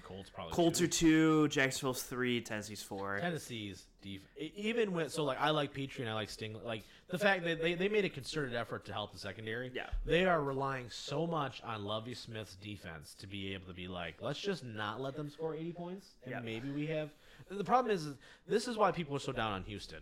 Colts 0.04 0.30
probably. 0.30 0.54
Colts 0.54 0.80
two. 0.80 0.86
are 0.86 0.88
two, 0.88 1.48
Jacksonville's 1.50 2.04
three, 2.04 2.42
Tennessee's 2.42 2.82
four. 2.84 3.20
Tennessee's 3.20 3.86
def- 4.02 4.22
e- 4.40 4.52
even 4.56 4.92
with 4.92 5.12
so 5.12 5.24
like 5.24 5.40
I 5.40 5.50
like 5.52 5.74
Pitre 5.74 6.02
and 6.02 6.10
I 6.10 6.14
like 6.14 6.30
Sting 6.30 6.56
like 6.66 6.84
the 7.10 7.18
fact 7.18 7.44
that 7.46 7.62
they, 7.62 7.74
they 7.74 7.88
made 7.88 8.04
a 8.06 8.10
concerted 8.10 8.54
effort 8.56 8.86
to 8.86 8.94
help 8.94 9.14
the 9.14 9.20
secondary. 9.20 9.72
Yeah. 9.74 9.88
They 10.06 10.26
are 10.26 10.42
relying 10.44 10.90
so 10.90 11.26
much 11.26 11.62
on 11.64 11.86
Lovie 11.86 12.14
Smith's 12.14 12.56
defense 12.56 13.16
to 13.20 13.28
be 13.28 13.54
able 13.54 13.68
to 13.68 13.74
be 13.74 13.88
like, 13.88 14.16
let's 14.22 14.40
just 14.40 14.64
not 14.66 15.00
let 15.02 15.16
them 15.16 15.30
score 15.30 15.56
80 15.56 15.72
points 15.74 16.08
and 16.24 16.32
Yeah. 16.32 16.40
maybe 16.42 16.70
we 16.70 16.86
have 16.88 17.10
the 17.50 17.64
problem 17.64 17.94
is, 17.96 18.06
is 18.06 18.16
this 18.48 18.68
is 18.68 18.78
why 18.78 18.92
people 18.92 19.16
are 19.16 19.20
so 19.20 19.32
down 19.32 19.54
on 19.54 19.64
Houston. 19.64 20.00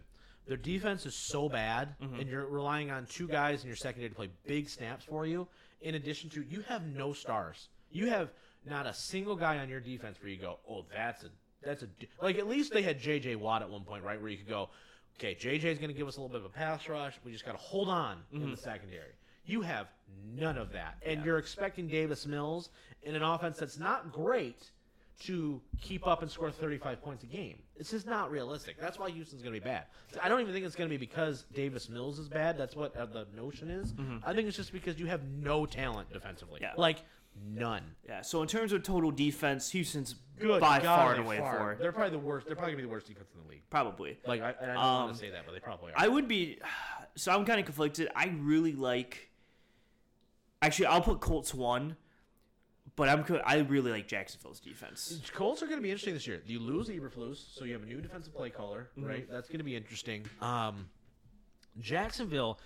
Their 0.47 0.57
defense 0.57 1.05
is 1.07 1.15
so 1.15 1.49
bad, 1.49 1.95
Mm-hmm. 2.01 2.19
and 2.19 2.29
you're 2.29 2.45
relying 2.45 2.91
on 2.91 3.05
two 3.07 3.27
guys 3.27 3.61
in 3.63 3.67
your 3.67 3.75
secondary 3.75 4.09
to 4.09 4.15
play 4.15 4.29
big 4.45 4.69
snaps 4.69 5.03
for 5.05 5.25
you. 5.25 5.47
In 5.81 5.95
addition 5.95 6.29
to, 6.31 6.43
you 6.43 6.61
have 6.67 6.85
no 6.87 7.13
stars. 7.13 7.69
You 7.91 8.09
have 8.09 8.29
not 8.65 8.87
a 8.87 8.93
single 8.93 9.35
guy 9.35 9.57
on 9.59 9.69
your 9.69 9.79
defense 9.79 10.17
where 10.21 10.29
you 10.29 10.37
go, 10.37 10.59
oh, 10.69 10.85
that's 10.93 11.23
a 11.23 11.29
that's 11.63 11.83
a 11.83 11.87
like. 12.21 12.37
At 12.37 12.47
least 12.47 12.73
they 12.73 12.81
had 12.81 12.99
J.J. 12.99 13.35
Watt 13.37 13.61
at 13.61 13.69
one 13.69 13.83
point, 13.83 14.03
right, 14.03 14.21
where 14.21 14.29
you 14.29 14.37
could 14.37 14.49
go, 14.49 14.69
okay, 15.17 15.35
JJ's 15.35 15.79
going 15.79 15.89
to 15.89 15.93
give 15.93 16.07
us 16.07 16.17
a 16.17 16.21
little 16.21 16.29
bit 16.29 16.39
of 16.39 16.45
a 16.45 16.53
pass 16.53 16.87
rush. 16.87 17.15
We 17.23 17.31
just 17.31 17.45
got 17.45 17.53
to 17.53 17.57
hold 17.57 17.89
on 17.89 18.17
in 18.31 18.51
the 18.51 18.57
secondary. 18.57 19.13
You 19.45 19.61
have 19.61 19.87
none 20.35 20.57
of 20.57 20.71
that, 20.73 20.97
and 21.05 21.23
you're 21.23 21.37
expecting 21.37 21.87
Davis 21.87 22.25
Mills 22.25 22.69
in 23.03 23.15
an 23.15 23.23
offense 23.23 23.57
that's 23.57 23.77
not 23.77 24.11
great 24.11 24.71
to 25.17 25.61
keep 25.81 26.05
up 26.05 26.21
and 26.21 26.29
score 26.29 26.51
35 26.51 27.01
points 27.01 27.23
a 27.23 27.27
game. 27.27 27.57
It's 27.77 27.91
just 27.91 28.05
not 28.05 28.31
realistic. 28.31 28.79
That's 28.79 28.99
why 28.99 29.09
Houston's 29.09 29.41
going 29.41 29.53
to 29.53 29.61
be 29.61 29.63
bad. 29.63 29.85
I 30.21 30.27
don't 30.27 30.41
even 30.41 30.53
think 30.53 30.65
it's 30.65 30.75
going 30.75 30.89
to 30.89 30.93
be 30.93 30.97
because 31.03 31.45
Davis 31.53 31.89
Mills 31.89 32.19
is 32.19 32.27
bad. 32.27 32.57
That's 32.57 32.75
what 32.75 32.95
uh, 32.97 33.05
the 33.05 33.25
notion 33.35 33.69
is. 33.69 33.93
I 34.25 34.33
think 34.33 34.47
it's 34.47 34.57
just 34.57 34.73
because 34.73 34.99
you 34.99 35.05
have 35.05 35.21
no 35.23 35.65
talent 35.65 36.11
defensively. 36.11 36.59
Yeah. 36.61 36.73
Like 36.75 36.97
none. 37.43 37.83
Yeah. 38.07 38.21
So 38.21 38.41
in 38.41 38.47
terms 38.47 38.71
of 38.73 38.83
total 38.83 39.11
defense, 39.11 39.69
Houston's 39.71 40.15
Good 40.39 40.59
by 40.59 40.79
God, 40.79 40.97
far 40.97 41.11
they 41.13 41.17
and 41.19 41.25
away 41.25 41.37
far- 41.37 41.57
for 41.75 41.81
They're 41.81 41.91
probably 41.93 42.11
the 42.17 42.23
worst. 42.25 42.45
They're 42.47 42.55
probably 42.55 42.73
going 42.73 42.79
to 42.83 42.83
be 42.83 42.87
the 42.89 42.93
worst 42.93 43.07
defense 43.07 43.29
in 43.33 43.41
the 43.43 43.49
league. 43.49 43.61
probably. 43.69 44.17
Like 44.27 44.41
I, 44.41 44.49
I 44.61 44.65
don't 44.65 44.77
Um, 44.77 45.03
want 45.05 45.13
to 45.13 45.19
say 45.19 45.29
that, 45.29 45.45
but 45.45 45.53
they 45.53 45.59
probably 45.59 45.91
are. 45.93 45.95
I 45.97 46.07
would 46.07 46.27
be. 46.27 46.59
So 47.17 47.31
I'm 47.31 47.45
kind 47.45 47.61
of 47.61 47.65
conflicted. 47.65 48.09
I 48.13 48.25
really 48.41 48.73
like. 48.73 49.29
Actually, 50.61 50.87
I'll 50.87 50.99
put 51.01 51.21
Colts 51.21 51.53
one, 51.53 51.95
but 52.97 53.07
I'm. 53.07 53.23
co- 53.23 53.37
I 53.45 53.59
really 53.59 53.89
like 53.89 54.05
Jacksonville's 54.09 54.59
defense. 54.59 55.21
Colts 55.33 55.63
are 55.63 55.67
going 55.67 55.77
to 55.77 55.81
be 55.81 55.91
interesting 55.91 56.13
this 56.13 56.27
year. 56.27 56.41
You 56.45 56.59
lose 56.59 56.89
Eberflus, 56.89 57.55
so 57.57 57.63
you 57.63 57.71
have 57.71 57.83
a 57.83 57.85
new 57.85 58.01
defensive 58.01 58.35
play 58.35 58.49
caller, 58.49 58.89
Mm-hmm. 58.99 59.07
right? 59.07 59.31
That's 59.31 59.47
going 59.47 59.59
to 59.59 59.63
be 59.63 59.77
interesting. 59.77 60.25
Um, 60.41 60.89
Jacksonville, 61.79 62.59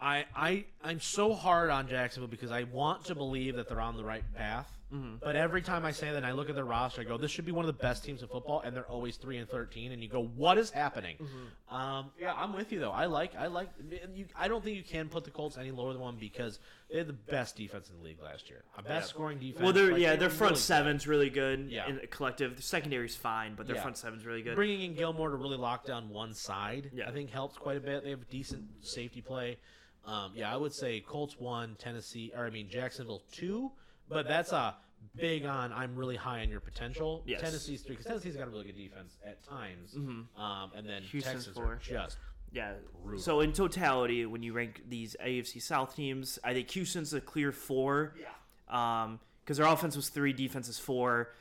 I 0.00 0.26
I 0.34 0.64
I'm 0.82 1.00
so 1.00 1.34
hard 1.34 1.70
on 1.70 1.88
Jacksonville 1.88 2.28
because 2.28 2.50
I 2.52 2.64
want 2.64 3.04
to 3.06 3.14
believe 3.14 3.56
that 3.56 3.68
they're 3.68 3.80
on 3.80 3.96
the 3.96 4.04
right 4.04 4.24
path. 4.34 4.70
Mm-hmm. 4.94 5.16
But 5.20 5.36
every 5.36 5.60
time 5.60 5.84
I 5.84 5.92
say 5.92 6.06
that, 6.08 6.16
and 6.16 6.24
I 6.24 6.32
look 6.32 6.48
at 6.48 6.54
their 6.54 6.64
roster, 6.64 7.02
I 7.02 7.04
go, 7.04 7.18
"This 7.18 7.30
should 7.30 7.44
be 7.44 7.52
one 7.52 7.62
of 7.62 7.66
the 7.66 7.82
best 7.82 8.04
teams 8.04 8.22
in 8.22 8.28
football," 8.28 8.60
and 8.60 8.74
they're 8.74 8.88
always 8.88 9.16
three 9.16 9.36
and 9.36 9.46
thirteen. 9.46 9.92
And 9.92 10.02
you 10.02 10.08
go, 10.08 10.22
"What 10.24 10.56
is 10.56 10.70
happening?" 10.70 11.16
Mm-hmm. 11.18 11.74
Um, 11.76 12.06
yeah, 12.18 12.32
I'm 12.34 12.54
with 12.54 12.72
you 12.72 12.80
though. 12.80 12.92
I 12.92 13.04
like 13.04 13.36
I 13.36 13.48
like. 13.48 13.68
You, 14.14 14.24
I 14.34 14.48
don't 14.48 14.64
think 14.64 14.78
you 14.78 14.82
can 14.82 15.10
put 15.10 15.24
the 15.24 15.30
Colts 15.30 15.58
any 15.58 15.72
lower 15.72 15.92
than 15.92 16.00
one 16.00 16.16
because 16.18 16.58
they 16.90 16.96
had 16.96 17.06
the 17.06 17.12
best 17.12 17.54
defense 17.54 17.90
in 17.90 17.98
the 17.98 18.02
league 18.02 18.22
last 18.22 18.48
year, 18.48 18.62
a 18.78 18.82
best 18.82 19.10
scoring 19.10 19.38
defense. 19.38 19.62
Well, 19.62 19.74
they're 19.74 19.92
Like, 19.92 20.00
yeah, 20.00 20.12
they 20.12 20.20
their 20.20 20.30
front 20.30 20.52
really 20.52 20.54
good. 20.54 20.60
seven's 20.62 21.06
really 21.06 21.30
good. 21.30 21.66
Yeah. 21.70 21.86
in 21.86 22.00
collective. 22.10 22.56
The 22.56 22.62
secondary's 22.62 23.14
fine, 23.14 23.56
but 23.56 23.66
their 23.66 23.76
Yeah. 23.76 23.82
front 23.82 23.98
seven's 23.98 24.24
really 24.24 24.40
good. 24.40 24.54
Bringing 24.54 24.80
in 24.80 24.94
Gilmore 24.94 25.28
to 25.28 25.36
really 25.36 25.58
lock 25.58 25.84
down 25.84 26.08
one 26.08 26.32
side, 26.32 26.92
Yeah. 26.94 27.10
I 27.10 27.12
think 27.12 27.28
helps 27.28 27.58
quite 27.58 27.76
a 27.76 27.80
bit. 27.80 28.04
They 28.04 28.10
have 28.10 28.26
decent 28.30 28.64
safety 28.80 29.20
play. 29.20 29.58
Um, 30.08 30.32
yeah, 30.34 30.52
I 30.52 30.56
would 30.56 30.72
say 30.72 31.00
Colts 31.00 31.38
one, 31.38 31.76
Tennessee, 31.78 32.32
or 32.36 32.46
I 32.46 32.50
mean 32.50 32.68
Jacksonville 32.68 33.22
two, 33.30 33.70
but 34.08 34.26
that's 34.26 34.52
a 34.52 34.74
big 35.14 35.44
on. 35.44 35.72
I'm 35.72 35.94
really 35.94 36.16
high 36.16 36.40
on 36.40 36.48
your 36.48 36.60
potential. 36.60 37.22
Yes. 37.26 37.40
Tennessee's 37.42 37.82
three 37.82 37.94
because 37.96 38.06
Tennessee's 38.06 38.36
got 38.36 38.48
a 38.48 38.50
really 38.50 38.64
good 38.64 38.76
defense 38.76 39.18
at 39.26 39.44
times, 39.44 39.94
um, 39.94 40.70
and 40.74 40.88
then 40.88 41.02
Houston's 41.02 41.44
Texans 41.44 41.56
four. 41.56 41.72
are 41.74 41.76
just 41.76 42.16
Yeah. 42.52 42.72
Brutal. 43.04 43.20
So 43.20 43.40
in 43.40 43.52
totality, 43.52 44.24
when 44.24 44.42
you 44.42 44.54
rank 44.54 44.82
these 44.88 45.14
AFC 45.22 45.60
South 45.60 45.94
teams, 45.94 46.38
I 46.42 46.54
think 46.54 46.70
Houston's 46.70 47.12
a 47.12 47.20
clear 47.20 47.52
four. 47.52 48.14
Yeah. 48.18 49.02
Um, 49.04 49.20
because 49.44 49.56
their 49.56 49.66
offense 49.66 49.96
was 49.96 50.10
three, 50.10 50.34
defense 50.34 50.68
is 50.68 50.78
four. 50.78 51.34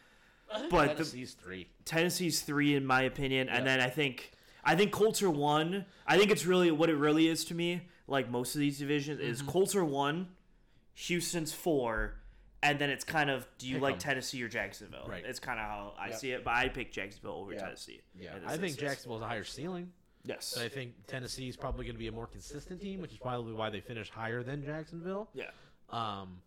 But 0.70 0.70
the, 0.70 0.88
Tennessee's 0.95 1.34
three. 1.34 1.68
Tennessee's 1.84 2.41
three 2.41 2.76
in 2.76 2.86
my 2.86 3.01
opinion, 3.03 3.49
and 3.49 3.65
then 3.68 3.82
I 3.82 3.89
think 3.89 4.32
I 4.63 4.76
think 4.76 4.91
Colts 4.91 5.22
are 5.22 5.30
one. 5.30 5.86
I 6.05 6.18
think 6.18 6.32
it's 6.32 6.45
really 6.45 6.72
what 6.72 6.89
it 6.89 6.95
really 6.95 7.28
is 7.28 7.43
to 7.45 7.53
me. 7.55 7.82
Like 8.07 8.29
most 8.29 8.55
of 8.55 8.59
these 8.61 8.79
divisions, 8.79 9.19
is 9.19 9.39
Mm-hmm. 9.41 9.49
Colts 9.51 9.75
are 9.75 9.83
one, 9.85 10.29
Houston's 10.95 11.53
four, 11.53 12.15
and 12.63 12.79
then 12.79 12.89
it's 12.89 13.03
kind 13.03 13.29
of 13.29 13.45
do 13.57 13.67
you 13.67 13.75
Pick 13.75 13.81
like 13.83 13.93
'em. 13.95 13.99
Tennessee 13.99 14.41
or 14.41 14.47
Jacksonville? 14.47 15.05
Right. 15.07 15.23
It's 15.25 15.39
kind 15.39 15.59
of 15.59 15.65
how 15.65 15.93
I 15.99 16.09
Yep. 16.09 16.17
see 16.19 16.31
it. 16.31 16.43
But 16.43 16.53
I 16.55 16.69
pick 16.69 16.91
Jacksonville 16.91 17.33
over 17.33 17.53
Yeah. 17.53 17.59
Tennessee. 17.59 18.01
Yeah, 18.19 18.35
I 18.45 18.51
think 18.51 18.63
instance. 18.63 18.75
Jacksonville's 18.77 19.21
a 19.21 19.27
higher 19.27 19.43
ceiling. 19.43 19.91
Yes. 20.23 20.53
But 20.55 20.63
I 20.65 20.69
think 20.69 20.93
Tennessee 21.07 21.47
is 21.47 21.55
probably 21.55 21.85
going 21.85 21.95
to 21.95 21.99
be 21.99 22.07
a 22.07 22.11
more 22.11 22.27
consistent 22.27 22.81
team, 22.81 22.99
which 23.01 23.11
is 23.11 23.17
probably 23.19 23.53
why 23.53 23.69
they 23.69 23.79
finished 23.79 24.11
higher 24.11 24.43
than 24.43 24.63
Jacksonville. 24.63 25.29
Yeah. 25.33 25.51
Um, 25.89 26.41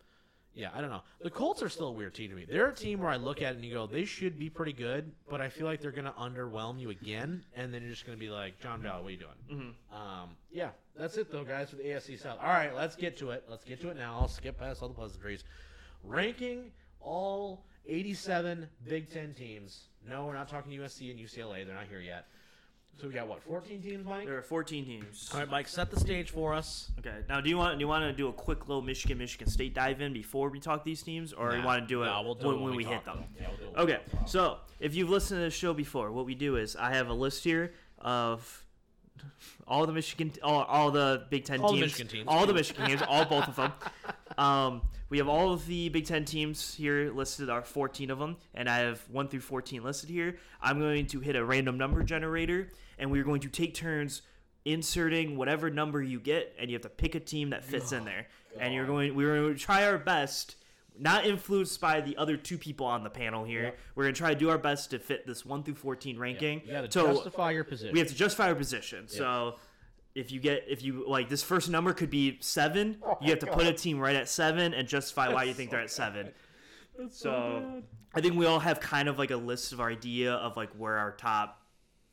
yeah, 0.53 0.69
I 0.73 0.81
don't 0.81 0.89
know. 0.89 1.01
The 1.21 1.29
Colts 1.29 1.63
are 1.63 1.69
still 1.69 1.87
a 1.87 1.91
weird 1.91 2.13
team 2.13 2.29
to 2.29 2.35
me. 2.35 2.45
They're 2.49 2.67
a 2.67 2.75
team 2.75 2.99
where 2.99 3.09
I 3.09 3.15
look 3.15 3.41
at 3.41 3.53
it 3.53 3.55
and 3.55 3.65
you 3.65 3.73
go, 3.73 3.87
they 3.87 4.03
should 4.03 4.37
be 4.37 4.49
pretty 4.49 4.73
good, 4.73 5.11
but 5.29 5.39
I 5.39 5.49
feel 5.49 5.65
like 5.65 5.79
they're 5.81 5.91
going 5.91 6.05
to 6.05 6.11
underwhelm 6.11 6.79
you 6.79 6.89
again, 6.89 7.43
and 7.55 7.73
then 7.73 7.81
you're 7.81 7.91
just 7.91 8.05
going 8.05 8.17
to 8.17 8.19
be 8.19 8.29
like, 8.29 8.59
John 8.59 8.81
Bell, 8.81 9.01
what 9.01 9.07
are 9.07 9.11
you 9.11 9.17
doing? 9.17 9.31
Mm-hmm. 9.51 9.95
Um, 9.95 10.29
yeah, 10.51 10.69
that's 10.97 11.17
it 11.17 11.31
though, 11.31 11.45
guys, 11.45 11.69
for 11.69 11.77
the 11.77 11.83
AFC 11.83 12.19
South. 12.19 12.37
All 12.41 12.49
right, 12.49 12.75
let's 12.75 12.95
get 12.95 13.17
to 13.17 13.31
it. 13.31 13.45
Let's 13.49 13.63
get 13.63 13.79
to 13.81 13.89
it 13.89 13.97
now. 13.97 14.17
I'll 14.19 14.27
skip 14.27 14.59
past 14.59 14.81
all 14.81 14.89
the 14.89 14.93
pleasantries. 14.93 15.45
Ranking 16.03 16.71
all 16.99 17.63
87 17.87 18.67
Big 18.87 19.09
Ten 19.09 19.33
teams. 19.33 19.87
No, 20.07 20.25
we're 20.25 20.33
not 20.33 20.49
talking 20.49 20.71
USC 20.77 21.11
and 21.11 21.19
UCLA. 21.19 21.65
They're 21.65 21.75
not 21.75 21.87
here 21.89 22.01
yet. 22.01 22.25
So 22.99 23.07
we 23.07 23.13
got 23.13 23.27
what, 23.27 23.41
14 23.41 23.81
teams, 23.81 24.05
Mike? 24.05 24.25
There 24.25 24.37
are 24.37 24.43
14 24.43 24.85
teams. 24.85 25.29
All 25.33 25.39
right, 25.39 25.49
Mike, 25.49 25.67
set 25.67 25.89
the 25.89 25.99
stage 25.99 26.29
for 26.29 26.53
us. 26.53 26.91
Okay. 26.99 27.15
Now, 27.27 27.41
do 27.41 27.49
you 27.49 27.57
want 27.57 27.79
do 27.79 27.83
you 27.83 27.87
want 27.87 28.03
to 28.03 28.13
do 28.13 28.27
a 28.27 28.33
quick 28.33 28.67
little 28.67 28.83
Michigan 28.83 29.17
Michigan 29.17 29.49
State 29.49 29.73
dive 29.73 30.01
in 30.01 30.13
before 30.13 30.49
we 30.49 30.59
talk 30.59 30.83
these 30.83 31.01
teams, 31.01 31.33
or 31.33 31.55
you 31.55 31.63
want 31.63 31.81
to 31.81 31.87
do 31.87 32.03
it 32.03 32.05
nah, 32.05 32.21
we'll 32.21 32.35
do 32.35 32.47
when, 32.47 32.55
it 32.55 32.59
when 32.59 32.65
when 32.65 32.77
we 32.77 32.83
we 32.83 32.83
hit 32.83 33.03
talk 33.03 33.15
them? 33.15 33.17
them. 33.17 33.25
Yeah, 33.39 33.47
we'll 33.47 33.85
do 33.85 33.91
it 33.91 33.95
Okay. 33.95 34.01
So, 34.27 34.57
if 34.79 34.93
you've 34.93 35.09
listened 35.09 35.39
to 35.39 35.43
this 35.45 35.53
show 35.53 35.73
before, 35.73 36.11
what 36.11 36.25
we 36.27 36.35
do 36.35 36.57
is 36.57 36.75
I 36.75 36.91
have 36.93 37.07
a 37.09 37.13
list 37.13 37.43
here 37.43 37.73
of 37.97 38.65
all 39.67 39.85
the 39.85 39.93
Michigan, 39.93 40.31
all, 40.43 40.63
all 40.63 40.91
the 40.91 41.25
Big 41.29 41.45
Ten 41.45 41.59
All 41.61 41.71
the 41.71 41.79
teams, 41.79 41.91
Michigan 41.93 42.07
teams. 42.07 42.25
all 42.27 42.45
the 42.45 42.53
Michigan 42.53 42.85
teams, 42.87 43.01
all 43.07 43.25
both 43.25 43.47
of 43.47 43.55
them. 43.55 43.71
Um, 44.37 44.81
we 45.09 45.17
have 45.17 45.27
all 45.27 45.51
of 45.51 45.65
the 45.67 45.89
Big 45.89 46.05
Ten 46.05 46.23
teams 46.25 46.73
here 46.73 47.11
listed, 47.11 47.49
are 47.49 47.61
14 47.61 48.09
of 48.11 48.19
them, 48.19 48.37
and 48.55 48.69
I 48.69 48.79
have 48.79 49.01
1 49.09 49.27
through 49.27 49.41
14 49.41 49.83
listed 49.83 50.09
here. 50.09 50.37
I'm 50.61 50.79
going 50.79 51.05
to 51.07 51.19
hit 51.19 51.35
a 51.35 51.43
random 51.43 51.77
number 51.77 52.01
generator, 52.03 52.69
and 52.97 53.11
we're 53.11 53.23
going 53.23 53.41
to 53.41 53.49
take 53.49 53.73
turns 53.73 54.21
inserting 54.63 55.37
whatever 55.37 55.69
number 55.69 56.01
you 56.01 56.19
get, 56.19 56.55
and 56.59 56.69
you 56.69 56.75
have 56.75 56.83
to 56.83 56.89
pick 56.89 57.15
a 57.15 57.19
team 57.19 57.49
that 57.49 57.63
fits 57.65 57.91
in 57.91 58.05
there. 58.05 58.27
And 58.59 58.73
you're 58.73 58.85
going, 58.85 59.15
we're 59.15 59.35
going 59.35 59.53
to 59.53 59.59
try 59.59 59.85
our 59.85 59.97
best, 59.97 60.55
not 60.99 61.25
influenced 61.25 61.79
by 61.81 62.01
the 62.01 62.15
other 62.17 62.37
two 62.37 62.57
people 62.57 62.85
on 62.85 63.03
the 63.03 63.09
panel 63.09 63.43
here. 63.43 63.63
Yep. 63.63 63.79
We're 63.95 64.03
going 64.03 64.13
to 64.13 64.17
try 64.19 64.33
to 64.33 64.39
do 64.39 64.49
our 64.49 64.57
best 64.57 64.91
to 64.91 64.99
fit 64.99 65.25
this 65.25 65.45
1 65.45 65.63
through 65.63 65.75
14 65.75 66.17
ranking. 66.19 66.61
You 66.65 66.71
got 66.73 66.81
to 66.81 66.91
So- 66.91 67.13
justify 67.13 67.51
your 67.51 67.63
position. 67.63 67.93
we 67.93 67.99
have 67.99 68.07
to 68.09 68.15
justify 68.15 68.49
our 68.49 68.55
position. 68.55 69.07
So 69.07 69.55
if 70.13 70.31
you 70.31 70.39
get 70.41 70.65
if 70.67 70.83
you 70.83 71.05
like 71.07 71.29
this 71.29 71.41
first 71.41 71.69
number 71.69 71.93
could 71.93 72.09
be 72.09 72.37
seven, 72.41 73.01
you 73.21 73.29
have 73.29 73.39
to 73.39 73.47
put 73.47 73.65
a 73.65 73.73
team 73.73 73.97
right 73.99 74.15
at 74.15 74.27
seven 74.27 74.73
and 74.73 74.87
justify 74.87 75.29
why 75.29 75.43
you 75.43 75.53
think 75.53 75.71
they're 75.71 75.79
at 75.79 75.89
seven. 75.91 76.31
So 77.09 77.81
I 78.13 78.21
think 78.21 78.35
we 78.35 78.45
all 78.45 78.59
have 78.59 78.79
kind 78.79 79.07
of 79.07 79.17
like 79.17 79.31
a 79.31 79.37
list 79.37 79.71
of 79.71 79.79
our 79.79 79.89
idea 79.89 80.33
of 80.33 80.57
like 80.57 80.69
where 80.77 80.97
our 80.97 81.11
top 81.13 81.61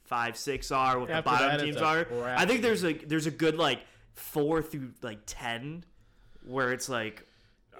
five, 0.04 0.36
six 0.36 0.70
are, 0.70 0.98
what 0.98 1.08
the 1.08 1.20
bottom 1.22 1.48
that, 1.58 1.60
teams 1.64 1.76
are. 1.78 2.06
I 2.24 2.46
think 2.46 2.62
there's 2.62 2.84
a 2.84 2.92
there's 2.94 3.26
a 3.26 3.30
good 3.30 3.56
like 3.56 3.80
four 4.14 4.62
through 4.62 4.92
like 5.02 5.20
ten 5.26 5.84
where 6.46 6.72
it's 6.72 6.88
like 6.88 7.26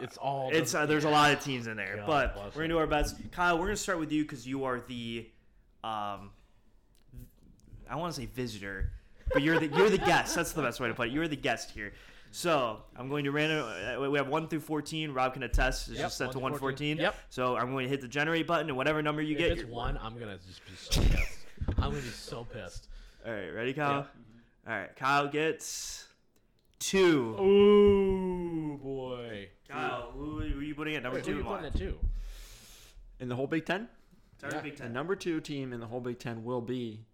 it's 0.01 0.17
all. 0.17 0.51
it's 0.53 0.73
the- 0.73 0.81
uh, 0.81 0.87
there's 0.87 1.05
a 1.05 1.11
lot 1.11 1.33
of 1.33 1.41
teams 1.43 1.67
in 1.67 1.77
there, 1.77 1.97
God 1.97 2.07
but 2.07 2.37
we're 2.55 2.63
gonna 2.63 2.69
do 2.69 2.79
our 2.79 2.87
best. 2.87 3.17
Kyle, 3.33 3.59
we're 3.59 3.67
gonna 3.67 3.77
start 3.77 3.99
with 3.99 4.13
you 4.13 4.23
because 4.23 4.47
you 4.47 4.65
are 4.65 4.81
the, 4.81 5.29
um, 5.85 6.31
I 7.91 7.97
want 7.97 8.15
to 8.15 8.21
say 8.21 8.27
visitor, 8.27 8.91
but 9.33 9.43
you're 9.43 9.59
the 9.59 9.69
you're 9.69 9.91
the 9.91 9.99
guest. 9.99 10.35
That's 10.35 10.53
the 10.53 10.63
best 10.63 10.81
way 10.81 10.89
to 10.89 10.95
put 10.95 11.09
it. 11.09 11.13
You're 11.13 11.29
the 11.29 11.37
guest 11.37 11.71
here. 11.71 11.93
So 12.31 12.83
I'm 12.95 13.09
going 13.09 13.25
to 13.25 13.31
random. 13.31 13.65
uh, 13.67 14.11
We 14.11 14.19
have 14.19 14.29
one 14.29 14.49
through 14.49 14.61
fourteen. 14.61 15.13
Rob 15.13 15.33
can 15.33 15.43
attest. 15.45 15.89
It's 15.89 15.97
Yep, 15.97 16.05
just 16.07 16.19
set 16.19 16.25
one 16.27 16.29
to 16.29 16.33
through 16.35 16.43
one 16.43 16.53
14. 16.53 16.61
fourteen. 16.61 16.97
Yep. 16.99 17.15
So 17.31 17.57
I'm 17.57 17.71
going 17.73 17.85
to 17.87 17.89
hit 17.89 18.03
the 18.03 18.09
generate 18.09 18.47
button, 18.47 18.69
and 18.69 18.77
whatever 18.77 19.01
number 19.01 19.23
you 19.23 19.33
if 19.33 19.39
get. 19.39 19.53
it's 19.53 19.65
one, 19.65 19.99
I'm 20.03 20.19
gonna 20.19 20.37
just 20.47 20.61
be 20.67 20.73
so 20.77 21.01
pissed. 21.01 21.39
I'm 21.79 21.91
gonna 21.91 21.95
be 22.03 22.09
so 22.09 22.45
pissed. 22.45 22.89
All 23.27 23.33
right, 23.33 23.49
ready, 23.49 23.73
Kyle? 23.73 24.07
All 24.67 24.75
right, 24.75 24.95
Kyle 24.97 25.27
gets 25.29 26.08
two. 26.79 27.37
Ooh 27.41 28.79
boy. 28.83 29.49
Kyle, 29.69 30.11
who, 30.15 30.41
who 30.41 30.59
are 30.59 30.63
you 30.63 30.75
putting 30.75 30.97
at 30.97 31.03
number 31.03 31.19
Wait, 31.19 31.27
who 31.27 31.33
two? 31.33 31.39
you 31.39 31.45
putting 31.45 31.67
at 31.67 31.77
two? 31.77 31.99
In 33.21 33.29
the 33.29 33.37
whole 33.37 33.47
Big 33.47 33.67
Ten, 33.67 33.89
Start 34.39 34.55
with 34.55 34.63
Big 34.63 34.77
the 34.77 34.89
number 34.89 35.17
two 35.17 35.41
team 35.41 35.73
in 35.73 35.81
the 35.81 35.87
whole 35.87 36.01
Big 36.01 36.19
Ten 36.19 36.45
will 36.45 36.61
be 36.61 37.05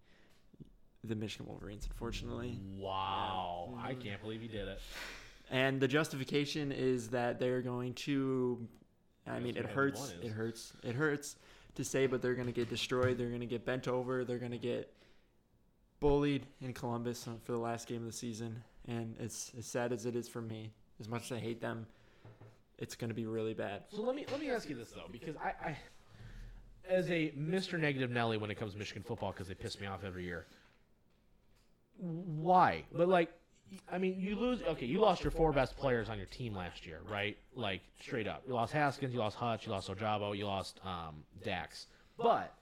the 1.02 1.14
Michigan 1.14 1.46
Wolverines, 1.46 1.86
unfortunately. 1.90 2.58
Wow. 2.76 3.78
I 3.82 3.94
can't 3.94 4.20
believe 4.20 4.42
you 4.42 4.48
did 4.48 4.68
it. 4.68 4.80
And 5.50 5.80
the 5.80 5.88
justification 5.88 6.72
is 6.72 7.08
that 7.08 7.38
they're 7.38 7.62
going 7.62 7.94
to. 7.94 8.66
I 9.26 9.38
mean, 9.38 9.56
it 9.56 9.66
hurts. 9.66 10.14
It 10.22 10.30
hurts. 10.30 10.72
It 10.82 10.94
hurts 10.94 11.36
to 11.76 11.84
say, 11.84 12.06
but 12.06 12.22
they're 12.22 12.34
going 12.34 12.46
to 12.46 12.52
get 12.52 12.68
destroyed. 12.68 13.18
They're 13.18 13.28
going 13.28 13.40
to 13.40 13.46
get 13.46 13.64
bent 13.64 13.88
over. 13.88 14.24
They're 14.24 14.38
going 14.38 14.52
to 14.52 14.58
get 14.58 14.92
bullied 16.00 16.46
in 16.60 16.72
Columbus 16.72 17.26
for 17.42 17.52
the 17.52 17.58
last 17.58 17.88
game 17.88 17.98
of 17.98 18.06
the 18.06 18.12
season. 18.12 18.62
And 18.88 19.14
it's 19.18 19.52
as 19.58 19.66
sad 19.66 19.92
as 19.92 20.06
it 20.06 20.14
is 20.14 20.28
for 20.28 20.42
me, 20.42 20.70
as 21.00 21.08
much 21.08 21.24
as 21.24 21.32
I 21.32 21.38
hate 21.38 21.60
them, 21.60 21.86
it's 22.78 22.94
going 22.94 23.08
to 23.08 23.14
be 23.14 23.26
really 23.26 23.54
bad. 23.54 23.82
So 23.94 24.02
let 24.02 24.14
me 24.14 24.26
let 24.30 24.40
me 24.40 24.50
ask 24.50 24.68
you 24.68 24.76
this 24.76 24.90
though, 24.90 25.08
because 25.10 25.36
I, 25.36 25.68
I 25.68 25.76
as 26.88 27.08
a 27.10 27.30
Mr. 27.30 27.78
Negative 27.78 28.10
Nelly 28.10 28.36
when 28.36 28.50
it 28.50 28.56
comes 28.56 28.72
to 28.72 28.78
Michigan 28.78 29.02
football, 29.02 29.32
because 29.32 29.48
they 29.48 29.54
piss 29.54 29.80
me 29.80 29.86
off 29.86 30.04
every 30.04 30.24
year. 30.24 30.46
Why? 31.98 32.84
But 32.92 33.08
like, 33.08 33.30
I 33.90 33.98
mean, 33.98 34.16
you 34.18 34.36
lose. 34.36 34.60
Okay, 34.62 34.86
you 34.86 35.00
lost 35.00 35.24
your 35.24 35.30
four 35.30 35.52
best 35.52 35.76
players 35.76 36.08
on 36.08 36.18
your 36.18 36.26
team 36.26 36.54
last 36.54 36.84
year, 36.84 37.00
right? 37.08 37.36
Like 37.54 37.80
straight 38.00 38.26
up, 38.26 38.42
you 38.46 38.54
lost 38.54 38.72
Haskins, 38.72 39.14
you 39.14 39.20
lost 39.20 39.36
Hutch, 39.36 39.66
you 39.66 39.72
lost 39.72 39.88
Ojabo, 39.88 40.36
you 40.36 40.46
lost 40.46 40.80
um, 40.84 41.24
Dax. 41.42 41.86
But 42.18 42.54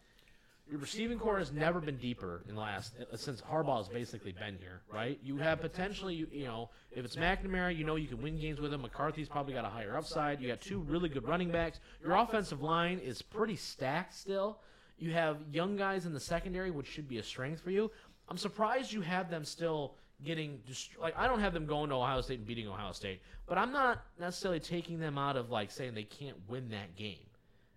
Your 0.70 0.80
receiving 0.80 1.18
core 1.18 1.38
has 1.38 1.52
never 1.52 1.80
been 1.80 1.98
deeper 1.98 2.42
in 2.48 2.54
the 2.54 2.60
last 2.60 2.94
uh, 3.00 3.16
since 3.16 3.42
Harbaugh 3.42 3.78
has 3.78 3.88
basically 3.88 4.32
been 4.32 4.56
here, 4.58 4.80
right? 4.90 5.18
You 5.22 5.36
have 5.36 5.60
potentially, 5.60 6.14
you, 6.14 6.28
you 6.32 6.44
know, 6.44 6.70
if 6.92 7.04
it's 7.04 7.16
McNamara, 7.16 7.76
you 7.76 7.84
know 7.84 7.96
you 7.96 8.08
can 8.08 8.22
win 8.22 8.38
games 8.38 8.60
with 8.60 8.72
him. 8.72 8.82
McCarthy's 8.82 9.28
probably 9.28 9.52
got 9.52 9.64
a 9.64 9.68
higher 9.68 9.96
upside. 9.96 10.40
You 10.40 10.48
got 10.48 10.60
two 10.60 10.80
really 10.80 11.08
good 11.08 11.26
running 11.26 11.50
backs. 11.50 11.80
Your 12.02 12.14
offensive 12.16 12.62
line 12.62 13.00
is 13.00 13.20
pretty 13.20 13.56
stacked 13.56 14.14
still. 14.14 14.60
You 14.98 15.12
have 15.12 15.38
young 15.50 15.76
guys 15.76 16.06
in 16.06 16.12
the 16.14 16.20
secondary, 16.20 16.70
which 16.70 16.86
should 16.86 17.08
be 17.08 17.18
a 17.18 17.22
strength 17.22 17.60
for 17.60 17.70
you. 17.70 17.90
I'm 18.28 18.38
surprised 18.38 18.92
you 18.92 19.00
have 19.02 19.30
them 19.30 19.44
still 19.44 19.96
getting 20.24 20.60
dist- 20.66 20.96
like 21.00 21.18
I 21.18 21.26
don't 21.26 21.40
have 21.40 21.52
them 21.52 21.66
going 21.66 21.90
to 21.90 21.96
Ohio 21.96 22.20
State 22.20 22.38
and 22.38 22.46
beating 22.46 22.68
Ohio 22.68 22.92
State, 22.92 23.20
but 23.46 23.58
I'm 23.58 23.72
not 23.72 24.04
necessarily 24.18 24.60
taking 24.60 24.98
them 24.98 25.18
out 25.18 25.36
of 25.36 25.50
like 25.50 25.70
saying 25.70 25.94
they 25.94 26.04
can't 26.04 26.36
win 26.48 26.70
that 26.70 26.96
game. 26.96 27.26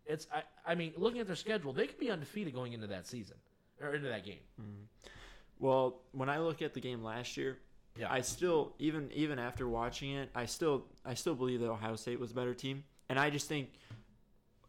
It's 0.05 0.27
I, 0.33 0.43
I 0.71 0.75
mean, 0.75 0.93
looking 0.97 1.19
at 1.19 1.27
their 1.27 1.35
schedule, 1.35 1.73
they 1.73 1.87
could 1.87 1.99
be 1.99 2.11
undefeated 2.11 2.53
going 2.53 2.73
into 2.73 2.87
that 2.87 3.07
season 3.07 3.37
or 3.81 3.93
into 3.95 4.07
that 4.09 4.25
game. 4.25 4.39
Mm-hmm. 4.61 4.83
Well, 5.59 6.01
when 6.11 6.29
I 6.29 6.39
look 6.39 6.61
at 6.61 6.73
the 6.73 6.81
game 6.81 7.03
last 7.03 7.37
year, 7.37 7.57
Yeah. 7.97 8.11
I 8.11 8.21
still 8.21 8.73
even 8.79 9.09
even 9.13 9.39
after 9.39 9.67
watching 9.67 10.11
it, 10.15 10.29
I 10.35 10.45
still 10.45 10.85
I 11.05 11.13
still 11.13 11.35
believe 11.35 11.59
that 11.61 11.69
Ohio 11.69 11.95
State 11.95 12.19
was 12.19 12.31
a 12.31 12.35
better 12.35 12.53
team, 12.53 12.83
and 13.09 13.17
I 13.19 13.29
just 13.29 13.47
think 13.47 13.69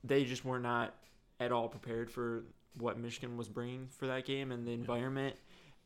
they 0.05 0.25
just 0.25 0.45
were 0.45 0.61
not 0.61 0.95
at 1.41 1.53
all 1.53 1.69
prepared 1.69 2.11
for 2.11 2.45
what 2.79 2.99
Michigan 2.99 3.37
was 3.37 3.49
bringing 3.49 3.89
for 3.91 4.07
that 4.07 4.25
game 4.25 4.53
and 4.53 4.67
the 4.67 4.73
environment, 4.73 5.35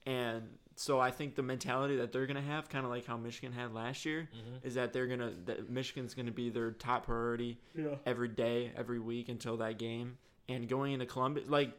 and 0.06 0.42
so 0.80 0.98
I 0.98 1.10
think 1.10 1.34
the 1.34 1.42
mentality 1.42 1.96
that 1.96 2.10
they're 2.10 2.26
gonna 2.26 2.40
have, 2.40 2.70
kind 2.70 2.86
of 2.86 2.90
like 2.90 3.04
how 3.04 3.18
Michigan 3.18 3.52
had 3.52 3.74
last 3.74 4.06
year, 4.06 4.30
mm-hmm. 4.34 4.66
is 4.66 4.76
that 4.76 4.94
they're 4.94 5.08
gonna 5.08 5.30
that 5.44 5.68
Michigan's 5.68 6.14
gonna 6.14 6.30
be 6.30 6.48
their 6.48 6.70
top 6.70 7.04
priority 7.04 7.60
every 8.06 8.28
day, 8.28 8.72
every 8.74 8.98
week 8.98 9.28
until 9.28 9.58
that 9.58 9.78
game, 9.78 10.16
and 10.48 10.70
going 10.70 10.94
into 10.94 11.04
Columbus, 11.04 11.50
like 11.50 11.74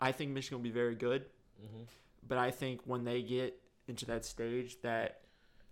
I 0.00 0.12
think 0.12 0.30
Michigan 0.30 0.56
will 0.56 0.64
be 0.64 0.70
very 0.70 0.94
good. 0.94 1.26
Mm-hmm. 1.62 1.82
But 2.26 2.38
I 2.38 2.50
think 2.50 2.80
when 2.86 3.04
they 3.04 3.20
get 3.20 3.60
into 3.88 4.06
that 4.06 4.24
stage, 4.24 4.80
that 4.80 5.20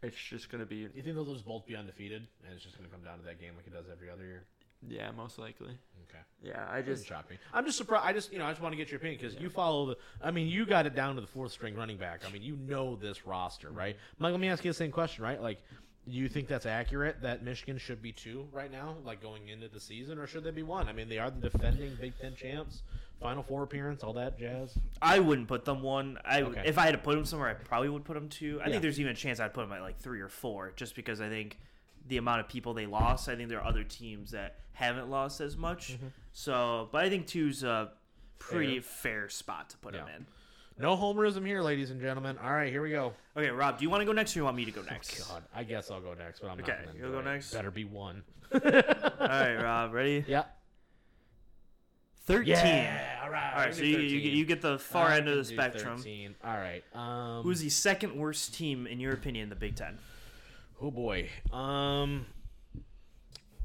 it's 0.03 0.14
just 0.14 0.51
gonna 0.51 0.66
be 0.66 0.76
You 0.76 0.91
think 1.03 1.14
they'll 1.14 1.24
just 1.24 1.47
both 1.47 1.64
be 1.64 1.76
undefeated, 1.76 2.26
and 2.45 2.53
it's 2.55 2.62
just 2.62 2.76
going 2.76 2.89
to 2.89 2.95
come 2.95 3.03
down 3.03 3.16
to 3.18 3.24
that 3.24 3.41
game 3.41 3.55
like 3.57 3.66
it 3.66 3.72
does 3.72 3.87
every 3.91 4.11
other 4.11 4.26
year? 4.26 4.45
Yeah, 4.89 5.11
most 5.12 5.39
likely. 5.39 5.78
Okay. 6.09 6.22
Yeah, 6.43 6.66
I 6.70 6.82
just 6.82 7.07
shock. 7.07 7.26
I'm 7.53 7.64
just 7.64 7.78
surprised. 7.78 8.05
I 8.07 8.12
just, 8.12 8.32
you 8.32 8.39
know, 8.39 8.47
I 8.47 8.51
just 8.51 8.61
want 8.61 8.72
to 8.72 8.76
get 8.76 8.91
your 8.91 8.99
opinion 8.99 9.18
because 9.20 9.41
you 9.41 9.51
follow 9.51 9.87
the. 9.87 9.97
I 10.22 10.30
mean, 10.30 10.47
you 10.49 10.66
got 10.66 10.87
it 10.87 10.95
down 10.95 11.14
to 11.14 11.20
the 11.20 11.26
fourth 11.26 11.53
string 11.53 11.74
running 11.74 11.97
back. 11.97 12.22
I 12.26 12.30
mean, 12.30 12.43
you 12.43 12.57
know 12.57 12.97
this 12.97 13.26
roster, 13.26 13.68
mm-hmm. 13.68 13.78
right? 13.78 13.97
Mike, 14.18 14.32
let 14.32 14.41
me 14.41 14.49
ask 14.49 14.64
you 14.64 14.70
the 14.70 14.74
same 14.74 14.91
question, 14.91 15.24
right? 15.24 15.41
Like, 15.41 15.62
do 16.09 16.16
you 16.16 16.28
think 16.28 16.49
that's 16.49 16.66
accurate 16.66 17.22
that 17.22 17.43
Michigan 17.43 17.78
should 17.78 18.03
be 18.03 18.12
two 18.12 18.47
right 18.53 18.70
now, 18.70 18.97
like 19.05 19.22
going 19.22 19.49
into 19.49 19.68
the 19.68 19.80
season, 19.80 20.18
or 20.18 20.26
should 20.26 20.45
they 20.45 20.51
be 20.51 20.62
one? 20.62 20.89
I 20.89 20.93
mean, 20.93 21.09
they 21.09 21.18
are 21.18 21.30
the 21.30 21.49
defending 21.49 21.97
Big 21.99 22.12
Ten 22.20 22.35
champs, 22.35 22.82
Final 23.20 23.43
Four 23.43 23.62
appearance, 23.62 24.03
all 24.03 24.12
that 24.14 24.39
jazz. 24.39 24.76
I 25.01 25.18
wouldn't 25.18 25.49
put 25.49 25.64
them 25.64 25.82
one. 25.82 26.18
I 26.24 26.43
Okay. 26.43 26.62
if 26.66 26.76
I 26.76 26.85
had 26.85 26.93
to 26.93 26.99
put 26.99 27.14
them 27.14 27.24
somewhere, 27.24 27.49
I 27.49 27.55
probably 27.55 27.89
would 27.89 28.05
put 28.05 28.14
them 28.14 28.28
two. 28.28 28.61
I 28.61 28.66
Yeah. 28.66 28.72
think 28.72 28.82
there's 28.82 29.01
even 29.01 29.12
a 29.12 29.16
chance 29.16 29.41
I'd 29.41 29.55
put 29.55 29.62
them 29.62 29.72
at 29.72 29.80
like 29.80 29.99
three 29.99 30.20
or 30.20 30.28
four, 30.28 30.72
just 30.76 30.95
because 30.95 31.22
I 31.22 31.30
think 31.30 31.59
the 32.09 32.16
amount 32.18 32.40
of 32.40 32.48
people 32.48 32.74
they 32.74 32.86
lost. 32.86 33.28
I 33.28 33.36
think 33.36 33.48
there 33.48 33.59
are 33.61 33.66
other 33.66 33.84
teams 33.84 34.30
that 34.32 34.57
haven't 34.72 35.09
lost 35.11 35.40
as 35.40 35.57
much. 35.57 35.94
Mm-hmm. 35.94 36.07
So, 36.32 36.88
but 36.92 37.05
I 37.05 37.09
think 37.11 37.26
two's 37.26 37.62
a 37.62 37.92
pretty 38.38 38.80
fair, 38.80 39.28
spot 39.28 39.70
to 39.70 39.76
put 39.78 39.94
Yeah. 39.94 40.00
them 40.05 40.09
in. 40.16 40.26
No 40.76 40.96
homerism 40.96 41.46
here, 41.46 41.62
ladies 41.62 41.90
and 41.92 42.00
gentlemen. 42.00 42.36
All 42.42 42.50
right, 42.52 42.70
here 42.72 42.82
we 42.82 42.90
go. 42.90 43.12
Okay, 43.36 43.48
Rob, 43.50 43.78
do 43.78 43.84
you 43.84 43.90
want 43.90 44.00
to 44.00 44.05
go 44.05 44.11
next, 44.12 44.34
or 44.34 44.40
you 44.40 44.44
want 44.44 44.57
me 44.57 44.64
to 44.64 44.72
go 44.72 44.82
next? 44.82 45.28
God, 45.28 45.44
I 45.55 45.62
guess 45.62 45.88
I'll 45.90 46.00
go 46.00 46.14
next, 46.14 46.40
but 46.40 46.50
I'm 46.50 46.59
Okay, 46.59 46.72
not. 46.72 46.86
gonna 46.86 46.98
you'll 46.98 47.12
go 47.12 47.20
it. 47.20 47.24
next? 47.24 47.52
Better 47.52 47.70
be 47.70 47.84
one. 47.84 48.24
All 48.52 48.61
right, 48.61 49.55
Rob, 49.55 49.92
ready? 49.92 50.24
Yeah. 50.26 50.44
Thirteen. 52.26 52.55
Yeah. 52.55 53.20
All 53.22 53.30
right. 53.30 53.52
All 53.55 53.61
right, 53.66 53.74
so 53.74 53.82
you, 53.82 53.98
you, 53.98 54.20
get- 54.20 54.32
you 54.32 54.44
get 54.46 54.62
the 54.62 54.78
far 54.78 55.09
I 55.09 55.18
end 55.18 55.28
of 55.28 55.36
the 55.36 55.44
spectrum. 55.44 55.98
13. 55.98 56.34
All 56.42 56.57
right. 56.57 56.82
Um, 56.94 57.42
Who's 57.42 57.61
the 57.61 57.68
second 57.68 58.16
worst 58.16 58.55
team 58.55 58.86
in 58.86 58.98
your 58.98 59.12
opinion 59.12 59.44
in 59.44 59.48
the 59.50 59.57
Big 59.57 59.76
Ten? 59.76 59.98
Oh 60.81 60.91
boy. 60.91 61.29
Um 61.53 62.27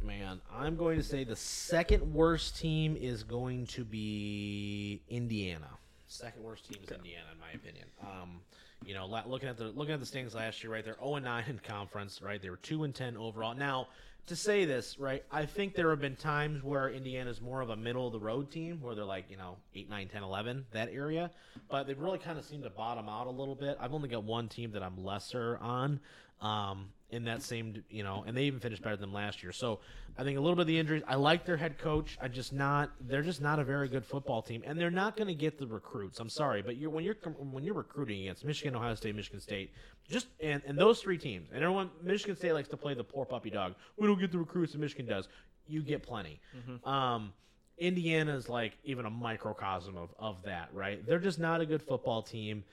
man, 0.01 0.39
I'm 0.55 0.76
going 0.76 0.97
to 0.97 1.03
say 1.03 1.24
the 1.24 1.36
second 1.36 2.14
worst 2.14 2.57
team 2.57 2.95
is 2.99 3.24
going 3.24 3.68
to 3.68 3.84
be 3.84 5.01
Indiana. 5.10 5.70
Second 6.07 6.43
worst 6.43 6.70
team 6.70 6.80
is 6.84 6.91
Indiana 6.91 7.26
in 7.34 7.39
my 7.39 7.51
opinion. 7.51 7.86
Um 8.01 8.41
you 8.86 8.93
know, 8.93 9.05
looking 9.28 9.49
at 9.49 9.57
the 9.57 9.66
looking 9.66 9.93
at 9.93 9.99
the 9.99 10.05
standings 10.05 10.36
last 10.36 10.64
year, 10.64 10.72
right? 10.72 10.86
They're 10.86 10.95
0 10.99 11.16
and 11.16 11.26
9 11.26 11.43
in 11.49 11.60
conference, 11.60 12.22
right? 12.22 12.41
They 12.41 12.49
were 12.49 12.57
2 12.57 12.84
and 12.86 12.95
10 12.95 13.18
overall. 13.18 13.53
Now, 13.53 13.88
to 14.28 14.36
say 14.36 14.64
this, 14.64 14.99
right? 14.99 15.24
I 15.32 15.45
think 15.45 15.74
there 15.74 15.89
have 15.89 15.99
been 15.99 16.16
times 16.16 16.64
where 16.64 16.89
Indiana's 16.89 17.41
more 17.41 17.62
of 17.62 17.72
a 17.72 17.76
middle 17.76 18.05
of 18.05 18.14
the 18.14 18.20
road 18.20 18.51
team 18.51 18.80
where 18.80 18.93
they're 18.93 19.03
like, 19.03 19.26
you 19.30 19.38
know, 19.38 19.57
8, 19.74 19.89
9, 19.89 20.07
10, 20.07 20.24
11, 20.24 20.66
that 20.72 20.89
area. 20.93 21.32
But 21.68 21.88
they've 21.88 21.99
really 21.99 22.20
kind 22.20 22.38
of 22.38 22.45
seemed 22.45 22.64
to 22.64 22.70
bottom 22.70 23.10
out 23.10 23.26
a 23.26 23.32
little 23.32 23.55
bit. 23.55 23.76
I've 23.80 23.93
only 23.93 24.07
got 24.07 24.24
one 24.24 24.47
team 24.47 24.72
that 24.74 24.84
I'm 24.84 25.03
lesser 25.03 25.57
on 25.62 25.99
um, 26.41 26.89
in 27.12 27.24
that 27.26 27.41
same, 27.41 27.84
you 27.89 28.03
know, 28.03 28.24
and 28.28 28.38
they 28.38 28.43
even 28.43 28.60
finished 28.60 28.82
better 28.82 28.97
than 28.97 29.12
last 29.12 29.41
year. 29.41 29.51
So 29.51 29.80
I 30.18 30.24
think 30.24 30.38
a 30.38 30.41
little 30.41 30.55
bit 30.55 30.62
of 30.62 30.68
the 30.68 30.78
injuries. 30.78 31.03
I 31.07 31.16
like 31.16 31.45
their 31.45 31.57
head 31.57 31.78
coach. 31.78 32.18
I 32.22 32.28
just 32.28 32.53
not. 32.53 32.91
They're 33.01 33.22
just 33.22 33.41
not 33.41 33.60
a 33.60 33.64
very 33.64 33.88
good 33.88 34.05
football 34.05 34.41
team, 34.41 34.64
and 34.66 34.80
they're 34.80 34.91
not 34.91 35.16
going 35.18 35.28
to 35.28 35.34
get 35.34 35.57
the 35.57 35.66
recruits. 35.68 36.20
I'm 36.20 36.30
sorry, 36.30 36.62
but 36.62 36.78
you're 36.78 36.89
when 36.89 37.03
you're 37.03 37.16
when 37.38 37.64
you're 37.64 37.74
recruiting 37.74 38.22
against 38.22 38.45
Michigan, 38.45 38.76
Ohio 38.76 38.95
State, 38.95 39.16
Michigan 39.16 39.39
State, 39.39 39.72
just 40.10 40.28
and 40.41 40.62
and 40.66 40.78
those 40.78 41.01
three 41.01 41.18
teams, 41.18 41.49
and 41.53 41.64
everyone 41.64 41.89
Michigan 42.03 42.36
State 42.36 42.53
likes 42.53 42.70
to 42.70 42.78
play 42.78 42.93
the 42.93 43.03
poor 43.03 43.26
puppy 43.26 43.49
dog. 43.49 43.76
We 43.97 44.07
don't 44.07 44.20
get 44.20 44.32
the 44.32 44.39
recruits 44.39 44.74
that 44.74 44.80
Michigan 44.80 45.05
does. 45.05 45.28
You 45.68 45.82
get 45.82 46.03
plenty. 46.03 46.39
Um, 46.88 47.34
Indiana's 47.78 48.49
like 48.49 48.74
even 48.84 49.05
a 49.05 49.10
microcosm 49.10 49.95
of, 49.97 50.10
of 50.20 50.43
that, 50.43 50.70
right? 50.74 51.05
They're 51.05 51.20
just 51.20 51.39
not 51.39 51.62
a 51.62 51.66
good 51.66 51.82
football 51.82 52.22
team. 52.22 52.64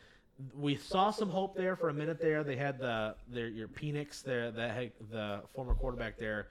We 0.54 0.76
saw 0.76 1.10
some 1.10 1.30
hope 1.30 1.56
there 1.56 1.76
for 1.76 1.88
a 1.88 1.94
minute 1.94 2.20
there. 2.20 2.44
They 2.44 2.56
had 2.56 2.78
the 2.78 3.14
their 3.28 3.48
your 3.48 3.68
Penix 3.68 4.22
there 4.22 4.50
that 4.50 4.70
had 4.76 4.92
the 5.10 5.42
former 5.54 5.74
quarterback 5.74 6.18
there 6.18 6.48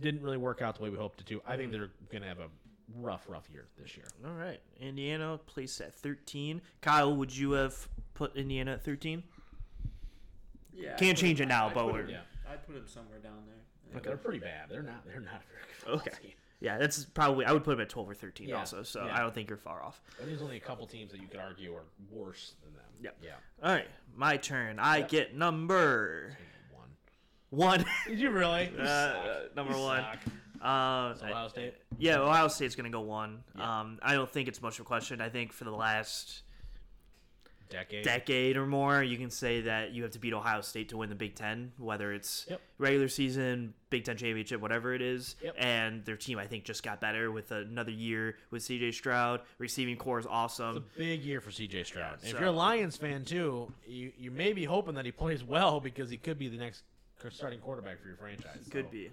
didn't 0.00 0.22
really 0.22 0.36
work 0.36 0.62
out 0.62 0.76
the 0.76 0.82
way 0.82 0.90
we 0.90 0.96
hoped 0.96 1.20
it 1.20 1.26
to. 1.26 1.40
I 1.46 1.56
think 1.56 1.70
mm. 1.70 1.72
they're 1.72 1.90
gonna 2.12 2.26
have 2.26 2.40
a 2.40 2.48
rough, 2.96 3.24
rough 3.28 3.48
year 3.52 3.66
this 3.80 3.96
year. 3.96 4.06
All 4.24 4.34
right, 4.34 4.60
Indiana 4.80 5.38
placed 5.46 5.80
at 5.80 5.94
13. 5.94 6.60
Kyle, 6.80 7.14
would 7.16 7.36
you 7.36 7.52
have 7.52 7.88
put 8.14 8.36
Indiana 8.36 8.72
at 8.72 8.84
13? 8.84 9.22
yeah, 10.72 10.96
Can't 10.96 11.16
change 11.18 11.40
it 11.40 11.46
now, 11.46 11.70
but 11.72 11.92
we're 11.92 12.06
Yeah, 12.06 12.20
I'd 12.50 12.66
put 12.66 12.76
him 12.76 12.86
somewhere 12.86 13.18
down 13.18 13.44
there. 13.46 14.00
they're 14.02 14.16
pretty 14.16 14.40
bad. 14.40 14.68
They're 14.68 14.82
not. 14.82 15.04
They're 15.04 15.20
not 15.20 15.42
very 15.50 15.62
good. 15.66 16.02
football 16.02 16.22
Okay. 16.22 16.34
Team. 16.64 16.72
yeah, 16.72 16.78
that's 16.78 17.04
probably 17.04 17.44
I 17.46 17.52
would 17.52 17.64
put 17.64 17.72
them 17.72 17.80
at 17.80 17.88
12 17.88 18.10
or 18.10 18.14
13 18.14 18.48
Yeah, 18.48 18.58
also. 18.58 18.82
So 18.82 19.04
yeah. 19.04 19.16
I 19.16 19.20
don't 19.20 19.34
think 19.34 19.48
you're 19.48 19.56
far 19.58 19.82
off. 19.82 20.00
But 20.18 20.26
there's 20.26 20.42
only 20.42 20.56
a 20.56 20.60
couple 20.60 20.86
teams 20.86 21.12
that 21.12 21.20
you 21.20 21.28
could 21.28 21.40
argue 21.40 21.74
are 21.74 21.84
worse 22.10 22.54
than 22.64 22.72
them. 22.74 22.84
Yep. 23.02 23.16
Yeah. 23.22 23.30
All 23.62 23.72
right, 23.74 23.88
my 24.16 24.36
turn. 24.36 24.78
I 24.78 24.98
Yeah. 24.98 25.06
get 25.06 25.34
number 25.36 26.36
One. 26.72 26.88
one. 27.80 27.84
Did 28.06 28.18
you 28.20 28.30
really? 28.30 28.70
You 28.76 28.78
Uh, 28.82 29.12
suck. 29.44 29.56
number 29.56 29.74
You 29.74 29.80
one. 29.80 30.00
suck. 30.02 30.18
Uh, 30.62 31.14
Ohio 31.22 31.48
State. 31.48 31.74
Yeah, 31.98 32.20
Ohio 32.20 32.48
State's 32.48 32.74
gonna 32.74 32.88
go 32.88 33.02
one. 33.02 33.44
Yeah. 33.56 33.80
Um, 33.80 33.98
I 34.00 34.14
don't 34.14 34.30
think 34.30 34.48
it's 34.48 34.62
much 34.62 34.78
of 34.78 34.86
a 34.86 34.88
question. 34.88 35.20
I 35.20 35.28
think 35.28 35.52
for 35.52 35.64
the 35.64 35.70
last 35.72 36.43
Decade. 37.74 38.04
decade 38.04 38.56
or 38.56 38.66
more, 38.66 39.02
you 39.02 39.16
can 39.18 39.30
say 39.30 39.62
that 39.62 39.92
you 39.92 40.02
have 40.02 40.12
to 40.12 40.18
beat 40.18 40.32
Ohio 40.32 40.60
State 40.60 40.88
to 40.90 40.96
win 40.96 41.08
the 41.08 41.14
Big 41.14 41.34
Ten, 41.34 41.72
whether 41.78 42.12
it's 42.12 42.46
Yep. 42.48 42.60
regular 42.78 43.08
season, 43.08 43.74
Big 43.90 44.04
Ten 44.04 44.16
championship, 44.16 44.60
whatever 44.60 44.94
it 44.94 45.02
is. 45.02 45.36
Yep. 45.42 45.54
And 45.58 46.04
their 46.04 46.16
team, 46.16 46.38
I 46.38 46.46
think, 46.46 46.64
just 46.64 46.82
got 46.82 47.00
better 47.00 47.30
with 47.32 47.50
another 47.50 47.90
year 47.90 48.36
with 48.50 48.62
C.J. 48.62 48.92
Stroud. 48.92 49.40
Receiving 49.58 49.96
core 49.96 50.18
is 50.18 50.24
It's 50.24 50.32
awesome. 50.32 50.76
a 50.76 50.80
big 50.98 51.22
year 51.24 51.40
for 51.40 51.50
CJ 51.50 51.84
Stroud. 51.84 52.18
Yeah, 52.22 52.26
if 52.28 52.32
so- 52.34 52.38
you're 52.40 52.48
a 52.48 52.52
Lions 52.52 52.96
fan 52.96 53.24
too, 53.24 53.72
you 53.86 54.12
you 54.16 54.30
may 54.30 54.52
be 54.52 54.64
hoping 54.64 54.94
that 54.94 55.04
he 55.04 55.12
plays 55.12 55.42
well 55.42 55.80
because 55.80 56.10
he 56.10 56.16
could 56.16 56.38
be 56.38 56.48
the 56.48 56.56
next 56.58 56.82
starting 57.30 57.58
quarterback 57.60 58.00
for 58.00 58.08
your 58.08 58.16
franchise. 58.16 58.68
Could 58.70 58.86
so. 58.86 58.90
be. 58.90 59.10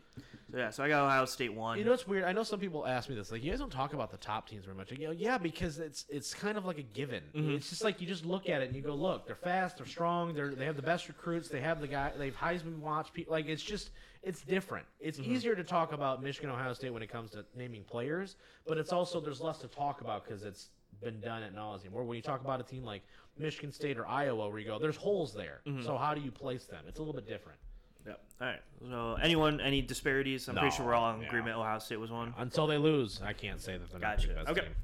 So 0.51 0.57
yeah, 0.57 0.69
so 0.69 0.83
I 0.83 0.89
got 0.89 1.05
Ohio 1.05 1.25
State 1.25 1.53
one. 1.53 1.77
You 1.77 1.85
know 1.85 1.91
what's 1.91 2.07
weird? 2.07 2.25
I 2.25 2.33
know 2.33 2.43
some 2.43 2.59
people 2.59 2.85
ask 2.85 3.07
me 3.09 3.15
this, 3.15 3.31
like, 3.31 3.41
you 3.43 3.51
guys 3.51 3.59
don't 3.59 3.71
talk 3.71 3.93
about 3.93 4.11
the 4.11 4.17
top 4.17 4.49
teams 4.49 4.65
very 4.65 4.75
much. 4.75 4.91
You 4.91 5.07
know, 5.07 5.11
yeah, 5.11 5.37
because 5.37 5.79
it's 5.79 6.05
it's 6.09 6.33
kind 6.33 6.57
of 6.57 6.65
like 6.65 6.77
a 6.77 6.83
given. 6.83 7.23
Mm-hmm. 7.33 7.55
It's 7.55 7.69
just 7.69 7.83
like 7.83 8.01
you 8.01 8.07
just 8.07 8.25
look 8.25 8.49
at 8.49 8.61
it 8.61 8.67
and 8.67 8.75
you 8.75 8.81
go, 8.81 8.93
look, 8.93 9.25
they're 9.25 9.35
fast, 9.35 9.77
they're 9.77 9.85
strong, 9.85 10.33
they're 10.33 10.53
they 10.53 10.65
have 10.65 10.75
the 10.75 10.81
best 10.81 11.07
recruits, 11.07 11.47
they 11.47 11.61
have 11.61 11.79
the 11.79 11.87
guy, 11.87 12.11
they've 12.17 12.35
Heisman 12.35 12.79
watch 12.79 13.13
people. 13.13 13.31
Like 13.31 13.47
it's 13.47 13.63
just 13.63 13.91
it's 14.23 14.41
different. 14.41 14.85
It's 14.99 15.19
Mm-hmm. 15.19 15.31
easier 15.33 15.55
to 15.55 15.63
talk 15.63 15.93
about 15.93 16.21
Michigan, 16.21 16.49
Ohio 16.49 16.73
State 16.73 16.91
when 16.91 17.01
it 17.03 17.11
comes 17.11 17.31
to 17.31 17.45
naming 17.55 17.83
players, 17.83 18.35
but 18.67 18.77
it's 18.77 18.91
also 18.91 19.19
there's 19.21 19.41
less 19.41 19.59
to 19.59 19.67
talk 19.67 20.01
about 20.01 20.25
because 20.25 20.43
it's 20.43 20.69
been 21.01 21.19
done 21.21 21.43
at 21.43 21.55
nauseum. 21.55 21.91
Where 21.91 22.03
when 22.03 22.17
you 22.17 22.21
talk 22.21 22.41
about 22.41 22.59
a 22.59 22.63
team 22.63 22.83
like 22.83 23.03
Michigan 23.37 23.71
State 23.71 23.97
or 23.97 24.05
Iowa, 24.07 24.49
where 24.49 24.59
you 24.59 24.67
go, 24.67 24.77
there's 24.79 24.97
holes 24.97 25.33
there. 25.33 25.61
Mm-hmm. 25.65 25.85
So 25.85 25.97
how 25.97 26.13
do 26.13 26.21
you 26.21 26.31
place 26.31 26.65
them? 26.65 26.83
It's 26.87 26.99
a 26.99 27.01
little 27.01 27.15
bit 27.15 27.27
different. 27.27 27.57
Yep. 28.05 28.21
All 28.41 28.47
right. 28.47 28.59
So 28.89 29.17
anyone, 29.21 29.61
any 29.61 29.81
disparities? 29.81 30.47
I'm 30.47 30.55
pretty 30.55 30.75
sure 30.75 30.85
we're 30.85 30.93
all 30.95 31.11
in 31.11 31.17
No, 31.17 31.21
yeah. 31.23 31.27
agreement. 31.27 31.55
Ohio 31.57 31.79
State 31.79 31.99
was 31.99 32.11
one. 32.11 32.33
Until 32.37 32.65
they 32.67 32.77
lose, 32.77 33.21
I 33.23 33.33
can't 33.33 33.61
say 33.61 33.77
that 33.77 33.89
they're 33.91 33.99
not 33.99 34.15
Gotcha. 34.17 34.27
the 34.29 34.33
best 34.33 34.49
Okay. 34.49 34.61
team. 34.61 34.75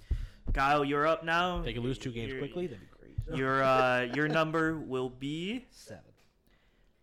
Kyle, 0.53 0.86
you're 0.86 1.05
up 1.07 1.24
now. 1.24 1.61
They 1.61 1.74
could 1.74 1.84
lose 1.84 1.97
two 1.97 2.11
games 2.11 2.30
You're- 2.30 2.39
quickly. 2.47 2.68
That'd 2.68 2.82
be 2.82 2.88
great. 3.26 3.38
Your 3.39 3.61
uh, 3.63 4.01
your 4.15 4.28
number 4.28 4.78
will 4.78 5.09
be 5.09 5.65
Seven. 5.72 6.03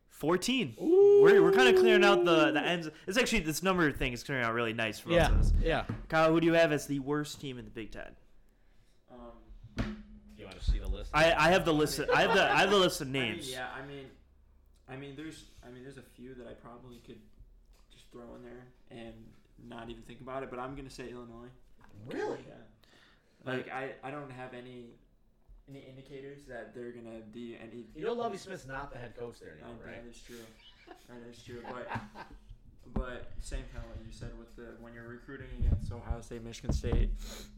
14. 0.08 0.76
We're, 0.78 1.42
we're 1.42 1.52
kind 1.52 1.68
of 1.74 1.80
clearing 1.82 2.04
out 2.04 2.24
the, 2.24 2.52
the 2.52 2.60
ends. 2.62 2.88
It's 3.06 3.18
actually, 3.18 3.40
this 3.40 3.62
number 3.62 3.90
thing 3.92 4.12
is 4.12 4.22
clearing 4.22 4.44
out 4.44 4.54
really 4.54 4.72
nice 4.72 4.98
for 5.00 5.10
Yeah, 5.10 5.28
both 5.28 5.36
of 5.38 5.40
us. 5.46 5.52
yeah. 5.60 5.84
Kyle, 6.08 6.30
who 6.32 6.40
do 6.40 6.46
you 6.46 6.54
have 6.54 6.72
as 6.72 6.86
the 6.86 7.00
worst 7.00 7.40
team 7.40 7.58
in 7.58 7.64
the 7.64 7.70
Big 7.70 7.90
Ten? 7.90 8.12
Um, 9.12 9.96
I, 11.12 11.32
I 11.34 11.50
have 11.50 11.64
the 11.64 11.72
list. 11.74 11.98
Of, 11.98 12.10
I 12.10 12.22
have 12.22 12.34
the 12.34 12.42
I 12.50 12.60
have 12.60 12.70
the 12.70 12.76
list 12.78 13.00
of 13.00 13.08
I 13.08 13.10
mean, 13.10 13.22
names. 13.22 13.50
yeah, 13.52 13.68
I 13.76 13.86
mean, 13.86 14.06
I 14.88 14.96
mean, 14.96 15.14
there's, 15.16 15.44
I 15.66 15.70
mean, 15.70 15.82
there's 15.82 15.96
a 15.98 16.02
few 16.02 16.34
that 16.34 16.46
I 16.46 16.52
probably 16.52 16.98
could 17.06 17.18
just 17.92 18.04
throw 18.12 18.34
in 18.36 18.42
there 18.42 18.66
and 18.90 19.14
not 19.68 19.88
even 19.90 20.02
think 20.02 20.20
about 20.20 20.42
it. 20.42 20.50
But 20.50 20.58
I'm 20.58 20.74
gonna 20.74 20.90
say 20.90 21.10
Illinois. 21.10 21.48
Really? 22.06 22.38
Yeah. 22.46 22.54
Like 23.52 23.70
I, 23.72 23.92
I 24.02 24.10
don't 24.10 24.30
have 24.30 24.52
any, 24.54 24.86
any 25.68 25.80
indicators 25.80 26.44
that 26.48 26.74
they're 26.74 26.92
gonna 26.92 27.20
be 27.32 27.56
any. 27.60 27.84
You 27.96 28.04
know, 28.06 28.12
Lovie 28.12 28.36
Smith's 28.38 28.66
not 28.66 28.92
the 28.92 28.98
head 28.98 29.16
coach 29.16 29.36
there 29.40 29.52
anymore, 29.52 29.84
right? 29.86 30.02
That 30.04 30.10
is 30.10 30.20
true. 30.22 30.36
That 31.08 31.16
is 31.30 31.42
true. 31.42 31.62
But, 31.66 31.88
but 32.92 33.30
same 33.40 33.62
kind 33.72 33.84
of 33.84 33.90
what 33.96 33.98
you 34.06 34.12
said 34.12 34.30
with 34.38 34.54
the 34.56 34.74
when 34.82 34.92
you're 34.94 35.08
recruiting 35.08 35.46
against 35.60 35.90
Ohio 35.92 36.20
State, 36.20 36.44
Michigan 36.44 36.72
State, 36.72 37.10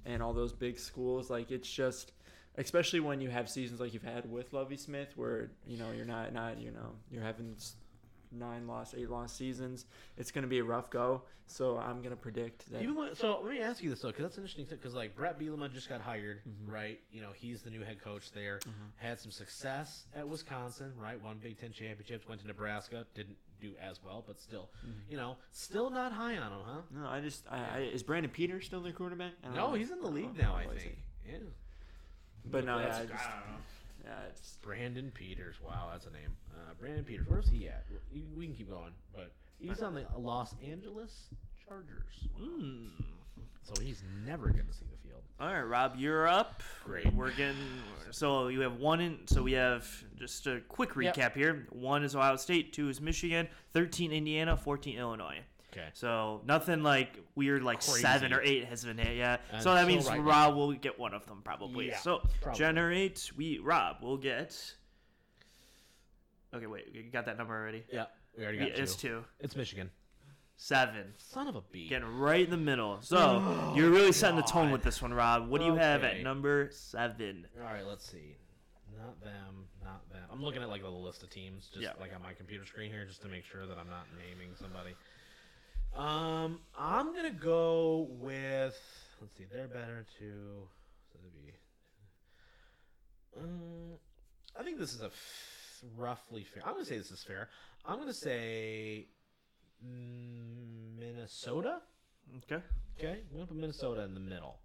and 0.05 0.23
all 0.23 0.33
those 0.33 0.53
big 0.53 0.79
schools, 0.79 1.29
like 1.31 1.51
it's 1.51 1.69
just, 1.71 2.13
especially 2.57 3.01
when 3.01 3.21
you 3.21 3.29
have 3.29 3.49
seasons 3.49 3.81
like 3.81 3.93
you've 3.95 4.03
had 4.05 4.31
with 4.31 4.53
Lovie 4.53 4.77
Smith, 4.77 5.09
where 5.17 5.51
you 5.67 5.77
know 5.77 5.91
you're 5.97 6.05
not 6.07 6.33
not 6.33 6.61
you 6.61 6.71
know 6.71 6.93
you're 7.11 7.23
having 7.23 7.55
s- 7.57 7.75
nine 8.33 8.67
lost, 8.67 8.95
eight 8.97 9.11
lost 9.11 9.37
seasons. 9.37 9.87
It's 10.17 10.31
gonna 10.31 10.47
be 10.47 10.59
a 10.59 10.65
rough 10.65 10.91
go. 10.91 11.23
So 11.49 11.79
I'm 11.79 12.03
gonna 12.03 12.17
predict 12.17 12.71
that. 12.73 12.83
Even 12.83 12.97
when, 12.97 13.15
so, 13.15 13.41
let 13.41 13.53
me 13.53 13.61
ask 13.61 13.81
you 13.83 13.91
this 13.91 14.01
though, 14.01 14.09
because 14.09 14.25
that's 14.25 14.37
an 14.37 14.43
interesting 14.43 14.67
thing. 14.67 14.79
because 14.79 14.95
like 14.95 15.15
Brett 15.15 15.39
Bielema 15.39 15.73
just 15.73 15.89
got 15.89 16.01
hired, 16.01 16.41
Mhm. 16.45 16.73
right? 16.73 17.01
You 17.13 17.21
know, 17.23 17.31
he's 17.33 17.63
the 17.63 17.71
new 17.71 17.83
head 17.83 18.01
coach 18.01 18.33
there. 18.33 18.59
Mhm. 18.61 18.73
Had 18.97 19.21
some 19.21 19.31
success 19.31 20.07
at 20.15 20.29
Wisconsin, 20.29 20.93
right? 20.99 21.21
Won 21.23 21.39
Big 21.39 21.59
Ten 21.59 21.73
championships. 21.73 22.27
Went 22.29 22.41
to 22.41 22.47
Nebraska, 22.49 23.07
didn't 23.15 23.37
do 23.61 23.75
as 23.81 24.03
well, 24.03 24.23
but 24.27 24.39
still, 24.41 24.71
Mhm. 24.85 24.93
you 25.11 25.17
know, 25.17 25.39
still 25.53 25.89
not 25.89 26.13
high 26.13 26.37
on 26.37 26.53
him, 26.53 26.61
huh? 26.65 26.83
No, 26.91 27.07
I 27.07 27.21
just 27.21 27.47
I, 27.51 27.59
I, 27.59 27.79
is 27.83 28.03
Brandon 28.03 28.31
Peters 28.33 28.67
still 28.67 28.81
their 28.83 28.93
quarterback? 28.93 29.33
No, 29.45 29.51
know. 29.55 29.75
he's 29.75 29.91
in 29.93 30.01
the 30.01 30.11
league 30.11 30.27
don't 30.37 30.39
now. 30.39 30.57
I 30.57 30.67
Oh, 30.67 30.71
think. 30.77 30.99
Yeah. 31.25 31.39
But 32.45 32.65
no, 32.65 32.77
yeah, 32.79 32.87
That's- 32.89 33.01
I 33.03 33.07
just, 33.13 33.29
I 33.29 33.41
don't 33.41 33.51
know. 33.53 33.59
Yeah, 34.07 34.13
it's 34.31 34.57
Brandon 34.63 35.11
Peters. 35.13 35.57
Wow, 35.65 35.89
that's 35.93 36.07
a 36.07 36.11
name. 36.11 36.37
Uh, 36.55 36.75
Brandon 36.79 37.05
Peters. 37.05 37.27
Where's 37.29 37.49
he 37.49 37.69
at? 37.69 37.85
We 38.13 38.25
we 38.37 38.47
can 38.47 38.55
keep 38.55 38.71
going, 38.71 38.93
but 39.15 39.33
he's 39.59 39.83
on 39.83 39.95
the 39.95 40.07
Los 40.17 40.55
Angeles 40.67 41.29
Chargers. 41.67 42.29
Mm. 42.41 42.91
So 43.63 43.83
he's 43.83 44.03
never 44.25 44.47
going 44.51 44.67
to 44.67 44.73
see 44.73 44.85
the 44.91 45.09
field. 45.09 45.23
All 45.41 45.53
right, 45.53 45.63
Rob, 45.63 45.95
you're 45.99 46.29
up. 46.29 46.63
Great. 46.85 47.13
We're 47.13 47.33
getting 47.33 47.57
so 48.13 48.47
you 48.49 48.61
have 48.61 48.77
one 48.77 49.01
in. 49.01 49.27
So 49.27 49.43
we 49.43 49.53
have 49.53 49.87
just 50.17 50.47
a 50.47 50.61
quick 50.69 50.91
Yep. 50.97 51.17
recap 51.17 51.35
here. 51.35 51.67
One 51.71 52.05
is 52.05 52.15
Ohio 52.15 52.37
State, 52.37 52.73
two 52.73 52.89
is 52.89 53.01
Michigan, 53.01 53.49
thirteen 53.73 54.13
Indiana, 54.13 54.57
fourteen 54.57 54.97
Illinois. 54.99 55.41
Okay. 55.77 55.89
So 55.93 56.41
nothing 56.47 56.83
like 56.83 57.19
weird, 57.35 57.63
like 57.63 57.81
Crazy. 57.81 58.01
seven 58.01 58.33
or 58.33 58.41
eight 58.43 58.65
has 58.67 58.85
been 58.85 58.97
hit 58.99 59.17
yet. 59.17 59.43
Uh, 59.53 59.59
so 59.59 59.75
that 59.75 59.87
means 59.87 60.07
right 60.09 60.19
now. 60.19 60.25
Rob 60.25 60.57
will 60.57 60.73
get 60.73 60.99
one 60.99 61.13
of 61.13 61.27
them 61.27 61.43
probably. 61.45 61.89
Yeah, 61.89 61.99
so 61.99 62.23
probably. 62.41 62.59
generate. 62.59 63.31
We 63.37 63.59
Rob 63.59 63.97
will 64.03 64.17
get. 64.17 64.75
Okay, 66.55 66.67
wait. 66.67 66.87
You 66.93 67.03
got 67.11 67.27
that 67.27 67.37
number 67.37 67.55
already? 67.55 67.85
Yeah, 67.93 68.07
we 68.37 68.45
already 68.45 68.59
Yeah, 68.59 68.69
got 68.71 68.79
it's 68.79 68.97
two. 68.97 69.09
two. 69.09 69.25
It's 69.41 69.55
Michigan. 69.57 69.91
Seven. 70.59 71.13
Son 71.19 71.49
of 71.49 71.57
a 71.57 71.61
bee. 71.61 71.89
Getting 71.89 72.09
right 72.09 72.43
in 72.43 72.51
the 72.51 72.57
middle. 72.57 72.99
So 73.03 73.19
oh, 73.19 73.75
you're 73.77 73.91
really 73.91 74.13
setting 74.13 74.37
the 74.37 74.43
tone 74.43 74.71
with 74.71 74.83
this 74.83 75.03
one, 75.03 75.13
Rob. 75.13 75.49
What 75.51 75.61
do 75.61 75.67
you 75.67 75.75
have 75.75 76.03
Okay. 76.03 76.19
at 76.19 76.23
number 76.23 76.71
seven? 76.73 77.47
All 77.59 77.65
right, 77.67 77.87
let's 77.87 78.11
see. 78.11 78.37
Not 78.97 79.21
them, 79.23 79.67
not 79.85 80.09
them. 80.11 80.23
I'm 80.33 80.43
looking 80.43 80.63
at 80.63 80.71
like 80.71 80.81
the 80.81 80.89
list 80.89 81.23
of 81.23 81.29
teams, 81.29 81.69
just 81.69 81.83
Yeah. 81.83 81.91
like 82.01 82.15
on 82.15 82.23
my 82.23 82.33
computer 82.33 82.65
screen 82.65 82.91
here, 82.91 83.05
just 83.05 83.21
to 83.23 83.29
make 83.29 83.45
sure 83.45 83.67
that 83.67 83.77
I'm 83.77 83.91
not 83.91 84.07
naming 84.17 84.55
somebody. 84.59 84.95
Um, 85.97 86.61
I'm 86.79 87.15
gonna 87.15 87.31
go 87.31 88.09
with. 88.21 88.79
Let's 89.21 89.37
see, 89.39 89.45
they're 89.51 89.67
better 89.67 90.05
to. 90.19 90.69
So 91.13 91.19
that'd 91.19 91.35
be. 91.35 91.53
Um, 93.39 93.99
I 94.59 94.63
think 94.63 94.79
this 94.79 94.93
is 94.93 95.01
a 95.01 95.07
f- 95.07 95.83
roughly 95.97 96.45
fair. 96.45 96.63
I'm 96.67 96.75
gonna 96.75 96.85
say 96.85 96.99
this 96.99 97.11
is 97.11 97.23
fair. 97.23 97.49
I'm 97.87 97.99
gonna 97.99 98.13
say 98.13 99.07
mm, 99.85 100.99
Minnesota. 100.99 101.79
Okay. 102.45 102.63
Okay, 102.99 103.21
I'm 103.31 103.37
gonna 103.37 103.47
put 103.47 103.57
Minnesota 103.57 104.03
in 104.03 104.13
the 104.13 104.21
middle. 104.21 104.59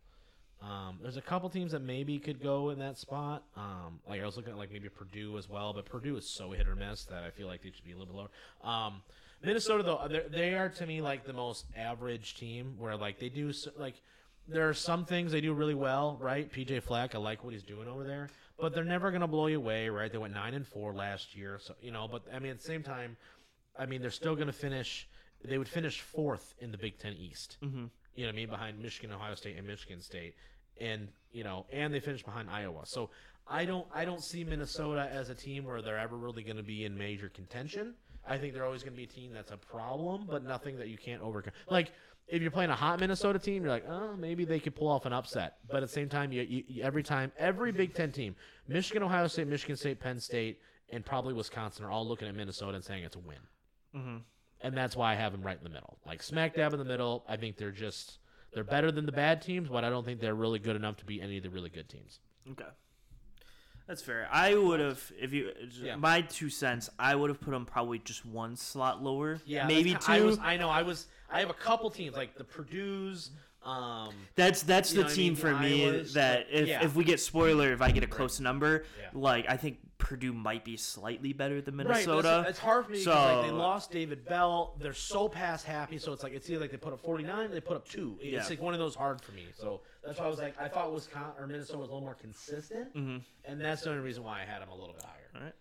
Um, 0.62 1.00
there's 1.02 1.18
a 1.18 1.22
couple 1.22 1.50
teams 1.50 1.72
that 1.72 1.82
maybe 1.82 2.20
could 2.20 2.42
go 2.42 2.70
in 2.70 2.80
that 2.80 2.98
spot. 2.98 3.44
Um, 3.56 4.00
like 4.08 4.22
I 4.22 4.26
was 4.26 4.38
looking 4.38 4.52
at 4.52 4.60
like 4.60 4.72
maybe 4.72 4.90
Purdue 4.90 5.38
as 5.38 5.50
well, 5.50 5.74
but 5.74 5.86
Purdue 5.86 6.18
is 6.18 6.28
so 6.28 6.52
hit 6.52 6.68
or 6.68 6.76
miss 6.76 7.06
that 7.06 7.24
I 7.24 7.32
feel 7.32 7.48
like 7.48 7.64
they 7.64 7.72
should 7.72 7.86
be 7.86 7.94
a 7.94 7.98
little 7.98 8.14
bit 8.14 8.16
lower. 8.16 8.70
Um, 8.70 9.02
Minnesota 9.44 9.84
though, 9.84 10.08
they're- 10.30 10.70
to 10.70 10.86
me 10.86 11.02
like 11.02 11.26
the 11.26 11.34
most 11.34 11.66
average 11.76 12.36
team 12.36 12.76
where 12.78 12.96
like 12.96 13.20
they 13.20 13.30
do 13.30 13.52
like 13.78 14.02
there 14.48 14.68
are 14.68 14.74
some 14.74 15.06
things 15.06 15.32
they 15.32 15.42
do 15.42 15.54
really 15.54 15.76
well, 15.76 16.18
right? 16.20 16.52
PJ 16.52 16.82
Fleck, 16.84 17.16
I 17.16 17.20
like 17.20 17.44
what 17.44 17.54
he's 17.54 17.64
doing 17.64 17.88
over 17.88 18.04
there, 18.04 18.30
but 18.60 18.74
they're 18.74 18.84
never 18.84 19.12
gonna 19.12 19.28
blow 19.28 19.48
you 19.48 19.58
away, 19.58 19.90
right? 19.90 20.12
They 20.12 20.18
went 20.18 20.34
nine 20.34 20.54
and 20.54 20.68
four 20.68 20.94
last 20.94 21.36
year, 21.36 21.60
so 21.62 21.76
you 21.82 21.92
know. 21.92 22.08
But 22.08 22.24
I 22.34 22.40
mean, 22.40 22.52
at 22.52 22.58
the 22.60 22.66
same 22.66 22.84
time, 22.84 23.18
I 23.78 23.86
mean 23.86 24.02
they're 24.02 24.12
still 24.12 24.36
gonna 24.36 24.52
finish. 24.54 25.08
They 25.44 25.58
would 25.58 25.70
finish 25.70 26.02
fourth 26.02 26.54
in 26.60 26.72
the 26.72 26.78
Big 26.78 27.00
Ten 27.00 27.14
East. 27.14 27.58
Mm-hmm. 27.64 27.86
You 28.16 28.24
know 28.24 28.28
what 28.28 28.34
I 28.34 28.36
mean? 28.36 28.50
Behind 28.50 28.80
Michigan, 28.80 29.12
Ohio 29.12 29.36
State, 29.36 29.58
and 29.58 29.66
Michigan 29.66 30.02
State, 30.02 30.36
and 30.80 31.08
you 31.32 31.44
know, 31.44 31.66
and 31.72 31.94
they 31.94 32.00
finished 32.00 32.26
behind 32.26 32.50
Iowa. 32.50 32.86
So 32.86 33.10
I 33.48 33.66
don't, 33.66 33.88
I 33.94 34.06
don't 34.06 34.24
see 34.24 34.44
Minnesota 34.44 35.10
as 35.12 35.30
a 35.30 35.36
team 35.36 35.66
where 35.66 35.82
they're 35.82 35.98
ever 35.98 36.16
really 36.16 36.44
going 36.44 36.58
to 36.58 36.64
be 36.64 36.86
in 36.86 36.98
major 36.98 37.30
contention. 37.30 37.96
I 38.28 38.38
think 38.38 38.54
they're 38.54 38.66
always 38.66 38.84
going 38.84 38.94
to 38.94 38.98
be 38.98 39.04
a 39.04 39.08
team 39.08 39.32
that's 39.34 39.52
a 39.52 39.58
problem, 39.58 40.26
but 40.30 40.44
nothing 40.44 40.78
that 40.78 40.88
you 40.88 40.98
can't 40.98 41.22
overcome. 41.22 41.54
Like 41.70 41.92
if 42.28 42.42
you're 42.42 42.52
playing 42.52 42.70
a 42.70 42.76
hot 42.76 43.00
Minnesota 43.00 43.40
team, 43.40 43.64
you're 43.64 43.72
like, 43.72 43.88
oh, 43.90 44.16
maybe 44.16 44.46
they 44.46 44.60
could 44.60 44.76
pull 44.76 44.88
off 44.88 45.06
an 45.06 45.14
upset. 45.14 45.58
But 45.68 45.78
at 45.78 45.82
the 45.82 45.88
same 45.88 46.08
time, 46.08 46.32
you, 46.32 46.44
you, 46.44 46.84
every 46.84 47.04
time, 47.04 47.32
every 47.38 47.72
Big 47.72 47.94
Ten 47.94 48.12
team, 48.12 48.36
Michigan, 48.68 49.04
Ohio 49.04 49.28
State, 49.28 49.48
Michigan 49.48 49.76
State, 49.76 50.00
Penn 50.00 50.20
State, 50.20 50.60
and 50.90 51.06
probably 51.06 51.34
Wisconsin 51.34 51.84
are 51.86 51.92
all 51.92 52.08
looking 52.08 52.28
at 52.28 52.36
Minnesota 52.36 52.76
and 52.76 52.84
saying 52.84 53.04
it's 53.04 53.16
a 53.16 53.20
win 53.20 53.38
Mm-hmm. 53.96 54.18
and 54.62 54.78
that's 54.78 54.96
why 54.96 55.12
I 55.12 55.16
have 55.16 55.34
them 55.34 55.42
right 55.42 55.58
in 55.58 55.64
the 55.64 55.70
middle. 55.70 55.98
Like 56.06 56.24
smack 56.24 56.56
dab 56.56 56.72
in 56.72 56.80
the 56.80 56.86
middle. 56.86 57.26
I 57.28 57.36
think 57.36 57.58
they're 57.58 57.72
just 57.72 58.20
they're 58.54 58.64
better 58.64 58.92
than 58.92 59.06
the 59.06 59.12
bad 59.12 59.42
teams, 59.42 59.68
but 59.68 59.84
I 59.84 59.90
don't 59.90 60.06
think 60.06 60.22
they're 60.22 60.36
really 60.36 60.60
good 60.60 60.76
enough 60.78 60.96
to 60.98 61.06
beat 61.06 61.22
any 61.22 61.36
of 61.38 61.44
the 61.44 61.50
really 61.50 61.70
good 61.70 61.90
teams. 61.90 62.20
Okay. 62.52 62.70
That's 63.88 64.02
fair. 64.02 64.28
I 64.32 64.56
would 64.56 64.80
have, 64.80 65.12
if 65.20 65.34
you, 65.34 65.52
Yeah. 65.82 65.96
my 65.98 66.22
two 66.22 66.50
cents, 66.50 66.90
I 66.98 67.16
would 67.16 67.30
have 67.30 67.42
put 67.42 67.52
them 67.52 67.66
probably 67.66 68.00
just 68.00 68.26
one 68.26 68.56
slot 68.56 69.04
lower. 69.04 69.40
Yeah, 69.46 69.68
maybe 69.68 69.92
two. 69.94 70.00
I, 70.12 70.22
was, 70.22 70.40
I 70.40 70.58
know. 70.58 70.70
I 70.70 70.82
was. 70.84 71.08
I 71.30 71.40
have 71.40 71.50
a 71.50 71.54
couple 71.56 71.90
teams 71.90 72.16
like 72.16 72.36
the 72.38 72.44
Purdue's. 72.44 73.32
Um, 73.64 74.14
that's 74.36 74.64
that's 74.64 74.92
the 74.92 75.04
what 75.04 75.12
I 75.12 75.14
team 75.14 75.34
mean, 75.34 75.36
for 75.36 75.54
me 75.56 75.82
Iowas, 75.82 76.14
that 76.14 76.48
if, 76.52 76.68
yeah. 76.68 76.84
if 76.84 76.96
we 76.96 77.04
get 77.04 77.20
spoiler, 77.20 77.72
if 77.72 77.82
I 77.82 77.92
get 77.92 78.04
a 78.04 78.08
close 78.08 78.40
number, 78.40 78.86
Yeah. 79.00 79.10
like 79.14 79.46
I 79.48 79.56
think 79.56 79.78
Purdue 80.00 80.34
might 80.34 80.66
be 80.66 80.78
slightly 80.78 81.32
better 81.32 81.62
than 81.62 81.76
Minnesota. 81.76 82.24
that's- 82.24 82.50
it's 82.50 82.60
hard 82.60 82.86
for 82.86 82.92
me 82.92 82.98
because 82.98 83.36
like, 83.38 83.46
they 83.46 83.52
lost 83.52 83.92
David 83.92 84.26
Bell. 84.26 84.76
They're 84.80 84.94
so 84.94 85.30
pass 85.30 85.64
happy, 85.64 86.00
so 86.00 86.12
it's 86.12 86.24
like 86.24 86.34
it's 86.34 86.50
either 86.50 86.60
like 86.60 86.72
they 86.72 86.78
put 86.78 86.92
up 86.92 87.02
forty 87.02 87.24
nine, 87.24 87.52
they 87.52 87.62
put 87.62 87.76
up 87.78 87.88
two. 87.88 88.18
It's 88.20 88.32
Yeah. 88.32 88.50
like 88.50 88.62
one 88.62 88.74
of 88.74 88.80
those 88.80 88.96
hard 88.96 89.22
for 89.22 89.32
me. 89.34 89.46
So 89.56 89.82
that's 90.06 90.20
why 90.20 90.26
I 90.26 90.30
was 90.30 90.40
like, 90.40 90.60
I 90.60 90.68
thought 90.68 90.94
Wisconsin 90.94 91.34
or 91.40 91.48
Minnesota 91.48 91.78
was 91.80 91.90
a 91.90 91.92
little 91.94 92.06
more 92.06 92.16
consistent, 92.16 92.92
hmm 92.94 93.18
and 93.46 93.60
that's 93.62 93.82
the 93.84 93.90
only 93.92 94.02
reason 94.04 94.24
why 94.24 94.42
I 94.42 94.46
had 94.46 94.62
them 94.62 94.70
a 94.70 94.76
little 94.76 94.94
bit 94.94 95.04
higher. 95.04 95.30
All 95.36 95.42
right. 95.42 95.54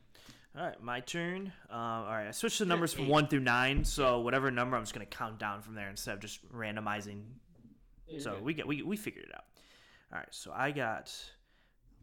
All 0.59 0.65
right, 0.67 0.83
my 0.83 0.99
turn. 1.01 1.53
Um, 1.71 1.79
all 1.79 2.05
right, 2.07 2.27
I 2.27 2.33
switched 2.33 2.59
the 2.59 2.67
numbers 2.67 2.93
from 2.93 3.07
one 3.07 3.29
through 3.29 3.41
nine, 3.41 3.85
so 3.85 4.21
whatever 4.21 4.51
number 4.51 4.77
I'm 4.77 4.83
just 4.83 4.93
gonna 4.95 5.07
count 5.07 5.39
down 5.39 5.63
from 5.63 5.75
there 5.75 5.89
instead 5.89 6.15
of 6.15 6.21
just 6.21 6.41
randomizing. 6.53 7.23
You're 8.09 8.21
So 8.21 8.35
good. 8.35 8.43
we 8.45 8.55
get 8.55 8.67
we 8.67 8.83
we 8.83 8.97
figured 8.97 9.27
it 9.27 9.35
out. 9.35 9.45
All 10.13 10.19
right, 10.19 10.27
so 10.33 10.53
I 10.53 10.73
got 10.73 11.15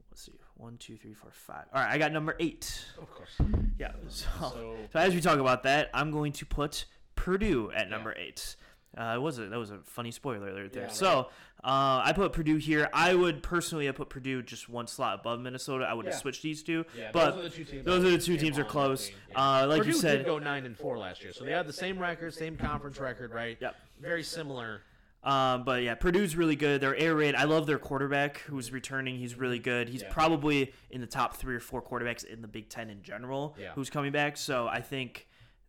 let's 0.09 0.21
see, 0.23 0.31
one, 0.55 0.77
two, 0.77 0.95
three, 0.95 1.13
four, 1.13 1.29
five. 1.31 1.65
All 1.73 1.81
right, 1.81 1.91
I 1.91 1.97
got 1.97 2.13
number 2.13 2.35
eight. 2.39 2.85
of 2.97 3.11
course. 3.13 3.35
Yeah. 3.77 3.91
So, 4.07 4.25
So 4.39 4.75
so 4.93 4.99
as 4.99 5.13
we 5.13 5.19
talk 5.21 5.39
about 5.39 5.63
that, 5.63 5.89
I'm 5.93 6.11
going 6.11 6.31
to 6.33 6.45
put 6.45 6.85
Purdue 7.15 7.69
at 7.75 7.89
number 7.89 8.15
eight. 8.17 8.55
Uh, 8.95 9.13
it 9.15 9.21
was 9.21 9.37
a, 9.39 9.47
that 9.47 9.57
was 9.59 9.71
a 9.71 9.79
funny 9.83 10.11
spoiler 10.11 10.49
alert 10.49 10.73
there. 10.73 10.83
Yeah, 10.83 10.87
right. 10.87 10.95
So 10.95 11.19
uh, 11.63 12.01
I 12.03 12.13
put 12.15 12.33
Purdue 12.33 12.57
here. 12.57 12.89
I 12.93 13.13
would 13.13 13.43
personally 13.43 13.85
have 13.87 13.95
put 13.95 14.09
Purdue 14.09 14.41
just 14.41 14.69
one 14.69 14.87
slot 14.87 15.19
above 15.19 15.39
Minnesota. 15.39 15.85
I 15.85 15.93
would 15.93 16.05
have 16.05 16.15
Yeah. 16.15 16.19
switched 16.19 16.41
these 16.41 16.63
two. 16.63 16.85
Yeah, 16.97 17.09
but 17.11 17.31
those 17.35 17.39
are 17.39 17.43
the 17.43 17.49
two 17.49 17.63
teams. 17.65 17.85
those 17.85 18.03
are 18.05 18.09
the 18.09 18.17
two 18.17 18.37
teams 18.37 18.57
are 18.57 18.63
close. 18.63 19.11
yeah. 19.31 19.61
Uh, 19.63 19.67
like 19.67 19.79
Purdue 19.79 19.89
you 19.91 19.95
said, 19.95 20.17
did 20.17 20.25
go 20.25 20.39
nine 20.39 20.65
and 20.65 20.75
four 20.77 20.97
last 20.97 21.23
year, 21.23 21.33
so 21.33 21.43
they 21.43 21.51
had 21.51 21.67
the 21.67 21.73
same 21.73 21.99
record, 21.99 22.33
same 22.33 22.57
conference 22.57 22.99
record, 22.99 23.33
right? 23.33 23.57
Yep. 23.59 23.75
Very 24.01 24.23
similar. 24.23 24.81
Um, 25.23 25.63
but 25.63 25.83
yeah, 25.83 25.95
Purdue's 25.95 26.35
really 26.37 26.55
good. 26.55 26.79
They're 26.79 26.95
air 26.95 27.13
raid. 27.15 27.35
I 27.35 27.43
love 27.43 27.65
their 27.65 27.79
quarterback 27.79 28.37
who's 28.47 28.71
returning. 28.71 29.17
He's 29.17 29.35
really 29.35 29.59
good. 29.59 29.89
He's 29.89 30.03
Yeah. 30.03 30.09
probably 30.13 30.73
in 30.89 31.01
the 31.01 31.07
top 31.07 31.35
three 31.35 31.55
or 31.55 31.59
four 31.59 31.81
quarterbacks 31.81 32.23
in 32.23 32.41
the 32.41 32.47
Big 32.47 32.69
Ten 32.69 32.89
in 32.89 33.03
general. 33.03 33.55
Yeah. 33.59 33.73
Who's 33.73 33.89
coming 33.89 34.11
back? 34.13 34.37
So 34.37 34.67
I 34.67 34.79
think 34.81 35.27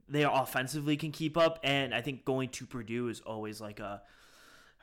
they 0.09 0.23
offensively 0.25 0.97
can 0.97 1.13
keep 1.13 1.37
up, 1.37 1.59
and 1.63 1.95
I 1.95 2.01
think 2.01 2.25
going 2.25 2.49
to 2.51 2.67
Purdue 2.67 3.09
is 3.09 3.21
always 3.21 3.61
like 3.61 3.81
a. 3.81 4.03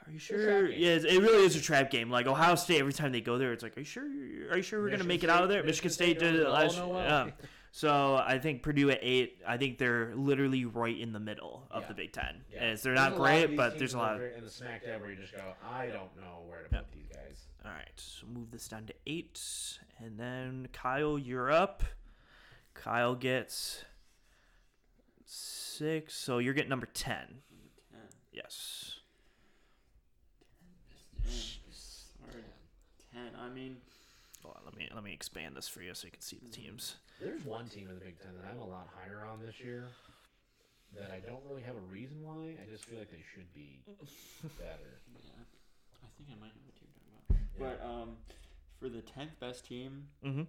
Are 0.07 0.11
you 0.11 0.19
sure? 0.19 0.69
Yeah, 0.69 0.89
it 0.97 1.19
really 1.21 1.45
is 1.45 1.55
a 1.55 1.61
trap 1.61 1.89
game. 1.89 2.11
Like 2.11 2.27
Ohio 2.27 2.53
State, 2.55 2.79
every 2.79 2.93
time 2.93 3.11
they 3.11 3.21
go 3.21 3.39
there, 3.39 3.53
it's 3.53 3.63
like, 3.63 3.75
are 3.75 3.79
you 3.79 3.85
sure? 3.85 4.03
Are 4.51 4.57
you 4.57 4.61
sure 4.61 4.79
we're 4.81 4.91
gonna 4.91 5.03
make 5.03 5.23
it 5.23 5.29
out 5.31 5.41
of 5.43 5.49
there? 5.49 5.63
Michigan 5.63 5.89
State 5.89 6.17
State 6.17 6.19
did 6.19 6.35
it 6.35 6.47
last. 6.47 6.77
all 6.77 6.87
know 6.89 6.93
well. 6.95 7.25
Yeah. 7.27 7.31
So 7.71 8.15
I 8.15 8.39
think 8.39 8.63
Purdue 8.63 8.89
at 8.89 8.99
eight. 9.01 9.41
I 9.45 9.57
think 9.57 9.77
they're 9.77 10.15
literally 10.15 10.63
right 10.63 10.97
in 10.97 11.11
the 11.11 11.19
middle 11.19 11.67
of 11.69 11.81
Yeah. 11.81 11.87
the 11.89 11.93
Big 11.93 12.13
Ten. 12.13 12.45
Yeah. 12.49 12.59
As 12.61 12.81
they're 12.83 12.95
There's 12.95 13.09
not 13.09 13.17
a 13.19 13.21
lot 13.21 13.33
of 13.33 13.47
great, 13.47 13.57
but 13.57 13.77
there's 13.77 13.93
a 13.93 13.97
lot. 13.97 14.15
Of, 14.15 14.21
in 14.21 14.45
the 14.45 14.49
smack 14.49 14.85
dab 14.85 15.01
where 15.01 15.09
you 15.09 15.17
just 15.17 15.33
go, 15.35 15.41
I 15.69 15.87
don't 15.87 16.15
know 16.15 16.45
where 16.47 16.61
to 16.61 16.69
Yeah. 16.71 16.79
put 16.79 16.91
these 16.93 17.09
guys. 17.13 17.47
all 17.65 17.71
right, 17.71 17.91
so 17.97 18.27
move 18.27 18.49
this 18.49 18.69
down 18.69 18.85
to 18.85 18.93
eight, 19.07 19.41
and 19.99 20.17
then 20.17 20.69
Kyle, 20.71 21.19
you're 21.19 21.51
up. 21.51 21.83
Kyle 22.75 23.13
gets 23.13 23.83
six, 25.77 26.15
so 26.15 26.37
you're 26.39 26.53
getting 26.53 26.69
number 26.69 26.87
ten. 26.93 27.39
Yes. 28.31 28.99
Sorry. 31.27 32.43
Ten. 33.13 33.29
I 33.39 33.49
mean, 33.49 33.77
Hold 34.43 34.57
on, 34.57 34.61
let 34.65 34.77
me 34.77 34.87
let 34.93 35.03
me 35.03 35.11
expand 35.13 35.55
this 35.55 35.67
for 35.67 35.81
you 35.81 35.93
so 35.93 36.05
you 36.05 36.11
can 36.11 36.21
see 36.21 36.37
the 36.43 36.49
teams. 36.49 36.95
There's 37.19 37.43
one 37.45 37.67
team 37.67 37.87
in 37.89 37.95
the 37.95 38.01
Big 38.05 38.19
Ten 38.21 38.31
that 38.41 38.47
I'm 38.51 38.59
a 38.59 38.65
lot 38.67 38.87
higher 38.95 39.25
on 39.25 39.39
this 39.43 39.59
year 39.59 39.85
that 40.95 41.09
I 41.11 41.19
don't 41.19 41.41
really 41.49 41.63
have 41.63 41.75
a 41.75 41.91
reason 41.91 42.17
why. 42.21 42.55
I 42.61 42.69
just 42.69 42.85
feel 42.85 42.99
like 42.99 43.09
they 43.09 43.23
should 43.33 43.51
be 43.53 43.79
better. 44.59 44.99
yeah. 45.15 45.43
I 46.03 46.07
think 46.17 46.29
I 46.29 46.35
might 46.39 46.53
know 46.55 46.61
what 46.65 46.75
team 46.75 46.89
you're 46.93 47.37
talking 47.37 47.47
about. 47.57 47.57
Yeah. 47.57 47.77
But 47.79 47.85
um, 47.89 48.09
for 48.79 48.89
the 48.89 49.01
tenth 49.01 49.39
best 49.39 49.65
team, 49.65 50.07
Mm-hmm. 50.23 50.43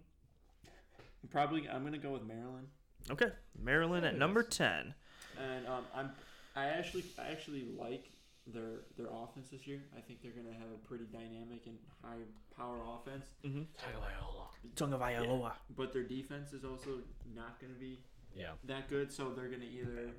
probably 1.31 1.69
I'm 1.69 1.85
gonna 1.85 1.99
go 1.99 2.11
with 2.11 2.25
Maryland. 2.27 2.67
Okay, 3.11 3.29
Maryland 3.63 4.05
at 4.05 4.19
number 4.19 4.43
ten. 4.43 4.95
And 5.43 5.67
um, 5.67 5.85
I'm 5.95 6.11
I 6.55 6.67
actually 6.67 7.05
I 7.19 7.31
actually 7.31 7.67
like 7.79 8.11
their 8.47 8.81
their 8.97 9.07
offense 9.13 9.49
this 9.51 9.67
year. 9.67 9.81
I 9.97 10.01
think 10.01 10.23
they're 10.23 10.33
gonna 10.33 10.55
have 10.55 10.69
a 10.75 10.87
pretty 10.87 11.05
dynamic 11.13 11.67
and 11.67 11.77
high 12.03 12.23
power 12.57 12.79
offense. 12.95 13.27
Mm-hmm. 13.45 13.63
Tagovailoa. 13.77 14.47
Tonga 14.77 14.99
Vailoa. 14.99 15.53
But 15.77 15.93
their 15.93 16.03
defense 16.05 16.53
is 16.53 16.65
also 16.65 17.01
not 17.35 17.61
gonna 17.61 17.75
be 17.79 17.99
Yeah. 18.35 18.53
that 18.65 18.89
good. 18.89 19.13
So 19.13 19.31
they're 19.31 19.49
gonna 19.49 19.65
either 19.65 20.11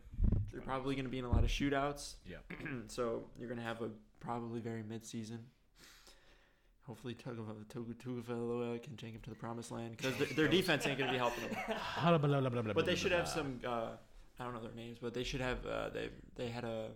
they're 0.52 0.62
probably 0.62 0.96
gonna 0.96 1.10
be 1.10 1.20
in 1.20 1.26
a 1.26 1.30
lot 1.32 1.44
of 1.44 1.50
shootouts. 1.50 2.16
Yeah. 2.26 2.38
so 2.88 3.24
you're 3.40 3.50
gonna 3.50 3.62
have 3.62 3.82
a 3.82 3.90
probably 4.20 4.60
very 4.60 4.84
mid 4.84 5.06
season. 5.06 5.40
Hopefully 6.86 7.16
Tagovailoa 7.16 7.66
Tagovailoa 7.66 8.82
can 8.84 8.96
take 8.96 9.12
him 9.14 9.20
to 9.22 9.30
the 9.30 9.36
promised 9.36 9.72
land 9.72 9.98
because 9.98 10.16
their, 10.18 10.28
their 10.36 10.48
defense 10.58 10.86
ain't 10.88 10.98
gonna 11.00 11.12
be 11.12 11.18
helping 11.18 11.44
them. 11.50 12.74
But 12.74 12.86
they 12.86 12.96
should 12.96 13.12
have 13.12 13.28
some. 13.28 13.60
Uh, 13.66 13.92
I 14.40 14.44
don't 14.44 14.54
know 14.54 14.62
their 14.62 14.72
names, 14.76 14.98
but 15.02 15.14
they 15.14 15.24
should 15.24 15.42
have. 15.42 15.66
Uh, 15.66 15.90
they 15.90 16.10
they 16.36 16.48
had 16.50 16.64
a 16.64 16.90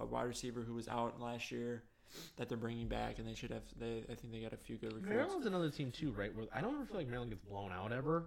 a 0.00 0.06
wide 0.06 0.24
receiver 0.28 0.60
who 0.60 0.74
was 0.74 0.86
out 0.88 1.20
last 1.20 1.50
year 1.50 1.82
that 2.36 2.48
they're 2.48 2.58
bringing 2.58 2.86
back, 2.86 3.18
and 3.18 3.26
they 3.26 3.34
should 3.34 3.50
have. 3.50 3.62
They 3.78 4.04
I 4.10 4.14
think 4.14 4.32
they 4.32 4.40
got 4.40 4.52
a 4.52 4.56
few 4.56 4.76
good 4.76 4.92
recruits. 4.92 5.08
Maryland's 5.14 5.46
another 5.46 5.70
team 5.70 5.90
too, 5.90 6.12
right? 6.12 6.34
Where 6.34 6.46
I 6.54 6.60
don't 6.60 6.74
ever 6.74 6.84
feel 6.86 6.96
like 6.98 7.08
Maryland 7.08 7.32
gets 7.32 7.42
blown 7.44 7.72
out 7.72 7.92
ever 7.92 8.26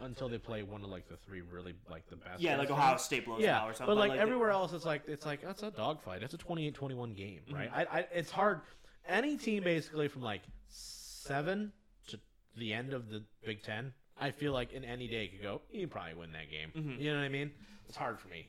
until 0.00 0.30
they 0.30 0.38
play 0.38 0.62
one 0.62 0.82
of 0.82 0.88
like 0.88 1.06
the 1.08 1.16
three 1.18 1.42
really 1.42 1.74
like 1.90 2.08
the 2.08 2.16
best. 2.16 2.40
Yeah, 2.40 2.56
like. 2.56 2.70
Ohio 2.70 2.96
State 2.96 3.26
blows 3.26 3.42
Yeah, 3.42 3.60
out 3.60 3.68
or 3.70 3.74
something. 3.74 3.94
but 3.94 3.98
like, 3.98 4.12
they- 4.12 4.18
everywhere 4.18 4.50
else, 4.50 4.72
it's 4.72 4.86
like 4.86 5.02
it's 5.06 5.26
like 5.26 5.42
that's 5.42 5.62
a 5.62 5.70
dogfight. 5.70 6.22
It's 6.22 6.32
a 6.32 6.38
28-21 6.38 7.14
game, 7.14 7.40
right? 7.52 7.70
I, 7.74 7.82
I, 7.98 8.06
it's 8.14 8.30
hard. 8.30 8.60
Any 9.06 9.36
team 9.36 9.62
basically 9.64 10.08
from 10.08 10.22
like 10.22 10.42
seven 10.68 11.72
to 12.08 12.18
the 12.56 12.72
end 12.72 12.94
of 12.94 13.10
the 13.10 13.22
Big 13.44 13.62
Ten, 13.62 13.92
I 14.20 14.30
feel 14.32 14.52
like 14.52 14.72
in 14.72 14.84
any 14.84 15.08
day 15.08 15.28
could 15.28 15.42
go. 15.42 15.62
You 15.72 15.88
probably 15.88 16.14
win 16.14 16.32
that 16.32 16.50
game. 16.50 16.70
Mhm. 16.76 17.00
You 17.00 17.12
know 17.12 17.18
what 17.18 17.24
I 17.24 17.28
mean? 17.30 17.50
It's 17.88 17.96
hard 17.96 18.20
for 18.20 18.28
me. 18.28 18.48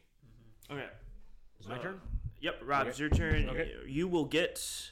Okay. 0.69 0.87
It's 1.59 1.67
my 1.67 1.77
Uh, 1.77 1.81
turn. 1.81 2.01
Yep, 2.41 2.61
Rob, 2.63 2.81
Okay. 2.81 2.89
it's 2.89 2.99
your 2.99 3.09
turn. 3.09 3.49
Okay. 3.49 3.75
You 3.87 4.07
will 4.07 4.25
get. 4.25 4.91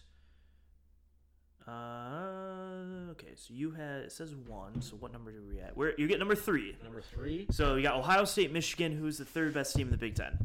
Uh, 1.67 3.11
okay, 3.11 3.35
so 3.35 3.53
you 3.53 3.71
had 3.71 4.01
it 4.03 4.11
says 4.11 4.33
one. 4.35 4.81
So 4.81 4.95
what 4.95 5.11
number 5.11 5.29
are 5.31 5.41
we 5.47 5.59
at? 5.59 5.75
Where 5.77 5.93
you 5.99 6.07
get 6.07 6.17
number 6.19 6.35
three. 6.35 6.75
Number 6.83 7.01
three. 7.01 7.45
So 7.51 7.75
you 7.75 7.83
got 7.83 7.95
Ohio 7.95 8.25
State, 8.25 8.51
Michigan, 8.51 8.97
who's 8.97 9.17
the 9.19 9.25
third 9.25 9.53
best 9.53 9.75
team 9.75 9.87
in 9.87 9.91
the 9.91 9.97
Big 9.97 10.15
Ten. 10.15 10.37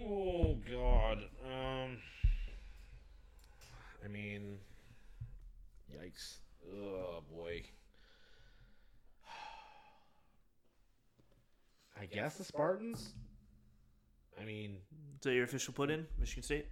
Oh 0.00 0.54
God. 0.70 1.24
Um. 1.44 1.98
I 4.04 4.08
mean, 4.08 4.58
yikes. 5.92 6.36
Oh 6.72 7.22
boy. 7.30 7.64
I 12.00 12.06
guess 12.06 12.36
the 12.36 12.44
Spartans. 12.44 13.14
I 14.40 14.44
mean, 14.44 14.76
So 15.22 15.30
your 15.30 15.44
official 15.44 15.72
put 15.72 15.90
in 15.90 16.06
Michigan 16.18 16.42
State. 16.42 16.66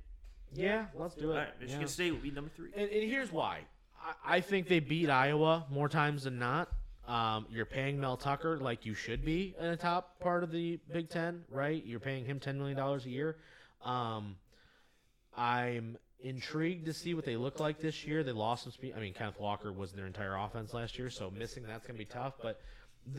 yeah, 0.53 0.87
let's 0.95 1.15
do 1.15 1.31
All 1.31 1.37
it. 1.37 1.41
right, 1.41 1.61
Michigan 1.61 1.81
Yeah. 1.83 1.87
State 1.87 2.11
will 2.13 2.21
be 2.21 2.31
number 2.31 2.51
three. 2.55 2.71
And, 2.77 2.91
and 2.91 3.11
here's 3.11 3.33
why. 3.33 3.61
I, 4.01 4.37
I 4.37 4.41
think 4.41 4.69
they 4.69 4.81
beat 4.81 5.09
Iowa 5.09 5.67
more 5.71 5.89
times 5.89 6.25
than 6.25 6.39
not. 6.39 6.69
Um, 7.07 7.47
you're 7.51 7.67
paying 7.67 8.01
Mel 8.01 8.17
Tucker 8.17 8.59
like 8.59 8.87
you 8.87 8.95
should 8.95 9.25
be 9.25 9.55
in 9.59 9.71
the 9.71 9.77
top 9.77 10.19
part 10.21 10.43
of 10.43 10.51
the 10.51 10.79
Big 10.93 11.11
Ten, 11.11 11.45
right? 11.51 11.85
You're 11.85 12.01
paying 12.01 12.25
him 12.25 12.41
ten 12.41 12.57
million 12.59 12.77
dollars 12.79 13.05
a 13.05 13.11
year. 13.11 13.37
Um, 13.85 14.37
I'm 15.37 15.99
intrigued 16.21 16.87
to 16.87 16.95
see 16.95 17.13
what 17.13 17.27
they 17.27 17.37
look 17.37 17.61
like 17.61 17.79
this 17.79 18.07
year. 18.07 18.23
They 18.23 18.33
lost 18.33 18.63
some 18.63 18.73
speed. 18.73 18.95
I 18.97 19.01
mean, 19.01 19.13
Kenneth 19.13 19.39
Walker 19.39 19.71
was 19.71 19.93
their 19.93 20.07
entire 20.07 20.35
offense 20.37 20.73
last 20.73 20.99
year, 20.99 21.11
so 21.11 21.31
missing 21.31 21.65
that's 21.67 21.87
gonna 21.87 21.99
be 21.99 22.05
tough. 22.07 22.35
But 22.41 22.59
the, 22.59 22.59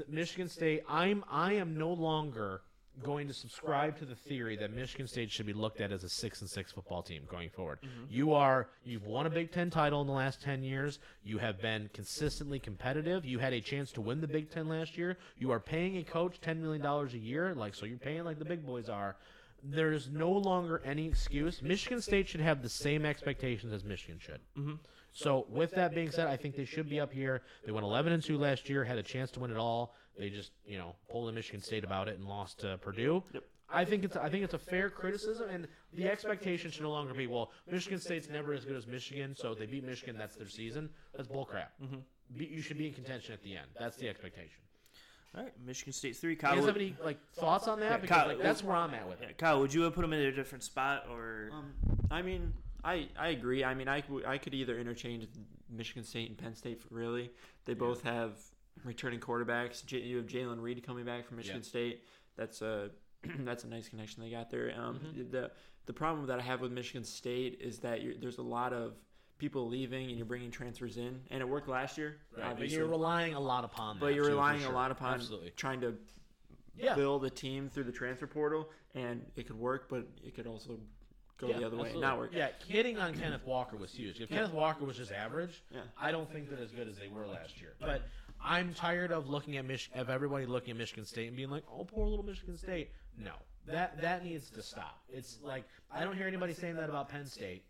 Michigan 0.07 0.48
State, 0.49 0.84
I'm 0.90 1.24
I 1.30 1.53
am 1.53 1.78
no 1.78 1.91
longer 1.94 2.62
going 3.03 3.28
to 3.28 3.34
subscribe 3.34 3.98
to 3.99 4.06
the 4.06 4.16
theory 4.16 4.56
that 4.56 4.74
Michigan 4.74 5.06
State 5.06 5.30
should 5.30 5.45
be 5.45 5.52
looked 5.53 5.82
at 5.82 5.91
as 5.91 6.03
a 6.06 6.10
six 6.10 6.40
and 6.40 6.49
six 6.49 6.72
football 6.72 7.03
team 7.03 7.24
going 7.30 7.49
forward. 7.49 7.80
You 8.10 8.34
are 8.34 8.70
you've 8.86 9.06
won 9.06 9.26
a 9.26 9.30
Big 9.30 9.52
Ten 9.52 9.70
title 9.70 9.99
in 10.02 10.07
the 10.07 10.14
last 10.14 10.41
ten 10.41 10.64
years. 10.64 10.99
You 11.24 11.38
have 11.40 11.62
been 11.62 11.90
consistently 11.94 12.57
competitive. 12.60 13.26
You 13.26 13.40
had 13.40 13.52
a 13.53 13.60
chance 13.62 13.91
to 13.94 14.02
win 14.02 14.22
the 14.22 14.28
Big 14.28 14.49
Ten 14.49 14.68
last 14.70 14.98
year. 14.98 15.18
You 15.38 15.52
are 15.52 15.60
paying 15.60 15.98
a 15.98 16.03
coach 16.03 16.40
ten 16.41 16.62
million 16.62 16.82
dollars 16.82 17.14
a 17.14 17.18
year, 17.20 17.53
like 17.53 17.76
so 17.76 17.86
you're 17.86 17.98
paying 17.98 18.24
like 18.24 18.40
the 18.40 18.45
big 18.45 18.66
boys 18.66 18.88
are. 18.90 19.18
There 19.62 19.91
is 19.91 20.10
no 20.10 20.32
longer 20.32 20.82
any 20.86 21.07
excuse. 21.07 21.62
Michigan 21.62 21.99
State 22.02 22.30
should 22.30 22.40
have 22.41 22.62
the 22.62 22.70
same 22.70 23.03
expectations 23.06 23.74
as 23.74 23.84
Michigan 23.84 24.20
should. 24.20 24.40
Mhm. 24.57 24.78
So 25.16 25.46
with 25.50 25.72
that 25.72 25.96
being 25.96 26.12
said, 26.12 26.28
I 26.28 26.36
think 26.36 26.58
they 26.58 26.66
should 26.66 26.90
be 26.90 27.00
up 27.00 27.12
here. 27.12 27.42
They 27.66 27.72
went 27.72 27.86
11 27.86 28.12
and 28.12 28.22
2 28.22 28.38
last 28.38 28.70
year, 28.70 28.84
had 28.84 28.98
a 28.98 29.04
chance 29.04 29.32
to 29.32 29.40
win 29.40 29.50
it 29.50 29.56
all. 29.58 29.96
They 30.20 30.30
just, 30.30 30.52
you 30.68 30.78
know, 30.78 30.94
pulled 31.10 31.30
in 31.30 31.36
Michigan 31.36 31.62
State 31.62 31.86
about 31.86 32.10
it 32.10 32.18
and 32.18 32.28
lost 32.28 32.60
to 32.60 32.78
Purdue. 32.80 33.24
Yep. 33.34 33.44
I 33.70 33.86
think 33.86 34.04
it's 34.04 34.16
I 34.16 34.30
think 34.30 34.44
it's 34.44 34.54
a 34.54 34.60
fair 34.60 34.90
criticism, 34.90 35.50
and 35.50 35.68
the 35.94 36.08
expectation 36.08 36.70
should 36.70 36.84
no 36.84 36.92
longer 36.92 37.14
be, 37.14 37.28
well, 37.28 37.52
Michigan 37.70 38.00
State's 38.00 38.30
never 38.30 38.54
as 38.54 38.64
good 38.64 38.76
as 38.76 38.86
Michigan, 38.86 39.36
so 39.36 39.56
they 39.56 39.66
beat 39.66 39.84
Michigan, 39.84 40.18
that's 40.18 40.36
their 40.36 40.48
season. 40.48 40.90
That's 41.16 41.28
bullcrap. 41.28 41.70
Mhm. 41.82 42.02
Be, 42.38 42.46
you 42.46 42.62
should 42.62 42.78
be 42.78 42.88
in 42.88 42.94
contention 42.94 43.34
at 43.34 43.42
the 43.42 43.56
end. 43.56 43.68
That's 43.80 43.98
the 43.98 44.08
expectation. 44.08 44.62
All 45.36 45.44
right, 45.44 45.54
Michigan 45.66 45.94
State 45.94 46.16
three. 46.16 46.32
You 46.32 46.38
Kyle, 46.38 46.56
guys 46.56 46.62
would, 46.62 46.68
have 46.68 46.78
any 46.78 46.96
like 47.04 47.18
thoughts 47.34 47.68
on 47.68 47.80
that? 47.80 47.92
Yeah, 47.92 47.98
because 47.98 48.18
Kyle- 48.18 48.28
like, 48.28 48.42
that's 48.42 48.64
where 48.64 48.76
I'm 48.76 48.94
at 48.94 49.08
with 49.08 49.22
yeah. 49.22 49.32
Kyle, 49.38 49.60
would 49.62 49.74
you 49.74 49.82
have 49.82 49.94
put 49.96 50.02
them 50.02 50.14
in 50.14 50.20
a 50.22 50.32
different 50.32 50.64
spot 50.64 51.08
or? 51.10 51.50
Um, 51.52 51.74
I 52.12 52.22
mean, 52.22 52.54
I 52.86 53.07
I 53.18 53.30
agree. 53.30 53.64
I 53.64 53.74
mean, 53.74 53.88
I, 53.88 54.02
could- 54.02 54.26
I 54.26 54.38
could 54.38 54.53
either 54.53 54.78
interchange 54.80 55.28
Michigan 55.70 56.03
State 56.03 56.30
and 56.30 56.38
Penn 56.38 56.56
State. 56.56 56.82
Really, 56.91 57.32
they 57.66 57.74
both 57.74 58.03
have 58.03 58.34
returning 58.84 59.20
quarterbacks. 59.20 59.84
J- 59.86 60.02
you 60.02 60.18
have 60.18 60.28
Jayden 60.28 60.62
Reed 60.62 60.86
coming 60.86 61.06
back 61.06 61.26
from 61.26 61.38
Michigan 61.38 61.62
Yeah. 61.64 61.68
State. 61.70 62.03
That's 62.38 62.62
a 62.62 62.91
that's 63.40 63.64
a 63.64 63.68
nice 63.68 63.90
connection 63.90 64.22
they 64.22 64.30
got 64.30 64.49
there. 64.52 64.72
Um, 64.78 64.99
Mhm. 64.99 65.32
the 65.32 65.52
the 65.88 65.94
problem 65.94 66.28
that 66.28 66.40
I 66.40 66.44
have 66.44 66.62
with 66.62 66.72
Michigan 66.72 67.03
State 67.03 67.60
is 67.62 67.80
that 67.80 68.02
you're, 68.02 68.16
there's 68.16 68.38
a 68.38 68.44
lot 68.44 68.72
of 68.74 68.94
people 69.38 69.68
leaving 69.68 70.07
and 70.10 70.18
you're 70.18 70.26
bringing 70.26 70.49
transfers 70.52 70.98
in, 70.98 71.22
and 71.30 71.41
it 71.41 71.48
worked 71.48 71.68
last 71.68 71.98
year. 71.98 72.18
Right, 72.38 72.57
but 72.57 72.70
you're 72.70 72.88
relying 72.88 73.34
a 73.34 73.40
lot 73.40 73.64
upon 73.66 73.95
that. 73.98 73.99
but 73.99 74.14
you're 74.16 74.26
relying 74.26 74.62
sure. 74.62 74.72
a 74.72 74.74
lot 74.76 74.91
upon 74.91 75.16
Absolutely. 75.16 75.52
trying 75.52 75.82
to 75.82 75.95
Yeah. 76.78 76.95
build 76.95 77.26
a 77.26 77.30
team 77.30 77.70
through 77.70 77.84
the 77.86 77.91
transfer 77.91 78.28
portal, 78.28 78.70
and 78.95 79.26
it 79.36 79.45
could 79.48 79.57
work, 79.60 79.90
but 79.90 80.07
it 80.24 80.36
could 80.36 80.48
also 80.48 80.80
go 81.38 81.48
Yeah, 81.48 81.60
the 81.60 81.66
other 81.66 81.76
way 81.78 81.82
and 81.82 81.88
absolutely. 81.88 82.02
not 82.07 82.18
work. 82.18 82.30
Yeah, 82.34 82.49
hitting 82.68 82.98
on 82.98 83.14
Kenneth 83.16 83.45
Walker 83.45 83.78
was 83.78 83.91
huge. 83.91 84.20
If 84.22 84.30
Kenneth 84.30 84.53
Walker 84.53 84.86
was 84.86 84.98
just 84.98 85.12
average, 85.12 85.64
Yeah. 85.72 85.82
I 85.99 86.12
don't 86.12 86.32
think 86.32 86.49
they're 86.49 86.60
as 86.60 86.72
good 86.72 86.88
as 86.88 86.98
they 86.98 87.07
were 87.07 87.26
last 87.28 87.60
year. 87.62 87.74
But 87.80 88.03
I'm 88.41 88.74
tired 88.74 89.12
of 89.12 89.28
looking 89.30 89.57
at 89.57 89.66
Mich- 89.66 89.90
of 89.95 90.10
everybody 90.10 90.45
looking 90.45 90.72
at 90.72 90.78
Michigan 90.78 91.06
State 91.06 91.28
and 91.28 91.36
being 91.36 91.49
like, 91.49 91.64
"Oh, 91.70 91.84
poor 91.86 92.07
little 92.07 92.26
Michigan 92.26 92.57
State." 92.57 92.91
No, 93.18 93.34
that 93.66 93.99
that 94.02 94.24
needs 94.24 94.49
to 94.52 94.62
stop. 94.62 95.03
It's 95.10 95.40
like 95.41 95.64
I 95.91 96.03
don't 96.03 96.16
hear 96.18 96.28
anybody 96.28 96.53
saying 96.53 96.76
that 96.76 96.90
about 96.90 97.10
Penn 97.10 97.26
State. 97.26 97.64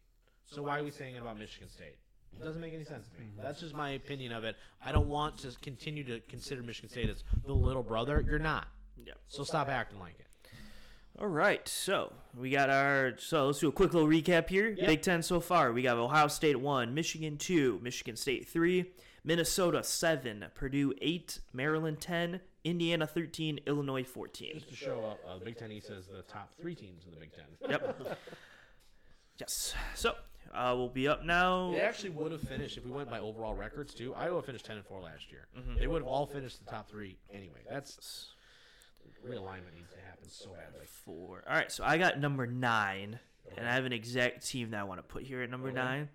So 0.46 0.64
why 0.64 0.80
are 0.80 0.84
we 0.84 0.92
saying 0.92 1.16
it 1.16 1.22
about 1.22 1.38
Michigan 1.40 1.70
State? 1.70 1.98
It 2.40 2.44
doesn't 2.44 2.60
make 2.62 2.74
any 2.74 2.84
sense 2.84 3.08
to 3.08 3.20
me. 3.20 3.28
Mm-hmm. 3.28 3.42
That's 3.44 3.62
just 3.62 3.74
my 3.74 3.92
opinion 3.92 4.34
of 4.34 4.44
it. 4.44 4.58
I 4.84 4.92
don't 4.92 5.08
want 5.08 5.38
to 5.40 5.52
continue 5.62 6.04
to 6.04 6.20
consider 6.22 6.62
Michigan 6.62 6.90
State 6.90 7.10
as 7.10 7.24
the 7.46 7.54
little 7.54 7.82
brother. 7.84 8.20
You're 8.22 8.40
not. 8.40 8.68
Yep. 8.98 9.18
So 9.28 9.44
stop 9.44 9.70
acting 9.70 10.00
like 10.00 10.20
it. 10.20 10.28
All 11.18 11.28
right, 11.28 11.66
so 11.66 12.12
we 12.38 12.50
got 12.50 12.70
our 12.70 13.14
so 13.18 13.46
let's 13.46 13.60
do 13.60 13.70
a 13.70 13.72
quick 13.72 13.94
little 13.94 14.10
recap 14.10 14.50
here. 14.50 14.68
Yep. 14.68 14.88
Big 14.88 15.02
Ten 15.02 15.24
so 15.24 15.40
far, 15.40 15.72
we 15.72 15.82
got 15.82 15.98
Ohio 15.98 16.28
State 16.28 16.60
one, 16.60 16.94
Michigan 16.94 17.38
two, 17.38 17.80
Michigan 17.82 18.18
State 18.18 18.50
three, 18.50 18.92
Minnesota 19.24 19.82
seven, 19.82 20.46
Purdue 20.56 20.94
eight, 21.02 21.40
Maryland 21.54 22.02
ten, 22.02 22.42
Indiana 22.66 23.08
thirteen, 23.08 23.62
Illinois 23.66 24.04
fourteen. 24.04 24.56
Just 24.56 24.70
to 24.70 24.76
show 24.76 25.00
up, 25.06 25.20
uh, 25.26 25.40
the 25.40 25.46
Big 25.46 25.58
Ten 25.58 25.72
East 25.72 25.88
says 25.88 26.08
the 26.08 26.22
top 26.24 26.54
three 26.60 26.76
teams 26.76 27.06
in 27.06 27.12
the 27.12 27.18
Big 27.18 27.32
Ten. 27.32 27.46
Yep. 27.70 28.18
yes. 29.38 29.74
So 29.96 30.16
uh, 30.54 30.74
will 30.76 30.90
be 30.90 31.08
up 31.08 31.24
now. 31.24 31.72
They 31.72 31.80
actually 31.80 32.10
would 32.10 32.34
have 32.34 32.42
finished 32.42 32.76
if 32.78 32.86
we 32.86 32.92
went 32.92 33.10
by 33.10 33.20
overall 33.20 33.56
records 33.56 33.94
too. 33.94 34.14
Iowa 34.16 34.42
finished 34.42 34.66
ten 34.66 34.76
and 34.76 34.86
four 34.86 35.00
last 35.00 35.32
year. 35.32 35.48
Mm-hmm. 35.58 35.80
They 35.80 35.88
would 35.88 36.02
have 36.02 36.10
all 36.10 36.26
finished 36.26 36.60
the 36.60 36.70
top 36.70 36.90
three 36.90 37.16
anyway. 37.34 37.62
That's 37.70 38.35
realignment 39.26 39.74
needs 39.76 39.92
to 39.92 40.00
happen 40.06 40.30
so 40.30 40.50
badly. 40.50 40.86
Four. 40.86 41.44
All 41.48 41.56
right, 41.56 41.72
so 41.72 41.84
I 41.84 41.98
got 41.98 42.20
number 42.20 42.48
nine, 42.48 43.20
and 43.58 43.68
I 43.68 43.74
have 43.74 43.86
an 43.86 43.94
exact 43.94 44.46
team 44.48 44.72
that 44.72 44.80
I 44.80 44.84
want 44.84 45.00
to 45.00 45.04
put 45.04 45.24
here 45.24 45.42
at 45.42 45.50
number 45.50 45.68
Okay. 45.70 45.76
nine. 45.78 46.10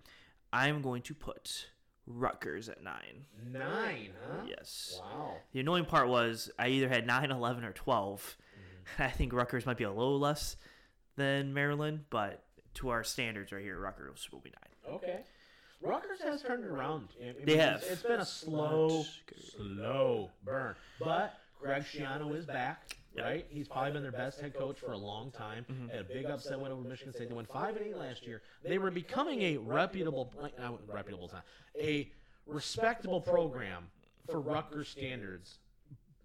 I'm 0.53 0.81
going 0.81 1.01
to 1.03 1.13
put 1.13 1.67
Rutgers 2.07 2.67
at 2.67 2.83
nine. 2.83 3.25
Nine, 3.51 4.09
huh? 4.27 4.43
Yes. 4.47 4.99
Wow. 5.01 5.35
The 5.53 5.61
annoying 5.61 5.85
part 5.85 6.07
was 6.09 6.51
I 6.59 6.67
either 6.69 6.89
had 6.89 7.07
9, 7.07 7.31
11, 7.31 7.63
or 7.63 7.71
12. 7.71 8.37
Mm-hmm. 8.97 9.03
I 9.03 9.09
think 9.09 9.33
Rutgers 9.33 9.65
might 9.65 9.77
be 9.77 9.83
a 9.85 9.91
little 9.91 10.19
less 10.19 10.57
than 11.15 11.53
Maryland, 11.53 12.05
but 12.09 12.43
to 12.75 12.89
our 12.89 13.03
standards 13.03 13.51
right 13.51 13.61
here, 13.63 13.79
Rutgers 13.79 14.27
will 14.31 14.39
be 14.39 14.49
nine. 14.51 14.95
Okay. 14.95 15.19
Rutgers 15.81 16.21
has 16.21 16.41
turned 16.43 16.65
around. 16.65 17.09
I 17.19 17.25
mean, 17.33 17.35
They 17.45 17.53
it's- 17.53 17.83
It's 17.89 18.03
been 18.03 18.19
a 18.19 18.25
slow, 18.25 19.03
slow 19.57 20.29
burn. 20.43 20.75
But 20.99 21.39
Greg 21.59 21.83
Schiano 21.83 22.35
is 22.35 22.45
back, 22.45 22.97
Yep. 23.15 23.25
right? 23.25 23.45
He's 23.49 23.67
probably 23.67 23.91
been 23.91 24.03
their 24.03 24.11
best 24.11 24.39
head 24.39 24.53
coach 24.53 24.79
for 24.79 24.93
a 24.93 24.97
long 24.97 25.31
time. 25.31 25.65
Mm-hmm. 25.71 25.89
Had 25.89 25.99
a 25.99 26.03
big 26.03 26.25
upset 26.25 26.59
win 26.59 26.71
over 26.71 26.87
Michigan 26.87 27.13
State. 27.13 27.29
They 27.29 27.35
went 27.35 27.51
five 27.51 27.75
and 27.75 27.85
eight 27.85 27.97
last 27.97 28.25
year. 28.25 28.41
They 28.63 28.77
were 28.77 28.91
becoming 28.91 29.41
a 29.41 29.57
reputable, 29.57 30.31
like, 30.41 30.57
not 30.59 30.79
reputable, 30.87 31.25
it's 31.25 31.33
not, 31.33 31.43
a 31.79 32.09
respectable 32.47 33.21
program 33.21 33.83
for 34.29 34.39
Rutgers 34.39 34.87
standards 34.89 35.59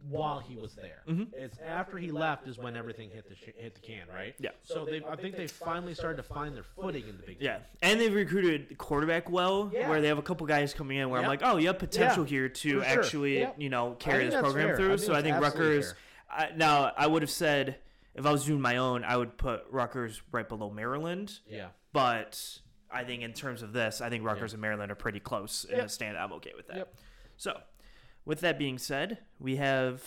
while 0.08 0.38
he 0.38 0.54
was 0.56 0.74
there. 0.76 1.02
Mm-hmm. 1.08 1.34
It's 1.36 1.58
after 1.66 1.96
he 1.98 2.12
left 2.12 2.46
is 2.46 2.58
when 2.58 2.76
everything 2.76 3.10
hit 3.10 3.28
the 3.28 3.34
sh- 3.34 3.54
hit 3.56 3.74
the 3.74 3.80
can, 3.80 4.06
right? 4.14 4.34
Yeah. 4.38 4.50
So 4.62 4.84
they, 4.84 5.02
I 5.10 5.16
think 5.16 5.36
they 5.36 5.48
finally 5.48 5.94
started 5.94 6.18
to 6.18 6.22
find 6.22 6.54
their 6.54 6.62
footing 6.62 7.08
in 7.08 7.16
the 7.16 7.22
Big 7.24 7.38
Ten. 7.40 7.44
Yeah, 7.44 7.58
and 7.82 7.98
they've 8.00 8.14
recruited 8.14 8.78
quarterback 8.78 9.28
well, 9.30 9.70
Yeah. 9.74 9.88
where 9.88 10.00
they 10.00 10.06
have 10.08 10.18
a 10.18 10.22
couple 10.22 10.46
guys 10.46 10.72
coming 10.74 10.98
in 10.98 11.10
where 11.10 11.20
I'm 11.20 11.26
like, 11.26 11.40
oh, 11.42 11.56
you 11.56 11.66
have 11.68 11.78
potential 11.80 12.22
Yeah, 12.24 12.30
here 12.30 12.48
to 12.48 12.68
sure. 12.70 12.84
actually, 12.84 13.38
Yep. 13.40 13.54
you 13.58 13.70
know, 13.70 13.96
carry 13.98 14.26
this 14.26 14.34
program 14.40 14.68
fair. 14.68 14.76
Through. 14.76 14.96
think 14.98 15.06
so 15.06 15.14
I 15.14 15.22
think 15.22 15.34
absolutely 15.36 15.76
Rutgers. 15.78 15.94
I, 16.31 16.51
now, 16.57 16.93
I 16.97 17.07
would 17.07 17.23
have 17.23 17.31
said 17.31 17.77
if 18.15 18.27
I 18.27 18.32
was 18.32 18.44
doing 18.44 18.61
my 18.61 18.77
own, 18.78 19.05
I 19.05 19.16
would 19.16 19.36
put 19.36 19.65
Rutgers 19.70 20.20
right 20.32 20.48
below 20.48 20.70
Maryland. 20.70 21.39
Yeah. 21.48 21.69
But 21.93 22.61
I 22.90 23.05
think 23.05 23.23
in 23.23 23.32
terms 23.32 23.62
of 23.62 23.73
this, 23.73 24.01
I 24.01 24.09
think 24.11 24.24
Rutgers 24.24 24.53
and 24.53 24.61
Maryland 24.62 24.90
are 24.93 24.97
pretty 24.97 25.20
close 25.20 25.65
in 25.65 25.77
Yep. 25.77 25.82
the 25.85 25.89
stand. 25.89 26.16
I'm 26.19 26.32
okay 26.35 26.53
with 26.57 26.66
that. 26.69 26.77
Yep. 26.78 26.94
So, 27.36 27.61
with 28.24 28.40
that 28.40 28.59
being 28.59 28.78
said, 28.78 29.19
we 29.39 29.57
have 29.57 30.03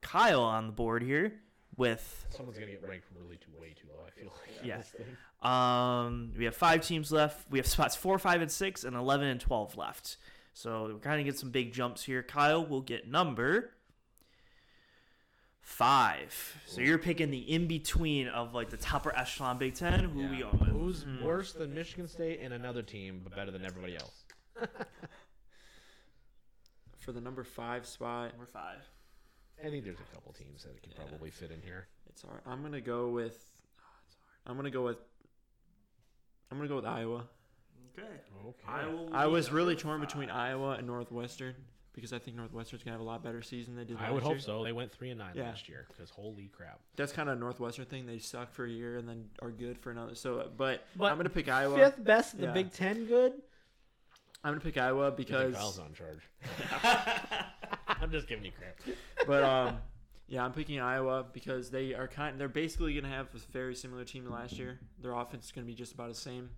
Kyle 0.00 0.42
on 0.42 0.66
the 0.66 0.72
board 0.72 1.02
here 1.02 1.40
with 1.76 2.26
Someone's 2.30 2.58
gonna 2.58 2.70
get 2.72 2.86
ranked 2.86 3.06
really 3.18 3.36
too 3.36 3.50
way 3.60 3.74
too 3.80 3.88
low. 3.88 4.04
I 4.06 4.10
feel 4.10 4.32
like. 4.40 4.60
on 4.60 4.66
Yeah. 4.66 6.04
Um, 6.04 6.32
we 6.36 6.44
have 6.44 6.56
five 6.56 6.86
teams 6.86 7.12
left. 7.12 7.50
We 7.50 7.58
have 7.58 7.66
spots 7.66 7.94
four, 7.96 8.18
five, 8.18 8.40
and 8.42 8.50
six, 8.50 8.84
and 8.84 8.96
eleven 8.96 9.28
and 9.28 9.40
twelve 9.40 9.76
left. 9.76 10.16
So 10.52 10.90
we're 10.92 10.98
kind 11.00 11.20
of 11.20 11.24
get 11.26 11.38
some 11.38 11.50
big 11.50 11.72
jumps 11.72 12.04
here. 12.04 12.22
Kyle 12.22 12.64
will 12.64 12.80
get 12.80 13.08
number 13.08 13.73
five. 15.64 16.56
So 16.66 16.80
you're 16.82 16.98
picking 16.98 17.30
the 17.30 17.38
in 17.38 17.66
between 17.66 18.28
of 18.28 18.54
like 18.54 18.70
the 18.70 18.76
topper 18.76 19.12
echelon 19.16 19.58
Big 19.58 19.74
Ten. 19.74 20.04
Who 20.04 20.20
we 20.20 20.24
Yeah. 20.36 20.40
going 20.42 20.58
with? 20.60 20.68
Who's 20.68 21.02
Hmm. 21.02 21.24
worse 21.24 21.52
than 21.52 21.74
Michigan 21.74 22.06
State 22.06 22.40
and 22.40 22.52
another 22.54 22.82
team, 22.82 23.20
but 23.24 23.34
better 23.34 23.50
than 23.50 23.64
everybody 23.64 23.96
else? 23.96 24.24
For 26.98 27.12
the 27.12 27.20
number 27.20 27.44
five 27.44 27.86
spot, 27.86 28.30
Number 28.32 28.46
five. 28.46 28.78
I 29.64 29.68
think 29.70 29.84
there's 29.84 30.00
a 30.00 30.14
couple 30.14 30.32
teams 30.32 30.64
that 30.64 30.82
can 30.82 30.92
probably 30.92 31.30
fit 31.30 31.50
in 31.50 31.60
here. 31.62 31.86
it's 32.08 32.22
hard. 32.22 32.40
I'm 32.46 32.62
gonna 32.62 32.80
go 32.80 33.08
with. 33.10 33.38
oh, 33.78 33.82
it's 34.06 34.16
hard. 34.16 34.50
I'm 34.50 34.56
gonna 34.56 34.70
go 34.70 34.84
with. 34.84 34.98
I'm 36.50 36.56
gonna 36.58 36.68
go 36.68 36.76
with 36.76 36.86
Iowa. 36.86 37.24
Okay. 37.98 38.06
Okay. 38.46 39.12
I 39.12 39.26
was 39.26 39.50
really 39.52 39.76
torn 39.76 40.00
between 40.00 40.28
Iowa 40.30 40.70
and 40.72 40.86
Northwestern 40.86 41.54
because 41.94 42.12
I 42.12 42.18
think 42.18 42.36
Northwestern's 42.36 42.82
gonna 42.82 42.92
have 42.94 43.00
a 43.00 43.04
lot 43.08 43.22
better 43.22 43.40
season 43.40 43.74
than 43.76 43.84
they 43.86 43.88
did. 43.92 43.96
Last 43.96 44.02
year. 44.02 44.08
I 44.08 44.10
last 44.10 44.14
would 44.14 44.22
hope 44.24 44.32
year. 44.32 44.40
so. 44.40 44.64
They 44.64 44.72
went 44.72 44.92
three 44.92 45.10
and 45.10 45.18
nine 45.18 45.32
Yeah. 45.34 45.44
last 45.44 45.68
year 45.68 45.86
because 45.88 46.10
holy 46.10 46.50
crap. 46.54 46.80
That's 46.96 47.12
kind 47.12 47.28
of 47.28 47.36
a 47.36 47.40
Northwestern 47.40 47.84
thing. 47.86 48.06
They 48.06 48.18
suck 48.18 48.52
for 48.52 48.64
a 48.64 48.68
year 48.70 48.96
and 48.98 49.08
then 49.08 49.30
are 49.40 49.50
good 49.50 49.78
for 49.78 49.90
another. 49.90 50.14
So, 50.14 50.50
but, 50.56 50.84
But 50.96 51.10
I'm 51.12 51.16
gonna 51.16 51.28
pick 51.30 51.48
Iowa. 51.48 51.76
Fifth 51.76 52.02
best 52.04 52.34
in 52.34 52.40
the 52.40 52.46
Yeah. 52.48 52.52
Big 52.52 52.72
Ten. 52.72 53.06
Good. 53.06 53.32
I'm 54.42 54.50
gonna 54.52 54.60
pick 54.60 54.76
Iowa 54.76 55.10
Because 55.10 55.52
because. 55.52 55.54
Kyle's 55.56 55.78
on 55.78 55.94
charge. 55.94 56.20
I'm 57.88 58.10
just 58.10 58.26
giving 58.28 58.44
you 58.44 58.52
crap. 58.52 58.96
but 59.26 59.42
um, 59.42 59.78
yeah, 60.26 60.44
I'm 60.44 60.52
picking 60.52 60.80
Iowa 60.80 61.24
because 61.32 61.70
they 61.70 61.94
are 61.94 62.08
kind. 62.08 62.38
They're 62.38 62.48
basically 62.48 62.94
gonna 62.94 63.08
have 63.14 63.28
a 63.34 63.38
very 63.52 63.74
similar 63.74 64.04
team 64.04 64.24
to 64.24 64.30
last 64.30 64.58
year. 64.58 64.78
Their 65.00 65.12
offense 65.12 65.46
is 65.46 65.52
gonna 65.52 65.66
be 65.66 65.74
just 65.74 65.92
about 65.92 66.08
the 66.08 66.14
same. 66.14 66.50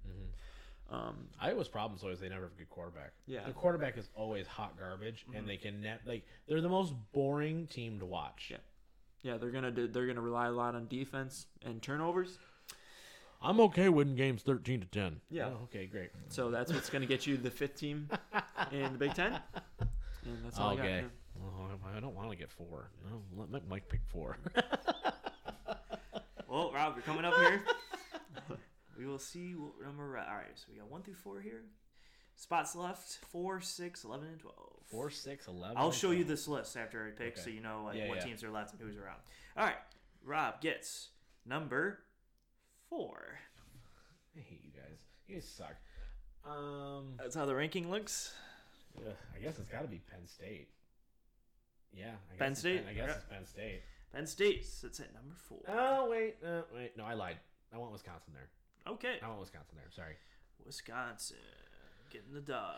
Um, 0.91 1.27
Iowa's 1.41 1.69
problem 1.69 1.97
is 1.97 2.03
always 2.05 2.21
they 2.21 2.29
never 2.29 2.43
have 2.43 2.53
a 2.53 2.59
good 2.59 2.71
quarterback. 2.71 3.13
Yeah. 3.27 3.41
the 3.47 3.53
quarterback 3.53 3.99
is 3.99 4.09
always 4.15 4.47
hot 4.47 4.79
garbage, 4.79 5.27
and 5.35 5.49
they 5.49 5.57
can 5.57 5.81
net 5.81 6.03
like 6.07 6.25
they're 6.49 6.61
the 6.61 6.69
most 6.69 6.95
boring 7.13 7.67
team 7.67 7.99
to 7.99 8.07
watch. 8.07 8.49
Yeah. 8.51 8.57
yeah, 9.23 9.37
they're 9.37 9.51
gonna 9.51 9.73
do, 9.73 9.89
they're 9.89 10.07
gonna 10.07 10.21
rely 10.21 10.47
a 10.47 10.53
lot 10.53 10.75
on 10.77 10.87
defense 10.87 11.47
and 11.65 11.83
turnovers. 11.83 12.39
I'm 13.43 13.61
okay 13.61 13.89
winning 13.89 14.15
games 14.15 14.43
thirteen 14.43 14.81
to 14.81 14.87
ten. 14.87 15.21
Yeah. 15.29 15.47
Oh, 15.49 15.65
okay, 15.65 15.87
great. 15.87 16.11
So 16.29 16.51
that's 16.51 16.73
what's 16.73 16.89
gonna 16.89 17.07
get 17.07 17.27
you 17.27 17.37
the 17.37 17.51
fifth 17.51 17.75
team 17.77 18.09
in 18.71 18.93
the 18.93 18.99
Big 18.99 19.13
Ten. 19.15 19.39
And 19.81 20.45
that's 20.45 20.59
all 20.59 20.71
I 20.71 20.77
got. 20.77 20.85
Okay. 20.85 20.95
man. 21.03 21.11
Oh, 21.45 21.97
I 21.97 22.01
don't 22.01 22.15
want 22.15 22.31
to 22.31 22.37
get 22.37 22.51
four. 22.51 22.91
No, 23.11 23.21
let 23.37 23.51
Mike- 23.51 23.69
Mike 23.69 23.89
pick 23.89 24.01
four. 24.07 24.39
Well, 26.49 26.73
Rob, 26.73 26.95
you're 26.95 27.03
coming 27.03 27.25
up 27.25 27.35
here. 27.35 27.61
We 28.98 29.06
will 29.06 29.18
see 29.18 29.55
what 29.55 29.73
number. 29.85 30.16
All 30.18 30.35
right, 30.36 30.47
so 30.55 30.66
we 30.73 30.78
got 30.78 30.90
one 30.90 31.02
through 31.02 31.14
four 31.14 31.40
here. 31.40 31.62
Spots 32.35 32.77
left: 32.77 33.18
four, 33.31 33.60
six, 33.60 34.05
eleven, 34.05 34.28
and 34.28 34.39
twelve. 34.39 34.82
four, 34.90 35.10
six, 35.10 35.47
eleven. 35.48 35.77
I'll 35.77 35.93
show 35.93 36.10
you 36.10 36.24
this 36.24 36.47
list 36.47 36.77
after 36.77 37.06
I 37.06 37.10
pick, 37.10 37.36
so 37.39 37.51
you 37.51 37.60
know 37.60 37.82
like 37.86 37.97
Yeah, 37.97 38.09
what 38.09 38.18
yeah. 38.18 38.24
teams 38.24 38.44
are 38.44 38.51
left 38.51 38.73
and 38.73 38.81
who's 38.82 38.97
around. 38.97 39.18
All 39.56 39.64
right, 39.64 39.77
Rob 40.24 40.60
gets 40.60 41.09
number 41.47 42.01
four. 42.90 43.39
I 44.36 44.40
hate 44.40 44.60
you 44.64 44.70
guys. 44.70 44.98
You 45.28 45.36
guys 45.36 45.48
suck. 45.48 45.77
Um, 46.44 47.14
That's 47.18 47.35
how 47.35 47.47
the 47.47 47.55
ranking 47.55 47.90
looks. 47.90 48.32
I 49.35 49.39
guess 49.40 49.59
it's 49.59 49.68
got 49.68 49.82
to 49.82 49.89
be 49.89 50.01
Penn 50.10 50.27
State. 50.27 50.68
Yeah, 51.93 52.09
I 52.31 52.32
guess 52.32 52.39
Penn 52.39 52.55
State? 52.55 52.82
I 52.89 52.93
guess 52.93 53.05
Okay. 53.05 53.12
it's 53.18 53.24
Penn 53.24 53.47
State. 53.47 53.82
Penn 54.12 54.27
State 54.27 54.64
sits 54.66 55.01
at 55.01 55.12
number 55.14 55.35
four. 55.48 55.60
Oh 55.68 56.09
wait, 56.10 56.36
uh, 56.47 56.62
wait. 56.74 56.97
No, 56.98 57.05
I 57.05 57.14
lied. 57.14 57.39
I 57.74 57.78
want 57.78 57.93
Wisconsin 57.93 58.32
there. 58.35 58.48
Okay, 58.89 59.17
I 59.23 59.29
want 59.29 59.41
Wisconsin 59.41 59.77
there. 59.77 59.91
Sorry. 59.91 60.15
Wisconsin 60.65 61.37
getting 62.11 62.33
the 62.33 62.41
dub. 62.41 62.77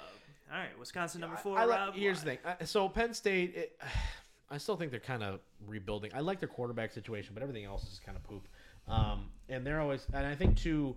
All 0.51 0.59
right, 0.59 0.79
Wisconsin 0.79 1.21
number 1.21 1.37
four. 1.37 1.59
I 1.59 1.67
Rob, 1.67 1.95
here's 1.95 2.21
the 2.21 2.31
thing. 2.31 2.39
Uh, 2.45 2.65
so 2.65 2.89
Penn 2.89 3.13
State, 3.13 3.55
it, 3.55 3.81
I 4.51 4.57
still 4.57 4.77
think 4.77 4.91
they're 4.91 5.01
kind 5.01 5.23
of 5.23 5.41
rebuilding. 5.67 6.11
I 6.15 6.21
like 6.21 6.41
their 6.41 6.49
quarterback 6.49 6.93
situation, 6.93 7.33
but 7.35 7.43
everything 7.43 7.67
else 7.67 7.83
is 7.85 8.01
kind 8.05 8.17
of 8.17 8.25
poop. 8.25 8.49
Um, 8.89 9.27
and 9.51 9.67
they're 9.67 9.81
always, 9.81 10.07
and 10.15 10.27
I 10.27 10.35
think 10.35 10.57
too, 10.57 10.97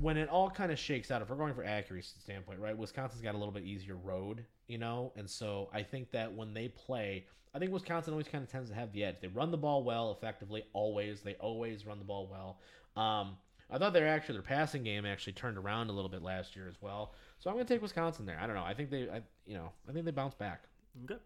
when 0.00 0.16
it 0.16 0.28
all 0.28 0.50
kind 0.50 0.72
of 0.72 0.78
shakes 0.78 1.12
out, 1.12 1.22
if 1.22 1.30
we're 1.30 1.36
going 1.36 1.54
for 1.54 1.64
accuracy 1.64 2.16
standpoint, 2.20 2.58
right? 2.58 2.76
Wisconsin's 2.76 3.22
got 3.22 3.36
a 3.36 3.38
little 3.38 3.52
bit 3.52 3.62
easier 3.62 3.94
road, 3.94 4.44
you 4.66 4.78
know, 4.78 5.12
and 5.14 5.30
so 5.30 5.68
I 5.72 5.84
think 5.84 6.10
that 6.10 6.32
when 6.32 6.52
they 6.52 6.66
play, 6.66 7.26
I 7.54 7.60
think 7.60 7.70
Wisconsin 7.70 8.12
always 8.12 8.26
kind 8.26 8.42
of 8.42 8.50
tends 8.50 8.70
to 8.70 8.74
have 8.74 8.92
the 8.92 9.04
edge. 9.04 9.16
They 9.20 9.28
run 9.28 9.52
the 9.52 9.56
ball 9.56 9.84
well, 9.84 10.10
effectively, 10.10 10.64
always. 10.72 11.20
They 11.20 11.34
always 11.34 11.86
run 11.86 12.00
the 12.00 12.04
ball 12.04 12.28
well. 12.28 12.58
Um, 13.00 13.36
I 13.70 13.78
thought 13.78 13.92
their 13.92 14.06
actually 14.06 14.34
their 14.34 14.42
passing 14.42 14.82
game 14.84 15.04
actually 15.06 15.32
turned 15.34 15.56
around 15.58 15.88
a 15.90 15.92
little 15.92 16.10
bit 16.10 16.22
last 16.22 16.54
year 16.54 16.68
as 16.68 16.76
well. 16.80 17.14
So 17.38 17.50
I'm 17.50 17.56
going 17.56 17.66
to 17.66 17.74
take 17.74 17.82
Wisconsin 17.82 18.26
there. 18.26 18.38
I 18.40 18.46
don't 18.46 18.54
know. 18.56 18.64
I 18.64 18.74
think 18.74 18.90
they, 18.90 19.08
I, 19.10 19.22
you 19.46 19.54
know, 19.54 19.70
I 19.88 19.92
think 19.92 20.04
they 20.04 20.10
bounce 20.10 20.34
back. 20.34 20.64
Okay. 21.04 21.20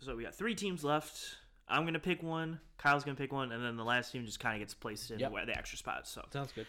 So 0.00 0.14
we 0.16 0.24
got 0.24 0.34
three 0.34 0.54
teams 0.54 0.84
left. 0.84 1.36
I'm 1.66 1.86
gonna 1.86 1.98
pick 1.98 2.22
one. 2.22 2.60
Kyle's 2.76 3.04
gonna 3.04 3.16
pick 3.16 3.32
one, 3.32 3.50
and 3.50 3.64
then 3.64 3.78
the 3.78 3.84
last 3.84 4.12
team 4.12 4.26
just 4.26 4.38
kind 4.38 4.54
of 4.54 4.60
gets 4.60 4.74
placed 4.74 5.10
in 5.10 5.18
Yep. 5.18 5.32
where 5.32 5.46
the 5.46 5.56
extra 5.56 5.78
spots. 5.78 6.10
So, 6.10 6.22
Sounds 6.30 6.52
good. 6.52 6.66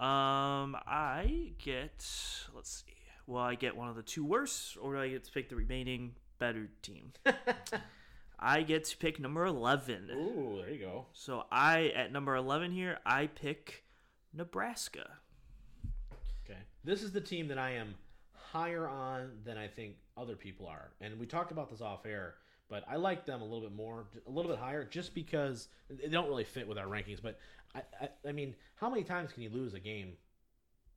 um, 0.00 0.76
I 0.86 1.50
get 1.58 2.06
let's 2.54 2.84
see. 2.86 2.94
Well, 3.26 3.42
I 3.42 3.56
get 3.56 3.76
one 3.76 3.88
of 3.88 3.96
the 3.96 4.02
two 4.04 4.24
worst, 4.24 4.76
or 4.80 4.92
do 4.94 5.00
I 5.00 5.08
get 5.08 5.24
to 5.24 5.32
pick 5.32 5.48
the 5.48 5.56
remaining 5.56 6.14
better 6.38 6.68
team? 6.82 7.12
I 8.38 8.62
get 8.62 8.84
to 8.84 8.96
pick 8.98 9.18
number 9.18 9.44
eleven. 9.46 10.08
Ooh, 10.12 10.58
there 10.62 10.70
you 10.72 10.78
go. 10.78 11.06
So 11.12 11.44
I 11.50 11.86
at 11.96 12.12
number 12.12 12.36
eleven 12.36 12.70
here, 12.70 12.98
I 13.04 13.26
pick 13.26 13.82
Nebraska. 14.36 15.08
Okay. 16.44 16.58
This 16.84 17.02
is 17.02 17.12
the 17.12 17.20
team 17.20 17.48
that 17.48 17.58
I 17.58 17.72
am 17.72 17.94
higher 18.32 18.86
on 18.88 19.30
than 19.44 19.56
I 19.58 19.66
think 19.68 19.96
other 20.16 20.36
people 20.36 20.66
are. 20.66 20.90
And 21.00 21.18
we 21.18 21.26
talked 21.26 21.50
about 21.52 21.70
this 21.70 21.80
off 21.80 22.06
air, 22.06 22.34
but 22.68 22.84
I 22.88 22.96
like 22.96 23.26
them 23.26 23.40
a 23.40 23.44
little 23.44 23.60
bit 23.62 23.74
more, 23.74 24.06
a 24.26 24.30
little 24.30 24.50
bit 24.50 24.60
higher, 24.60 24.84
just 24.84 25.14
because 25.14 25.68
they 25.90 26.08
don't 26.08 26.28
really 26.28 26.44
fit 26.44 26.68
with 26.68 26.78
our 26.78 26.86
rankings. 26.86 27.20
But 27.22 27.38
I, 27.74 27.82
I, 28.00 28.08
I 28.28 28.32
mean, 28.32 28.54
how 28.76 28.88
many 28.88 29.02
times 29.04 29.32
can 29.32 29.42
you 29.42 29.50
lose 29.50 29.74
a 29.74 29.80
game? 29.80 30.12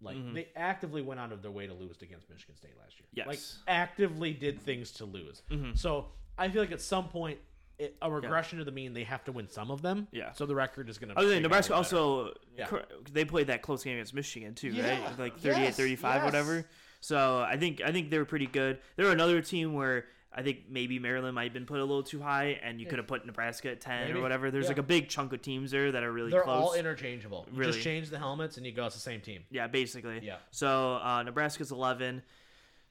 Like 0.02 0.16
Mhm. 0.16 0.34
they 0.34 0.48
actively 0.56 1.02
went 1.02 1.20
out 1.20 1.34
of 1.34 1.42
their 1.42 1.52
way 1.52 1.68
to 1.68 1.74
lose 1.74 2.02
against 2.02 2.30
Michigan 2.30 2.56
State 2.56 2.78
last 2.80 2.98
year. 3.00 3.08
Yes. 3.14 3.28
Like 3.28 3.40
actively 3.68 4.32
did 4.34 4.62
things 4.62 4.92
to 4.94 5.06
lose. 5.06 5.42
Mhm. 5.50 5.78
So 5.78 6.12
I 6.38 6.48
feel 6.50 6.62
like 6.62 6.72
at 6.72 6.80
some 6.80 7.10
point 7.10 7.40
it, 7.80 7.96
a 8.02 8.12
regression 8.12 8.60
to 8.60 8.66
the 8.66 8.72
mean. 8.72 8.94
They 8.94 9.04
have 9.06 9.24
to 9.26 9.32
win 9.32 9.48
some 9.50 9.72
of 9.72 9.82
them. 9.82 10.08
Yeah. 10.12 10.34
So 10.34 10.46
the 10.46 10.56
record 10.56 10.90
is 10.90 10.98
going 10.98 11.10
to. 11.14 11.18
Other 11.20 11.30
than 11.30 11.42
Nebraska, 11.44 11.74
also 11.74 12.34
Yeah. 12.58 12.68
they 13.12 13.26
played 13.26 13.48
that 13.48 13.62
close 13.62 13.84
game 13.84 13.94
against 13.96 14.14
Michigan 14.14 14.54
too, 14.56 14.70
Yeah, 14.70 14.90
right? 15.08 15.20
Like 15.20 15.40
38-35, 15.40 16.02
yes. 16.02 16.24
whatever. 16.26 16.66
So 17.02 17.40
I 17.42 17.56
think 17.58 17.82
I 17.84 17.92
think 17.92 18.10
they 18.12 18.18
were 18.18 18.26
pretty 18.26 18.48
good. 18.48 18.80
They're 18.98 19.12
another 19.12 19.42
team 19.42 19.74
where 19.74 20.06
I 20.32 20.44
think 20.44 20.66
maybe 20.70 21.00
Maryland 21.00 21.34
might 21.34 21.46
have 21.46 21.54
been 21.54 21.66
put 21.66 21.80
a 21.80 21.84
little 21.84 22.04
too 22.04 22.22
high, 22.22 22.60
and 22.62 22.80
you 22.80 22.86
could 22.86 23.00
have 23.00 23.08
put 23.08 23.26
Nebraska 23.26 23.72
at 23.72 23.82
10 23.82 24.08
Maybe. 24.10 24.20
or 24.20 24.22
whatever. 24.22 24.52
There's 24.52 24.66
Yeah. 24.66 24.70
like 24.72 24.78
a 24.78 24.84
big 24.84 25.10
chunk 25.10 25.34
of 25.34 25.42
teams 25.42 25.72
there 25.72 25.92
that 25.92 26.04
are 26.04 26.12
really 26.12 26.30
they're 26.30 26.44
close. 26.44 26.62
all 26.62 26.74
interchangeable. 26.74 27.48
You 27.52 27.58
Really. 27.58 27.72
just 27.72 27.84
change 27.84 28.10
the 28.10 28.20
helmets 28.20 28.58
and 28.58 28.66
you 28.66 28.72
go. 28.72 28.86
It's 28.86 28.96
the 28.96 29.02
same 29.02 29.22
team. 29.22 29.44
yeah, 29.50 29.66
basically. 29.68 30.20
Yeah. 30.22 30.36
So 30.52 30.96
uh, 31.02 31.24
Nebraska's 31.24 31.72
11. 31.72 32.22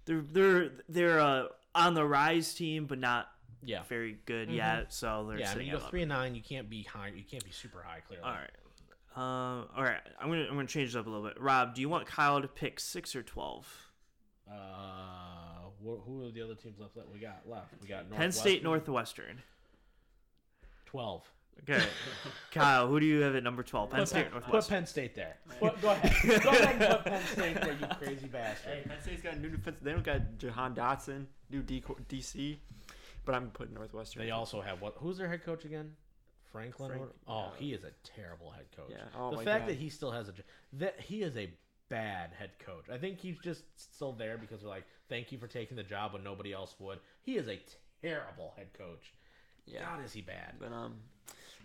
They're 0.06 0.22
they're 0.32 0.70
they're 0.88 1.20
uh, 1.20 1.44
on 1.74 1.94
the 1.94 2.04
rise 2.04 2.54
team, 2.54 2.86
but 2.86 2.98
not 2.98 3.28
Yeah. 3.64 3.82
very 3.88 4.18
good 4.26 4.50
yet. 4.50 4.92
So 4.92 5.26
they're 5.28 5.38
Mm-hmm. 5.38 5.40
Yeah. 5.40 5.52
I 5.52 5.54
mean, 5.56 5.66
you 5.66 5.72
go 5.72 5.78
three 5.80 6.02
and 6.02 6.08
nine. 6.10 6.34
You 6.34 6.42
can't 6.42 6.68
be 6.70 6.82
high. 6.82 7.12
You 7.14 7.24
can't 7.28 7.44
be 7.44 7.50
super 7.50 7.82
high. 7.82 8.00
Clearly. 8.06 8.24
All 8.24 8.32
right. 8.32 8.50
Uh, 9.16 9.64
all 9.76 9.82
right. 9.82 10.00
I'm 10.20 10.28
gonna 10.28 10.42
I'm 10.44 10.54
gonna 10.54 10.66
change 10.66 10.94
it 10.94 10.98
up 10.98 11.06
a 11.06 11.10
little 11.10 11.26
bit. 11.26 11.40
Rob, 11.40 11.74
do 11.74 11.80
you 11.80 11.88
want 11.88 12.06
Kyle 12.06 12.40
to 12.40 12.46
pick 12.48 12.78
six 12.78 13.16
or 13.16 13.22
twelve? 13.22 13.66
Uh, 14.50 14.54
wh- 15.82 16.00
who 16.06 16.24
are 16.26 16.30
the 16.30 16.42
other 16.42 16.54
teams 16.54 16.78
left 16.78 16.94
that 16.94 17.10
we 17.12 17.18
got 17.18 17.42
left? 17.46 17.72
We 17.82 17.88
got 17.88 18.08
Penn 18.10 18.30
State, 18.32 18.62
Northwestern, 18.62 19.24
Northwestern. 19.26 19.42
Twelve. 20.86 21.30
Okay. 21.68 21.84
Kyle, 22.52 22.86
who 22.86 23.00
do 23.00 23.06
you 23.06 23.20
have 23.22 23.34
at 23.34 23.42
number 23.42 23.62
twelve? 23.64 23.90
Penn 23.90 24.00
Put 24.00 24.08
State, 24.08 24.30
Penn, 24.30 24.38
or 24.38 24.40
put 24.40 24.68
Penn 24.68 24.86
State 24.86 25.14
there. 25.16 25.36
Put, 25.58 25.80
go 25.82 25.90
ahead. 25.90 26.42
Go 26.42 26.50
ahead 26.50 26.80
and 26.80 26.90
put 26.90 27.04
Penn 27.04 27.22
State 27.32 27.54
there, 27.60 27.72
you 27.72 27.86
crazy 27.98 28.26
bastard. 28.28 28.72
Hey, 28.72 28.82
Penn 28.88 29.02
State's 29.02 29.22
got 29.22 29.38
new 29.40 29.48
defense. 29.50 29.78
They 29.82 29.90
don't 29.92 30.04
got 30.04 30.38
Jahan 30.38 30.74
Dotson, 30.74 31.26
new 31.50 31.62
D- 31.62 31.82
DC, 32.08 32.56
but 33.28 33.34
I'm 33.34 33.50
putting 33.50 33.74
Northwestern. 33.74 34.22
They 34.22 34.30
also 34.30 34.62
have 34.62 34.80
what? 34.80 34.94
Who's 34.96 35.18
their 35.18 35.28
head 35.28 35.44
coach 35.44 35.66
again? 35.66 35.92
Franklin. 36.50 36.92
Frank- 36.92 37.10
oh, 37.28 37.52
he 37.58 37.74
is 37.74 37.84
a 37.84 37.90
terrible 38.02 38.50
head 38.50 38.64
coach. 38.74 38.88
Yeah. 38.90 39.04
Oh 39.14 39.36
the 39.36 39.44
fact 39.44 39.64
God. 39.66 39.68
that 39.68 39.76
he 39.76 39.90
still 39.90 40.10
has 40.10 40.30
a 40.30 40.32
that 40.78 40.98
he 40.98 41.20
is 41.20 41.36
a 41.36 41.50
bad 41.90 42.30
head 42.38 42.52
coach. 42.58 42.86
I 42.90 42.96
think 42.96 43.18
he's 43.18 43.38
just 43.38 43.64
still 43.76 44.12
there 44.14 44.38
because 44.38 44.62
they're 44.62 44.70
like, 44.70 44.86
thank 45.10 45.30
you 45.30 45.36
for 45.36 45.46
taking 45.46 45.76
the 45.76 45.82
job 45.82 46.14
when 46.14 46.24
nobody 46.24 46.54
else 46.54 46.74
would. 46.78 47.00
He 47.20 47.36
is 47.36 47.48
a 47.48 47.60
terrible 48.00 48.54
head 48.56 48.68
coach. 48.72 49.12
Yeah. 49.66 49.80
God, 49.84 50.02
is 50.02 50.14
he 50.14 50.22
bad? 50.22 50.54
But 50.58 50.72
um, 50.72 50.94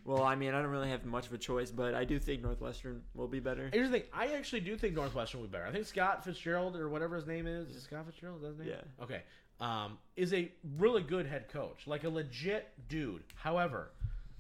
well, 0.03 0.23
I 0.23 0.35
mean, 0.35 0.53
I 0.53 0.61
don't 0.61 0.69
really 0.69 0.90
have 0.90 1.06
much 1.06 1.27
of 1.27 1.34
a 1.34 1.38
choice, 1.38 1.72
but 1.72 1.94
I 1.94 2.03
do 2.03 2.19
think 2.19 2.41
Northwestern 2.41 3.03
will 3.15 3.30
be 3.30 3.40
better. 3.40 3.69
Here's 3.72 3.90
the 3.90 3.99
thing. 3.99 4.07
I 4.11 4.34
actually 4.34 4.60
do 4.60 4.76
think 4.76 4.95
Northwestern 4.95 5.40
will 5.40 5.48
be 5.48 5.53
better. 5.53 5.65
I 5.65 5.72
think 5.72 5.85
Scott 5.85 6.26
Fitzgerald 6.26 6.76
or 6.76 6.90
whatever 6.90 7.15
his 7.15 7.26
name 7.26 7.48
is. 7.48 7.69
Is 7.69 7.84
Scott 7.84 8.06
Fitzgerald? 8.06 8.40
Is 8.40 8.41
that 8.41 8.48
his 8.49 8.60
name? 8.60 8.69
Yeah. 8.69 9.03
Okay. 9.03 9.22
Um, 9.60 9.98
is 10.16 10.34
a 10.34 10.52
really 10.78 11.02
good 11.04 11.26
head 11.26 11.48
coach, 11.50 11.88
like 11.88 12.04
a 12.04 12.10
legit 12.10 12.70
dude. 12.90 13.24
However, 13.36 13.92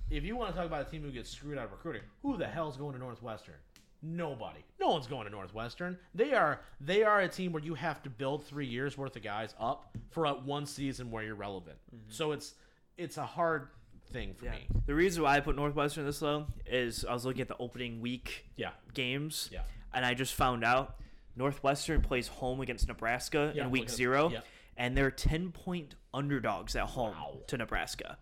if 0.09 0.23
you 0.23 0.35
want 0.35 0.49
to 0.51 0.55
talk 0.55 0.65
about 0.65 0.87
a 0.87 0.89
team 0.91 1.01
who 1.03 1.11
gets 1.11 1.29
screwed 1.29 1.57
out 1.57 1.65
of 1.65 1.71
recruiting, 1.71 2.01
who 2.21 2.35
the 2.37 2.47
hell's 2.47 2.75
going 2.77 2.93
to 2.93 2.99
Northwestern? 2.99 3.55
Nobody. 4.01 4.59
No 4.81 4.89
one's 4.89 5.07
going 5.07 5.23
to 5.25 5.31
Northwestern. 5.31 5.97
They 6.13 6.33
are 6.33 6.59
they 6.81 7.03
are 7.03 7.21
a 7.21 7.29
team 7.29 7.53
where 7.53 7.63
you 7.63 7.73
have 7.75 8.03
to 8.03 8.09
build 8.09 8.43
three 8.45 8.65
years 8.65 8.97
worth 8.97 9.15
of 9.15 9.23
guys 9.23 9.55
up 9.59 9.95
for 10.09 10.25
a 10.25 10.33
one 10.33 10.65
season 10.65 11.09
where 11.09 11.23
you're 11.23 11.35
relevant. 11.35 11.77
So 12.09 12.33
it's 12.33 12.55
it's 12.97 13.17
a 13.17 13.25
hard 13.25 13.69
thing 14.11 14.33
for 14.33 14.45
Yeah. 14.45 14.51
me. 14.55 14.67
The 14.87 14.93
reason 14.93 15.23
why 15.23 15.37
I 15.37 15.39
put 15.39 15.55
Northwestern 15.55 16.05
this 16.05 16.21
low 16.21 16.47
is 16.65 17.05
I 17.05 17.13
was 17.13 17.23
looking 17.25 17.41
at 17.41 17.47
the 17.47 17.57
opening 17.59 18.01
week 18.01 18.45
Yeah. 18.57 18.71
games, 18.93 19.49
Yeah. 19.53 19.61
and 19.93 20.05
I 20.05 20.13
just 20.15 20.33
found 20.33 20.65
out 20.65 20.97
Northwestern 21.37 22.01
plays 22.01 22.27
home 22.27 22.59
against 22.59 22.87
Nebraska 22.89 23.53
Yeah, 23.55 23.63
in 23.65 23.71
week 23.71 23.89
zero, 23.89 24.29
yeah. 24.29 24.41
And 24.77 24.95
they're 24.97 25.11
ten 25.11 25.51
point 25.51 25.95
underdogs 26.13 26.75
at 26.75 26.83
home 26.89 27.11
Wow. 27.11 27.37
to 27.47 27.57
Nebraska. 27.57 28.17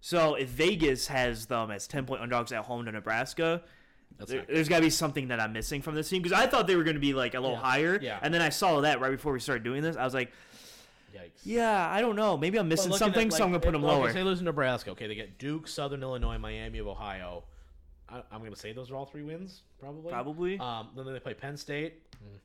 So 0.00 0.34
if 0.34 0.48
Vegas 0.48 1.06
has 1.08 1.46
them 1.46 1.70
as 1.70 1.86
ten 1.86 2.06
point 2.06 2.22
underdogs 2.22 2.52
at 2.52 2.64
home 2.64 2.84
to 2.86 2.92
Nebraska, 2.92 3.62
there, 4.26 4.44
there's 4.48 4.68
got 4.68 4.76
to 4.76 4.82
be 4.82 4.90
something 4.90 5.28
that 5.28 5.40
I'm 5.40 5.52
missing 5.52 5.82
from 5.82 5.94
this 5.94 6.08
team 6.08 6.22
because 6.22 6.38
I 6.38 6.46
thought 6.46 6.66
they 6.66 6.76
were 6.76 6.84
going 6.84 6.94
to 6.96 7.00
be 7.00 7.12
like 7.14 7.34
a 7.34 7.40
little 7.40 7.56
Yeah. 7.56 7.62
higher, 7.62 7.98
Yeah. 8.02 8.18
and 8.22 8.32
then 8.34 8.42
I 8.42 8.48
saw 8.50 8.80
that 8.82 9.00
right 9.00 9.10
before 9.12 9.32
we 9.32 9.40
started 9.40 9.62
doing 9.64 9.82
this. 9.82 9.96
I 9.96 10.04
was 10.04 10.14
like, 10.14 10.32
Yikes. 11.14 11.30
yeah, 11.44 11.88
I 11.90 12.00
don't 12.00 12.16
know, 12.16 12.36
maybe 12.36 12.58
I'm 12.58 12.68
missing 12.68 12.92
something, 12.92 13.28
at, 13.28 13.32
so 13.32 13.44
I'm 13.44 13.50
gonna 13.50 13.60
put 13.60 13.72
them 13.72 13.84
okay, 13.84 13.94
lower. 13.94 14.12
Say 14.12 14.22
lose 14.22 14.38
to 14.38 14.44
Nebraska. 14.44 14.90
Okay, 14.90 15.06
they 15.06 15.14
get 15.14 15.38
Duke, 15.38 15.68
Southern 15.68 16.02
Illinois, 16.02 16.38
Miami 16.38 16.78
of 16.78 16.86
Ohio. 16.86 17.44
I, 18.08 18.22
I'm 18.32 18.40
going 18.40 18.52
to 18.52 18.58
say 18.58 18.72
those 18.72 18.90
are 18.90 18.96
all 18.96 19.06
three 19.06 19.22
wins, 19.22 19.62
probably. 19.78 20.10
Probably. 20.10 20.58
Um, 20.58 20.88
then 20.96 21.06
they 21.12 21.20
play 21.20 21.34
Penn 21.34 21.56
State. 21.56 22.02
Mm. 22.16 22.38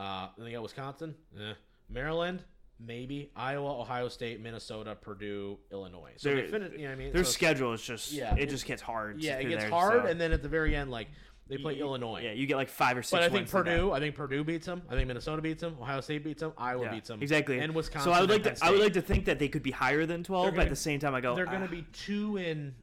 Uh, 0.00 0.28
then 0.36 0.46
they 0.46 0.52
got 0.52 0.62
Wisconsin. 0.62 1.14
Eh. 1.36 1.54
Maryland, 1.90 2.44
maybe. 2.80 3.30
Iowa, 3.36 3.80
Ohio 3.80 4.08
State, 4.08 4.40
Minnesota, 4.40 4.94
Purdue, 5.00 5.58
Illinois. 5.72 6.12
So 6.16 6.34
they 6.34 6.46
finish. 6.46 6.72
You 6.72 6.78
know 6.78 6.84
what 6.84 6.92
I 6.92 6.94
mean? 6.96 7.12
Their 7.12 7.24
So- 7.24 7.30
schedule 7.32 7.72
is 7.72 7.82
just 7.82 8.12
Yeah, 8.12 8.34
it 8.34 8.42
it- 8.44 8.50
just 8.50 8.66
gets 8.66 8.82
hard. 8.82 9.20
Yeah, 9.22 9.36
it 9.38 9.48
gets 9.48 9.64
there, 9.64 9.70
hard, 9.70 10.02
so- 10.04 10.08
and 10.08 10.20
then 10.20 10.32
at 10.32 10.42
the 10.42 10.48
very 10.48 10.74
end, 10.76 10.90
like 10.90 11.08
they 11.48 11.56
play 11.56 11.74
You- 11.74 11.80
Illinois. 11.84 12.20
Yeah, 12.22 12.32
you 12.32 12.46
get 12.46 12.56
like 12.56 12.68
five 12.68 12.96
or 12.98 13.02
six. 13.02 13.10
But 13.10 13.22
I 13.22 13.28
think. 13.30 13.48
Purdue. 13.50 13.90
I 13.92 14.00
think 14.00 14.14
Purdue 14.14 14.44
beats 14.44 14.66
them. 14.66 14.82
I 14.88 14.94
think 14.94 15.08
Minnesota 15.08 15.40
beats 15.40 15.62
them. 15.62 15.76
Ohio 15.80 16.00
State 16.02 16.22
beats 16.22 16.40
them. 16.40 16.52
Iowa 16.58 16.84
Yeah, 16.84 16.90
beats 16.92 17.08
them. 17.08 17.22
exactly. 17.22 17.58
And 17.58 17.74
Wisconsin. 17.74 18.12
So 18.12 18.12
I 18.12 18.20
would 18.20 18.28
like 18.30 18.42
to 18.42 18.56
I 18.64 18.70
would 18.70 18.80
like 18.80 18.92
to 18.92 19.00
think 19.02 19.24
that 19.24 19.38
they 19.38 19.48
could 19.48 19.62
be 19.62 19.70
higher 19.70 20.04
than 20.06 20.22
twelve, 20.22 20.46
They're 20.46 20.52
but 20.56 20.62
at 20.64 20.68
the 20.70 20.76
same 20.76 21.00
time 21.00 21.14
I 21.14 21.20
go 21.22 21.34
they're 21.34 21.46
going 21.46 21.60
to 21.62 21.66
"Ah." 21.66 21.70
be 21.70 21.86
two 21.92 22.36
in 22.36 22.74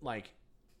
like 0.00 0.30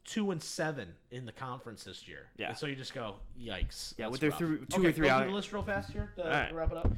two 0.04 0.30
and 0.30 0.40
seven 0.40 0.94
in 1.10 1.26
the 1.26 1.32
conference 1.32 1.82
this 1.82 2.06
year. 2.06 2.28
Yeah. 2.36 2.50
And 2.50 2.56
so 2.56 2.66
you 2.66 2.76
just 2.76 2.94
go, 2.94 3.16
yikes. 3.36 3.92
Yeah, 3.98 4.06
with 4.06 4.20
their 4.20 4.30
three- 4.30 4.58
two 4.70 4.78
okay, 4.78 4.88
or 4.88 4.92
three 4.92 5.08
out- 5.08 5.26
the 5.26 5.32
list 5.32 5.52
real 5.52 5.64
fast 5.64 5.90
here 5.90 6.12
to, 6.16 6.22
right. 6.22 6.48
to 6.50 6.54
wrap 6.54 6.70
it 6.70 6.76
up. 6.78 6.92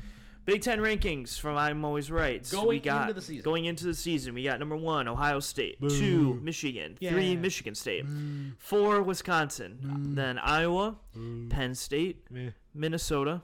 Big 0.49 0.63
Ten 0.63 0.79
rankings 0.79 1.39
from 1.39 1.59
I'm 1.59 1.85
Always 1.85 2.11
Right. 2.11 2.43
we 2.43 2.57
Going 2.57 2.81
got, 2.81 3.03
into 3.03 3.13
the 3.13 3.21
season. 3.21 3.43
Going 3.43 3.67
into 3.67 3.85
the 3.85 3.93
season, 3.93 4.33
we 4.33 4.45
got 4.45 4.59
number 4.59 4.79
one, 4.79 5.07
Ohio 5.07 5.41
State. 5.41 5.77
Two, 5.79 6.41
Michigan. 6.43 6.97
Three, 6.99 7.37
Michigan 7.37 7.75
State. 7.75 8.07
Mm. 8.07 8.53
Four, 8.57 9.03
Wisconsin. 9.03 9.79
Mm. 9.85 10.15
Then 10.15 10.39
Iowa, 10.39 10.97
mm. 11.15 11.51
Penn 11.51 11.75
State, 11.75 12.27
Minnesota, 12.73 13.43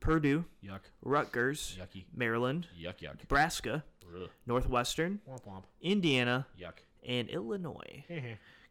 Purdue, 0.00 0.44
Yuck. 0.62 0.80
Rutgers, 1.00 1.78
Yucky. 1.80 2.04
Maryland, 2.14 2.68
Yuck, 2.78 2.98
yuck. 3.00 3.18
Nebraska, 3.20 3.82
Ugh. 4.14 4.28
Northwestern, 4.44 5.20
Womp 5.26 5.46
womp. 5.46 5.62
Indiana, 5.80 6.46
Yuck. 6.60 6.80
and 7.08 7.30
Illinois. 7.30 8.04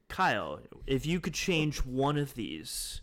Kyle, 0.08 0.60
if 0.86 1.08
you 1.08 1.20
could 1.20 1.34
change 1.34 1.80
one 1.80 2.20
of 2.20 2.36
these, 2.36 3.02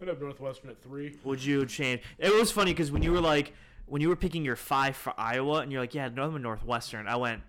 I'd 0.00 0.06
have 0.06 0.20
Northwestern 0.20 0.70
at 0.70 0.80
three. 0.80 1.18
would 1.24 1.44
you 1.44 1.66
change? 1.66 2.02
It 2.16 2.32
was 2.32 2.52
funny 2.52 2.70
because 2.70 2.92
when 2.92 3.02
you 3.02 3.10
were 3.10 3.20
like, 3.20 3.52
when 3.86 4.00
you 4.02 4.08
were 4.08 4.16
picking 4.16 4.44
your 4.44 4.56
five 4.56 4.96
for 4.96 5.12
Iowa, 5.18 5.60
and 5.60 5.70
you're 5.72 5.80
like, 5.80 5.94
yeah, 5.94 6.08
Northern 6.08 6.42
Northwestern. 6.42 7.06
I 7.06 7.16
went. 7.16 7.42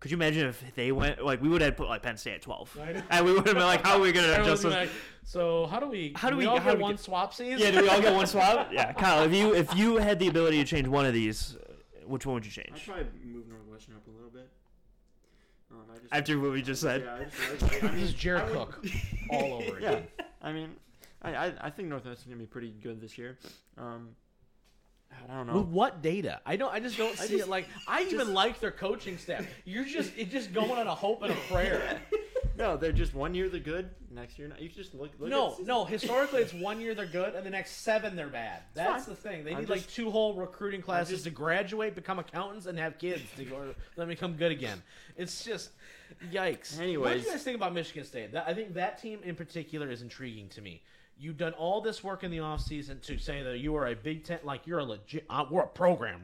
Could 0.00 0.12
you 0.12 0.16
imagine 0.16 0.46
if 0.46 0.62
they 0.76 0.92
went 0.92 1.24
like 1.24 1.42
we 1.42 1.48
would 1.48 1.60
have 1.60 1.76
put 1.76 1.88
like 1.88 2.02
Penn 2.02 2.16
State 2.16 2.34
at 2.34 2.42
twelve, 2.42 2.76
I 2.80 2.92
know. 2.92 3.02
and 3.10 3.26
we 3.26 3.32
would 3.32 3.46
have 3.46 3.56
been 3.56 3.64
like, 3.64 3.84
how 3.84 3.96
are 3.96 4.00
we 4.00 4.12
gonna 4.12 4.28
Everyone's 4.32 4.60
adjust? 4.60 4.62
This? 4.62 4.72
like, 4.72 4.90
so 5.24 5.66
how 5.66 5.80
do 5.80 5.88
we? 5.88 6.12
How 6.14 6.30
do 6.30 6.36
we, 6.36 6.44
we- 6.44 6.46
all 6.46 6.60
how 6.60 6.70
get 6.70 6.76
we 6.76 6.82
one 6.84 6.92
get- 6.92 7.00
swap 7.00 7.34
season? 7.34 7.58
Yeah, 7.58 7.72
do 7.72 7.82
we 7.82 7.88
all 7.88 8.00
get 8.00 8.14
one 8.14 8.26
swap? 8.26 8.68
Yeah, 8.72 8.92
Kyle, 8.92 9.24
if 9.24 9.34
you 9.34 9.54
if 9.56 9.74
you 9.76 9.96
had 9.96 10.20
the 10.20 10.28
ability 10.28 10.58
to 10.58 10.64
change 10.64 10.86
one 10.86 11.04
of 11.04 11.14
these, 11.14 11.56
uh, 11.56 12.04
which 12.06 12.24
one 12.26 12.34
would 12.34 12.46
you 12.46 12.52
change? 12.52 12.70
I'd 12.74 12.84
probably 12.84 13.06
move 13.24 13.48
Northwestern 13.48 13.96
up 13.96 14.06
a 14.06 14.10
little 14.10 14.30
bit. 14.30 14.48
Um, 15.72 15.78
just, 16.00 16.14
After 16.14 16.38
what 16.38 16.52
we 16.52 16.62
just 16.62 16.80
said. 16.80 17.02
yeah, 17.04 17.14
I 17.16 17.56
just, 17.58 17.62
I, 17.82 17.88
I 17.88 17.90
This 17.90 18.02
is 18.04 18.14
Jared 18.14 18.50
Cook 18.52 18.80
all 19.30 19.54
over 19.54 19.76
again. 19.78 19.82
yeah, 19.82 19.88
again. 19.90 20.06
I 20.42 20.52
mean, 20.52 20.70
I, 21.22 21.34
I, 21.34 21.52
I 21.62 21.70
think 21.70 21.88
Northwestern's 21.88 22.24
gonna 22.26 22.36
be 22.36 22.46
pretty 22.46 22.72
good 22.82 23.00
this 23.00 23.18
year. 23.18 23.36
Um, 23.76 24.10
I 25.28 25.34
don't 25.34 25.46
know. 25.46 25.58
With 25.58 25.68
what 25.68 26.02
data? 26.02 26.40
I 26.46 26.56
don't. 26.56 26.72
I 26.72 26.80
just 26.80 26.96
don't 26.96 27.16
see 27.16 27.36
just- 27.36 27.46
it. 27.46 27.50
Like 27.50 27.66
I 27.86 28.02
even 28.02 28.32
like 28.34 28.60
their 28.60 28.70
coaching 28.70 29.18
staff. 29.18 29.46
You're 29.64 29.84
just 29.84 30.12
it's 30.16 30.32
just 30.32 30.52
going 30.52 30.70
on 30.72 30.86
a 30.86 30.94
hope 30.94 31.22
and 31.22 31.32
a 31.32 31.36
prayer. 31.52 32.00
No, 32.56 32.76
they're 32.76 32.90
just 32.90 33.14
one 33.14 33.36
year 33.36 33.48
they're 33.48 33.60
good, 33.60 33.88
next 34.10 34.36
year 34.36 34.48
not. 34.48 34.60
You 34.60 34.68
just 34.68 34.92
look. 34.92 35.12
look 35.20 35.30
No, 35.30 35.56
no. 35.62 35.84
Historically, 35.84 36.42
it's 36.42 36.52
one 36.52 36.80
year 36.80 36.92
they're 36.92 37.06
good, 37.06 37.36
and 37.36 37.46
the 37.46 37.50
next 37.50 37.82
seven 37.82 38.16
they're 38.16 38.26
bad. 38.26 38.62
That's 38.74 39.04
the 39.06 39.14
thing. 39.14 39.44
They 39.44 39.52
I'm 39.52 39.60
need 39.60 39.68
like 39.68 39.86
two 39.86 40.10
whole 40.10 40.34
recruiting 40.34 40.82
classes 40.82 41.10
just- 41.10 41.24
to 41.24 41.30
graduate, 41.30 41.94
become 41.94 42.18
accountants, 42.18 42.66
and 42.66 42.76
have 42.76 42.98
kids 42.98 43.22
to 43.36 43.44
go 43.44 43.74
then 43.96 44.08
become 44.08 44.32
good 44.32 44.50
again. 44.50 44.82
It's 45.16 45.44
just 45.44 45.70
yikes. 46.32 46.80
Anyways, 46.80 47.04
what 47.04 47.12
do 47.12 47.26
you 47.26 47.30
guys 47.32 47.44
think 47.44 47.54
about 47.54 47.74
Michigan 47.74 48.04
State? 48.04 48.32
That, 48.32 48.48
I 48.48 48.54
think 48.54 48.74
that 48.74 49.00
team 49.00 49.20
in 49.22 49.36
particular 49.36 49.88
is 49.88 50.02
intriguing 50.02 50.48
to 50.50 50.60
me. 50.60 50.82
You've 51.20 51.36
done 51.36 51.52
all 51.54 51.80
this 51.80 52.04
work 52.04 52.22
in 52.22 52.30
the 52.30 52.38
offseason 52.38 53.00
to 53.02 53.18
say 53.18 53.42
that 53.42 53.58
you 53.58 53.74
are 53.76 53.88
a 53.88 53.94
Big 53.94 54.24
Ten, 54.24 54.38
like 54.44 54.66
you're 54.66 54.78
a 54.78 54.84
legit, 54.84 55.24
uh, 55.28 55.44
we're 55.50 55.62
a 55.62 55.66
program. 55.66 56.22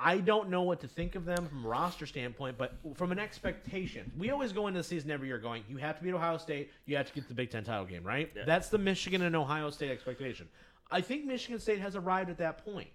I 0.00 0.18
don't 0.18 0.48
know 0.48 0.62
what 0.62 0.80
to 0.82 0.88
think 0.88 1.16
of 1.16 1.24
them 1.24 1.48
from 1.48 1.64
a 1.64 1.68
roster 1.68 2.06
standpoint, 2.06 2.56
but 2.56 2.74
from 2.94 3.10
an 3.10 3.18
expectation, 3.18 4.12
we 4.16 4.30
always 4.30 4.52
go 4.52 4.68
into 4.68 4.78
the 4.78 4.84
season 4.84 5.10
every 5.10 5.26
year 5.26 5.38
going, 5.38 5.64
you 5.68 5.76
have 5.78 5.98
to 5.98 6.04
beat 6.04 6.14
Ohio 6.14 6.38
State, 6.38 6.70
you 6.86 6.96
have 6.96 7.06
to 7.08 7.12
get 7.12 7.26
the 7.26 7.34
Big 7.34 7.50
Ten 7.50 7.64
title 7.64 7.84
game, 7.84 8.04
right? 8.04 8.32
That's 8.46 8.68
the 8.68 8.78
Michigan 8.78 9.22
and 9.22 9.34
Ohio 9.34 9.70
State 9.70 9.90
expectation. 9.90 10.48
I 10.90 11.00
think 11.00 11.24
Michigan 11.24 11.58
State 11.58 11.80
has 11.80 11.96
arrived 11.96 12.30
at 12.30 12.38
that 12.38 12.64
point. 12.64 12.88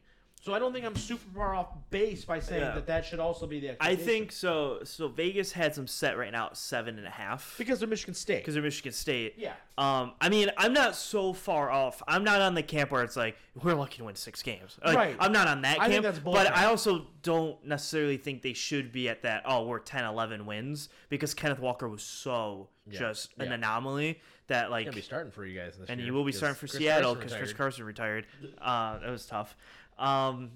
So 0.43 0.53
I 0.53 0.59
don't 0.59 0.73
think 0.73 0.85
I'm 0.85 0.97
super 0.97 1.23
far 1.33 1.55
off 1.55 1.69
base 1.89 2.25
by 2.25 2.41
saying 2.41 2.63
Yeah. 2.63 2.73
that 2.75 2.85
that 2.87 3.05
should 3.05 3.21
also 3.21 3.47
be 3.47 3.61
the. 3.61 3.69
I 3.69 3.71
expectation. 3.91 4.05
think 4.05 4.31
so. 4.33 4.81
So 4.83 5.07
Vegas 5.07 5.53
had 5.53 5.73
them 5.73 5.87
set 5.87 6.17
right 6.17 6.33
now 6.33 6.47
at 6.47 6.57
seven 6.57 6.97
and 6.97 7.07
a 7.07 7.11
half 7.11 7.55
because 7.57 7.79
they're 7.79 7.87
Michigan 7.87 8.13
State. 8.13 8.39
because 8.39 8.55
they're 8.55 8.61
Michigan 8.63 8.91
State. 8.91 9.35
Yeah. 9.37 9.53
Um, 9.77 10.11
I 10.19 10.27
mean, 10.27 10.51
I'm 10.57 10.73
not 10.73 10.97
so 10.97 11.31
far 11.31 11.71
off. 11.71 12.03
I'm 12.09 12.25
not 12.25 12.41
on 12.41 12.55
the 12.55 12.61
camp 12.63 12.91
where 12.91 13.03
it's 13.03 13.15
like 13.15 13.37
we're 13.63 13.73
lucky 13.73 13.99
to 13.99 14.03
win 14.03 14.15
six 14.15 14.43
games. 14.43 14.77
Like, 14.85 14.97
Right. 14.97 15.15
I'm 15.17 15.31
not 15.31 15.47
on 15.47 15.61
that 15.61 15.79
I 15.79 15.87
think 15.87 16.03
camp. 16.03 16.15
that's 16.15 16.19
but. 16.19 16.51
I 16.53 16.65
also 16.65 17.07
don't 17.21 17.65
necessarily 17.65 18.17
think 18.17 18.41
they 18.41 18.51
should 18.51 18.91
be 18.91 19.07
at 19.07 19.21
that. 19.21 19.43
Oh, 19.45 19.65
we're 19.65 19.79
10, 19.79 20.03
11 20.03 20.45
wins 20.45 20.89
because 21.07 21.33
Kenneth 21.33 21.59
Walker 21.59 21.87
was 21.87 22.03
so 22.03 22.67
Yeah. 22.85 22.99
just 22.99 23.31
an 23.39 23.49
Yeah. 23.49 23.55
anonomy 23.57 24.17
that 24.47 24.69
like, 24.69 24.85
Gonna 24.87 24.95
be 24.95 25.01
starting 25.01 25.31
for 25.31 25.45
you 25.45 25.57
guys 25.57 25.77
this 25.77 25.89
and 25.89 26.01
year. 26.01 26.05
he 26.07 26.11
will 26.11 26.23
be 26.23 26.27
because 26.31 26.39
starting 26.39 26.55
for 26.55 26.67
Chris 26.67 26.73
Seattle 26.79 27.15
Carson 27.15 27.29
because 27.39 27.53
Chris 27.53 27.79
retired. 27.79 28.25
Carson 28.27 28.43
retired. 28.43 28.57
Uh, 28.61 28.99
that 28.99 29.09
was 29.09 29.25
tough. 29.25 29.55
Um, 29.97 30.51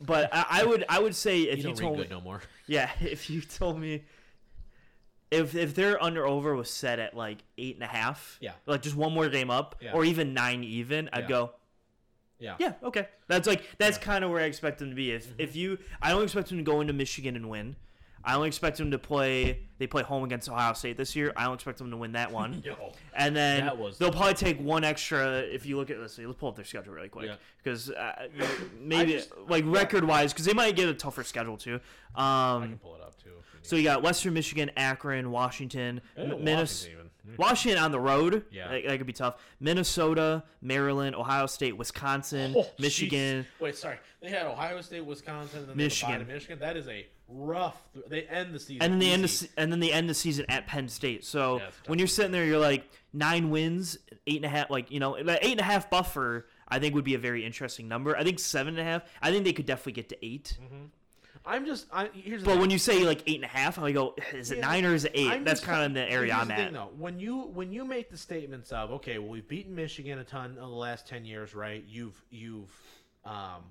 but 0.00 0.28
I, 0.32 0.46
I 0.60 0.64
would 0.64 0.84
I 0.88 0.98
would 1.00 1.14
say 1.14 1.42
if 1.42 1.58
You 1.62 1.70
you, 1.70 1.74
told 1.74 1.98
me, 1.98 2.06
no 2.10 2.20
more. 2.20 2.42
yeah, 2.66 2.90
if 3.00 3.30
you 3.30 3.40
told 3.40 3.78
me 3.80 4.02
if 5.30 5.54
if 5.54 5.74
their 5.74 6.02
under 6.02 6.26
over 6.26 6.54
was 6.54 6.70
set 6.70 6.98
at 6.98 7.16
like 7.16 7.38
eight 7.58 7.74
and 7.74 7.82
a 7.84 7.88
half, 7.88 8.38
Yeah. 8.40 8.52
like 8.66 8.82
just 8.82 8.96
one 8.96 9.12
more 9.12 9.28
game 9.28 9.50
up, 9.50 9.76
Yeah. 9.80 9.92
or 9.92 10.04
even 10.04 10.34
nine 10.34 10.62
even, 10.64 11.08
I'd 11.12 11.22
Yeah. 11.24 11.28
go, 11.28 11.52
Yeah. 12.38 12.56
yeah, 12.58 12.72
okay. 12.82 13.08
That's 13.28 13.46
like 13.46 13.62
that's 13.78 13.98
kind 13.98 14.24
of 14.24 14.30
where 14.30 14.40
I 14.40 14.44
expect 14.44 14.78
them 14.78 14.90
to 14.90 14.94
be. 14.96 15.10
If 15.12 15.32
if 15.38 15.56
you, 15.56 15.78
I 16.02 16.10
don't 16.10 16.22
expect 16.22 16.48
them 16.48 16.58
to 16.58 16.64
go 16.64 16.80
into 16.80 16.92
Michigan 16.92 17.36
and 17.36 17.48
win. 17.48 17.76
I 18.26 18.34
only 18.36 18.48
expect 18.48 18.78
them 18.78 18.90
to 18.90 18.98
play. 18.98 19.60
They 19.78 19.86
play 19.86 20.02
home 20.02 20.24
against 20.24 20.48
Ohio 20.48 20.72
State 20.72 20.96
this 20.96 21.14
year. 21.14 21.32
I 21.36 21.44
don't 21.44 21.54
expect 21.54 21.78
them 21.78 21.90
to 21.90 21.96
win 21.96 22.12
that 22.12 22.32
one. 22.32 22.62
Yo. 22.64 22.92
And 23.14 23.36
then 23.36 23.66
That 23.66 23.76
was- 23.76 23.98
they'll 23.98 24.10
probably 24.12 24.34
take 24.34 24.58
one 24.60 24.82
extra. 24.84 25.40
If 25.40 25.66
you 25.66 25.76
look 25.76 25.90
at 25.90 25.98
let's 26.00 26.14
see, 26.14 26.24
let's 26.24 26.38
pull 26.38 26.48
up 26.48 26.56
their 26.56 26.64
schedule 26.64 26.94
really 26.94 27.08
quick 27.08 27.26
Yeah. 27.26 27.36
because 27.62 27.90
uh, 27.90 28.28
maybe 28.80 29.12
just- 29.12 29.30
like 29.48 29.64
record 29.66 30.04
wise, 30.04 30.32
because 30.32 30.46
they 30.46 30.54
might 30.54 30.74
get 30.76 30.88
a 30.88 30.94
tougher 30.94 31.22
schedule 31.24 31.56
too. 31.56 31.80
I 32.14 32.54
Um, 32.54 32.62
can 32.62 32.78
pull 32.78 32.94
it 32.96 33.02
up 33.02 33.16
too. 33.22 33.30
if 33.30 33.52
you 33.52 33.58
need. 33.60 33.66
so 33.66 33.76
you 33.76 33.82
got 33.84 34.02
Western 34.02 34.32
Michigan, 34.34 34.70
Akron, 34.76 35.30
Washington, 35.30 36.00
Eh, 36.16 36.22
Washington 36.22 36.44
Minnesota. 36.44 36.92
even. 36.92 37.36
Washington 37.38 37.82
on 37.82 37.90
the 37.90 37.98
road, 38.00 38.44
Yeah. 38.50 38.68
that, 38.68 38.84
that 38.86 38.98
could 38.98 39.06
be 39.06 39.12
tough. 39.14 39.40
Minnesota, 39.58 40.44
Maryland, 40.60 41.16
Ohio 41.16 41.46
State, 41.46 41.76
Wisconsin, 41.76 42.54
Oh, 42.56 42.66
Michigan. 42.78 43.44
jeez. 43.58 43.60
Wait, 43.62 43.76
sorry. 43.76 43.96
They 44.22 44.28
had 44.30 44.46
Ohio 44.46 44.80
State, 44.82 45.04
Wisconsin, 45.04 45.60
and 45.60 45.68
then 45.70 45.76
Michigan. 45.76 46.12
Michigan. 46.18 46.34
Michigan. 46.34 46.58
That 46.60 46.76
is 46.76 46.86
a 46.88 47.06
rough. 47.28 47.76
They 48.08 48.22
end 48.24 48.54
the 48.54 48.60
season. 48.60 48.82
and 48.82 48.92
then 48.92 48.98
they 49.00 49.10
end 49.12 49.24
the 49.24 49.48
and 49.56 49.72
then 49.72 49.80
they 49.80 49.92
end 49.92 50.08
the 50.08 50.14
season 50.14 50.44
at 50.48 50.66
Penn 50.66 50.88
State. 50.88 51.24
So 51.24 51.58
Yeah, 51.58 51.70
when 51.86 51.98
you're 51.98 52.08
sitting 52.08 52.32
there, 52.32 52.44
you're 52.44 52.58
like 52.58 52.88
nine 53.12 53.50
wins, 53.50 53.98
eight 54.26 54.36
and 54.36 54.44
a 54.44 54.48
half. 54.48 54.70
Like 54.70 54.90
you 54.90 55.00
know, 55.00 55.16
eight 55.16 55.42
and 55.52 55.60
a 55.60 55.64
half 55.64 55.90
buffer. 55.90 56.46
I 56.68 56.78
think 56.78 56.94
would 56.94 57.04
be 57.04 57.14
a 57.14 57.18
very 57.18 57.44
interesting 57.44 57.88
number. 57.88 58.16
I 58.16 58.24
think 58.24 58.38
seven 58.38 58.78
and 58.78 58.80
a 58.80 58.90
half. 58.90 59.02
I 59.20 59.30
think 59.30 59.44
they 59.44 59.52
could 59.52 59.66
definitely 59.66 59.92
get 59.92 60.08
to 60.08 60.24
8 60.26 60.58
I'm 61.46 61.66
just. 61.66 61.86
I, 61.92 62.08
here's 62.14 62.42
the 62.42 62.46
But 62.48 62.58
when 62.58 62.70
you 62.70 62.78
say 62.78 63.04
like 63.04 63.22
eight 63.26 63.34
and 63.36 63.44
a 63.44 63.48
half, 63.48 63.78
I 63.78 63.92
go, 63.92 64.14
is 64.32 64.50
it 64.50 64.56
Yeah. 64.58 64.66
nine 64.66 64.86
or 64.86 64.94
is 64.94 65.04
it 65.04 65.12
8 65.14 65.28
I'm 65.30 65.44
That's 65.44 65.60
kind 65.60 65.80
of 65.80 65.86
in 65.86 65.92
the 65.92 66.10
area 66.10 66.32
I'm 66.32 66.48
the 66.48 66.54
at. 66.54 66.58
Thing, 66.64 66.72
though, 66.72 66.88
when 66.96 67.20
you 67.20 67.42
when 67.52 67.70
you 67.70 67.84
make 67.84 68.10
the 68.10 68.16
statements 68.16 68.72
of 68.72 68.90
okay, 68.92 69.18
well 69.18 69.28
we've 69.28 69.46
beaten 69.46 69.74
Michigan 69.74 70.18
a 70.18 70.24
ton 70.24 70.50
in 70.52 70.56
the 70.56 70.66
last 70.66 71.06
ten 71.06 71.26
years, 71.26 71.54
right? 71.54 71.84
You've 71.86 72.18
you've 72.30 72.70
um, 73.26 73.62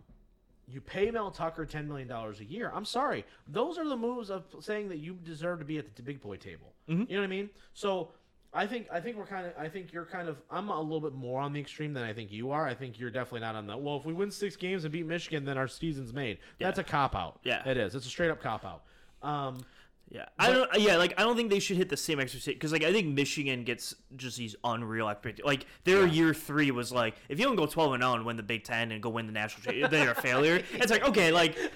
you 0.68 0.82
pay 0.82 1.12
Mel 1.12 1.32
Tucker 1.32 1.66
ten 1.66 1.88
million 1.88 2.08
dollars 2.08 2.40
a 2.40 2.46
year. 2.46 2.72
I'm 2.74 2.86
sorry, 2.86 3.26
those 3.48 3.78
are 3.78 3.88
the 3.88 3.98
moves 3.98 4.30
of 4.30 4.44
saying 4.60 4.90
that 4.90 4.98
you 4.98 5.14
deserve 5.24 5.60
to 5.60 5.66
be 5.66 5.78
at 5.78 5.96
the 5.96 6.02
big 6.02 6.22
boy 6.22 6.38
table. 6.38 6.74
Mm-hmm. 6.90 7.04
You 7.10 7.16
know 7.16 7.22
what 7.22 7.26
I 7.26 7.30
mean? 7.30 7.50
So. 7.74 8.10
I 8.56 8.68
think 8.68 8.86
I 8.92 9.00
think 9.00 9.18
we're 9.18 9.26
kind 9.26 9.48
of 9.48 9.54
I 9.58 9.68
think 9.68 9.92
you're 9.92 10.06
kind 10.06 10.30
of 10.30 10.38
I'm 10.52 10.70
a 10.70 10.80
little 10.80 11.02
bit 11.02 11.16
more 11.16 11.42
on 11.42 11.54
the 11.54 11.60
extreme 11.60 11.92
than 11.92 12.04
I 12.04 12.14
think 12.14 12.32
you 12.32 12.52
are. 12.52 12.68
I 12.68 12.76
think 12.76 13.00
you're 13.00 13.10
definitely 13.10 13.40
not 13.40 13.56
on 13.56 13.66
the 13.66 13.76
well. 13.76 13.98
If 13.98 14.06
we 14.06 14.14
win 14.14 14.30
six 14.30 14.56
games 14.56 14.84
and 14.84 14.94
beat 14.94 15.08
Michigan, 15.08 15.44
then 15.44 15.58
our 15.58 15.68
season's 15.68 16.14
made. 16.14 16.38
That's 16.60 16.78
a 16.78 16.84
cop 16.84 17.16
out. 17.16 17.40
Yeah. 17.44 17.68
it 17.68 17.78
is. 17.78 17.96
It's 17.96 18.06
a 18.06 18.10
straight 18.10 18.30
up 18.30 18.44
cop 18.44 18.64
out. 18.64 18.84
Um, 19.28 19.66
Yeah, 20.10 20.26
I 20.38 20.52
don't. 20.52 20.70
Yeah, 20.80 20.98
like 20.98 21.14
I 21.18 21.24
don't 21.24 21.36
think 21.36 21.50
they 21.50 21.60
should 21.60 21.78
hit 21.78 21.90
the 21.90 21.98
same 21.98 22.20
expectation 22.20 22.54
because 22.54 22.72
like 22.72 22.84
I 22.84 22.92
think 22.94 23.08
Michigan 23.08 23.64
gets 23.64 23.96
just 24.16 24.38
these 24.38 24.56
unreal 24.64 25.08
expectations. 25.10 25.46
Like 25.48 25.66
their 25.86 26.06
year 26.06 26.34
three 26.36 26.70
was 26.70 26.92
like 26.92 27.16
if 27.30 27.40
you 27.40 27.46
don't 27.46 27.56
go 27.56 27.66
twelve 27.66 27.94
and 27.94 28.04
zero 28.04 28.14
and 28.14 28.24
win 28.26 28.38
the 28.38 28.44
Big 28.44 28.64
Ten 28.64 28.92
and 28.92 29.02
go 29.02 29.10
win 29.10 29.26
the 29.26 29.32
national 29.32 29.64
championship, 29.64 29.90
then 29.92 30.04
you're 30.04 30.12
a 30.12 30.22
failure. 30.22 30.62
It's 30.74 30.92
like 30.92 31.08
okay, 31.10 31.32
like. 31.32 31.58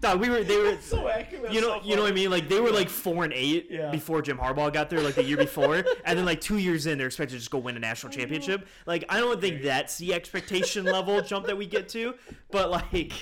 Dog, 0.00 0.20
we 0.20 0.28
were 0.28 0.44
they 0.44 0.58
were 0.58 0.76
so 0.82 1.08
accurate. 1.08 1.50
you 1.52 1.60
know 1.62 1.80
you 1.82 1.96
know 1.96 2.02
what 2.02 2.12
I 2.12 2.14
mean 2.14 2.30
like 2.30 2.50
they 2.50 2.60
were 2.60 2.70
like 2.70 2.90
four 2.90 3.24
and 3.24 3.32
eight 3.32 3.68
Yeah. 3.70 3.90
before 3.90 4.20
Jim 4.20 4.36
Harbaugh 4.36 4.70
got 4.70 4.90
there 4.90 5.00
like 5.00 5.14
the 5.14 5.24
year 5.24 5.38
before 5.38 5.76
and 6.04 6.18
then 6.18 6.26
like 6.26 6.40
two 6.42 6.58
years 6.58 6.84
in 6.86 6.98
they're 6.98 7.06
expected 7.06 7.32
to 7.32 7.38
just 7.38 7.50
go 7.50 7.56
win 7.58 7.76
a 7.76 7.80
national 7.80 8.12
championship 8.12 8.66
like 8.84 9.04
I 9.08 9.18
don't 9.20 9.40
think 9.40 9.62
that's 9.62 9.96
the 9.96 10.12
expectation 10.12 10.84
level 10.84 11.22
jump 11.22 11.46
that 11.46 11.56
we 11.56 11.64
get 11.64 11.88
to 11.90 12.14
but 12.50 12.70
like 12.70 13.12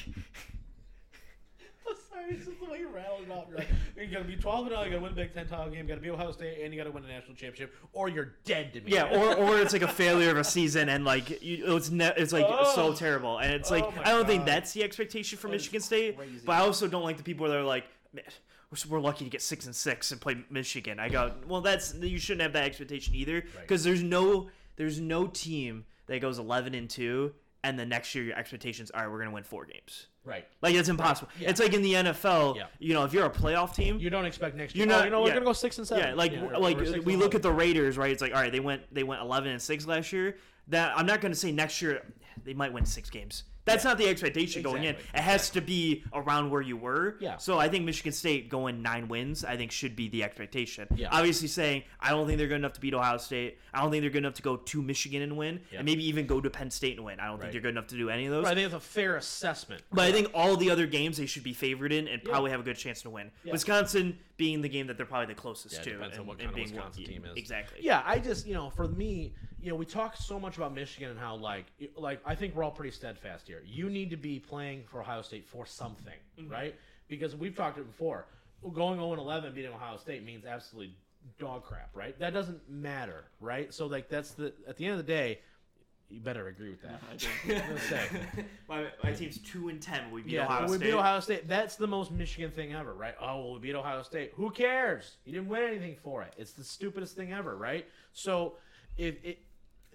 just 3.05 3.27
the 3.27 3.29
way 3.29 3.29
you're 3.29 3.29
rattling 3.29 3.31
off. 3.31 3.47
You're 3.49 3.59
like, 3.59 3.69
you 3.97 4.07
gotta 4.07 4.25
be 4.25 4.37
12 4.37 4.67
and 4.67 4.69
0, 4.71 4.83
you 4.85 4.91
gotta 4.91 5.03
win 5.03 5.13
a 5.13 5.15
Big 5.15 5.35
Ten 5.35 5.47
title 5.47 5.67
game, 5.67 5.83
you 5.83 5.89
gotta 5.89 6.01
be 6.01 6.11
Ohio 6.11 6.33
State, 6.33 6.59
and 6.63 6.73
you 6.75 6.81
gotta 6.81 6.91
win 6.91 7.05
a 7.05 7.09
national 7.09 7.35
championship, 7.37 7.75
or 7.93 8.09
you're 8.09 8.35
dead 8.45 8.73
to 8.75 8.81
me. 8.81 8.93
Yeah, 8.93 9.05
or, 9.15 9.35
or 9.37 9.59
it's 9.61 9.73
like 9.73 9.83
a 9.83 9.89
failure 10.03 10.31
of 10.31 10.37
a 10.39 10.45
season, 10.45 10.89
and 10.89 11.05
like 11.05 11.43
you, 11.43 11.77
it's 11.77 11.91
ne- 11.91 12.13
it's 12.17 12.33
like 12.33 12.47
so 12.75 12.89
Oh. 12.89 12.95
terrible, 12.95 13.39
and 13.39 13.53
it's 13.53 13.71
like 13.71 13.85
Oh 13.85 13.93
I 14.05 14.11
don't 14.11 14.27
think 14.27 14.45
that's 14.45 14.73
the 14.73 14.83
expectation 14.83 15.39
for 15.39 15.49
That 15.49 15.55
Michigan 15.55 15.81
State, 15.81 16.17
crazy. 16.17 16.41
but 16.45 16.53
I 16.53 16.61
also 16.61 16.87
don't 16.89 17.03
like 17.05 17.17
the 17.17 17.23
people 17.23 17.47
that 17.49 17.57
are 17.57 17.63
like, 17.63 17.85
"Man, 18.13 18.25
we're, 18.71 18.97
we're 18.97 19.01
lucky 19.01 19.25
to 19.25 19.31
get 19.31 19.43
six 19.43 19.67
and 19.67 19.75
six 19.75 20.11
and 20.13 20.21
play 20.21 20.37
Michigan. 20.51 20.99
I 20.99 21.09
go, 21.09 21.33
well, 21.47 21.61
that's 21.61 21.95
you 21.95 22.19
shouldn't 22.19 22.43
have 22.43 22.53
that 22.55 22.65
expectation 22.65 23.15
either, 23.15 23.45
because 23.61 23.85
there's 23.85 24.03
no 24.03 24.49
there's 24.77 25.01
no 25.01 25.27
team 25.29 25.85
that 26.07 26.21
goes 26.21 26.39
eleven 26.39 26.75
and 26.75 26.91
two, 26.91 27.33
and 27.65 27.77
the 27.79 27.85
next 27.87 28.15
year 28.15 28.23
your 28.23 28.37
expectations 28.37 28.91
are 28.93 29.11
we're 29.11 29.19
gonna 29.19 29.33
win 29.33 29.43
four 29.43 29.65
games. 29.65 30.07
right. 30.25 30.47
Like 30.63 30.75
it's 30.77 30.89
impossible. 30.89 31.31
Yeah. 31.41 31.51
It's 31.51 31.59
like 31.61 31.73
in 31.75 31.83
the 31.83 31.95
NFL, 31.95 32.57
Yeah. 32.57 32.67
you 32.79 32.95
know, 32.95 33.05
if 33.05 33.13
you're 33.13 33.27
a 33.27 33.31
playoff 33.31 33.75
team, 33.75 33.99
You 33.99 34.11
don't 34.11 34.25
expect 34.27 34.55
next 34.55 34.75
year. 34.75 34.87
You're 34.87 34.95
oh, 34.95 34.99
not- 34.99 35.05
you 35.07 35.11
know, 35.11 35.23
we're 35.23 35.33
gonna 35.33 35.45
go 35.45 35.53
six 35.53 35.79
and 35.79 35.87
seven. 35.87 36.05
Yeah, 36.09 36.15
like 36.15 36.33
or- 36.33 36.59
like 36.59 36.79
we 37.05 37.17
look 37.17 37.35
at 37.35 37.43
the 37.43 37.51
Raiders, 37.53 37.99
right? 37.99 38.13
It's 38.13 38.23
like 38.23 38.35
all 38.35 38.41
right, 38.41 38.53
they 38.53 38.61
went 38.61 38.83
they 38.95 39.03
went 39.03 39.21
eleven 39.23 39.51
and 39.51 39.61
six 39.61 39.87
last 39.87 40.13
year. 40.13 40.37
That 40.69 40.97
I'm 40.97 41.05
not 41.07 41.21
going 41.21 41.33
to 41.33 41.39
say 41.39 41.53
next 41.53 41.83
year 41.83 42.03
they 42.45 42.55
might 42.55 42.73
win 42.73 42.87
six 42.87 43.11
games. 43.11 43.45
That's 43.65 43.85
not 43.85 43.97
the 43.99 44.07
expectation 44.09 44.63
going 44.63 44.85
in. 44.85 44.95
It 44.95 45.21
has 45.21 45.49
to 45.51 45.61
be 45.61 46.05
around 46.13 46.51
where 46.51 46.61
you 46.61 46.77
were. 46.77 47.17
Yeah. 47.21 47.39
So 47.39 47.59
I 47.59 47.69
think 47.69 47.85
Michigan 47.85 48.13
State 48.13 48.49
going 48.51 48.83
nine 48.83 49.09
wins, 49.09 49.45
I 49.45 49.57
think 49.57 49.73
should 49.73 49.97
be 49.97 50.09
the 50.09 50.23
expectation. 50.23 50.87
Yeah. 50.95 51.09
Obviously 51.11 51.49
saying 51.49 51.85
I 52.01 52.11
don't 52.11 52.27
think 52.27 52.39
they're 52.39 52.49
good 52.49 52.57
enough 52.57 52.75
to 52.75 52.81
beat 52.81 52.93
Ohio 52.95 53.17
State. 53.17 53.59
I 53.73 53.81
don't 53.81 53.91
think 53.91 54.03
they're 54.03 54.11
good 54.11 54.19
enough 54.19 54.35
to 54.35 54.43
go 54.43 54.57
to 54.57 54.83
Michigan 54.83 55.23
and 55.23 55.37
win, 55.37 55.61
Yeah. 55.73 55.79
and 55.79 55.87
maybe 55.87 56.07
even 56.09 56.27
go 56.27 56.41
to 56.41 56.51
Penn 56.51 56.71
State 56.71 56.97
and 56.97 57.05
win. 57.07 57.19
I 57.21 57.25
don't 57.27 57.35
Right. 57.35 57.41
think 57.43 57.53
they're 57.53 57.61
good 57.63 57.69
enough 57.77 57.87
to 57.89 57.97
do 57.97 58.11
any 58.11 58.27
of 58.27 58.33
those. 58.33 58.45
I 58.45 58.55
think 58.55 58.67
it's 58.67 58.75
a 58.75 58.81
fair 58.81 59.17
assessment. 59.17 59.83
But 59.93 60.05
I 60.05 60.13
think 60.13 60.29
all 60.35 60.57
the 60.57 60.71
other 60.71 60.87
games 60.87 61.17
they 61.17 61.27
should 61.27 61.43
be 61.45 61.55
favored 61.55 61.93
in 61.93 62.07
and 62.07 62.23
probably 62.23 62.51
have 62.51 62.61
a 62.61 62.65
good 62.65 62.77
chance 62.77 63.01
to 63.03 63.11
win. 63.11 63.31
Yeah. 63.45 63.53
Wisconsin 63.53 64.19
being 64.37 64.61
the 64.61 64.69
game 64.69 64.89
that 64.89 64.97
they're 64.97 65.07
probably 65.07 65.33
the 65.33 65.41
closest 65.41 65.77
Yeah, 65.77 65.83
to. 65.83 65.91
depends 65.93 66.15
on 66.15 66.21
and- 66.21 66.29
what 66.29 66.39
kind 66.39 66.51
of 66.51 66.57
being 66.57 66.71
Wisconsin 66.73 67.05
team 67.05 67.25
is. 67.25 67.37
Exactly. 67.37 67.79
Yeah, 67.83 68.03
I 68.05 68.19
just 68.19 68.47
you 68.47 68.53
know, 68.55 68.69
for 68.71 68.89
me, 68.89 69.33
you 69.63 69.71
know, 69.71 69.77
we 69.77 69.87
talk 69.87 70.17
so 70.17 70.39
much 70.39 70.57
about 70.59 70.75
Michigan 70.75 71.11
and 71.11 71.19
how 71.19 71.37
like 71.37 71.67
like 71.97 72.21
I 72.27 72.35
think 72.35 72.55
we're 72.55 72.65
all 72.65 72.71
pretty 72.71 72.91
steadfast 72.91 73.47
here. 73.47 73.54
You 73.65 73.91
need 73.91 74.11
to 74.11 74.17
be 74.17 74.39
playing 74.41 74.85
for 74.87 75.01
Ohio 75.01 75.23
State 75.23 75.47
for 75.47 75.67
something, 75.67 76.15
Mm-hmm. 76.39 76.51
right? 76.53 76.75
Because 77.09 77.37
we've 77.37 77.55
talked 77.57 77.79
it 77.79 77.87
before. 77.87 78.27
Going 78.73 78.99
0 78.99 79.13
11 79.15 79.53
beating 79.55 79.73
Ohio 79.73 79.97
State 79.99 80.25
means 80.25 80.45
absolutely 80.47 80.95
dog 81.39 81.65
crap, 81.65 81.91
right? 81.95 82.19
That 82.19 82.33
doesn't 82.33 82.69
matter, 82.69 83.25
right? 83.41 83.73
So 83.75 83.87
like 83.87 84.09
that's 84.09 84.31
the 84.33 84.53
at 84.67 84.77
the 84.79 84.85
end 84.87 84.93
of 84.93 85.07
the 85.07 85.13
day, 85.13 85.41
you 86.11 86.21
better 86.21 86.49
agree 86.49 86.71
with 86.71 86.81
that. 86.83 87.01
I 87.13 87.17
do. 87.17 87.27
I'm 87.57 87.69
gonna 87.69 87.81
say. 87.81 88.07
my, 88.69 88.87
my 89.03 89.13
team's 89.13 89.39
two 89.39 89.69
and 89.69 89.81
ten. 89.83 90.11
We 90.11 90.23
beat 90.23 90.33
Yeah, 90.33 90.45
Ohio 90.47 90.63
we 90.63 90.69
State. 90.69 90.81
We 90.81 90.87
beat 90.93 90.95
Ohio 90.99 91.21
State. 91.21 91.49
That's 91.49 91.77
the 91.77 91.87
most 91.87 92.11
Michigan 92.11 92.51
thing 92.51 92.73
ever, 92.73 92.95
right? 92.95 93.15
Oh, 93.21 93.41
well, 93.45 93.53
we 93.55 93.59
beat 93.61 93.75
Ohio 93.75 94.03
State. 94.03 94.33
Who 94.37 94.51
cares? 94.51 95.17
You 95.27 95.33
didn't 95.35 95.49
win 95.49 95.63
anything 95.63 95.97
for 96.03 96.23
it. 96.23 96.33
It's 96.39 96.53
the 96.53 96.65
stupidest 96.65 97.17
thing 97.17 97.33
ever, 97.33 97.55
right? 97.57 97.87
So, 98.13 98.55
if 98.97 99.17
it, 99.25 99.39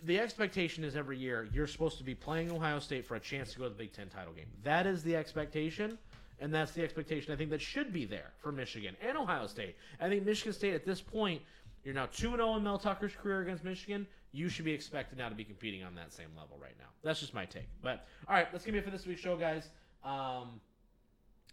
the 0.04 0.20
expectation 0.20 0.84
is 0.84 0.96
every 0.96 1.18
year 1.18 1.48
you're 1.54 1.68
supposed 1.68 1.98
to 1.98 2.04
be 2.04 2.16
playing 2.16 2.52
Ohio 2.52 2.80
State 2.80 3.06
for 3.06 3.16
a 3.16 3.20
chance 3.20 3.54
to 3.54 3.60
go 3.60 3.64
to 3.66 3.70
the 3.70 3.76
Big 3.76 3.94
Ten 3.94 4.08
title 4.08 4.34
game. 4.34 4.48
That 4.64 4.86
is 4.86 5.04
the 5.04 5.16
expectation, 5.16 5.98
and 6.40 6.54
that's 6.54 6.72
the 6.72 6.84
expectation 6.84 7.34
I 7.34 7.36
think 7.36 7.50
that 7.52 7.62
should 7.62 7.92
be 7.92 8.06
there 8.06 8.32
for 8.40 8.52
Michigan 8.52 8.96
and 9.02 9.18
Ohio 9.18 9.48
State. 9.48 9.76
I 10.00 10.10
think 10.10 10.26
Michigan 10.26 10.54
State 10.54 10.74
at 10.74 10.86
this 10.86 11.02
point, 11.02 11.42
you're 11.84 11.94
now 11.94 12.08
two 12.08 12.30
and 12.30 12.38
zero 12.38 12.56
in 12.56 12.64
Mel 12.64 12.78
Tucker's 12.80 13.14
career 13.16 13.42
against 13.42 13.64
Michigan. 13.64 14.08
You 14.32 14.50
should 14.50 14.66
be 14.66 14.74
expected 14.74 15.18
now 15.18 15.30
to 15.30 15.36
be 15.36 15.44
competing 15.44 15.84
on 15.84 15.96
that 15.96 16.14
same 16.14 16.30
level 16.38 16.58
right 16.62 16.76
now. 16.78 16.86
That's 17.04 17.20
just 17.20 17.34
my 17.34 17.46
take. 17.46 17.68
But 17.82 18.06
all 18.28 18.36
right, 18.36 18.52
that's 18.52 18.64
gonna 18.64 18.74
be 18.74 18.80
it 18.80 18.86
for 18.86 18.92
this 18.92 19.06
week's 19.06 19.22
show, 19.22 19.36
guys. 19.36 19.70
Um, 20.04 20.62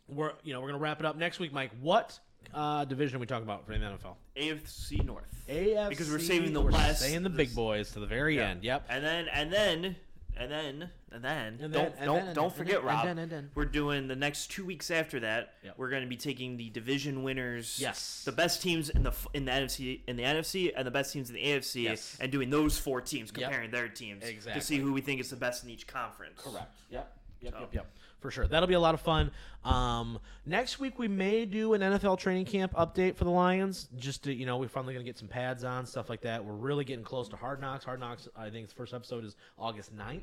we're 0.08 0.32
you 0.44 0.52
know 0.52 0.60
we're 0.60 0.68
gonna 0.68 0.78
wrap 0.82 1.00
it 1.00 1.06
up 1.06 1.16
next 1.16 1.38
week, 1.40 1.52
Mike. 1.52 1.70
What 1.80 2.18
uh, 2.54 2.84
division 2.84 3.20
we 3.20 3.26
talk 3.26 3.42
about 3.42 3.66
for 3.66 3.72
the 3.72 3.78
NFL? 3.78 4.14
AFC 4.36 5.04
North. 5.04 5.24
AFC. 5.48 5.88
Because 5.88 6.10
we're 6.10 6.18
saving 6.18 6.52
the 6.52 6.60
we're 6.60 6.70
West. 6.72 7.02
the 7.12 7.30
big 7.30 7.54
boys 7.54 7.92
to 7.92 8.00
the 8.00 8.06
very 8.06 8.36
Yeah. 8.36 8.48
end. 8.50 8.64
Yep. 8.64 8.86
And 8.88 9.04
then 9.04 9.28
and 9.28 9.52
then 9.52 9.96
and 10.38 10.50
then 10.50 10.90
and 11.12 11.24
then 11.24 11.58
And 11.60 11.60
don't 11.60 11.72
then- 11.72 11.92
and 11.96 12.04
don't 12.04 12.24
then- 12.26 12.34
don't 12.34 12.44
and 12.46 12.54
forget 12.54 12.76
then- 12.76 12.84
Rob. 12.84 13.06
and 13.06 13.18
then- 13.18 13.22
and 13.24 13.32
then. 13.32 13.50
We're 13.54 13.64
doing 13.64 14.06
the 14.08 14.16
next 14.16 14.50
two 14.50 14.66
weeks 14.66 14.90
after 14.90 15.20
that. 15.20 15.54
Yep. 15.64 15.74
We're 15.78 15.88
going 15.88 16.02
to 16.02 16.08
be 16.08 16.16
taking 16.16 16.58
the 16.58 16.68
division 16.70 17.22
winners. 17.22 17.78
Yes. 17.80 18.22
The 18.24 18.32
best 18.32 18.60
teams 18.60 18.90
in 18.90 19.02
the 19.02 19.12
in 19.32 19.46
the 19.46 19.52
NFC 19.52 20.02
in 20.06 20.16
the 20.16 20.24
NFC 20.24 20.72
and 20.76 20.86
the 20.86 20.90
best 20.90 21.12
teams 21.12 21.30
in 21.30 21.36
the 21.36 21.42
AFC 21.42 21.84
Yes. 21.84 22.18
and 22.20 22.30
doing 22.30 22.50
those 22.50 22.78
four 22.78 23.00
teams 23.00 23.30
Yep. 23.34 23.34
comparing 23.48 23.70
their 23.70 23.88
teams 23.88 24.24
to 24.24 24.60
see 24.60 24.76
who 24.76 24.92
we 24.92 25.00
think 25.00 25.20
is 25.20 25.30
the 25.30 25.36
best 25.36 25.64
in 25.64 25.70
each 25.70 25.86
conference. 25.86 26.40
Correct. 26.42 26.76
Yep. 26.90 27.12
Yep, 27.40 27.52
So- 27.52 27.60
yep, 27.60 27.74
yep. 27.74 27.86
For 28.20 28.30
sure. 28.30 28.46
That'll 28.46 28.66
be 28.66 28.74
a 28.74 28.80
lot 28.80 28.94
of 28.94 29.00
fun. 29.00 29.30
Um, 29.64 30.18
next 30.46 30.80
week 30.80 30.98
we 30.98 31.06
may 31.06 31.44
do 31.44 31.74
an 31.74 31.82
NFL 31.82 32.18
training 32.18 32.46
camp 32.46 32.72
update 32.74 33.16
for 33.16 33.24
the 33.24 33.30
Lions. 33.30 33.88
Just 33.96 34.24
to, 34.24 34.32
you 34.32 34.46
know, 34.46 34.56
we're 34.56 34.68
finally 34.68 34.94
gonna 34.94 35.04
get 35.04 35.18
some 35.18 35.28
pads 35.28 35.64
on, 35.64 35.86
stuff 35.86 36.08
like 36.08 36.22
that. 36.22 36.44
We're 36.44 36.54
really 36.54 36.84
getting 36.84 37.04
close 37.04 37.28
to 37.28 37.36
Hard 37.36 37.60
Knocks. 37.60 37.84
Hard 37.84 38.00
Knocks, 38.00 38.26
I 38.36 38.48
think 38.50 38.68
the 38.68 38.74
first 38.74 38.94
episode 38.94 39.24
is 39.24 39.36
August 39.58 39.94
9th. 39.96 40.22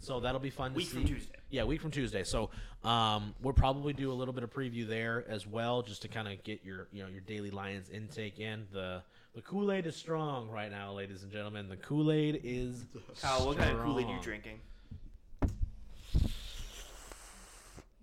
So 0.00 0.20
that'll 0.20 0.40
be 0.40 0.50
fun 0.50 0.72
to 0.72 0.76
Week 0.76 0.86
see. 0.86 0.92
from 0.96 1.04
Tuesday. 1.06 1.34
Yeah, 1.50 1.64
week 1.64 1.80
from 1.80 1.90
Tuesday. 1.90 2.24
So 2.24 2.50
um, 2.82 3.34
we'll 3.42 3.54
probably 3.54 3.92
do 3.92 4.10
a 4.10 4.14
little 4.14 4.34
bit 4.34 4.42
of 4.42 4.52
preview 4.52 4.86
there 4.86 5.24
as 5.28 5.46
well, 5.46 5.82
just 5.82 6.02
to 6.02 6.08
kind 6.08 6.28
of 6.28 6.42
get 6.44 6.64
your 6.64 6.88
you 6.92 7.02
know 7.02 7.08
your 7.08 7.20
daily 7.22 7.50
Lions 7.50 7.88
intake 7.90 8.38
in. 8.38 8.66
The 8.72 9.02
the 9.34 9.40
Kool 9.42 9.72
Aid 9.72 9.86
is 9.86 9.96
strong 9.96 10.50
right 10.50 10.70
now, 10.70 10.92
ladies 10.92 11.22
and 11.22 11.32
gentlemen. 11.32 11.68
The 11.68 11.76
Kool 11.76 12.12
Aid 12.12 12.40
is 12.44 12.84
Kyle, 13.22 13.46
what 13.46 13.56
kind 13.56 13.70
of 13.70 13.82
Kool 13.82 13.98
Aid 13.98 14.06
are 14.06 14.14
you 14.14 14.20
drinking? 14.20 14.60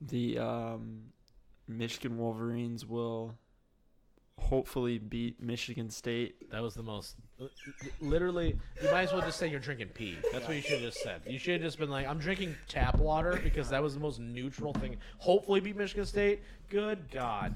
The 0.01 0.39
um, 0.39 1.01
Michigan 1.67 2.17
Wolverines 2.17 2.85
will 2.85 3.35
hopefully 4.37 4.97
beat 4.97 5.41
Michigan 5.41 5.89
State. 5.89 6.49
That 6.51 6.61
was 6.61 6.73
the 6.73 6.83
most. 6.83 7.15
Literally, 7.99 8.57
you 8.81 8.91
might 8.91 9.03
as 9.03 9.13
well 9.13 9.21
just 9.21 9.37
say 9.37 9.47
you're 9.47 9.59
drinking 9.59 9.89
pee. 9.89 10.17
That's 10.31 10.47
what 10.47 10.55
you 10.55 10.61
should 10.61 10.81
have 10.81 10.91
just 10.91 11.01
said. 11.03 11.21
You 11.27 11.39
should 11.39 11.53
have 11.53 11.61
just 11.61 11.77
been 11.77 11.89
like, 11.89 12.07
I'm 12.07 12.19
drinking 12.19 12.55
tap 12.67 12.97
water 12.97 13.39
because 13.43 13.69
that 13.69 13.81
was 13.81 13.93
the 13.93 13.99
most 13.99 14.19
neutral 14.19 14.73
thing. 14.73 14.97
Hopefully, 15.19 15.59
beat 15.59 15.77
Michigan 15.77 16.05
State. 16.05 16.41
Good 16.69 17.09
God. 17.11 17.55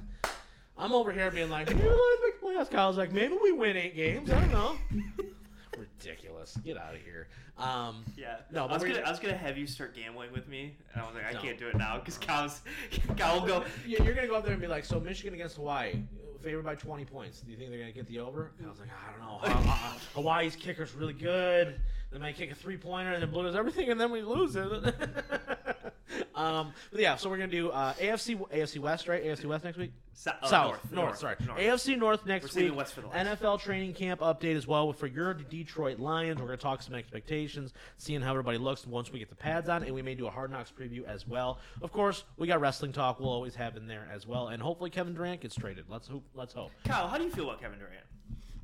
I'm 0.77 0.91
over 0.91 1.11
here 1.11 1.31
being 1.31 1.49
like, 1.49 1.69
you 1.69 1.75
know 1.75 1.89
what, 1.89 2.19
big 2.21 2.41
playoffs. 2.41 2.69
Kyle's 2.69 2.97
like, 2.97 3.11
maybe 3.11 3.35
we 3.41 3.51
win 3.53 3.77
eight 3.77 3.95
games. 3.95 4.29
I 4.29 4.41
don't 4.41 4.51
know. 4.51 4.77
Ridiculous. 5.77 6.57
Get 6.63 6.77
out 6.77 6.95
of 6.95 7.01
here. 7.01 7.27
Um, 7.57 8.03
Yeah. 8.17 8.37
No, 8.51 8.65
I 8.65 8.73
was 8.73 8.83
gonna 8.83 8.95
gonna- 8.95 9.05
I 9.07 9.09
was 9.11 9.19
gonna 9.19 9.37
have 9.37 9.57
you 9.57 9.67
start 9.67 9.95
gambling 9.95 10.31
with 10.31 10.47
me, 10.47 10.75
and 10.93 11.01
I 11.01 11.05
was 11.05 11.15
like, 11.15 11.25
I 11.25 11.31
No. 11.33 11.41
can't 11.41 11.57
do 11.57 11.67
it 11.67 11.75
now 11.77 11.97
because 11.99 12.17
Kyle's 12.17 12.61
Kyle 13.17 13.39
will 13.39 13.47
go. 13.47 13.63
Yeah, 13.87 14.03
you're 14.03 14.13
gonna 14.13 14.27
go 14.27 14.35
up 14.35 14.43
there 14.43 14.53
and 14.53 14.61
be 14.61 14.67
like, 14.67 14.85
so 14.85 14.99
Michigan 14.99 15.33
against 15.33 15.55
Hawaii, 15.55 16.01
favored 16.41 16.63
by 16.65 16.75
20 16.75 17.05
points. 17.05 17.41
Do 17.41 17.51
you 17.51 17.57
think 17.57 17.69
they're 17.69 17.79
gonna 17.79 17.91
get 17.91 18.07
the 18.07 18.19
over? 18.19 18.51
And 18.57 18.67
I 18.67 18.69
was 18.69 18.79
like, 18.79 18.89
I 18.89 19.11
don't 19.11 19.21
know. 19.21 19.37
Ha- 19.37 19.61
ha- 19.63 19.97
Hawaii's 20.15 20.55
kicker's 20.55 20.93
really 20.95 21.13
good. 21.13 21.79
They 22.15 22.21
might 22.21 22.37
kick 22.37 22.49
a 22.49 22.55
three 22.55 22.77
pointer 22.77 23.11
and 23.11 23.21
then 23.21 23.29
blow 23.29 23.45
us 23.45 23.55
everything, 23.55 23.89
and 23.89 23.99
then 23.99 24.09
we 24.09 24.21
lose 24.21 24.55
it. 24.55 24.65
um, 26.35 26.71
but 26.89 27.01
yeah, 27.01 27.17
so 27.17 27.29
we're 27.29 27.35
gonna 27.35 27.51
do 27.51 27.71
uh, 27.71 27.91
AFC 27.95 28.39
AFC 28.51 28.79
West, 28.79 29.09
right? 29.09 29.21
AFC 29.21 29.43
West 29.43 29.65
next 29.65 29.77
week. 29.77 29.91
Sou- 30.13 30.29
uh, 30.41 30.47
South, 30.47 30.91
North, 30.93 31.17
sorry. 31.17 31.35
North. 31.45 31.59
AFC 31.59 31.97
North 31.97 32.25
next 32.25 32.43
We're 32.43 32.49
saving 32.51 32.69
week. 32.69 32.77
West 32.77 32.93
for 32.93 33.01
the 33.01 33.07
last. 33.07 33.41
NFL 33.41 33.59
training 33.59 33.93
camp 33.95 34.21
update 34.21 34.55
as 34.55 34.65
well 34.65 34.93
for 34.93 35.07
your 35.07 35.33
Detroit 35.33 35.99
Lions. 35.99 36.39
We're 36.39 36.47
going 36.47 36.57
to 36.57 36.63
talk 36.63 36.81
some 36.81 36.95
expectations, 36.95 37.73
seeing 37.97 38.21
how 38.21 38.29
everybody 38.29 38.57
looks 38.57 38.87
once 38.87 39.11
we 39.11 39.19
get 39.19 39.27
the 39.27 39.35
pads 39.35 39.67
on, 39.67 39.83
and 39.83 39.93
we 39.93 40.01
may 40.01 40.15
do 40.15 40.25
a 40.25 40.31
Hard 40.31 40.51
Knocks 40.51 40.71
preview 40.71 41.03
as 41.05 41.27
well. 41.27 41.59
Of 41.81 41.91
course, 41.91 42.23
we 42.37 42.47
got 42.47 42.61
wrestling 42.61 42.93
talk. 42.93 43.19
We'll 43.19 43.27
always 43.27 43.55
have 43.55 43.75
in 43.75 43.87
there 43.87 44.07
as 44.09 44.25
well, 44.25 44.47
and 44.47 44.61
hopefully 44.63 44.89
Kevin 44.89 45.13
Durant 45.13 45.41
gets 45.41 45.55
traded. 45.55 45.83
Let's 45.89 46.07
hope. 46.07 46.23
Let's 46.33 46.53
hope. 46.53 46.71
Kyle, 46.85 47.09
how 47.09 47.17
do 47.17 47.25
you 47.25 47.29
feel 47.29 47.49
about 47.49 47.59
Kevin 47.59 47.77
Durant? 47.77 48.05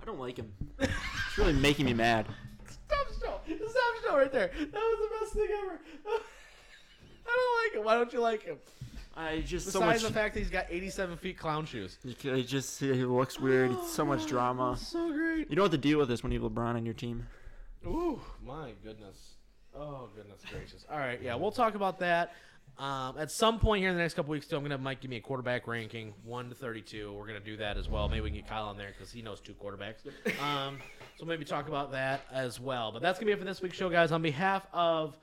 I 0.01 0.05
don't 0.05 0.19
like 0.19 0.37
him. 0.37 0.51
It's 0.79 1.37
really 1.37 1.53
making 1.53 1.85
me 1.85 1.93
mad. 1.93 2.27
Stop 2.91 3.07
show. 3.47 3.55
Stop 3.55 4.03
show 4.03 4.17
right 4.17 4.31
there. 4.31 4.51
That 4.57 4.73
was 4.73 5.09
the 5.09 5.19
best 5.19 5.33
thing 5.33 5.47
ever. 5.63 5.79
I 7.25 7.35
don't 7.35 7.65
like 7.65 7.79
him. 7.79 7.85
Why 7.85 7.95
don't 7.95 8.11
you 8.13 8.19
like 8.19 8.43
him? 8.43 8.57
I 9.15 9.41
just 9.41 9.69
so 9.71 9.79
Besides 9.79 10.03
much. 10.03 10.11
the 10.11 10.19
fact 10.19 10.33
that 10.35 10.39
he's 10.39 10.49
got 10.49 10.65
87 10.69 11.17
feet 11.17 11.37
clown 11.37 11.65
shoes. 11.65 11.97
He 12.21 12.43
just 12.43 12.79
he 12.79 12.91
looks 12.93 13.39
weird. 13.39 13.75
So 13.85 14.05
much 14.05 14.25
drama. 14.27 14.77
So 14.77 15.11
great. 15.11 15.49
You 15.49 15.55
don't 15.55 15.65
have 15.65 15.71
to 15.71 15.77
deal 15.77 15.99
with 15.99 16.07
this 16.09 16.23
when 16.23 16.31
you 16.31 16.41
have 16.41 16.51
LeBron 16.51 16.75
on 16.75 16.85
your 16.85 16.93
team. 16.93 17.27
Ooh, 17.85 18.19
my 18.45 18.71
goodness. 18.83 19.17
Oh, 19.75 20.09
goodness 20.15 20.41
gracious. 20.51 20.85
All 20.91 20.97
right, 20.97 21.21
yeah, 21.21 21.35
we'll 21.35 21.51
talk 21.51 21.75
about 21.75 21.99
that. 21.99 22.33
Um, 22.81 23.15
at 23.19 23.29
some 23.29 23.59
point 23.59 23.81
here 23.81 23.89
in 23.91 23.95
the 23.95 24.01
next 24.01 24.15
couple 24.15 24.31
weeks, 24.31 24.47
too, 24.47 24.55
I'm 24.55 24.63
going 24.63 24.71
to 24.71 24.73
have 24.73 24.81
Mike 24.81 25.01
give 25.01 25.11
me 25.11 25.17
a 25.17 25.21
quarterback 25.21 25.67
ranking, 25.67 26.15
1 26.23 26.49
to 26.49 26.55
32. 26.55 27.13
We're 27.13 27.27
going 27.27 27.37
to 27.39 27.45
do 27.45 27.55
that 27.57 27.77
as 27.77 27.87
well. 27.87 28.09
Maybe 28.09 28.21
we 28.21 28.29
can 28.31 28.39
get 28.39 28.47
Kyle 28.49 28.65
on 28.65 28.75
there 28.77 28.89
because 28.97 29.11
he 29.11 29.21
knows 29.21 29.39
two 29.39 29.53
quarterbacks. 29.53 29.97
Um, 30.41 30.79
so 31.19 31.25
maybe 31.25 31.45
talk 31.45 31.67
about 31.67 31.91
that 31.91 32.21
as 32.33 32.59
well. 32.59 32.91
But 32.91 33.03
that's 33.03 33.19
going 33.19 33.27
to 33.29 33.35
be 33.35 33.39
it 33.39 33.39
for 33.39 33.45
this 33.45 33.61
week's 33.61 33.77
show, 33.77 33.89
guys. 33.89 34.11
On 34.11 34.21
behalf 34.23 34.65
of. 34.73 35.15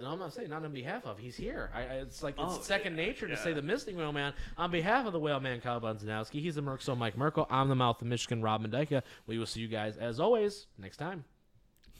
No, 0.00 0.08
I'm 0.08 0.18
not 0.18 0.32
saying 0.32 0.48
not 0.48 0.64
on 0.64 0.72
behalf 0.72 1.04
of. 1.04 1.18
He's 1.18 1.36
here. 1.36 1.70
I, 1.74 1.82
it's 1.82 2.22
like 2.22 2.34
it's 2.38 2.42
Oh, 2.56 2.60
second 2.62 2.96
yeah, 2.96 3.04
nature 3.04 3.26
to 3.28 3.34
yeah. 3.34 3.38
say 3.38 3.52
the 3.52 3.60
missing 3.60 3.96
Whale 3.98 4.12
Man. 4.12 4.32
On 4.56 4.70
behalf 4.70 5.04
of 5.06 5.12
the 5.12 5.20
Whale 5.20 5.40
Man, 5.40 5.60
Kyle 5.60 5.80
Bunzanowski, 5.80 6.40
he's 6.40 6.54
the 6.54 6.62
Merc, 6.62 6.80
so 6.80 6.96
Mike 6.96 7.18
Merkel. 7.18 7.46
I'm 7.50 7.68
the 7.68 7.74
Mouth 7.74 8.00
of 8.00 8.08
Michigan, 8.08 8.40
Rob 8.40 8.64
Mendyka. 8.66 9.02
We 9.26 9.38
will 9.38 9.46
see 9.46 9.60
you 9.60 9.68
guys, 9.68 9.98
as 9.98 10.18
always, 10.18 10.66
next 10.78 10.96
time. 10.96 11.24